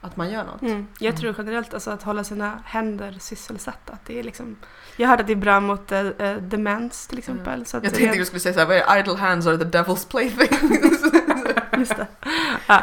att 0.00 0.16
man 0.16 0.30
gör 0.30 0.44
något. 0.44 0.62
Mm. 0.62 0.86
Jag 0.98 1.16
tror 1.16 1.34
generellt 1.38 1.74
alltså, 1.74 1.90
att 1.90 2.02
hålla 2.02 2.24
sina 2.24 2.58
händer 2.64 3.16
sysselsatta. 3.20 3.92
Att 3.92 4.04
det 4.06 4.18
är 4.18 4.22
liksom, 4.22 4.56
jag 4.96 5.08
hörde 5.08 5.20
att 5.20 5.26
det 5.26 5.32
är 5.32 5.36
bra 5.36 5.60
mot 5.60 5.92
äh, 5.92 6.04
demens 6.40 7.06
till 7.06 7.18
exempel. 7.18 7.66
Så 7.66 7.76
att 7.76 7.84
Jag 7.84 7.94
tänkte 7.94 8.18
du 8.18 8.24
skulle 8.24 8.40
säga 8.40 8.54
såhär, 8.54 8.66
vad 8.66 8.76
är 8.76 8.98
idle 8.98 9.16
hands 9.16 9.46
are 9.46 9.58
the 9.58 9.78
devil's 9.78 10.08
plaything. 10.08 10.78
Just 11.78 11.96
det. 11.96 12.06
Ja. 12.66 12.82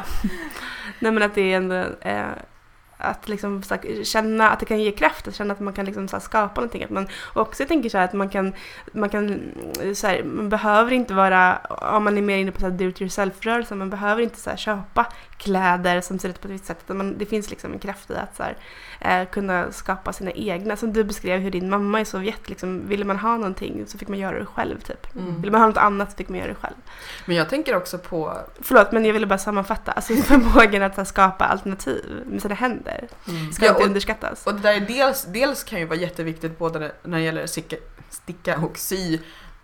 Nej 1.00 1.12
men 1.12 1.24
att 1.24 1.36
det 1.36 1.54
är 1.54 1.58
ändå, 1.58 1.86
eh, 2.02 2.28
att 3.02 3.30
liksom 3.30 3.64
så 3.64 3.76
här, 3.76 4.04
känna 4.04 4.50
att 4.50 4.60
det 4.60 4.66
kan 4.66 4.82
ge 4.82 4.92
kraft, 4.92 5.28
att 5.28 5.36
känna 5.36 5.54
att 5.54 5.60
man 5.60 5.74
kan 5.74 5.86
liksom 5.86 6.08
så 6.08 6.16
här, 6.16 6.22
skapa 6.22 6.62
någonting. 6.62 6.84
Att 6.84 6.90
man, 6.90 7.08
och 7.34 7.42
också 7.42 7.62
jag 7.64 7.68
tänker 7.68 7.90
så 7.90 7.98
här 7.98 8.06
att 8.06 8.14
man 8.14 8.30
kan, 8.30 8.54
man 8.92 9.10
kan 9.10 9.30
mm, 9.30 9.96
så 9.96 10.08
här, 10.08 10.24
man 10.24 10.50
behöver 10.50 10.92
inte 10.94 11.14
vara, 11.14 11.58
om 11.70 12.04
man 12.04 12.18
är 12.18 12.22
mer 12.22 12.38
inne 12.38 12.52
på 12.52 12.60
så 12.60 12.66
här, 12.66 12.74
do 12.74 12.86
it 12.86 13.02
yourself-rörelsen, 13.02 13.78
man 13.78 13.90
behöver 13.90 14.22
inte 14.22 14.40
så 14.40 14.50
här, 14.50 14.58
köpa 14.58 15.06
kläder 15.40 16.02
som 16.02 16.20
ser 16.20 16.30
ut 16.30 16.42
på 16.42 16.48
ett 16.48 16.54
visst 16.54 16.66
sätt. 16.66 16.84
Man, 16.88 17.18
det 17.18 17.26
finns 17.26 17.50
liksom 17.50 17.74
en 17.74 17.80
kraft 17.80 18.10
i 18.12 18.16
att 18.16 18.36
så 18.36 18.44
här, 18.44 18.58
eh, 19.02 19.30
kunna 19.30 19.72
skapa 19.72 20.14
sina 20.14 20.32
egna. 20.32 20.76
Som 20.76 20.94
du 20.94 21.04
beskrev 21.04 21.40
hur 21.40 21.52
din 21.52 21.70
mamma 21.70 22.02
i 22.02 22.06
Sovjet, 22.06 22.50
liksom, 22.50 22.88
ville 22.88 23.06
man 23.06 23.18
ha 23.18 23.38
någonting 23.38 23.84
så 23.88 23.98
fick 23.98 24.08
man 24.08 24.20
göra 24.20 24.40
det 24.40 24.46
själv 24.46 24.80
typ. 24.82 25.16
Mm. 25.16 25.42
Ville 25.42 25.52
man 25.52 25.62
ha 25.62 25.68
något 25.68 25.78
annat 25.78 26.12
så 26.12 26.18
fick 26.18 26.30
man 26.30 26.38
göra 26.40 26.48
det 26.50 26.56
själv. 26.56 26.76
Men 27.26 27.36
jag 27.36 27.50
tänker 27.50 27.76
också 27.76 27.98
på, 27.98 28.38
Förlåt, 28.62 28.92
men 28.92 29.06
jag 29.06 29.14
ville 29.14 29.28
bara 29.28 29.40
sammanfatta. 29.40 29.92
Alltså 29.92 30.14
förmågan 30.24 30.84
att 30.84 30.98
här, 30.98 31.04
skapa 31.04 31.46
alternativ 31.46 32.24
med 32.26 32.42
sina 32.42 32.56
händer 32.56 33.08
Mm. 33.28 33.52
ska 33.52 33.66
Ja, 33.66 33.72
inte 33.72 33.82
och- 33.82 33.88
underskattas. 33.88 34.46
och 34.48 34.54
det 34.54 34.60
där 34.62 34.74
är 34.74 34.80
dels, 34.82 35.24
dels 35.26 35.64
kan 35.64 35.80
ju 35.80 35.86
vara 35.86 36.00
jätteviktigt 36.00 36.58
både 36.58 36.92
när- 37.04 37.18
det 37.18 37.24
gäller 37.24 37.46
sticka, 38.10 38.58
och 38.58 38.78
sy 38.78 39.20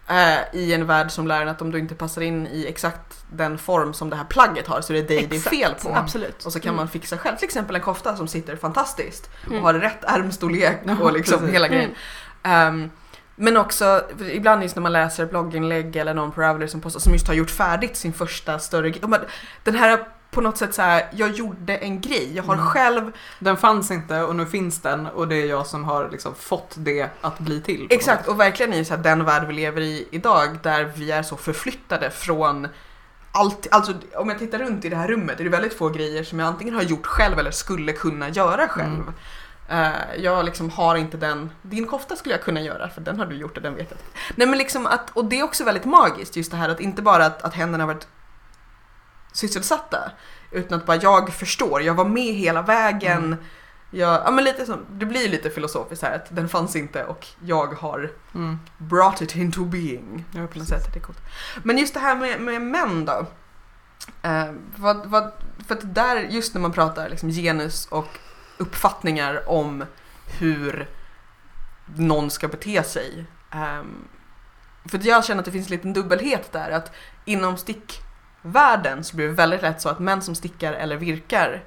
eh, 0.09 0.55
i 0.59 0.73
en 0.73 0.85
värld 0.87 1.11
som 1.11 1.27
lär 1.27 1.41
en 1.41 1.47
att 1.47 1.61
om 1.61 1.71
du 1.71 1.79
inte 1.79 1.95
passar 1.95 2.21
in 2.21 2.47
i 2.47 2.65
exakt 2.67 3.14
den 3.31 3.57
form 3.57 3.93
som 3.93 4.09
det 4.09 4.15
här 4.15 4.23
plagget 4.23 4.67
har 4.67 4.81
så 4.81 4.93
är 4.93 4.97
det 4.97 5.07
dig 5.07 5.27
det 5.29 5.35
är 5.35 5.39
fel 5.39 5.73
på. 5.83 5.95
Absolut. 5.95 6.45
Och 6.45 6.53
så 6.53 6.59
kan 6.59 6.75
man 6.75 6.87
fixa 6.87 7.17
själv, 7.17 7.35
till 7.35 7.45
exempel 7.45 7.75
en 7.75 7.81
kofta 7.81 8.15
som 8.15 8.27
sitter 8.27 8.55
fantastiskt 8.55 9.29
Mm. 9.47 9.57
och 9.57 9.63
har 9.65 9.73
rätt 9.73 10.03
ärmstorlek 10.03 10.77
och 11.01 11.13
liksom 11.13 11.47
hela 11.47 11.67
grejen. 11.67 11.91
Ehm, 12.43 12.89
men 13.35 13.57
också, 13.57 14.01
ibland 14.31 14.63
just 14.63 14.75
när 14.75 14.83
man 14.83 14.93
läser 14.93 15.25
blogginlägg 15.25 15.95
eller 15.95 16.13
någon 16.13 16.31
på 16.31 16.41
Ravelry 16.41 16.67
som 16.67 16.81
postar 16.81 16.99
som 16.99 17.13
just 17.13 17.27
har 17.27 17.33
gjort 17.33 17.51
färdigt 17.51 17.97
sin 17.97 18.13
första 18.13 18.59
större. 18.59 18.93
Men 19.07 19.19
Den 19.63 19.75
här 19.75 19.99
på 20.31 20.41
något 20.41 20.57
sätt 20.57 20.73
så 20.73 20.81
här, 20.81 21.07
jag 21.11 21.31
gjorde 21.31 21.77
en 21.77 22.01
grej. 22.01 22.35
Jag 22.35 22.43
har 22.43 22.53
Mm. 22.53 22.65
själv, 22.65 23.11
Den 23.39 23.57
fanns 23.57 23.91
inte 23.91 24.21
och 24.21 24.35
nu 24.35 24.45
finns 24.45 24.81
den 24.81 25.07
och 25.07 25.27
det 25.27 25.35
är 25.35 25.45
jag 25.45 25.67
som 25.67 25.83
har 25.83 26.09
liksom 26.11 26.35
fått 26.35 26.73
det 26.77 27.09
att 27.21 27.39
bli 27.39 27.61
till. 27.61 27.87
exakt, 27.89 28.27
och 28.27 28.39
verkligen 28.39 28.73
i 28.73 28.85
så 28.85 28.95
här, 28.95 29.03
den 29.03 29.25
värld 29.25 29.47
vi 29.47 29.53
lever 29.53 29.81
i 29.81 30.07
idag 30.11 30.57
där 30.63 30.91
vi 30.95 31.11
är 31.11 31.23
så 31.23 31.35
förflyttade 31.37 32.09
från 32.09 32.67
allt, 33.35 33.67
alltså 33.71 33.93
om 34.15 34.29
jag 34.29 34.39
tittar 34.39 34.59
runt 34.59 34.85
i 34.85 34.89
det 34.89 34.95
här 34.95 35.07
rummet 35.07 35.39
är 35.39 35.43
det 35.43 35.49
väldigt 35.49 35.73
få 35.73 35.89
grejer 35.89 36.23
som 36.23 36.39
jag 36.39 36.47
antingen 36.47 36.73
har 36.73 36.81
gjort 36.81 37.05
själv 37.05 37.39
eller 37.39 37.51
skulle 37.51 37.93
kunna 37.93 38.29
göra 38.29 38.67
själv. 38.67 39.01
Mm. 39.01 39.13
Eh, 39.69 40.23
jag 40.23 40.45
liksom 40.45 40.69
har 40.69 40.95
inte 40.95 41.17
den, 41.17 41.51
din 41.61 41.87
kofta 41.87 42.15
skulle 42.15 42.35
jag 42.35 42.43
kunna 42.43 42.61
göra 42.61 42.89
för 42.89 43.01
den 43.01 43.19
har 43.19 43.25
du 43.25 43.35
gjort 43.35 43.57
och 43.57 43.63
den 43.63 43.75
vet 43.75 43.87
jag. 43.91 43.99
Nej 44.35 44.47
men 44.47 44.57
liksom 44.57 44.85
att, 44.85 45.09
och 45.09 45.25
det 45.25 45.39
är 45.39 45.43
också 45.43 45.63
väldigt 45.63 45.85
magiskt 45.85 46.35
just 46.35 46.51
det 46.51 46.57
här 46.57 46.69
att 46.69 46.79
inte 46.79 47.01
bara 47.01 47.25
att, 47.25 47.41
att 47.41 47.53
händerna 47.53 47.83
har 47.83 47.93
varit 47.93 48.07
sysselsatta 49.33 50.11
utan 50.51 50.77
att 50.77 50.85
bara 50.85 50.97
jag 50.97 51.33
förstår, 51.33 51.81
jag 51.81 51.93
var 51.93 52.05
med 52.05 52.33
hela 52.33 52.61
vägen. 52.61 53.23
Mm. 53.23 53.37
Jag, 53.95 54.21
ja 54.25 54.31
men 54.31 54.43
lite 54.43 54.65
som, 54.65 54.85
det 54.89 55.05
blir 55.05 55.29
lite 55.29 55.49
filosofiskt 55.49 56.03
här 56.03 56.15
att 56.15 56.35
den 56.35 56.49
fanns 56.49 56.75
inte 56.75 57.03
och 57.03 57.27
jag 57.45 57.67
har 57.73 58.11
Mm. 58.35 58.59
brought 58.77 59.21
it 59.21 59.35
into 59.35 59.65
being. 59.65 60.25
Ja, 60.31 60.47
På 60.47 60.59
något 60.59 60.67
sätt, 60.67 60.93
det 60.93 60.99
är 60.99 61.03
coolt. 61.03 61.19
Men 61.63 61.77
just 61.77 61.93
det 61.93 61.99
här 61.99 62.15
med, 62.15 62.41
med 62.41 62.61
män 62.61 63.05
då. 63.05 63.25
Eh, 64.21 64.51
vad, 64.75 65.05
vad, 65.05 65.31
för 65.67 65.75
att 65.75 65.95
där, 65.95 66.15
just 66.17 66.53
när 66.53 66.61
man 66.61 66.71
pratar 66.71 67.09
liksom 67.09 67.29
genus 67.29 67.85
och 67.85 68.07
uppfattningar 68.57 69.49
om 69.49 69.85
hur 70.39 70.89
någon 71.95 72.29
ska 72.31 72.47
bete 72.47 72.83
sig. 72.83 73.25
ehm, 73.51 74.07
för 74.89 75.07
jag 75.07 75.25
känner 75.25 75.39
att 75.39 75.45
det 75.45 75.51
finns 75.51 75.67
en 75.67 75.71
liten 75.75 75.93
dubbelhet 75.93 76.51
där. 76.51 76.71
Att 76.71 76.91
inom 77.25 77.57
stickvärlden 77.57 79.03
så 79.03 79.15
blir 79.15 79.27
det 79.27 79.33
väldigt 79.33 79.61
lätt 79.61 79.81
så 79.81 79.89
att 79.89 79.99
män 79.99 80.21
som 80.21 80.35
stickar 80.35 80.73
eller 80.73 80.95
virkar 80.97 81.63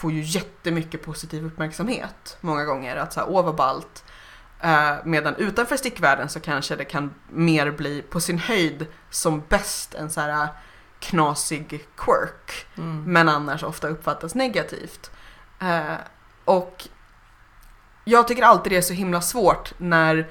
får 0.00 0.12
ju 0.12 0.20
jättemycket 0.20 1.02
positiv 1.02 1.44
uppmärksamhet 1.44 2.36
många 2.40 2.64
gånger. 2.64 2.96
Att 2.96 3.12
så 3.12 3.20
här, 3.20 3.30
åh 3.30 3.44
vad 3.44 3.54
ballt. 3.54 4.04
Eh, 4.60 4.92
medan 5.04 5.36
utanför 5.36 5.76
stickvärlden 5.76 6.28
så 6.28 6.40
kanske 6.40 6.76
det 6.76 6.84
kan 6.84 7.14
mer 7.28 7.70
bli 7.70 8.02
på 8.02 8.20
sin 8.20 8.38
höjd 8.38 8.86
som 9.10 9.42
bäst 9.48 9.94
en 9.94 10.10
så 10.10 10.20
här 10.20 10.48
knasig 11.00 11.86
quirk. 11.96 12.66
Mm. 12.78 13.04
Men 13.12 13.28
annars 13.28 13.62
ofta 13.62 13.88
uppfattas 13.88 14.34
negativt. 14.34 15.10
Eh, 15.60 15.94
och 16.44 16.88
jag 18.04 18.28
tycker 18.28 18.42
alltid 18.42 18.72
det 18.72 18.76
är 18.76 18.82
så 18.82 18.92
himla 18.92 19.20
svårt 19.20 19.72
när 19.78 20.28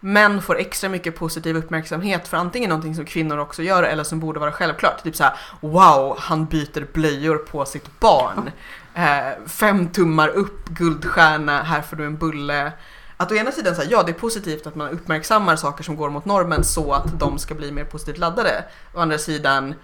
män 0.00 0.42
får 0.42 0.58
extra 0.58 0.88
mycket 0.90 1.16
positiv 1.16 1.56
uppmärksamhet 1.56 2.28
för 2.28 2.36
antingen 2.36 2.68
någonting 2.68 2.94
som 2.94 3.04
kvinnor 3.04 3.38
också 3.38 3.62
gör 3.62 3.82
eller 3.82 4.04
som 4.04 4.20
borde 4.20 4.40
vara 4.40 4.52
självklart. 4.52 5.02
Typ 5.02 5.16
såhär 5.16 5.36
wow, 5.60 6.16
han 6.18 6.44
byter 6.44 6.92
blöjor 6.92 7.36
på 7.36 7.64
sitt 7.64 8.00
barn. 8.00 8.50
Eh, 8.94 9.46
fem 9.46 9.88
tummar 9.88 10.28
upp, 10.28 10.68
guldstjärna, 10.68 11.62
här 11.62 11.82
får 11.82 11.96
du 11.96 12.04
en 12.06 12.16
bulle. 12.16 12.72
Att 13.16 13.32
å 13.32 13.34
ena 13.34 13.52
sidan 13.52 13.74
säga 13.74 13.90
ja 13.90 14.02
det 14.02 14.12
är 14.12 14.14
positivt 14.14 14.66
att 14.66 14.74
man 14.74 14.90
uppmärksammar 14.90 15.56
saker 15.56 15.84
som 15.84 15.96
går 15.96 16.10
mot 16.10 16.24
normen 16.24 16.64
så 16.64 16.92
att 16.92 17.20
de 17.20 17.38
ska 17.38 17.54
bli 17.54 17.72
mer 17.72 17.84
positivt 17.84 18.18
laddade. 18.18 18.64
Å 18.94 19.00
andra 19.00 19.18
sidan 19.18 19.74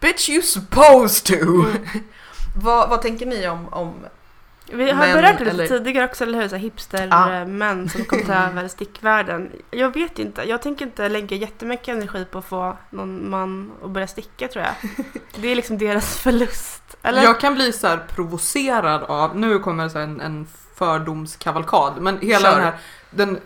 Bitch 0.00 0.28
you 0.28 0.42
supposed 0.42 1.24
to! 1.24 1.64
vad, 2.62 2.88
vad 2.88 3.02
tänker 3.02 3.26
ni 3.26 3.48
om, 3.48 3.68
om 3.68 3.94
Vi 4.72 4.90
har 4.90 4.98
Men, 5.06 5.16
berört 5.16 5.38
det 5.38 5.44
lite 5.44 5.50
eller- 5.50 5.66
tidigare 5.68 6.04
också, 6.04 6.24
eller 6.24 6.40
hur? 6.40 6.48
Så 6.48 6.54
här 6.54 6.62
Ja. 6.62 6.64
hipstermän 6.64 7.88
som 7.88 8.04
kommer 8.04 8.22
ta 8.24 8.34
över 8.34 8.68
stickvärlden. 8.68 9.52
Jag 9.70 9.94
vet 9.94 10.18
inte, 10.18 10.42
jag 10.48 10.62
tänker 10.62 10.84
inte 10.84 11.08
lägga 11.08 11.36
jättemycket 11.36 11.88
energi 11.88 12.24
på 12.24 12.38
att 12.38 12.44
få 12.44 12.76
någon 12.90 13.30
man 13.30 13.72
att 13.84 13.90
börja 13.90 14.06
sticka 14.06 14.48
tror 14.48 14.64
jag. 14.64 14.74
Det 15.34 15.48
är 15.48 15.54
liksom 15.56 15.78
deras 15.78 16.16
förlust. 16.18 16.96
Eller? 17.02 17.22
Jag 17.22 17.40
kan 17.40 17.54
bli 17.54 17.72
så 17.72 17.86
här 17.86 17.96
provocerad 18.14 19.02
av, 19.02 19.36
nu 19.36 19.58
kommer 19.58 19.88
så 19.88 19.98
en, 19.98 20.20
en 20.20 20.46
fördomskavalkad, 20.74 21.92
men 22.00 22.18
hela 22.18 22.40
Kör. 22.50 22.56
den 22.56 22.64
här, 22.64 22.78
den, 23.10 23.38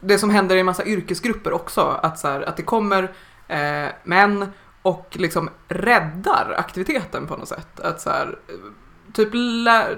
det 0.00 0.18
som 0.18 0.30
händer 0.30 0.56
i 0.56 0.60
en 0.60 0.66
massa 0.66 0.84
yrkesgrupper 0.84 1.52
också, 1.52 1.80
att, 2.02 2.18
så 2.18 2.28
här, 2.28 2.42
att 2.42 2.56
det 2.56 2.62
kommer 2.62 3.02
eh, 3.48 3.86
män 4.04 4.52
och 4.82 5.08
liksom 5.18 5.50
räddar 5.68 6.54
aktiviteten 6.58 7.26
på 7.26 7.36
något 7.36 7.48
sätt. 7.48 7.80
Att 7.80 8.00
så 8.00 8.10
här, 8.10 8.38
eh, 8.48 8.54
typ 9.12 9.28
lä- 9.32 9.96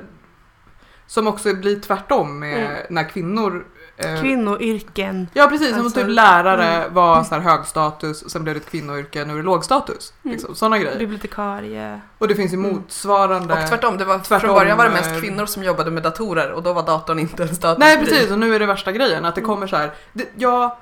som 1.11 1.27
också 1.27 1.55
blir 1.55 1.81
tvärtom 1.81 2.39
med 2.39 2.59
Mm. 2.59 2.83
när 2.91 3.09
kvinnor 3.09 3.67
eh, 3.97 4.21
Kvinnoyrken. 4.21 5.29
Ja 5.35 5.47
precis, 5.47 5.71
som 5.75 5.85
Alltså, 5.85 6.01
typ 6.01 6.09
lärare 6.09 6.67
mm. 6.67 6.95
var 6.95 7.25
så 7.25 7.35
här 7.35 7.43
hög 7.43 7.67
status, 7.67 8.23
och 8.23 8.31
sen 8.31 8.43
blev 8.45 8.55
det 8.55 8.61
ett 8.61 8.71
kvinnoyrke, 8.71 9.25
nu 9.25 9.33
är 9.33 9.37
det 9.37 9.43
låg 9.43 9.65
status. 9.65 10.13
Mm. 10.25 10.33
Liksom, 10.33 10.55
sådana 10.55 10.79
grejer. 10.79 10.99
Bibliotekarie. 10.99 12.01
Och 12.19 12.29
det 12.29 12.35
finns 12.35 12.53
ju 12.53 12.57
Mm. 12.57 12.73
motsvarande... 12.73 13.55
Och 13.55 13.69
tvärtom, 13.69 13.99
det 13.99 14.05
var 14.05 14.19
Tvärtom, 14.19 14.41
från 14.41 14.55
början 14.59 14.79
var 14.79 14.85
det 14.85 14.91
eh, 14.91 14.97
mest 14.97 15.21
kvinnor 15.21 15.47
som 15.47 15.65
jobbade 15.65 15.91
med 15.91 16.03
datorer 16.03 16.53
och 16.53 16.63
då 16.63 16.73
var 16.73 16.83
datorn 16.83 17.19
inte 17.19 17.43
en 17.43 17.55
statusgrej. 17.57 17.97
Nej 17.97 18.07
precis, 18.07 18.31
och 18.31 18.39
nu 18.39 18.55
är 18.55 18.59
det 18.59 18.67
värsta 18.67 18.93
grejen 18.93 19.25
att 19.25 19.35
det 19.35 19.41
kommer 19.41 19.67
så 19.67 19.77
här. 19.77 19.93
Det, 20.13 20.29
jag 20.37 20.77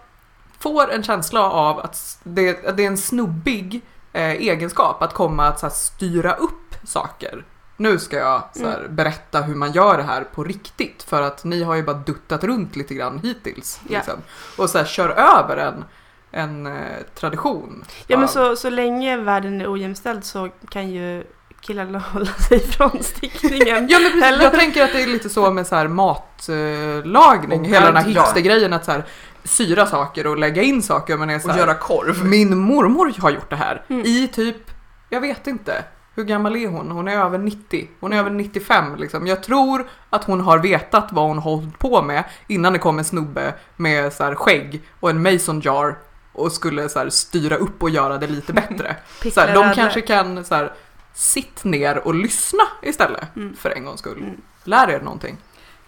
får 0.59 0.93
en 0.93 1.03
känsla 1.03 1.51
av 1.51 1.79
att 1.81 2.19
det, 2.23 2.67
att 2.67 2.77
det 2.77 2.83
är 2.83 2.87
en 2.87 2.99
snubbig 2.99 3.81
eh, 4.13 4.31
egenskap 4.31 5.03
att 5.03 5.15
komma 5.15 5.47
att 5.47 5.59
så 5.61 5.67
här, 5.67 5.73
styra 5.73 6.33
upp 6.35 6.75
saker. 6.85 7.45
Nu 7.81 7.99
ska 7.99 8.17
jag 8.17 8.43
så 8.53 8.67
här, 8.67 8.87
berätta 8.91 9.41
hur 9.43 9.55
man 9.55 9.73
gör 9.73 9.97
det 9.97 10.03
här 10.03 10.25
på 10.35 10.45
riktigt 10.45 11.03
för 11.03 11.23
att 11.23 11.45
ni 11.45 11.63
har 11.63 11.75
ju 11.75 11.83
bara 11.83 11.97
duttat 11.97 12.45
runt 12.45 12.77
lite 12.77 12.95
grann 12.95 13.19
hittills. 13.19 13.81
Ja. 13.89 13.97
Liksom. 13.99 14.15
Och 14.59 14.71
så 14.71 14.79
här, 14.79 14.85
kör 14.85 15.09
över 15.09 15.57
en, 15.57 15.85
en 16.31 16.67
eh, 16.67 16.73
tradition. 17.15 17.85
Ja 18.07 18.17
men 18.17 18.25
av- 18.25 18.29
så, 18.29 18.57
så 18.57 18.71
länge 18.71 19.17
världen 19.17 19.61
är 19.61 19.73
ojämställd 19.73 20.25
så 20.25 20.49
kan 20.71 20.91
ju 20.91 21.25
killarna 21.61 21.99
hålla 22.13 22.27
sig 22.33 22.61
från 22.61 23.03
stickningen. 23.03 23.89
Ja 23.89 23.99
men 23.99 24.13
precis, 24.13 24.43
jag 24.43 24.53
tänker 24.53 24.85
att 24.85 24.93
det 24.93 25.03
är 25.03 25.07
lite 25.07 25.29
så 25.29 25.51
med 25.51 25.67
så 25.67 25.75
här 25.77 25.89
matlagning, 25.89 27.61
Och 27.61 27.67
hela 27.67 27.87
den 27.87 27.97
här 27.97 28.05
hipstergrejen 28.05 28.73
att 28.73 28.85
så 28.85 28.93
här, 28.93 29.05
syra 29.45 29.87
saker 29.87 30.27
och 30.27 30.39
lägga 30.39 30.63
in 30.63 30.83
saker. 30.83 31.17
Man 31.17 31.31
är 31.31 31.39
så 31.39 31.49
Och 31.49 31.55
här, 31.55 31.61
göra 31.61 31.75
korv. 31.75 32.25
Min 32.25 32.59
mormor 32.59 33.13
har 33.19 33.31
gjort 33.31 33.51
det 33.51 33.57
här 33.57 33.83
Mm. 33.89 34.07
i 34.07 34.29
typ, 34.29 34.71
jag 35.11 35.21
vet 35.21 35.47
inte, 35.47 35.85
hur 36.19 36.25
gammal 36.25 36.57
är 36.57 36.69
hon? 36.69 36.91
Hon 36.91 37.09
är 37.09 37.17
över 37.17 37.39
90, 37.39 37.89
hon 38.01 38.13
är 38.13 38.19
över 38.19 38.31
95 38.31 38.97
liksom. 38.97 39.27
Jag 39.27 39.43
tror 39.43 39.87
att 40.11 40.25
hon 40.25 40.41
har 40.41 40.59
vetat 40.59 41.09
vad 41.13 41.27
hon 41.27 41.39
hållit 41.39 41.79
på 41.79 42.03
med 42.03 42.25
innan 42.47 42.73
det 42.73 42.79
kom 42.79 42.99
en 42.99 43.05
snubbe 43.05 43.55
med 43.77 44.13
så 44.13 44.25
här 44.25 44.35
skägg 44.35 44.83
och 45.01 45.11
en 45.11 45.23
mason 45.23 45.61
jar 45.61 45.99
och 46.33 46.53
skulle 46.53 46.89
så 46.89 46.99
här 46.99 47.09
styra 47.11 47.57
upp 47.57 47.83
och 47.83 47.91
göra 47.91 48.19
det 48.19 48.27
lite 48.27 48.53
bättre. 48.63 48.97
Så 49.35 49.41
här, 49.41 49.55
de 49.55 49.75
kanske 49.75 50.01
kan 50.01 50.45
så 50.45 50.55
här, 50.55 50.73
sitt 51.15 51.65
ner 51.65 51.99
och 52.07 52.15
lyssna 52.15 52.63
istället 52.83 53.37
Mm. 53.37 53.57
för 53.57 53.71
en 53.71 53.85
gångs 53.85 54.01
skull. 54.01 54.19
Mm. 54.23 54.41
Lär 54.65 54.91
er 54.91 55.01
någonting, 55.01 55.37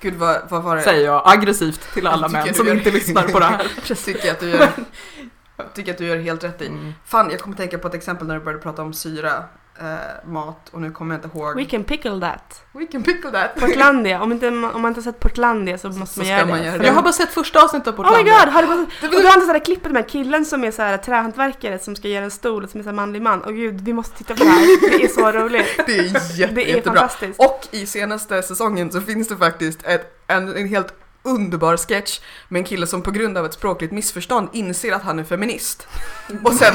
Gud 0.00 0.14
vad, 0.14 0.40
vad 0.48 0.62
var 0.62 0.76
det? 0.76 0.82
säger 0.82 1.04
jag 1.06 1.22
aggressivt 1.24 1.94
till 1.94 2.06
alla 2.06 2.28
män 2.28 2.54
som 2.54 2.66
gör- 2.66 2.74
inte 2.74 2.90
lyssnar 2.90 3.22
på 3.22 3.38
det 3.38 3.44
här. 3.44 3.66
tycker 4.04 4.30
att 4.30 4.40
du 4.40 4.50
gör, 4.50 4.68
tycker 5.74 5.92
att 5.92 5.98
du 5.98 6.06
gör 6.06 6.16
helt 6.16 6.44
rätt 6.44 6.62
i. 6.62 6.66
Mm. 6.66 6.92
Fan, 7.04 7.30
jag 7.30 7.40
kommer 7.40 7.56
tänka 7.56 7.78
på 7.78 7.88
ett 7.88 7.94
exempel 7.94 8.26
när 8.26 8.34
du 8.34 8.40
började 8.44 8.62
prata 8.62 8.82
om 8.82 8.92
syra. 8.92 9.44
Eh, 9.80 10.28
mat 10.28 10.68
och 10.70 10.80
nu 10.80 10.90
kommer 10.90 11.14
jag 11.14 11.24
inte 11.24 11.38
ihåg. 11.38 11.56
We 11.56 11.64
can 11.64 11.84
pickle 11.84 12.20
that. 12.20 12.62
We 12.72 12.86
can 12.86 13.02
pickle 13.02 13.30
that. 13.30 13.54
Portlandia. 13.60 14.22
Om, 14.22 14.32
inte, 14.32 14.48
om 14.48 14.60
man 14.60 14.86
inte 14.86 14.98
har 14.98 15.02
sett 15.02 15.20
Portlandia 15.20 15.78
så 15.78 15.88
måste 15.88 16.14
så 16.14 16.20
man 16.20 16.28
göra 16.28 16.46
man 16.46 16.58
det. 16.58 16.64
göra 16.64 16.78
det. 16.78 16.86
Jag 16.86 16.92
har 16.94 17.02
bara 17.02 17.12
sett 17.12 17.28
första 17.30 17.62
avsnittet 17.64 17.88
av 17.88 17.94
Oh 17.94 17.98
my 18.00 18.04
Portlandia. 18.08 18.44
god! 18.44 18.52
Har 18.54 18.62
du, 18.62 18.68
bara, 18.68 18.80
och 19.16 19.22
du 19.22 19.26
har 19.26 19.34
inte 19.34 19.46
sådär 19.46 19.64
klippet 19.64 19.92
med 19.92 20.08
killen 20.08 20.44
som 20.44 20.64
är 20.64 20.70
så 20.70 20.82
här 20.82 20.96
trähantverkare 20.96 21.78
som 21.78 21.96
ska 21.96 22.08
göra 22.08 22.24
en 22.24 22.30
stol 22.30 22.68
som 22.68 22.80
är 22.80 22.84
så 22.84 22.88
här 22.88 22.96
manlig 22.96 23.22
man. 23.22 23.40
Och 23.42 23.54
gud, 23.54 23.80
vi 23.80 23.92
måste 23.92 24.16
titta 24.18 24.34
på 24.34 24.44
det 24.44 24.50
här. 24.50 24.90
Det 24.98 25.04
är 25.04 25.08
så 25.08 25.32
roligt. 25.32 25.80
Det 25.86 25.98
är 25.98 26.38
jätte, 26.38 26.54
Det 26.54 26.70
är 26.70 26.76
jättebra. 26.76 27.00
fantastiskt. 27.00 27.40
Och 27.40 27.68
i 27.70 27.86
senaste 27.86 28.42
säsongen 28.42 28.92
så 28.92 29.00
finns 29.00 29.28
det 29.28 29.36
faktiskt 29.36 29.82
ett, 29.86 30.22
en, 30.26 30.56
en 30.56 30.68
helt 30.68 30.94
underbar 31.22 31.76
sketch 31.76 32.20
med 32.48 32.58
en 32.60 32.64
kille 32.64 32.86
som 32.86 33.02
på 33.02 33.10
grund 33.10 33.38
av 33.38 33.46
ett 33.46 33.54
språkligt 33.54 33.92
missförstånd 33.92 34.48
inser 34.52 34.92
att 34.92 35.02
han 35.02 35.18
är 35.18 35.24
feminist. 35.24 35.88
Och, 36.44 36.52
sen, 36.52 36.74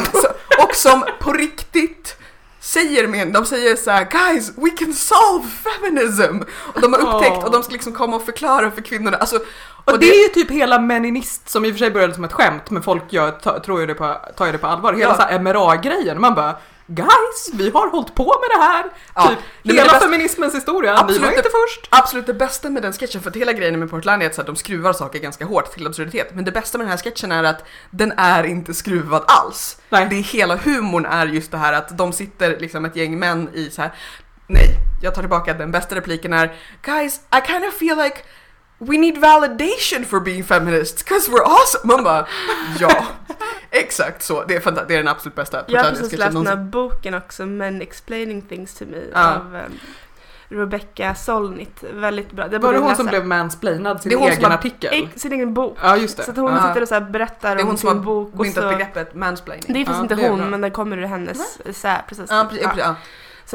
och 0.64 0.76
som 0.76 1.06
på 1.20 1.34
riktigt 1.34 2.18
säger 2.66 3.08
med 3.08 3.34
de 3.34 3.46
säger 3.46 3.76
så 3.76 3.92
här 3.92 4.08
guys 4.12 4.52
we 4.56 4.70
can 4.70 4.94
solve 4.94 5.48
feminism 5.48 6.40
och 6.74 6.82
de 6.82 6.94
har 6.94 7.00
upptäckt 7.00 7.44
och 7.44 7.52
de 7.52 7.64
ska 7.64 7.74
liksom 7.74 7.94
komma 7.94 8.16
och 8.16 8.26
förklara 8.26 8.72
för 8.72 8.82
kvinnorna 8.82 9.18
alltså 9.18 9.40
Och, 9.86 10.00
det, 10.00 10.10
är 10.10 10.24
ju 10.24 10.34
typ 10.34 10.52
hela 10.52 10.80
meninist 10.80 11.50
som 11.50 11.66
i 11.66 11.70
och 11.70 11.74
för 11.74 11.80
sig 11.80 11.92
började 11.92 12.14
som 12.14 12.24
ett 12.24 12.34
skämt 12.34 12.70
men 12.70 12.84
folk 12.84 13.14
gör, 13.14 13.32
ta, 13.32 13.60
tror 13.60 13.80
ju 13.80 13.86
det 13.88 13.94
på, 13.94 14.18
tar 14.38 14.46
ju 14.46 14.52
det 14.52 14.58
på 14.58 14.68
allvar. 14.68 14.94
Hela 14.94 15.12
Ja. 15.12 15.16
så 15.16 15.22
här 15.22 15.40
MRA-grejen. 15.40 16.22
Man 16.22 16.36
bara 16.36 16.56
Guys, 16.88 17.50
vi 17.54 17.70
har 17.70 17.90
hållit 17.90 18.16
på 18.16 18.24
med 18.24 18.58
det 18.60 18.64
här. 18.64 18.86
Ja. 19.16 19.28
Typ, 19.30 19.38
hela 19.76 19.84
bästa- 19.94 20.00
feminismens 20.00 20.56
historia. 20.56 20.98
Absolut. 20.98 21.22
Ni 21.22 21.28
var 21.28 21.34
inte 21.38 21.50
först. 21.50 21.88
Absolut 21.90 22.26
det 22.26 22.34
bästa 22.34 22.70
med 22.70 22.84
den 22.84 22.94
sketchen, 22.94 23.22
för 23.22 23.30
att 23.30 23.36
hela 23.36 23.54
grejen 23.54 23.80
med 23.80 23.90
Portlandia 23.90 24.26
är 24.26 24.30
att 24.30 24.36
så 24.36 24.42
här, 24.42 24.46
de 24.46 24.56
skruvar 24.56 24.94
saker 24.94 25.20
ganska 25.20 25.46
hårt 25.46 25.72
till 25.72 25.88
absurditet. 25.88 26.36
Men 26.36 26.46
det 26.46 26.52
bästa 26.52 26.78
med 26.78 26.88
den 26.88 26.92
här 26.92 26.98
sketchen 26.98 27.32
är 27.32 27.44
att 27.44 27.64
den 27.90 28.12
är 28.18 28.44
inte 28.44 28.74
skruvad 28.74 29.24
alls. 29.28 29.78
Nej. 29.90 30.08
Det 30.10 30.16
är 30.16 30.24
hela 30.24 30.56
humorn 30.56 31.06
är 31.06 31.26
just 31.28 31.52
det 31.52 31.58
här 31.58 31.74
att 31.74 31.98
de 31.98 32.14
sitter 32.14 32.60
liksom 32.60 32.86
ett 32.86 32.96
gäng 32.96 33.20
män 33.20 33.50
i 33.54 33.70
så 33.70 33.82
här. 33.82 33.92
Nej, 34.48 34.68
jag 35.02 35.16
tar 35.16 35.22
tillbaka 35.22 35.54
den 35.54 35.72
bästa 35.72 35.96
repliken 35.96 36.34
är 36.34 36.56
Guys, 36.82 37.16
I 37.18 37.48
kind 37.48 37.66
of 37.66 37.74
feel 37.74 37.98
like 37.98 38.18
We 38.88 38.98
need 38.98 39.18
validation 39.18 40.06
for 40.06 40.20
being 40.20 40.44
feminists, 40.44 41.04
cause 41.04 41.32
we're 41.32 41.44
awesome! 41.46 41.94
Man 41.94 42.04
bara, 42.04 42.28
ja, 42.80 43.06
exakt 43.72 44.24
så. 44.24 44.44
Det 44.48 44.56
är, 44.56 44.60
fanta- 44.60 44.86
det 44.88 44.94
är 44.94 44.98
den 44.98 45.08
absolut 45.08 45.36
bästa 45.36 45.64
Jag 45.68 45.84
har 45.84 45.90
precis 45.92 46.18
läst 46.20 46.34
den 46.34 46.48
här 46.48 46.56
boken 46.56 47.14
också, 47.14 47.46
Men 47.46 47.82
Explaining 47.82 48.42
Things 48.42 48.74
to 48.74 48.86
Me 48.86 48.98
Ja. 49.14 49.36
av 49.36 49.56
um, 49.56 49.80
Rebecca 50.50 51.16
Solnit. 51.16 51.84
Väldigt 51.94 52.32
bra. 52.32 52.48
Det 52.48 52.60
Var 52.60 52.74
det 52.74 52.80
hon 52.80 52.88
läsa. 52.90 52.98
som 52.98 53.06
blev 53.08 53.26
mansplainad 53.26 54.02
sin 54.02 54.10
Det 54.10 54.16
som 54.18 54.28
egen 54.28 54.44
har- 54.44 54.52
artikel? 54.52 54.90
Ex- 54.94 55.22
sin 55.22 55.34
egen 55.34 55.54
bok. 55.54 55.78
Ja 55.82 55.98
just 55.98 56.16
Så 56.24 56.30
att 56.30 56.36
det. 56.36 56.42
hon 56.42 56.52
Ja. 56.52 56.68
sitter 56.68 56.82
och 56.82 56.88
så 56.88 57.02
berättar 57.02 57.56
Det 57.56 57.62
är 57.62 57.64
om 57.64 57.68
hon 57.70 57.78
som 57.78 57.90
sin 57.90 57.98
har 57.98 58.06
bok 58.06 58.34
myntat 58.34 58.70
begreppet 58.70 59.16
mansplaining. 59.16 59.66
Det 59.68 59.74
är 59.82 59.86
faktiskt 59.86 59.98
Ja, 59.98 60.02
inte 60.04 60.16
det 60.16 60.26
är 60.26 60.30
hon, 60.30 60.40
bra. 60.40 60.48
men 60.50 60.62
den 60.62 60.72
kommer 60.72 60.98
ur 60.98 61.06
hennes 61.06 61.60
essä. 61.66 62.02
Precis. 62.08 62.26
Ja, 62.30 62.46
precis, 62.50 62.68
Ja. 62.78 62.96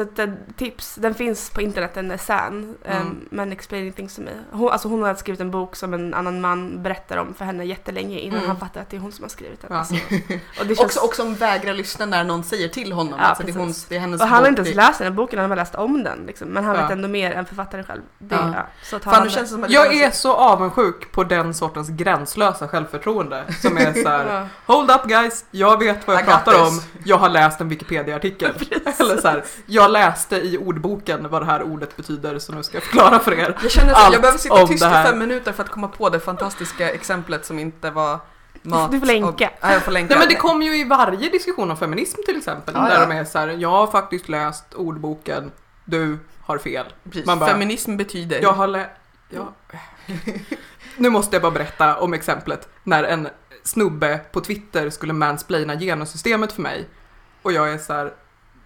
Så 0.01 0.21
att, 0.23 0.29
tips, 0.57 0.95
den 0.95 1.13
finns 1.15 1.49
på 1.49 1.61
internet, 1.61 1.91
den 1.93 2.11
essän. 2.11 2.75
Mm. 2.85 3.01
Um, 3.07 3.25
men 3.31 3.51
Explaining 3.51 3.93
Things 3.93 4.15
to 4.15 4.21
Me. 4.21 4.31
Hon, 4.51 4.69
alltså 4.71 4.87
hon 4.87 5.03
har 5.03 5.15
skrivit 5.15 5.41
en 5.41 5.51
bok 5.51 5.75
som 5.75 5.93
en 5.93 6.13
annan 6.13 6.41
man 6.41 6.83
berättar 6.83 7.17
om 7.17 7.33
för 7.33 7.45
henne 7.45 7.63
jättelänge 7.65 8.19
innan 8.19 8.37
Mm. 8.37 8.47
han 8.49 8.59
fattar 8.59 8.81
att 8.81 8.89
det 8.89 8.97
är 8.97 9.01
hon 9.01 9.11
som 9.11 9.23
har 9.23 9.29
skrivit 9.29 9.61
den. 9.61 9.69
Ja. 9.73 9.77
Alltså. 9.79 9.93
Och, 10.59 10.65
det 10.65 10.75
känns, 10.75 10.79
Också, 10.79 10.99
och 10.99 11.15
som 11.15 11.35
vägrar 11.35 11.73
lyssna 11.73 12.05
när 12.05 12.23
någon 12.23 12.43
säger 12.43 12.67
till 12.67 12.91
honom. 12.91 13.19
Ja, 13.19 13.25
alltså, 13.25 13.43
det, 13.43 13.51
är 13.51 13.55
hon, 13.55 13.73
det 13.89 13.95
är 13.95 13.99
hennes 13.99 14.21
och 14.21 14.27
han 14.27 14.41
har 14.43 14.49
inte 14.49 14.61
ens 14.61 14.75
det- 14.75 14.81
läst 14.81 14.97
den 14.99 15.07
här 15.07 15.13
boken, 15.15 15.39
han 15.39 15.49
har 15.49 15.57
läst 15.57 15.75
om 15.75 16.03
den. 16.03 16.23
Liksom. 16.27 16.47
Men 16.47 16.63
han 16.63 16.75
Ja. 16.75 16.81
vet 16.81 16.91
ändå 16.91 17.07
mer 17.07 17.31
än 17.31 17.45
författaren 17.45 17.83
själv. 17.83 18.01
Det, 18.17 18.35
Ja. 18.35 18.51
ja. 18.55 18.65
så 18.83 18.99
Fan, 18.99 19.23
nu 19.23 19.29
känns 19.29 19.49
det 19.49 19.53
som 19.55 19.63
att 19.63 19.71
Jag 19.71 19.93
är 19.95 20.11
så 20.11 20.33
avundsjuk 20.35 21.11
på 21.11 21.23
den 21.23 21.53
sortens 21.53 21.89
gränslösa 21.89 22.67
självförtroende 22.67 23.43
som 23.61 23.77
är 23.77 23.93
så 24.03 24.09
här. 24.09 24.25
Ja. 24.65 24.73
Hold 24.73 24.91
up 24.91 25.03
guys, 25.05 25.45
jag 25.51 25.79
vet 25.79 26.07
vad 26.07 26.15
jag 26.15 26.23
I 26.23 26.25
pratar 26.25 26.51
this." 26.51 26.61
om. 26.61 26.81
Jag 27.03 27.17
har 27.17 27.29
läst 27.29 27.61
en 27.61 27.69
Wikipedia-artikel. 27.69 28.51
Eller 28.99 29.17
så 29.21 29.27
här, 29.27 29.43
jag 29.65 29.90
läste 29.91 30.35
i 30.35 30.57
ordboken 30.57 31.27
vad 31.29 31.41
det 31.41 31.45
här 31.45 31.63
ordet 31.63 31.97
betyder 31.97 32.39
så 32.39 32.53
nu 32.53 32.63
ska 32.63 32.77
jag 32.77 32.83
förklara 32.83 33.19
för 33.19 33.33
er. 33.33 33.57
Jag 33.61 33.71
känner 33.71 33.93
att 33.93 34.13
jag 34.13 34.21
behöver 34.21 34.39
sitta 34.39 34.67
tyst 34.67 34.85
i 34.85 34.89
fem 34.89 35.19
minuter 35.19 35.51
för 35.51 35.63
att 35.63 35.69
komma 35.69 35.87
på 35.87 36.09
det 36.09 36.19
fantastiska 36.19 36.91
exemplet 36.91 37.45
som 37.45 37.59
inte 37.59 37.91
var 37.91 38.19
mat. 38.61 38.91
Du 38.91 38.99
får 38.99 39.07
länka. 39.07 39.27
Och, 39.27 39.41
ja, 39.41 39.73
jag 39.73 39.81
får 39.81 39.91
länka. 39.91 40.13
Nej 40.13 40.19
men 40.19 40.29
det 40.29 40.35
kommer 40.35 40.65
ju 40.65 40.77
i 40.77 40.83
varje 40.83 41.29
diskussion 41.29 41.71
om 41.71 41.77
feminism 41.77 42.19
till 42.25 42.37
exempel. 42.37 42.73
Ja, 42.77 42.81
där 42.81 43.01
ja. 43.01 43.05
de 43.05 43.11
är 43.11 43.25
så 43.25 43.39
här, 43.39 43.47
jag 43.47 43.69
har 43.69 43.87
faktiskt 43.87 44.29
läst 44.29 44.73
ordboken, 44.73 45.51
du 45.85 46.17
har 46.41 46.57
fel. 46.57 46.85
Precis. 47.03 47.25
man 47.25 47.39
bara- 47.39 47.49
Feminism 47.49 47.97
betyder... 47.97 48.41
Jag 48.41 48.53
har 48.53 48.67
lä... 48.67 48.89
Ja. 49.29 49.53
Nu 50.95 51.09
måste 51.09 51.35
jag 51.35 51.41
bara 51.41 51.51
berätta 51.51 51.97
om 51.97 52.13
exemplet 52.13 52.69
när 52.83 53.03
en 53.03 53.29
snubbe 53.63 54.19
på 54.31 54.41
Twitter 54.41 54.89
skulle 54.89 55.13
mansplaina 55.13 55.75
genussystemet 55.75 56.51
för 56.51 56.61
mig. 56.61 56.89
Och 57.41 57.51
jag 57.51 57.73
är 57.73 57.77
så 57.77 57.93
här, 57.93 58.13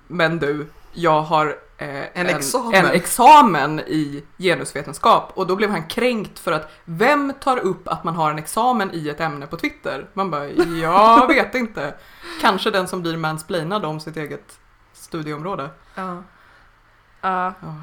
men 0.08 0.40
du, 0.40 0.68
jag 0.96 1.22
har 1.22 1.48
eh, 1.78 2.20
en, 2.20 2.28
examen." 2.28 2.86
en 2.86 2.92
examen 2.92 3.80
i 3.80 4.24
genusvetenskap 4.38 5.32
och 5.34 5.48
då 5.48 5.56
blev 5.56 5.70
han 5.70 5.88
kränkt 5.88 6.40
för 6.40 6.52
att 6.52 6.72
vem 6.86 7.34
tar 7.40 7.58
upp 7.58 7.88
att 7.88 8.04
man 8.04 8.16
har 8.16 8.32
en 8.32 8.38
examen 8.38 8.90
i 8.94 9.10
ett 9.10 9.20
ämne 9.20 9.48
på 9.48 9.58
Twitter? 9.58 10.10
Man 10.14 10.32
bara, 10.32 10.48
jag 10.82 11.28
vet 11.28 11.56
inte. 11.56 11.94
Kanske 12.42 12.72
den 12.72 12.88
som 12.88 13.02
blir 13.02 13.18
mansplainad 13.18 13.86
om 13.86 14.00
sitt 14.00 14.18
eget 14.18 14.60
studieområde. 14.94 15.70
Ja. 15.96 16.24
Ja. 17.30 17.54
Ja. 17.62 17.76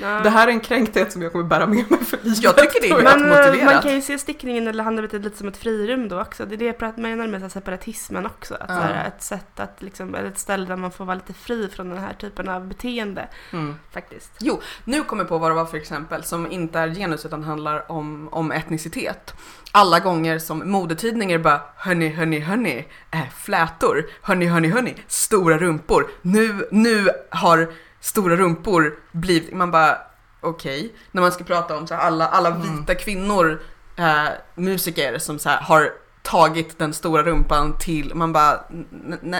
Det 0.22 0.30
här 0.30 0.48
är 0.48 0.52
en 0.52 0.60
kränkthet 0.60 1.12
som 1.12 1.22
jag 1.22 1.32
kommer 1.32 1.44
bära 1.44 1.66
med 1.66 1.90
mig 1.90 2.04
för 2.04 2.18
livet. 2.22 2.42
Jag 2.42 2.56
tycker 2.58 2.80
det 2.80 2.86
är 2.88 2.92
helt 2.92 3.04
Men 3.04 3.32
eh, 3.32 3.36
motiverat. 3.46 3.72
man 3.74 3.82
kan 3.82 3.94
ju 3.94 4.02
se 4.02 4.18
stickningen 4.18 4.66
eller 4.68 4.84
handarbetet 4.84 5.22
lite 5.22 5.38
som 5.38 5.48
ett 5.48 5.56
frirum 5.56 6.08
då 6.08 6.20
också. 6.20 6.46
Det 6.46 6.54
är 6.54 6.56
det 6.56 6.64
jag 6.64 6.78
pratar- 6.78 7.02
menar 7.02 7.26
med 7.26 7.52
separatismen 7.52 8.26
också. 8.26 8.54
Att 8.54 8.60
Ja. 8.68 8.74
så 8.76 8.80
här, 8.82 9.06
ett 9.08 9.22
sätt 9.22 9.60
att 9.60 9.82
liksom, 9.82 10.14
eller 10.14 10.28
ett 10.28 10.38
ställe 10.38 10.66
där 10.66 10.76
man 10.76 10.90
får 10.92 11.04
vara 11.04 11.14
lite 11.14 11.32
fri 11.32 11.68
från 11.76 11.88
den 11.88 11.98
här 11.98 12.12
typen 12.14 12.48
av 12.48 12.66
beteende 12.68 13.28
Mm. 13.52 13.74
faktiskt. 13.92 14.32
Jo, 14.40 14.60
nu 14.84 15.04
kommer 15.04 15.22
jag 15.22 15.28
på 15.28 15.38
vad 15.38 15.50
det 15.50 15.54
var 15.54 15.64
för 15.66 15.76
exempel 15.76 16.24
som 16.24 16.52
inte 16.52 16.78
är 16.78 16.88
genus 16.88 17.26
utan 17.26 17.44
handlar 17.44 17.92
om, 17.92 18.28
om 18.32 18.52
etnicitet. 18.52 19.34
Alla 19.72 19.98
gånger 19.98 20.38
som 20.38 20.70
modetidningar 20.70 21.38
bara 21.38 21.60
hörni, 21.76 22.08
hörni, 22.08 22.40
hörni, 22.40 22.88
äh, 23.10 23.20
flätor, 23.36 24.06
hörni, 24.22 24.46
hörni, 24.46 24.68
hörni, 24.68 24.94
stora 25.06 25.58
rumpor. 25.58 26.06
Nu, 26.22 26.68
nu 26.70 27.08
har 27.30 27.72
stora 28.00 28.36
rumpor 28.36 28.98
blivit, 29.12 29.52
man 29.52 29.70
bara 29.70 29.98
okej, 30.40 30.92
när 31.10 31.22
man 31.22 31.32
ska 31.32 31.44
prata 31.44 31.76
om 31.76 31.86
så 31.86 31.94
här, 31.94 32.00
alla, 32.02 32.28
alla 32.28 32.48
Mm. 32.48 32.76
vita 32.76 32.94
kvinnor, 32.94 33.62
eh, 33.96 34.28
musiker 34.54 35.18
som 35.18 35.38
så 35.38 35.48
här, 35.48 35.60
har 35.60 35.92
tagit 36.22 36.78
den 36.78 36.92
stora 36.92 37.22
rumpan 37.22 37.78
till, 37.78 38.14
man 38.14 38.32
bara 38.32 38.60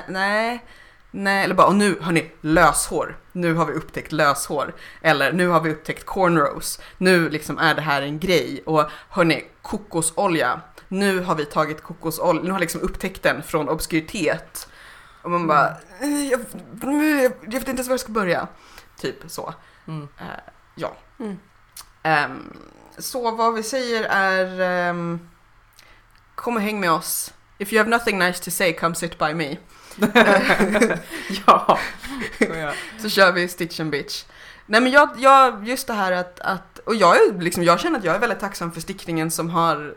nej, 0.09 0.65
nej, 1.11 1.45
eller 1.45 1.55
bara 1.55 1.67
och 1.67 1.75
nu 1.75 1.99
hörni, 2.01 2.31
löshår. 2.41 3.17
Nu 3.33 3.55
har 3.55 3.67
vi 3.67 3.73
upptäckt 3.73 4.13
löshår. 4.13 4.75
Eller 5.03 5.33
nu 5.33 5.49
har 5.49 5.61
vi 5.61 5.71
upptäckt 5.71 6.07
cornrows. 6.07 6.81
Nu 6.99 7.29
liksom 7.29 7.59
är 7.59 7.75
det 7.75 7.81
här 7.81 8.03
en 8.03 8.19
grej. 8.19 8.63
Och 8.67 8.91
hörni, 9.09 9.45
kokosolja. 9.63 10.61
Nu 10.89 11.21
har 11.21 11.35
vi 11.35 11.45
tagit 11.45 11.83
kokosolja, 11.83 12.43
nu 12.43 12.51
har 12.51 12.59
liksom 12.59 12.81
upptäckt 12.81 13.23
den 13.23 13.43
från 13.43 13.69
obskuritet. 13.69 14.69
Och 15.23 15.31
man 15.31 15.47
bara, 15.47 15.77
"Eh, 16.01 16.29
jag, 16.31 16.41
jag 16.81 17.53
vet 17.53 17.55
inte 17.55 17.71
ens 17.71 17.89
var 17.89 17.93
jag 17.93 18.01
ska 18.01 18.13
börja. 18.13 18.49
Typ 19.01 19.17
så. 19.29 19.55
Mm. 19.87 20.09
Eh, 20.19 20.27
ja. 20.75 20.97
Mm. 21.19 21.39
Ehm, 22.03 22.57
så 22.99 23.31
vad 23.31 23.55
vi 23.55 23.63
säger 23.63 24.05
är 24.05 24.61
ehm, 24.61 25.21
Kom 26.35 26.57
och 26.57 26.63
häng 26.63 26.81
med 26.81 26.93
oss. 26.93 27.35
If 27.59 27.73
you 27.73 27.79
have 27.79 27.91
nothing 27.91 28.19
nice 28.19 28.45
to 28.45 28.51
say, 28.51 28.73
come 28.73 28.95
sit 28.95 29.19
by 29.19 29.35
me. 29.35 29.57
ja. 31.47 31.79
Så 32.99 33.09
kör 33.09 33.33
vi 33.33 33.49
Stitch 33.49 33.81
and 33.81 33.91
Bitch. 33.91 34.25
Nej 34.67 34.81
men 34.81 34.93
jag, 34.93 35.11
jag 35.19 35.69
just 35.69 35.87
det 35.87 35.93
här 35.93 36.13
att, 36.13 36.41
att 36.41 36.79
och 36.79 36.95
jag, 36.95 37.17
är 37.17 37.39
liksom, 37.41 37.65
jag 37.65 37.81
känner 37.81 37.99
att 37.99 38.05
jag 38.05 38.15
är 38.15 38.19
väldigt 38.19 38.41
tacksam 38.41 38.73
för 38.73 38.81
stickningen 38.81 39.31
som 39.31 39.51
har 39.51 39.95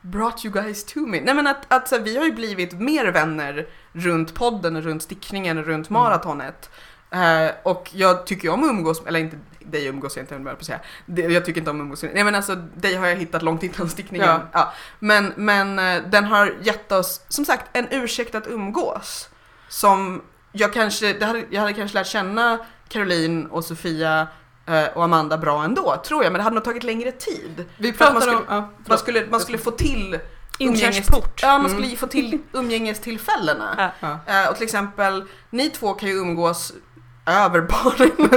brought 0.00 0.44
you 0.44 0.54
guys 0.54 0.84
to 0.84 0.98
me. 0.98 1.20
Nej 1.20 1.34
men 1.34 1.46
att, 1.46 1.72
att 1.72 1.88
så 1.88 1.98
vi 1.98 2.16
har 2.16 2.24
ju 2.24 2.32
blivit 2.32 2.72
mer 2.72 3.06
vänner 3.06 3.68
runt 3.92 4.34
podden 4.34 4.76
och 4.76 4.82
runt 4.82 5.02
stickningen 5.02 5.58
och 5.58 5.64
runt 5.66 5.90
Mm. 5.90 6.02
maratonet. 6.02 6.70
Eh, 7.10 7.50
och 7.62 7.90
jag 7.92 8.26
tycker 8.26 8.48
om 8.48 8.64
att 8.64 8.70
umgås, 8.70 9.02
eller 9.06 9.20
inte 9.20 9.36
dig 9.60 9.86
umgås 9.86 10.16
jag 10.16 10.22
inte, 10.22 10.34
jag 10.34 10.44
på 10.44 10.50
att 10.50 10.64
säga. 11.06 11.28
Jag 11.30 11.44
tycker 11.44 11.60
inte 11.60 11.70
om 11.70 11.80
umgås. 11.80 12.02
Nej 12.02 12.24
men 12.24 12.34
alltså 12.34 12.54
dig 12.54 12.94
har 12.96 13.06
jag 13.06 13.16
hittat 13.16 13.42
långt 13.42 13.62
innan 13.62 13.88
stickningen. 13.88 14.26
Ja. 14.28 14.40
Ja. 14.52 14.72
Men, 14.98 15.32
men 15.36 15.78
eh, 15.78 16.02
den 16.10 16.24
har 16.24 16.54
gett 16.62 16.92
oss, 16.92 17.20
som 17.28 17.44
sagt, 17.44 17.64
en 17.72 17.88
ursäkt 17.90 18.34
att 18.34 18.46
umgås. 18.46 19.28
Som 19.68 20.22
jag 20.52 20.72
kanske, 20.72 21.12
det 21.12 21.26
hade, 21.26 21.44
jag 21.50 21.60
hade 21.60 21.72
kanske 21.72 21.98
lärt 21.98 22.06
känna 22.06 22.58
Caroline 22.88 23.46
och 23.46 23.64
Sofia 23.64 24.26
eh, 24.66 24.84
och 24.94 25.04
Amanda 25.04 25.38
bra 25.38 25.64
ändå, 25.64 26.02
tror 26.06 26.24
jag. 26.24 26.32
Men 26.32 26.38
det 26.38 26.42
hade 26.44 26.54
nog 26.54 26.64
tagit 26.64 26.82
längre 26.84 27.12
tid. 27.12 27.64
Vi 27.76 27.88
att 27.88 28.00
man 28.00 28.12
pratar 28.12 28.28
om... 28.34 28.42
skulle- 28.42 28.56
Ja, 28.56 28.68
Man 28.86 28.98
skulle, 28.98 29.26
man 29.30 29.40
skulle 29.40 29.58
få 29.58 29.70
till 29.70 30.18
Inkörsport. 30.58 31.40
Ja, 31.42 31.58
man 31.58 31.66
Mm. 31.70 31.82
skulle 31.82 31.96
få 31.96 32.06
till 32.06 32.38
umgängestillfällena. 32.52 33.92
Ja. 34.00 34.18
Ja. 34.26 34.42
Eh, 34.42 34.48
och 34.50 34.54
till 34.56 34.64
exempel, 34.64 35.24
ni 35.50 35.70
två 35.70 35.94
kan 35.94 36.08
ju 36.08 36.14
umgås 36.14 36.72
över 37.26 37.60
baren. 37.60 38.28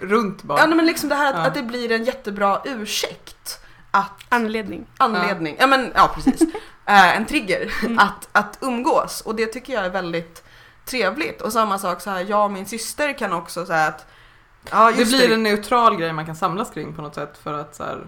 Runt 0.10 0.42
bara. 0.42 0.58
ja, 0.58 0.66
nej, 0.66 0.76
men 0.76 0.86
liksom 0.86 1.08
det 1.08 1.14
här 1.14 1.28
att, 1.32 1.38
Ja. 1.38 1.46
att 1.46 1.54
det 1.54 1.62
blir 1.62 1.92
en 1.92 2.04
jättebra 2.04 2.60
ursäkt. 2.64 3.58
Att 3.90 4.10
Anledning. 4.28 4.86
anledning, 4.98 5.56
ja, 5.60 5.66
men 5.66 5.92
ja 5.94 6.10
precis. 6.14 6.40
Eh, 6.86 7.16
en 7.16 7.26
trigger 7.26 7.72
Mm. 7.84 7.98
att, 7.98 8.28
att 8.32 8.58
umgås 8.60 9.20
och 9.20 9.34
det 9.34 9.46
tycker 9.46 9.72
jag 9.72 9.84
är 9.84 9.90
väldigt 9.90 10.44
trevligt. 10.84 11.40
Och 11.42 11.52
samma 11.52 11.78
sak 11.78 12.00
så 12.00 12.10
här, 12.10 12.20
jag 12.28 12.44
och 12.44 12.50
min 12.50 12.66
syster 12.66 13.18
kan 13.18 13.32
också 13.32 13.66
säga 13.66 13.86
att 13.86 14.06
Ja, 14.70 14.90
det 14.92 14.98
just 14.98 15.12
blir 15.16 15.32
en 15.32 15.42
neutral 15.42 15.96
grej 15.96 16.12
man 16.12 16.26
kan 16.26 16.36
samlas 16.36 16.70
kring 16.70 16.94
på 16.94 17.02
något 17.02 17.14
sätt 17.14 17.38
för 17.42 17.52
att 17.54 17.74
så 17.76 17.84
här, 17.84 18.06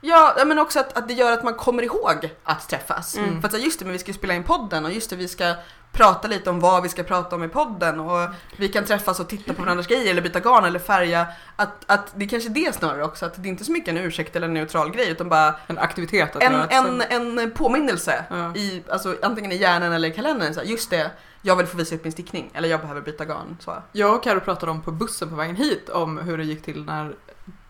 Ja, 0.00 0.34
men 0.46 0.58
också 0.58 0.80
att, 0.80 0.98
att 0.98 1.08
det 1.08 1.14
gör 1.14 1.32
att 1.32 1.44
man 1.44 1.54
kommer 1.54 1.82
ihåg 1.82 2.30
att 2.44 2.68
träffas. 2.68 3.16
Mm. 3.16 3.40
För 3.40 3.48
att 3.48 3.62
just 3.62 3.78
det, 3.78 3.84
men 3.84 3.92
vi 3.92 3.98
ska 3.98 4.08
ju 4.08 4.18
spela 4.18 4.34
in 4.34 4.44
podden 4.44 4.84
och 4.84 4.92
just 4.92 5.10
det, 5.10 5.16
vi 5.16 5.28
ska 5.28 5.54
prata 5.92 6.28
lite 6.28 6.50
om 6.50 6.60
vad 6.60 6.82
vi 6.82 6.88
ska 6.88 7.02
prata 7.02 7.36
om 7.36 7.44
i 7.44 7.48
podden 7.48 8.00
och 8.00 8.28
vi 8.56 8.68
kan 8.68 8.84
träffas 8.84 9.20
och 9.20 9.28
titta 9.28 9.54
på 9.54 9.62
varandras 9.62 9.86
grejer 9.86 10.10
eller 10.10 10.22
byta 10.22 10.40
garn 10.40 10.64
eller 10.64 10.78
färga. 10.78 11.26
Att, 11.56 11.84
att 11.86 12.12
det 12.14 12.24
är 12.24 12.28
kanske 12.28 12.50
är 12.50 12.54
det 12.54 12.74
snarare 12.74 13.04
också, 13.04 13.26
att 13.26 13.42
det 13.42 13.48
är 13.48 13.50
inte 13.50 13.64
så 13.64 13.72
mycket 13.72 13.88
en 13.88 13.96
ursäkt 13.96 14.36
eller 14.36 14.48
en 14.48 14.54
neutral 14.54 14.90
grej 14.90 15.10
utan 15.10 15.28
bara 15.28 15.54
en 15.66 15.78
aktivitet 15.78 16.36
en, 16.40 16.54
en, 16.70 17.02
en 17.38 17.50
påminnelse 17.50 18.24
Ja. 18.30 18.56
i, 18.56 18.82
alltså 18.88 19.16
antingen 19.22 19.52
i 19.52 19.56
hjärnan 19.56 19.92
eller 19.92 20.08
i 20.08 20.12
kalendern. 20.12 20.54
Så 20.54 20.60
här, 20.60 20.66
just 20.66 20.90
det, 20.90 21.10
jag 21.42 21.56
vill 21.56 21.66
få 21.66 21.76
visa 21.76 21.94
upp 21.94 22.04
min 22.04 22.12
stickning 22.12 22.50
eller 22.54 22.68
jag 22.68 22.80
behöver 22.80 23.00
byta 23.00 23.24
garn. 23.24 23.56
Så. 23.60 23.82
Jag 23.92 24.14
och 24.14 24.22
Karo 24.22 24.40
pratade 24.40 24.72
om 24.72 24.82
på 24.82 24.92
bussen 24.92 25.28
på 25.28 25.34
vägen 25.34 25.56
hit 25.56 25.88
om 25.88 26.18
hur 26.18 26.38
det 26.38 26.44
gick 26.44 26.62
till 26.62 26.84
när 26.84 27.14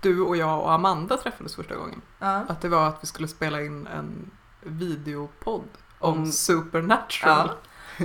du 0.01 0.21
och 0.21 0.37
jag 0.37 0.61
och 0.61 0.73
Amanda 0.73 1.17
träffades 1.17 1.57
första 1.57 1.75
gången. 1.75 2.03
Ja. 2.19 2.45
Att 2.49 2.61
det 2.61 2.69
var 2.69 2.89
att 2.89 2.99
vi 3.03 3.07
skulle 3.07 3.29
spela 3.29 3.63
in 3.63 3.87
en 3.87 4.31
videopodd 4.63 5.69
om 5.99 6.17
Mm. 6.17 6.33
Supernatural 6.33 7.51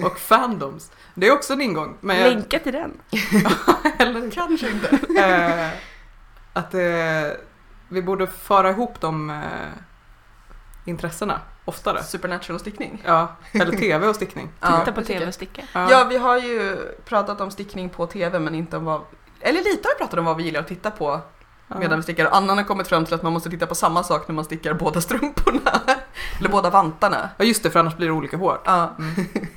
och 0.05 0.19
fandoms. 0.19 0.91
Det 1.13 1.27
är 1.27 1.31
också 1.33 1.53
en 1.53 1.61
ingång. 1.61 1.97
Men 2.01 2.17
Länka 2.17 2.59
till 2.59 2.73
den. 2.73 3.01
eller, 3.97 4.31
Kanske 4.31 4.69
inte. 4.71 4.89
eh, 5.21 5.69
att 6.53 6.73
eh, 6.73 7.39
vi 7.89 8.01
borde 8.01 8.27
föra 8.27 8.69
ihop 8.69 9.01
de 9.01 9.29
eh, 9.29 9.35
intressena 10.85 11.41
oftare. 11.65 12.03
Supernatural 12.03 12.59
stickning. 12.59 13.01
Ja, 13.05 13.35
eller 13.51 13.77
tv 13.77 14.07
och 14.07 14.15
stickning. 14.15 14.49
Ja. 14.59 14.79
Titta 14.79 14.91
på 14.91 14.99
det 14.99 15.05
tycker 15.05 15.19
tv 15.19 15.27
och 15.27 15.33
sticka. 15.33 15.61
Ja, 15.73 16.05
vi 16.09 16.17
har 16.17 16.37
ju 16.37 16.77
pratat 17.05 17.41
om 17.41 17.51
stickning 17.51 17.89
på 17.89 18.07
tv 18.07 18.39
men 18.39 18.55
inte 18.55 18.77
om 18.77 18.85
vad... 18.85 19.01
Eller 19.39 19.63
lite 19.63 19.87
har 19.87 19.93
vi 19.95 19.97
pratat 19.99 20.19
om 20.19 20.25
vad 20.25 20.37
vi 20.37 20.43
gillar 20.43 20.59
att 20.59 20.67
titta 20.67 20.91
på 20.91 21.05
Ja. 21.07 21.21
Medan 21.67 21.99
vi 21.99 22.03
stickar. 22.03 22.25
Och 22.25 22.35
Annan 22.35 22.57
har 22.57 22.65
kommit 22.65 22.87
fram 22.87 23.05
till 23.05 23.13
att 23.13 23.23
man 23.23 23.33
måste 23.33 23.49
titta 23.49 23.65
på 23.65 23.75
samma 23.75 24.03
sak 24.03 24.27
när 24.27 24.35
man 24.35 24.45
stickar 24.45 24.73
båda 24.73 25.01
strumporna. 25.01 25.71
Eller 26.39 26.49
båda 26.49 26.69
vantarna. 26.69 27.29
Ja 27.37 27.45
just 27.45 27.63
det, 27.63 27.71
för 27.71 27.79
annars 27.79 27.95
blir 27.95 28.07
det 28.07 28.13
olika 28.13 28.37
hår. 28.37 28.61
Ja. 28.65 28.95
Mm. 28.99 29.13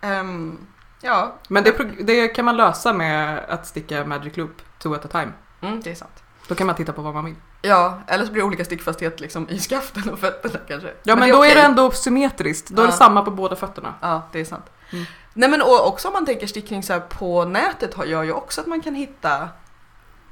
Ehm, 0.00 0.58
ja, 1.00 1.34
Men 1.48 1.64
det, 1.64 1.72
det 2.02 2.28
kan 2.28 2.44
man 2.44 2.56
lösa 2.56 2.92
med 2.92 3.44
att 3.48 3.66
sticka 3.66 4.04
Magic 4.04 4.36
Loop 4.36 4.62
two 4.78 4.94
at 4.94 5.04
a 5.04 5.08
time. 5.12 5.32
mm, 5.60 5.80
det 5.80 5.90
är 5.90 5.94
sant. 5.94 6.22
Då 6.48 6.54
kan 6.54 6.66
man 6.66 6.76
titta 6.76 6.92
på 6.92 7.02
vad 7.02 7.14
man 7.14 7.24
vill. 7.24 7.34
Ja, 7.62 8.00
eller 8.06 8.26
så 8.26 8.32
blir 8.32 8.42
det 8.42 8.46
olika 8.46 8.64
stickfasthet 8.64 9.20
liksom 9.20 9.48
i 9.48 9.58
skaften 9.58 10.10
och 10.10 10.18
fötterna 10.18 10.58
kanske. 10.68 10.92
Ja 11.02 11.16
men, 11.16 11.28
det 11.28 11.34
då 11.34 11.38
är 11.42 11.46
okej. 11.46 11.54
det 11.54 11.60
ändå 11.60 11.90
symmetriskt. 11.90 12.68
Då 12.70 12.82
är 12.82 12.86
det 12.86 12.92
Ja. 12.92 12.96
samma 12.96 13.22
på 13.22 13.30
båda 13.30 13.56
fötterna. 13.56 13.94
Ja, 14.00 14.22
det 14.32 14.40
är 14.40 14.44
sant. 14.44 14.64
Mm. 14.92 15.04
Nej 15.34 15.48
men 15.48 15.62
och 15.62 15.86
också 15.88 16.08
om 16.08 16.14
man 16.14 16.26
tänker 16.26 16.46
stickning 16.46 16.82
så 16.82 17.00
på 17.00 17.44
nätet 17.44 17.96
gör 18.06 18.22
ju 18.22 18.32
också 18.32 18.60
att 18.60 18.66
man 18.66 18.80
kan 18.80 18.94
hitta 18.94 19.48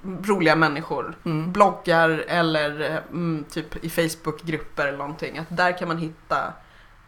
roliga 0.02 0.56
människor. 0.56 1.16
Mm. 1.24 1.52
Bloggar 1.52 2.24
eller 2.28 3.02
mm, 3.10 3.44
typ 3.50 3.84
i 3.84 3.90
Facebookgrupper 3.90 4.86
eller 4.86 4.98
någonting. 4.98 5.38
Att 5.38 5.56
där 5.56 5.78
kan 5.78 5.88
man 5.88 5.98
hitta 5.98 6.52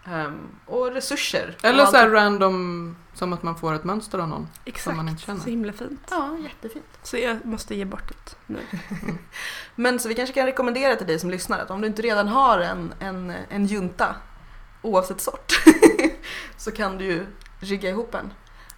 ehm, 0.04 0.48
och 0.66 0.92
resurser. 0.92 1.56
Eller 1.62 1.82
och 1.82 1.88
så 1.88 2.06
random, 2.06 2.96
som 3.14 3.32
att 3.32 3.42
man 3.42 3.56
får 3.56 3.74
ett 3.74 3.84
mönster 3.84 4.18
av 4.18 4.28
någon. 4.28 4.48
Exakt. 4.64 4.96
man 4.96 5.08
inte 5.08 5.22
känner. 5.22 5.40
Så 5.40 5.50
himla 5.50 5.72
fint. 5.72 6.08
Ja, 6.10 6.36
jättefint. 6.38 6.98
Så 7.02 7.16
jag 7.16 7.44
måste 7.44 7.74
ge 7.74 7.84
bort 7.84 8.08
det 8.08 8.34
nu. 8.46 8.60
Men 9.74 9.98
så 9.98 10.08
vi 10.08 10.14
kanske 10.14 10.34
kan 10.34 10.46
rekommendera 10.46 10.96
till 10.96 11.06
dig 11.06 11.18
som 11.18 11.30
lyssnar 11.30 11.58
att 11.58 11.70
om 11.70 11.80
du 11.80 11.86
inte 11.86 12.02
redan 12.02 12.28
har 12.28 12.58
en, 12.58 12.94
en, 13.00 13.32
en 13.48 13.66
junta, 13.66 14.16
oavsett 14.82 15.20
sort, 15.20 15.52
så 16.56 16.70
kan 16.70 16.98
du 16.98 17.04
ju 17.04 17.26
rigga 17.60 17.90
ihop 17.90 18.14
en. 18.14 18.32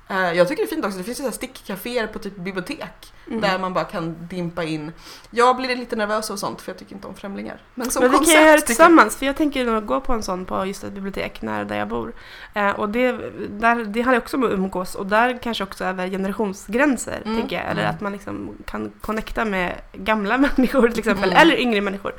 Eh, 0.09 0.33
jag 0.33 0.49
tycker 0.49 0.63
det 0.63 0.67
är 0.67 0.75
fint 0.75 0.85
också, 0.85 0.99
det 0.99 1.05
finns 1.05 1.21
ju 1.21 1.31
stickcaféer 1.33 2.07
på 2.07 2.19
typ 2.19 2.37
bibliotek 2.37 3.11
Mm. 3.27 3.41
där 3.41 3.59
man 3.59 3.73
bara 3.75 3.85
kan 3.85 4.27
dimpa 4.29 4.65
in. 4.65 4.93
Jag 5.31 5.57
blir 5.57 5.77
lite 5.77 5.97
nervös 5.97 6.31
och 6.31 6.39
sånt 6.39 6.61
för 6.61 6.73
jag 6.73 6.79
tycker 6.79 6.95
inte 6.95 7.07
om 7.09 7.15
främlingar. 7.15 7.59
Men 7.75 7.91
som 7.91 8.01
Men 8.03 8.11
vi 8.11 8.17
kan 8.17 8.19
koncept 8.25 8.41
göra 8.45 8.57
det 8.57 8.63
tillsammans, 8.63 9.17
för 9.17 9.27
jag 9.27 9.37
tänker 9.37 9.65
nog 9.65 9.87
gå 9.87 10.01
på 10.01 10.13
en 10.13 10.23
sån 10.23 10.45
på 10.45 10.65
just 10.67 10.85
ett 10.85 10.93
bibliotek 10.93 11.43
nära 11.43 11.65
där 11.65 11.79
jag 11.79 11.89
bor. 11.89 12.13
Eh, 12.55 12.71
och 12.71 12.89
det, 12.89 13.13
där, 13.49 13.85
det 13.85 14.03
handlar 14.03 14.19
också 14.23 14.37
om 14.37 14.45
att 14.45 14.51
umgås 14.53 14.95
och 14.95 15.07
där 15.07 15.39
kanske 15.43 15.65
också 15.65 15.85
över 15.85 16.09
generationsgränser, 16.09 17.23
Mm. 17.25 17.39
tänker 17.41 17.57
jag. 17.57 17.65
Eller 17.71 17.83
Mm. 17.83 17.95
att 17.95 18.01
man 18.01 18.13
liksom 18.13 18.51
kan 18.67 18.93
connecta 19.01 19.45
med 19.45 19.75
gamla 19.93 20.39
människor 20.57 20.89
till 20.89 20.99
exempel, 20.99 21.31
Mm. 21.31 21.43
eller 21.43 21.61
yngre 21.61 21.81
människor. 21.81 22.13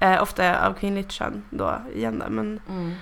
Eh, 0.00 0.22
ofta 0.22 0.66
av 0.66 0.72
kvinnligt 0.74 1.12
kön 1.12 1.42
då 1.50 1.74
igen 1.94 2.18
där. 2.18 2.28
Men 2.28 2.60
Mm. 2.68 2.94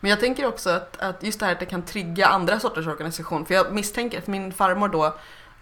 Men 0.00 0.10
jag 0.10 0.20
tänker 0.20 0.46
också 0.46 0.70
att, 0.70 1.00
att 1.00 1.22
just 1.22 1.40
det 1.40 1.46
här 1.46 1.52
att 1.52 1.60
det 1.60 1.66
kan 1.66 1.82
trigga 1.82 2.26
andra 2.26 2.60
sorters 2.60 2.86
organisation. 2.86 3.46
För 3.46 3.54
jag 3.54 3.72
misstänker 3.74 4.18
att 4.18 4.26
min 4.26 4.52
farmor 4.52 4.88
då 4.88 5.04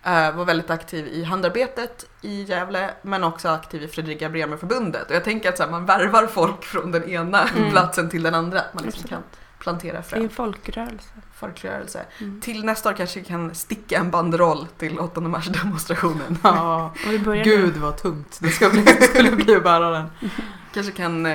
eh, 0.02 0.32
var 0.36 0.44
väldigt 0.44 0.70
aktiv 0.70 1.06
i 1.06 1.24
handarbetet 1.24 2.06
i 2.22 2.42
Gävle 2.42 2.90
men 3.02 3.24
också 3.24 3.48
aktiv 3.48 3.82
i 3.82 3.88
Fredrika 3.88 4.28
Bremer-förbundet. 4.28 5.10
Och 5.10 5.16
jag 5.16 5.24
tänker 5.24 5.48
att 5.48 5.58
här, 5.58 5.68
man 5.70 5.86
värvar 5.86 6.26
folk 6.26 6.64
från 6.64 6.92
den 6.92 7.10
ena 7.10 7.48
Mm. 7.48 7.70
platsen 7.70 8.10
till 8.10 8.22
den 8.22 8.34
andra. 8.34 8.62
Man 8.72 8.84
liksom 8.84 9.08
kan 9.08 9.22
plantera 9.58 9.92
det 9.92 9.98
är 9.98 10.02
frön. 10.02 10.22
en 10.22 10.28
folkrörelse. 10.28 11.08
Folkrörelse. 11.34 12.02
Mm. 12.20 12.40
Till 12.40 12.64
nästa 12.64 12.88
år 12.90 12.94
kanske 12.94 13.20
vi 13.20 13.24
kan 13.26 13.54
sticka 13.54 13.98
en 13.98 14.10
banderoll 14.10 14.66
till 14.78 14.98
8 14.98 15.20
mars-demonstrationen. 15.20 16.38
Ja, 16.42 16.94
gud 17.44 17.76
vad 17.76 17.96
tungt 17.96 18.38
det 18.40 18.48
ska 18.48 18.70
bli, 18.70 18.82
det 18.82 19.02
skulle 19.02 19.30
bli 19.30 19.56
att 19.56 19.62
bära 19.62 19.90
den. 19.90 20.06
Kanske 20.74 20.92
kan 20.92 21.26
eh, 21.26 21.32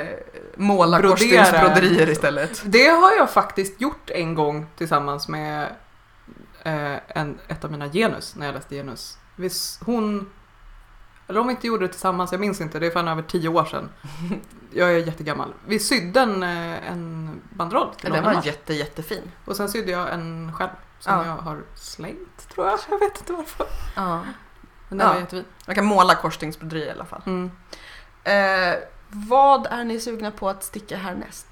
måla 0.57 0.99
Brodera. 0.99 1.11
korsstygnsbroderier 1.15 2.09
istället. 2.09 2.61
Det 2.65 2.87
har 2.87 3.11
jag 3.11 3.29
faktiskt 3.29 3.81
gjort 3.81 4.09
en 4.09 4.35
gång 4.35 4.65
tillsammans 4.77 5.27
med 5.27 5.63
eh, 6.63 6.95
en, 7.07 7.37
ett 7.47 7.63
av 7.63 7.71
mina 7.71 7.87
genus 7.87 8.35
när 8.35 8.45
jag 8.45 8.53
läste 8.55 8.75
genus. 8.75 9.17
Vis, 9.35 9.79
hon, 9.85 10.29
eller 11.27 11.39
om 11.39 11.47
vi 11.47 11.51
inte 11.51 11.67
gjorde 11.67 11.85
det 11.87 11.91
tillsammans, 11.91 12.31
jag 12.31 12.41
minns 12.41 12.61
inte, 12.61 12.79
det 12.79 12.87
är 12.87 12.91
fan 12.91 13.07
över 13.07 13.21
tio 13.21 13.49
år 13.49 13.65
sedan. 13.65 13.89
Jag 14.75 14.89
är 14.93 14.97
jättegammal. 14.97 15.53
Vi 15.67 15.79
sydde 15.79 16.19
en, 16.19 16.43
eh, 16.43 16.91
en 16.91 17.31
banderoll 17.49 17.95
till 17.95 18.11
Den 18.11 18.23
var 18.23 18.41
jätte, 18.43 18.73
jättefin. 18.73 19.31
Och 19.45 19.55
sen 19.55 19.69
sydde 19.69 19.91
jag 19.91 20.13
en 20.13 20.51
själv 20.55 20.69
som 20.99 21.13
Ja. 21.13 21.25
jag 21.25 21.35
har 21.37 21.61
slängt 21.75 22.49
tror 22.53 22.67
jag. 22.67 22.79
Jag 22.89 22.99
vet 22.99 23.19
inte 23.19 23.33
varför. 23.33 23.65
Ja. 23.95 24.21
Men 24.89 24.97
den 24.97 25.07
Ja. 25.07 25.13
var 25.13 25.19
jättefin. 25.19 25.45
Man 25.67 25.75
kan 25.75 25.85
måla 25.85 26.15
korsstygnsbroderier 26.15 26.87
i 26.87 26.91
alla 26.91 27.05
fall. 27.05 27.21
Mm. 27.25 27.51
Eh, 28.23 28.75
vad 29.15 29.67
är 29.67 29.83
ni 29.83 29.99
sugna 29.99 30.31
på 30.31 30.49
att 30.49 30.63
sticka 30.63 30.97
härnäst? 30.97 31.47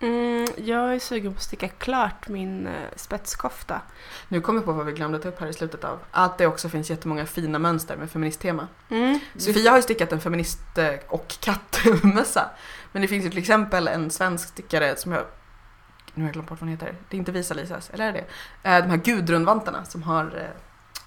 Mm, 0.00 0.46
jag 0.56 0.94
är 0.94 0.98
sugen 0.98 1.32
på 1.32 1.36
att 1.36 1.42
sticka 1.42 1.68
klart 1.68 2.28
min 2.28 2.66
eh, 2.66 2.72
spetskofta. 2.96 3.80
Nu 4.28 4.40
kommer 4.40 4.58
jag 4.58 4.64
på 4.64 4.72
vad 4.72 4.86
vi 4.86 4.92
glömde 4.92 5.18
ta 5.18 5.28
upp 5.28 5.40
här 5.40 5.46
i 5.46 5.52
slutet 5.52 5.84
av. 5.84 5.98
Att 6.10 6.38
det 6.38 6.46
också 6.46 6.68
finns 6.68 6.90
jättemånga 6.90 7.26
fina 7.26 7.58
mönster 7.58 7.96
med 7.96 8.10
feministtema. 8.10 8.68
Mm. 8.90 9.20
Sofia 9.36 9.70
har 9.70 9.78
ju 9.78 9.82
stickat 9.82 10.12
en 10.12 10.20
feminist 10.20 10.78
eh, 10.78 10.94
och 11.08 11.28
kattmössa. 11.40 12.50
Men 12.92 13.02
det 13.02 13.08
finns 13.08 13.24
ju 13.24 13.30
till 13.30 13.38
exempel 13.38 13.88
en 13.88 14.10
svensk 14.10 14.48
stickare 14.48 14.96
som 14.96 15.12
jag 15.12 15.24
nu 16.14 16.22
har 16.22 16.28
jag 16.28 16.32
glömt 16.32 16.48
bort 16.48 16.60
vad 16.60 16.68
hon 16.68 16.78
heter. 16.78 16.94
Det 17.08 17.16
är 17.16 17.18
inte 17.18 17.32
Visa 17.32 17.54
Lisas, 17.54 17.90
eller 17.90 18.08
är 18.08 18.12
det 18.12 18.24
eh, 18.70 18.82
De 18.82 18.90
här 18.90 18.96
Gudrunvantarna 18.96 19.84
som 19.84 20.02
har 20.02 20.52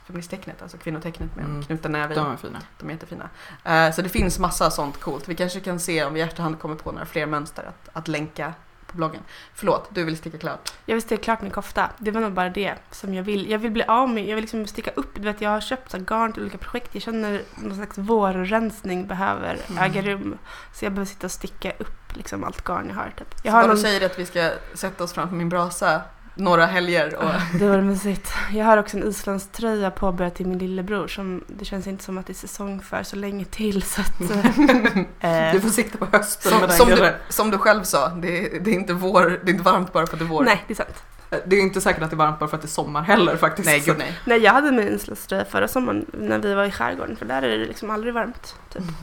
feministtecknet, 0.09 0.61
alltså 0.61 0.77
kvinnotecknet 0.77 1.35
med 1.35 1.45
Mm. 1.45 1.63
knuten 1.63 1.91
näve. 1.91 2.15
De 2.15 2.25
var 2.29 2.35
fina. 2.35 2.59
De 2.79 2.87
är 2.89 2.93
jättefina. 2.93 3.29
Eh, 3.63 3.91
så 3.91 4.01
det 4.01 4.09
finns 4.09 4.39
massa 4.39 4.71
sånt 4.71 4.99
coolt. 4.99 5.27
Vi 5.27 5.35
kanske 5.35 5.59
kan 5.59 5.79
se 5.79 6.03
om 6.05 6.13
vi 6.13 6.19
i 6.19 6.23
efterhand 6.23 6.59
kommer 6.59 6.75
på 6.75 6.91
några 6.91 7.05
fler 7.05 7.25
mönster 7.25 7.63
att, 7.63 7.89
att 7.93 8.07
länka 8.07 8.53
på 8.87 8.97
bloggen. 8.97 9.21
Förlåt, 9.53 9.89
du 9.91 10.03
vill 10.03 10.17
sticka 10.17 10.37
klart. 10.37 10.73
Jag 10.85 10.95
vill 10.95 11.01
sticka 11.01 11.23
klart 11.23 11.41
min 11.41 11.51
kofta. 11.51 11.89
Det 11.97 12.11
var 12.11 12.21
nog 12.21 12.33
bara 12.33 12.49
det 12.49 12.75
som 12.91 13.13
jag 13.13 13.23
vill. 13.23 13.49
Jag 13.49 13.59
vill 13.59 13.71
bli 13.71 13.83
av 13.83 14.09
med, 14.09 14.27
jag 14.27 14.35
vill 14.35 14.41
liksom 14.43 14.67
sticka 14.67 14.91
upp. 14.91 15.15
Du 15.15 15.21
vet, 15.21 15.41
jag 15.41 15.49
har 15.49 15.61
köpt 15.61 15.91
så 15.91 15.97
garn 15.97 16.33
till 16.33 16.41
olika 16.41 16.57
projekt. 16.57 16.89
Jag 16.95 17.01
känner 17.03 17.41
någon 17.55 17.75
slags 17.75 17.97
vårrensning 17.97 19.07
behöver 19.07 19.57
Mm. 19.69 19.83
äga 19.83 20.01
rum. 20.01 20.37
Så 20.73 20.85
jag 20.85 20.91
behöver 20.93 21.05
sitta 21.09 21.27
och 21.27 21.31
sticka 21.31 21.71
upp 21.77 22.15
liksom 22.15 22.43
allt 22.43 22.63
garn 22.63 22.85
jag 22.89 22.95
har. 22.95 23.13
Typ. 23.17 23.35
Jag 23.43 23.51
har 23.51 23.61
så 23.61 23.67
någon, 23.67 23.75
du 23.75 23.81
säger 23.81 24.01
är 24.01 24.05
att 24.05 24.19
vi 24.19 24.25
ska 24.25 24.51
sätta 24.73 25.03
oss 25.03 25.13
framför 25.13 25.35
min 25.35 25.49
brasa 25.49 26.01
några 26.39 26.65
helger 26.65 27.15
och 27.15 27.59
det 27.59 27.67
var 27.69 27.81
mysigt. 27.81 28.33
Jag 28.53 28.65
har 28.65 28.77
också 28.77 28.97
en 28.97 29.03
islandströja 29.07 29.91
påbörjad 29.91 30.33
till 30.33 30.47
min 30.47 30.57
lillebror 30.57 31.07
som 31.07 31.43
det 31.47 31.65
känns 31.65 31.87
inte 31.87 32.03
som 32.03 32.17
att 32.17 32.27
det 32.27 32.31
är 32.31 32.35
säsong 32.35 32.81
för 32.81 33.03
så 33.03 33.15
länge 33.15 33.45
till. 33.45 33.83
Så 33.83 34.01
att, 34.01 34.21
eh, 35.19 35.51
Du 35.53 35.61
får 35.61 35.69
sikta 35.69 35.97
på 35.97 36.05
hösten 36.05 36.51
som, 36.51 36.59
med 36.59 36.69
den 36.69 36.77
som, 36.77 36.89
du, 36.89 37.13
som 37.29 37.51
du 37.51 37.57
själv 37.57 37.83
sa, 37.83 38.09
det, 38.09 38.59
det, 38.63 38.71
är 38.71 38.75
inte 38.75 38.93
vår, 38.93 39.39
det 39.43 39.49
är 39.49 39.53
inte 39.53 39.63
varmt 39.63 39.93
bara 39.93 40.07
för 40.07 40.13
att 40.13 40.19
det 40.19 40.25
är 40.25 40.29
vår. 40.29 40.43
nej, 40.43 40.63
det 40.67 40.73
är 40.73 40.75
sant. 40.75 41.03
Det 41.45 41.55
är 41.55 41.61
inte 41.61 41.81
säkert 41.81 42.03
att 42.03 42.09
det 42.09 42.13
är 42.13 42.17
varmt 42.17 42.39
bara 42.39 42.49
för 42.49 42.55
att 42.57 42.61
det 42.61 42.65
är 42.65 42.69
sommar 42.69 43.01
heller 43.01 43.35
faktiskt. 43.37 43.65
nej, 43.65 43.79
gud 43.79 43.95
nej. 43.97 44.19
Nej, 44.25 44.39
jag 44.39 44.53
hade 44.53 44.71
min 44.71 44.87
islandströja 44.87 45.45
förra 45.45 45.67
sommaren 45.67 46.05
när 46.13 46.39
vi 46.39 46.53
var 46.53 46.65
i 46.65 46.71
skärgården. 46.71 47.15
För 47.15 47.25
där 47.25 47.41
är 47.41 47.57
det 47.57 47.65
liksom 47.65 47.89
aldrig 47.89 48.13
varmt. 48.13 48.55
Typ. 48.73 48.83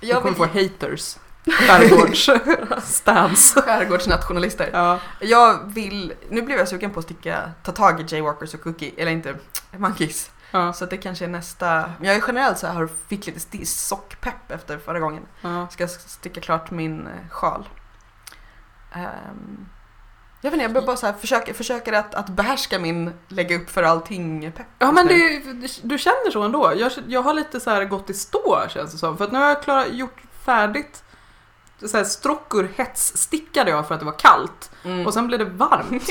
Du 0.00 0.06
Jag 0.06 0.22
kommer 0.22 0.34
vill, 0.34 0.70
få 0.70 0.84
haters. 0.86 1.16
Skärgårds 1.46 2.28
stans. 2.84 3.54
skärgårdsnationalister. 3.54 4.70
Ja. 4.72 4.98
Jag 5.20 5.58
vill, 5.74 6.12
nu 6.30 6.42
blev 6.42 6.58
jag 6.58 6.68
sugen 6.68 6.90
på 6.90 6.98
att 7.00 7.04
sticka, 7.04 7.50
ta 7.62 7.72
tag 7.72 8.00
i 8.00 8.04
Jaywalkers 8.08 8.54
och 8.54 8.62
Cookie, 8.62 8.92
eller 8.96 9.12
inte, 9.12 9.34
Monkeys. 9.76 10.30
Ja. 10.50 10.72
Så 10.72 10.84
att 10.84 10.90
det 10.90 10.96
kanske 10.96 11.24
är 11.24 11.28
nästa, 11.28 11.92
men 11.98 12.08
jag 12.08 12.16
är 12.16 12.24
generellt 12.26 12.58
så 12.58 12.66
här, 12.66 12.88
fick 13.08 13.26
lite 13.26 13.66
sockpepp 13.66 14.50
efter 14.50 14.78
förra 14.78 15.00
gången. 15.00 15.22
Ja. 15.40 15.68
Ska 15.68 15.88
sticka 15.88 16.40
klart 16.40 16.70
min 16.70 17.06
eh, 17.06 17.12
sjal. 17.30 17.68
Ehm, 18.92 19.66
Jag 20.40 20.50
vet 20.50 20.52
inte, 20.52 20.62
jag 20.64 20.72
bara, 20.72 20.86
bara 20.86 20.96
så 20.96 21.06
här, 21.06 21.12
försöker, 21.12 21.54
försöker 21.54 21.92
att, 21.92 22.14
att 22.14 22.28
behärska 22.28 22.78
min 22.78 23.12
lägga 23.28 23.56
upp 23.56 23.70
för 23.70 23.82
allting 23.82 24.52
pepp. 24.52 24.66
Ja 24.78 24.92
men 24.92 25.06
det, 25.06 25.42
du 25.82 25.98
känner 25.98 26.30
så 26.30 26.42
ändå. 26.42 26.72
Jag, 26.76 26.92
jag 27.08 27.22
har 27.22 27.34
lite 27.34 27.60
så 27.60 27.70
här 27.70 27.84
gått 27.84 28.10
i 28.10 28.14
stå 28.14 28.64
känns 28.68 28.92
det 28.92 28.98
som. 28.98 29.16
För 29.16 29.24
att 29.24 29.32
nu 29.32 29.38
har 29.38 29.48
jag 29.48 29.62
klar, 29.62 29.84
gjort 29.86 30.22
färdigt 30.44 31.04
så 31.88 31.96
här, 31.96 32.04
strockor 32.04 32.68
hetsstickade 32.76 33.70
jag 33.70 33.88
för 33.88 33.94
att 33.94 34.00
det 34.00 34.06
var 34.06 34.18
kallt. 34.18 34.70
Mm. 34.84 35.06
Och 35.06 35.14
sen 35.14 35.26
blev 35.26 35.38
det 35.38 35.44
varmt. 35.44 36.08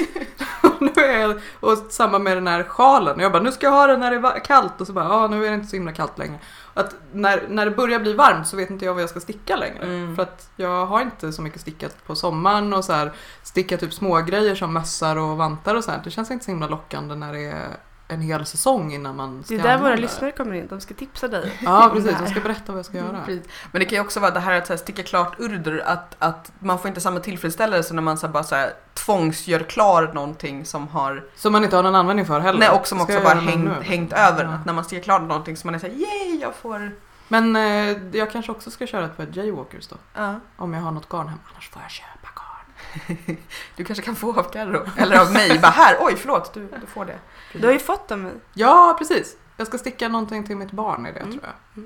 och, 0.63 0.81
nu 0.97 1.03
är 1.03 1.19
jag, 1.19 1.39
och 1.59 1.77
samma 1.89 2.19
med 2.19 2.37
den 2.37 2.47
här 2.47 2.63
sjalen. 2.63 3.19
Jag 3.19 3.31
bara, 3.31 3.43
nu 3.43 3.51
ska 3.51 3.65
jag 3.65 3.71
ha 3.71 3.87
den 3.87 3.99
när 3.99 4.11
det 4.11 4.27
är 4.27 4.45
kallt. 4.45 4.81
Och 4.81 4.87
så 4.87 4.93
bara, 4.93 5.05
ja 5.05 5.27
nu 5.27 5.45
är 5.45 5.49
det 5.49 5.55
inte 5.55 5.67
så 5.67 5.75
himla 5.75 5.91
kallt 5.91 6.17
längre. 6.17 6.39
Att 6.73 6.95
när, 7.11 7.45
när 7.49 7.65
det 7.65 7.71
börjar 7.71 7.99
bli 7.99 8.13
varmt 8.13 8.47
så 8.47 8.57
vet 8.57 8.69
inte 8.69 8.85
jag 8.85 8.93
vad 8.93 9.03
jag 9.03 9.09
ska 9.09 9.19
sticka 9.19 9.55
längre. 9.55 9.83
Mm. 9.83 10.15
För 10.15 10.23
att 10.23 10.49
jag 10.55 10.85
har 10.85 11.01
inte 11.01 11.33
så 11.33 11.41
mycket 11.41 11.61
stickat 11.61 12.05
på 12.05 12.15
sommaren 12.15 12.73
och 12.73 12.85
så 12.85 12.93
här 12.93 13.13
sticka 13.43 13.77
typ 13.77 13.93
små 13.93 14.21
grejer 14.21 14.55
som 14.55 14.73
mössar 14.73 15.15
och 15.15 15.37
vantar 15.37 15.75
och 15.75 15.83
så 15.83 15.91
här. 15.91 16.01
Det 16.03 16.11
känns 16.11 16.31
inte 16.31 16.45
så 16.45 16.51
himla 16.51 16.67
lockande 16.67 17.15
när 17.15 17.33
det 17.33 17.45
är 17.45 17.77
en 18.13 18.21
hel 18.21 18.45
säsong 18.45 18.93
innan 18.93 19.15
man 19.15 19.43
ska 19.43 19.55
Det 19.55 19.59
är 19.61 19.63
där 19.63 19.77
våra 19.77 19.95
det. 19.95 20.01
lyssnare 20.01 20.31
kommer 20.31 20.53
in. 20.55 20.67
De 20.67 20.79
ska 20.81 20.93
tipsa 20.93 21.27
dig. 21.27 21.59
Ja 21.63 21.89
precis, 21.93 22.15
jag 22.19 22.29
ska 22.29 22.39
berätta 22.39 22.71
vad 22.71 22.77
jag 22.79 22.85
ska 22.85 22.97
göra. 22.97 23.21
Precis. 23.25 23.47
Men 23.71 23.79
det 23.79 23.85
kan 23.85 23.95
ju 23.95 24.01
också 24.01 24.19
vara 24.19 24.31
det 24.31 24.39
här 24.39 24.53
att 24.57 24.67
så 24.67 24.73
här, 24.73 24.77
sticka 24.77 25.03
klart 25.03 25.39
urdur, 25.39 25.81
att, 25.85 26.15
att 26.19 26.51
man 26.59 26.79
får 26.79 26.87
inte 26.87 27.01
samma 27.01 27.19
tillfredsställelse 27.19 27.93
när 27.93 28.01
man 28.01 28.17
så 28.17 28.25
här, 28.27 28.33
bara 28.33 28.43
så 28.43 28.55
här, 28.55 28.73
tvångsgör 28.93 29.59
klar 29.59 30.11
någonting 30.13 30.65
som 30.65 30.87
har, 30.87 31.23
Som 31.35 31.51
man 31.51 31.63
inte 31.63 31.75
har 31.75 31.83
någon 31.83 31.95
användning 31.95 32.25
för 32.25 32.39
heller. 32.39 32.59
nej 32.59 32.69
och 32.69 32.87
som 32.87 32.99
Ska 32.99 33.03
också 33.13 33.23
bara 33.23 33.39
hängt, 33.39 33.83
hängt 33.83 34.13
över. 34.13 34.43
Ja. 34.43 34.49
Att 34.49 34.65
när 34.65 34.73
man 34.73 34.83
stickar 34.83 35.03
klart 35.03 35.21
någonting 35.21 35.57
som 35.57 35.67
man 35.67 35.75
är 35.75 35.79
såhär, 35.79 35.93
yay 35.93 36.39
jag 36.41 36.55
får, 36.55 36.91
Men 37.27 37.55
eh, 37.55 37.97
jag 38.17 38.31
kanske 38.31 38.51
också 38.51 38.71
ska 38.71 38.87
köra 38.87 39.05
ett 39.05 39.17
par 39.17 39.27
jaywalkers 39.33 39.87
då. 39.87 39.95
ja. 40.13 40.39
Om 40.57 40.73
jag 40.73 40.81
har 40.81 40.91
något 40.91 41.09
garn 41.09 41.27
hemma. 41.27 41.39
Annars 41.53 41.69
får 41.69 41.81
jag 41.81 41.91
köpa 41.91 42.09
garn. 42.35 43.37
Du 43.75 43.83
kanske 43.85 44.05
kan 44.05 44.15
få 44.15 44.39
av 44.39 44.43
Carro, 44.43 44.85
eller 44.97 45.19
av 45.21 45.33
mig, 45.33 45.59
bara 45.59 45.71
här, 45.71 45.97
oj 45.99 46.15
förlåt, 46.17 46.53
du, 46.53 46.59
du 46.81 46.87
får 46.93 47.05
det. 47.05 47.17
Du 47.53 47.65
har 47.65 47.73
ju 47.73 47.79
fått 47.79 48.11
av 48.11 48.17
mig. 48.17 48.33
Ja, 48.53 48.95
precis. 48.99 49.35
Jag 49.57 49.67
ska 49.67 49.77
sticka 49.77 50.07
någonting 50.07 50.43
till 50.43 50.57
mitt 50.57 50.71
barn 50.71 51.05
i 51.05 51.11
det 51.11 51.19
Mm. 51.19 51.31
tror 51.31 51.43
jag. 51.43 51.83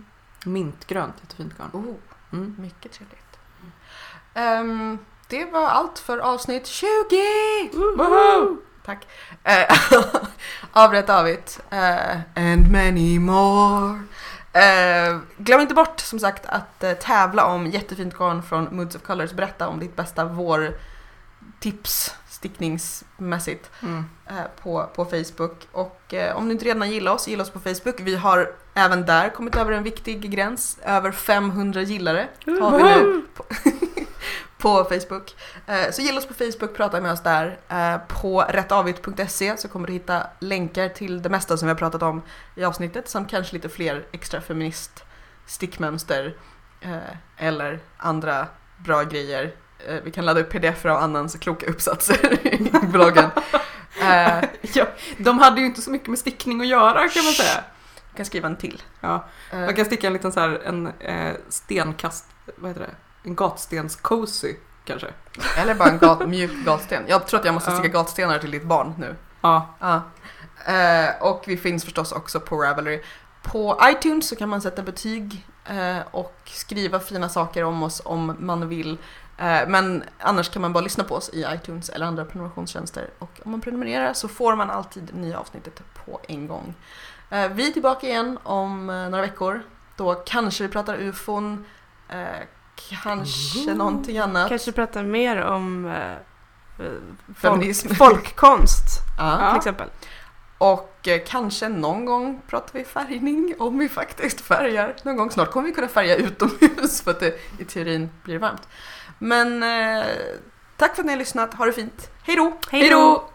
Mintgrönt, 0.52 1.14
jättefint 1.22 1.58
garn. 1.58 1.70
Oh. 1.74 1.96
Mm. 2.34 2.56
Mycket 2.60 2.92
trevligt. 2.92 3.40
Ehm, 4.34 4.98
det 5.28 5.46
var 5.46 5.68
allt 5.68 6.00
för 6.00 6.18
avsnitt 6.18 6.68
20! 6.68 6.90
Woho! 7.74 8.58
Tack. 8.86 9.08
Uh, 9.48 10.06
avrätt 10.72 11.10
avigt. 11.10 11.60
Uh, 11.74 12.18
and 12.36 12.72
many 12.72 13.20
more. 13.20 14.00
Eh, 14.54 15.18
glöm 15.38 15.62
inte 15.62 15.74
bort 15.74 16.00
som 16.00 16.20
sagt 16.20 16.46
att 16.46 16.84
eh, 16.84 16.94
tävla 16.94 17.46
om 17.46 17.68
jättefint 17.68 18.14
garn 18.18 18.44
från 18.44 18.68
Moods 18.72 18.96
of 18.96 19.02
Colors. 19.02 19.32
Berätta 19.32 19.68
om 19.68 19.80
ditt 19.80 19.96
bästa 19.96 20.26
vårtips 20.26 22.16
stickningsmässigt 22.48 23.70
Mm. 23.82 24.06
eh, 24.30 24.36
på, 24.64 24.90
på 24.96 25.06
Facebook. 25.06 25.68
Och 25.72 26.14
eh, 26.14 26.38
om 26.38 26.46
du 26.46 26.52
inte 26.52 26.66
redan 26.66 26.92
gillar 26.92 27.12
oss, 27.14 27.28
gilla 27.28 27.44
oss 27.44 27.50
på 27.50 27.60
Facebook. 27.60 28.00
Vi 28.00 28.16
har 28.16 28.52
även 28.74 29.06
där 29.06 29.30
kommit 29.30 29.56
över 29.56 29.72
en 29.72 29.84
viktig 29.84 30.32
gräns. 30.32 30.80
Över 30.84 31.12
500 31.12 31.82
gillare 31.82 32.28
har 32.46 32.78
vi 32.78 32.84
nu 32.84 33.26
på, 33.34 33.46
på 34.58 34.84
Facebook. 34.84 35.36
Eh, 35.68 35.92
så 35.92 36.02
gilla 36.02 36.18
oss 36.18 36.26
på 36.28 36.34
Facebook, 36.34 36.76
prata 36.76 37.02
med 37.02 37.12
oss 37.12 37.24
där. 37.24 37.58
På 38.08 38.42
rättavigt.se 38.42 39.58
så 39.58 39.68
kommer 39.68 39.88
du 39.88 39.94
hitta 39.94 40.28
länkar 40.40 40.90
till 40.90 41.22
det 41.22 41.30
mesta 41.30 41.58
som 41.58 41.68
vi 41.68 41.72
har 41.72 41.78
pratat 41.80 42.04
om 42.04 42.22
i 42.56 42.64
avsnittet 42.64 43.10
samt 43.10 43.30
kanske 43.30 43.54
lite 43.54 43.70
fler 43.70 44.06
extra 44.12 44.42
feminist 44.42 45.04
stickmönster 45.46 46.36
eller 47.38 47.80
andra 47.98 48.48
bra 48.78 49.04
grejer. 49.04 49.52
Eh, 49.88 49.96
vi 50.04 50.12
kan 50.12 50.26
ladda 50.26 50.40
upp 50.42 50.50
pdf 50.50 50.86
av 50.86 50.98
Annans 50.98 51.36
kloka 51.36 51.66
uppsatser 51.66 52.48
i 52.54 52.72
bloggen. 52.88 53.30
Eh, 54.02 54.44
Ja, 54.74 54.86
de 55.18 55.40
hade 55.40 55.62
ju 55.62 55.66
inte 55.68 55.82
så 55.82 55.92
mycket 55.92 56.08
med 56.08 56.20
stickning 56.20 56.62
att 56.62 56.68
göra 56.68 57.08
kan 57.08 57.24
man 57.26 57.34
säga. 57.34 57.64
jag 58.10 58.18
kan 58.18 58.26
skriva 58.26 58.48
en 58.48 58.56
till. 58.58 58.84
Ja, 59.00 59.26
Eh, 59.52 59.60
man 59.60 59.76
kan 59.76 59.86
sticka 59.86 60.08
en 60.08 60.14
liten 60.14 60.32
så 60.32 60.40
här, 60.40 60.62
en 60.66 60.88
eh, 61.00 61.34
stenkast, 61.50 62.26
vad 62.56 62.70
heter 62.70 62.82
det? 62.82 63.30
En 63.30 63.36
gatstens-cozy 63.36 64.56
kanske. 64.86 65.08
Eller 65.58 65.76
bara 65.76 65.90
en 65.90 65.98
gat, 65.98 66.28
mjuk 66.28 66.52
gatsten. 66.66 67.04
Jag 67.08 67.28
tror 67.28 67.40
att 67.40 67.46
jag 67.46 67.54
måste 67.54 67.72
sticka 67.72 67.88
gatstenar 67.88 68.40
till 68.40 68.52
ditt 68.52 68.64
barn 68.64 68.94
nu. 68.98 69.16
Ja. 69.42 69.76
Eh, 70.66 71.22
och 71.22 71.44
vi 71.48 71.58
finns 71.58 71.84
förstås 71.84 72.12
också 72.12 72.40
på 72.40 72.58
Ravelry. 72.64 73.02
På 73.44 73.80
iTunes 73.84 74.28
så 74.28 74.36
kan 74.36 74.50
man 74.50 74.62
sätta 74.62 74.82
betyg 74.82 75.48
och 76.12 76.42
skriva 76.46 77.00
fina 77.00 77.30
saker 77.30 77.64
om 77.64 77.84
oss 77.84 78.02
om 78.06 78.36
man 78.40 78.70
vill. 78.70 78.98
Eh, 79.38 79.68
men 79.68 80.04
annars 80.20 80.50
kan 80.50 80.62
man 80.62 80.74
bara 80.74 80.84
lyssna 80.84 81.04
på 81.04 81.16
oss 81.16 81.30
i 81.34 81.46
iTunes 81.56 81.90
eller 81.90 82.06
andra 82.06 82.26
prenumerationstjänster. 82.26 83.10
Och 83.20 83.40
om 83.46 83.52
man 83.52 83.62
prenumererar 83.62 84.14
så 84.14 84.28
får 84.28 84.56
man 84.56 84.70
alltid 84.70 85.16
nya 85.16 85.40
avsnittet 85.40 85.82
på 86.06 86.20
en 86.28 86.48
gång. 86.48 86.74
Eh, 87.30 87.48
vi 87.48 87.68
är 87.68 87.72
tillbaka 87.72 88.08
igen 88.08 88.38
om 88.44 88.90
eh, 88.90 89.10
några 89.10 89.22
veckor. 89.22 89.62
Då 89.96 90.14
kanske 90.16 90.64
vi 90.64 90.70
pratar 90.70 90.96
ufon, 90.96 91.66
kanske 93.02 93.74
någonting 93.74 94.18
annat. 94.18 94.50
Kanske 94.50 94.72
prata 94.72 95.04
mer 95.04 95.42
om 95.42 95.94
Feminism. 97.36 97.88
folk, 97.88 97.98
folkkonst 97.98 98.84
Ja. 99.18 99.50
till 99.50 99.58
exempel. 99.58 99.88
Och 100.58 101.08
kanske 101.28 101.70
någon 101.70 102.06
gång 102.06 102.42
pratar 102.48 102.80
vi 102.80 102.86
färgning 102.86 103.56
om 103.60 103.80
vi 103.80 103.90
faktiskt 103.90 104.42
färgar. 104.42 104.96
Någon 105.04 105.18
gång 105.18 105.32
snart 105.32 105.52
kommer 105.52 105.68
vi 105.68 105.74
kunna 105.74 105.88
färga 105.88 106.16
utomhus 106.16 107.02
för 107.02 107.12
att 107.12 107.20
det 107.20 107.40
i 107.60 107.66
teorin 107.66 108.10
blir 108.24 108.40
varmt. 108.40 108.68
Men 109.20 109.64
eh, 109.64 110.06
tack 110.78 110.96
för 110.96 111.02
att 111.02 111.06
ni 111.06 111.12
har 111.12 111.20
lyssnat. 111.20 111.54
Ha 111.54 111.66
det 111.66 111.74
fint. 111.74 112.10
Hej 112.24 112.36
då! 112.36 112.54
Hej 112.72 112.90
då! 112.90 113.30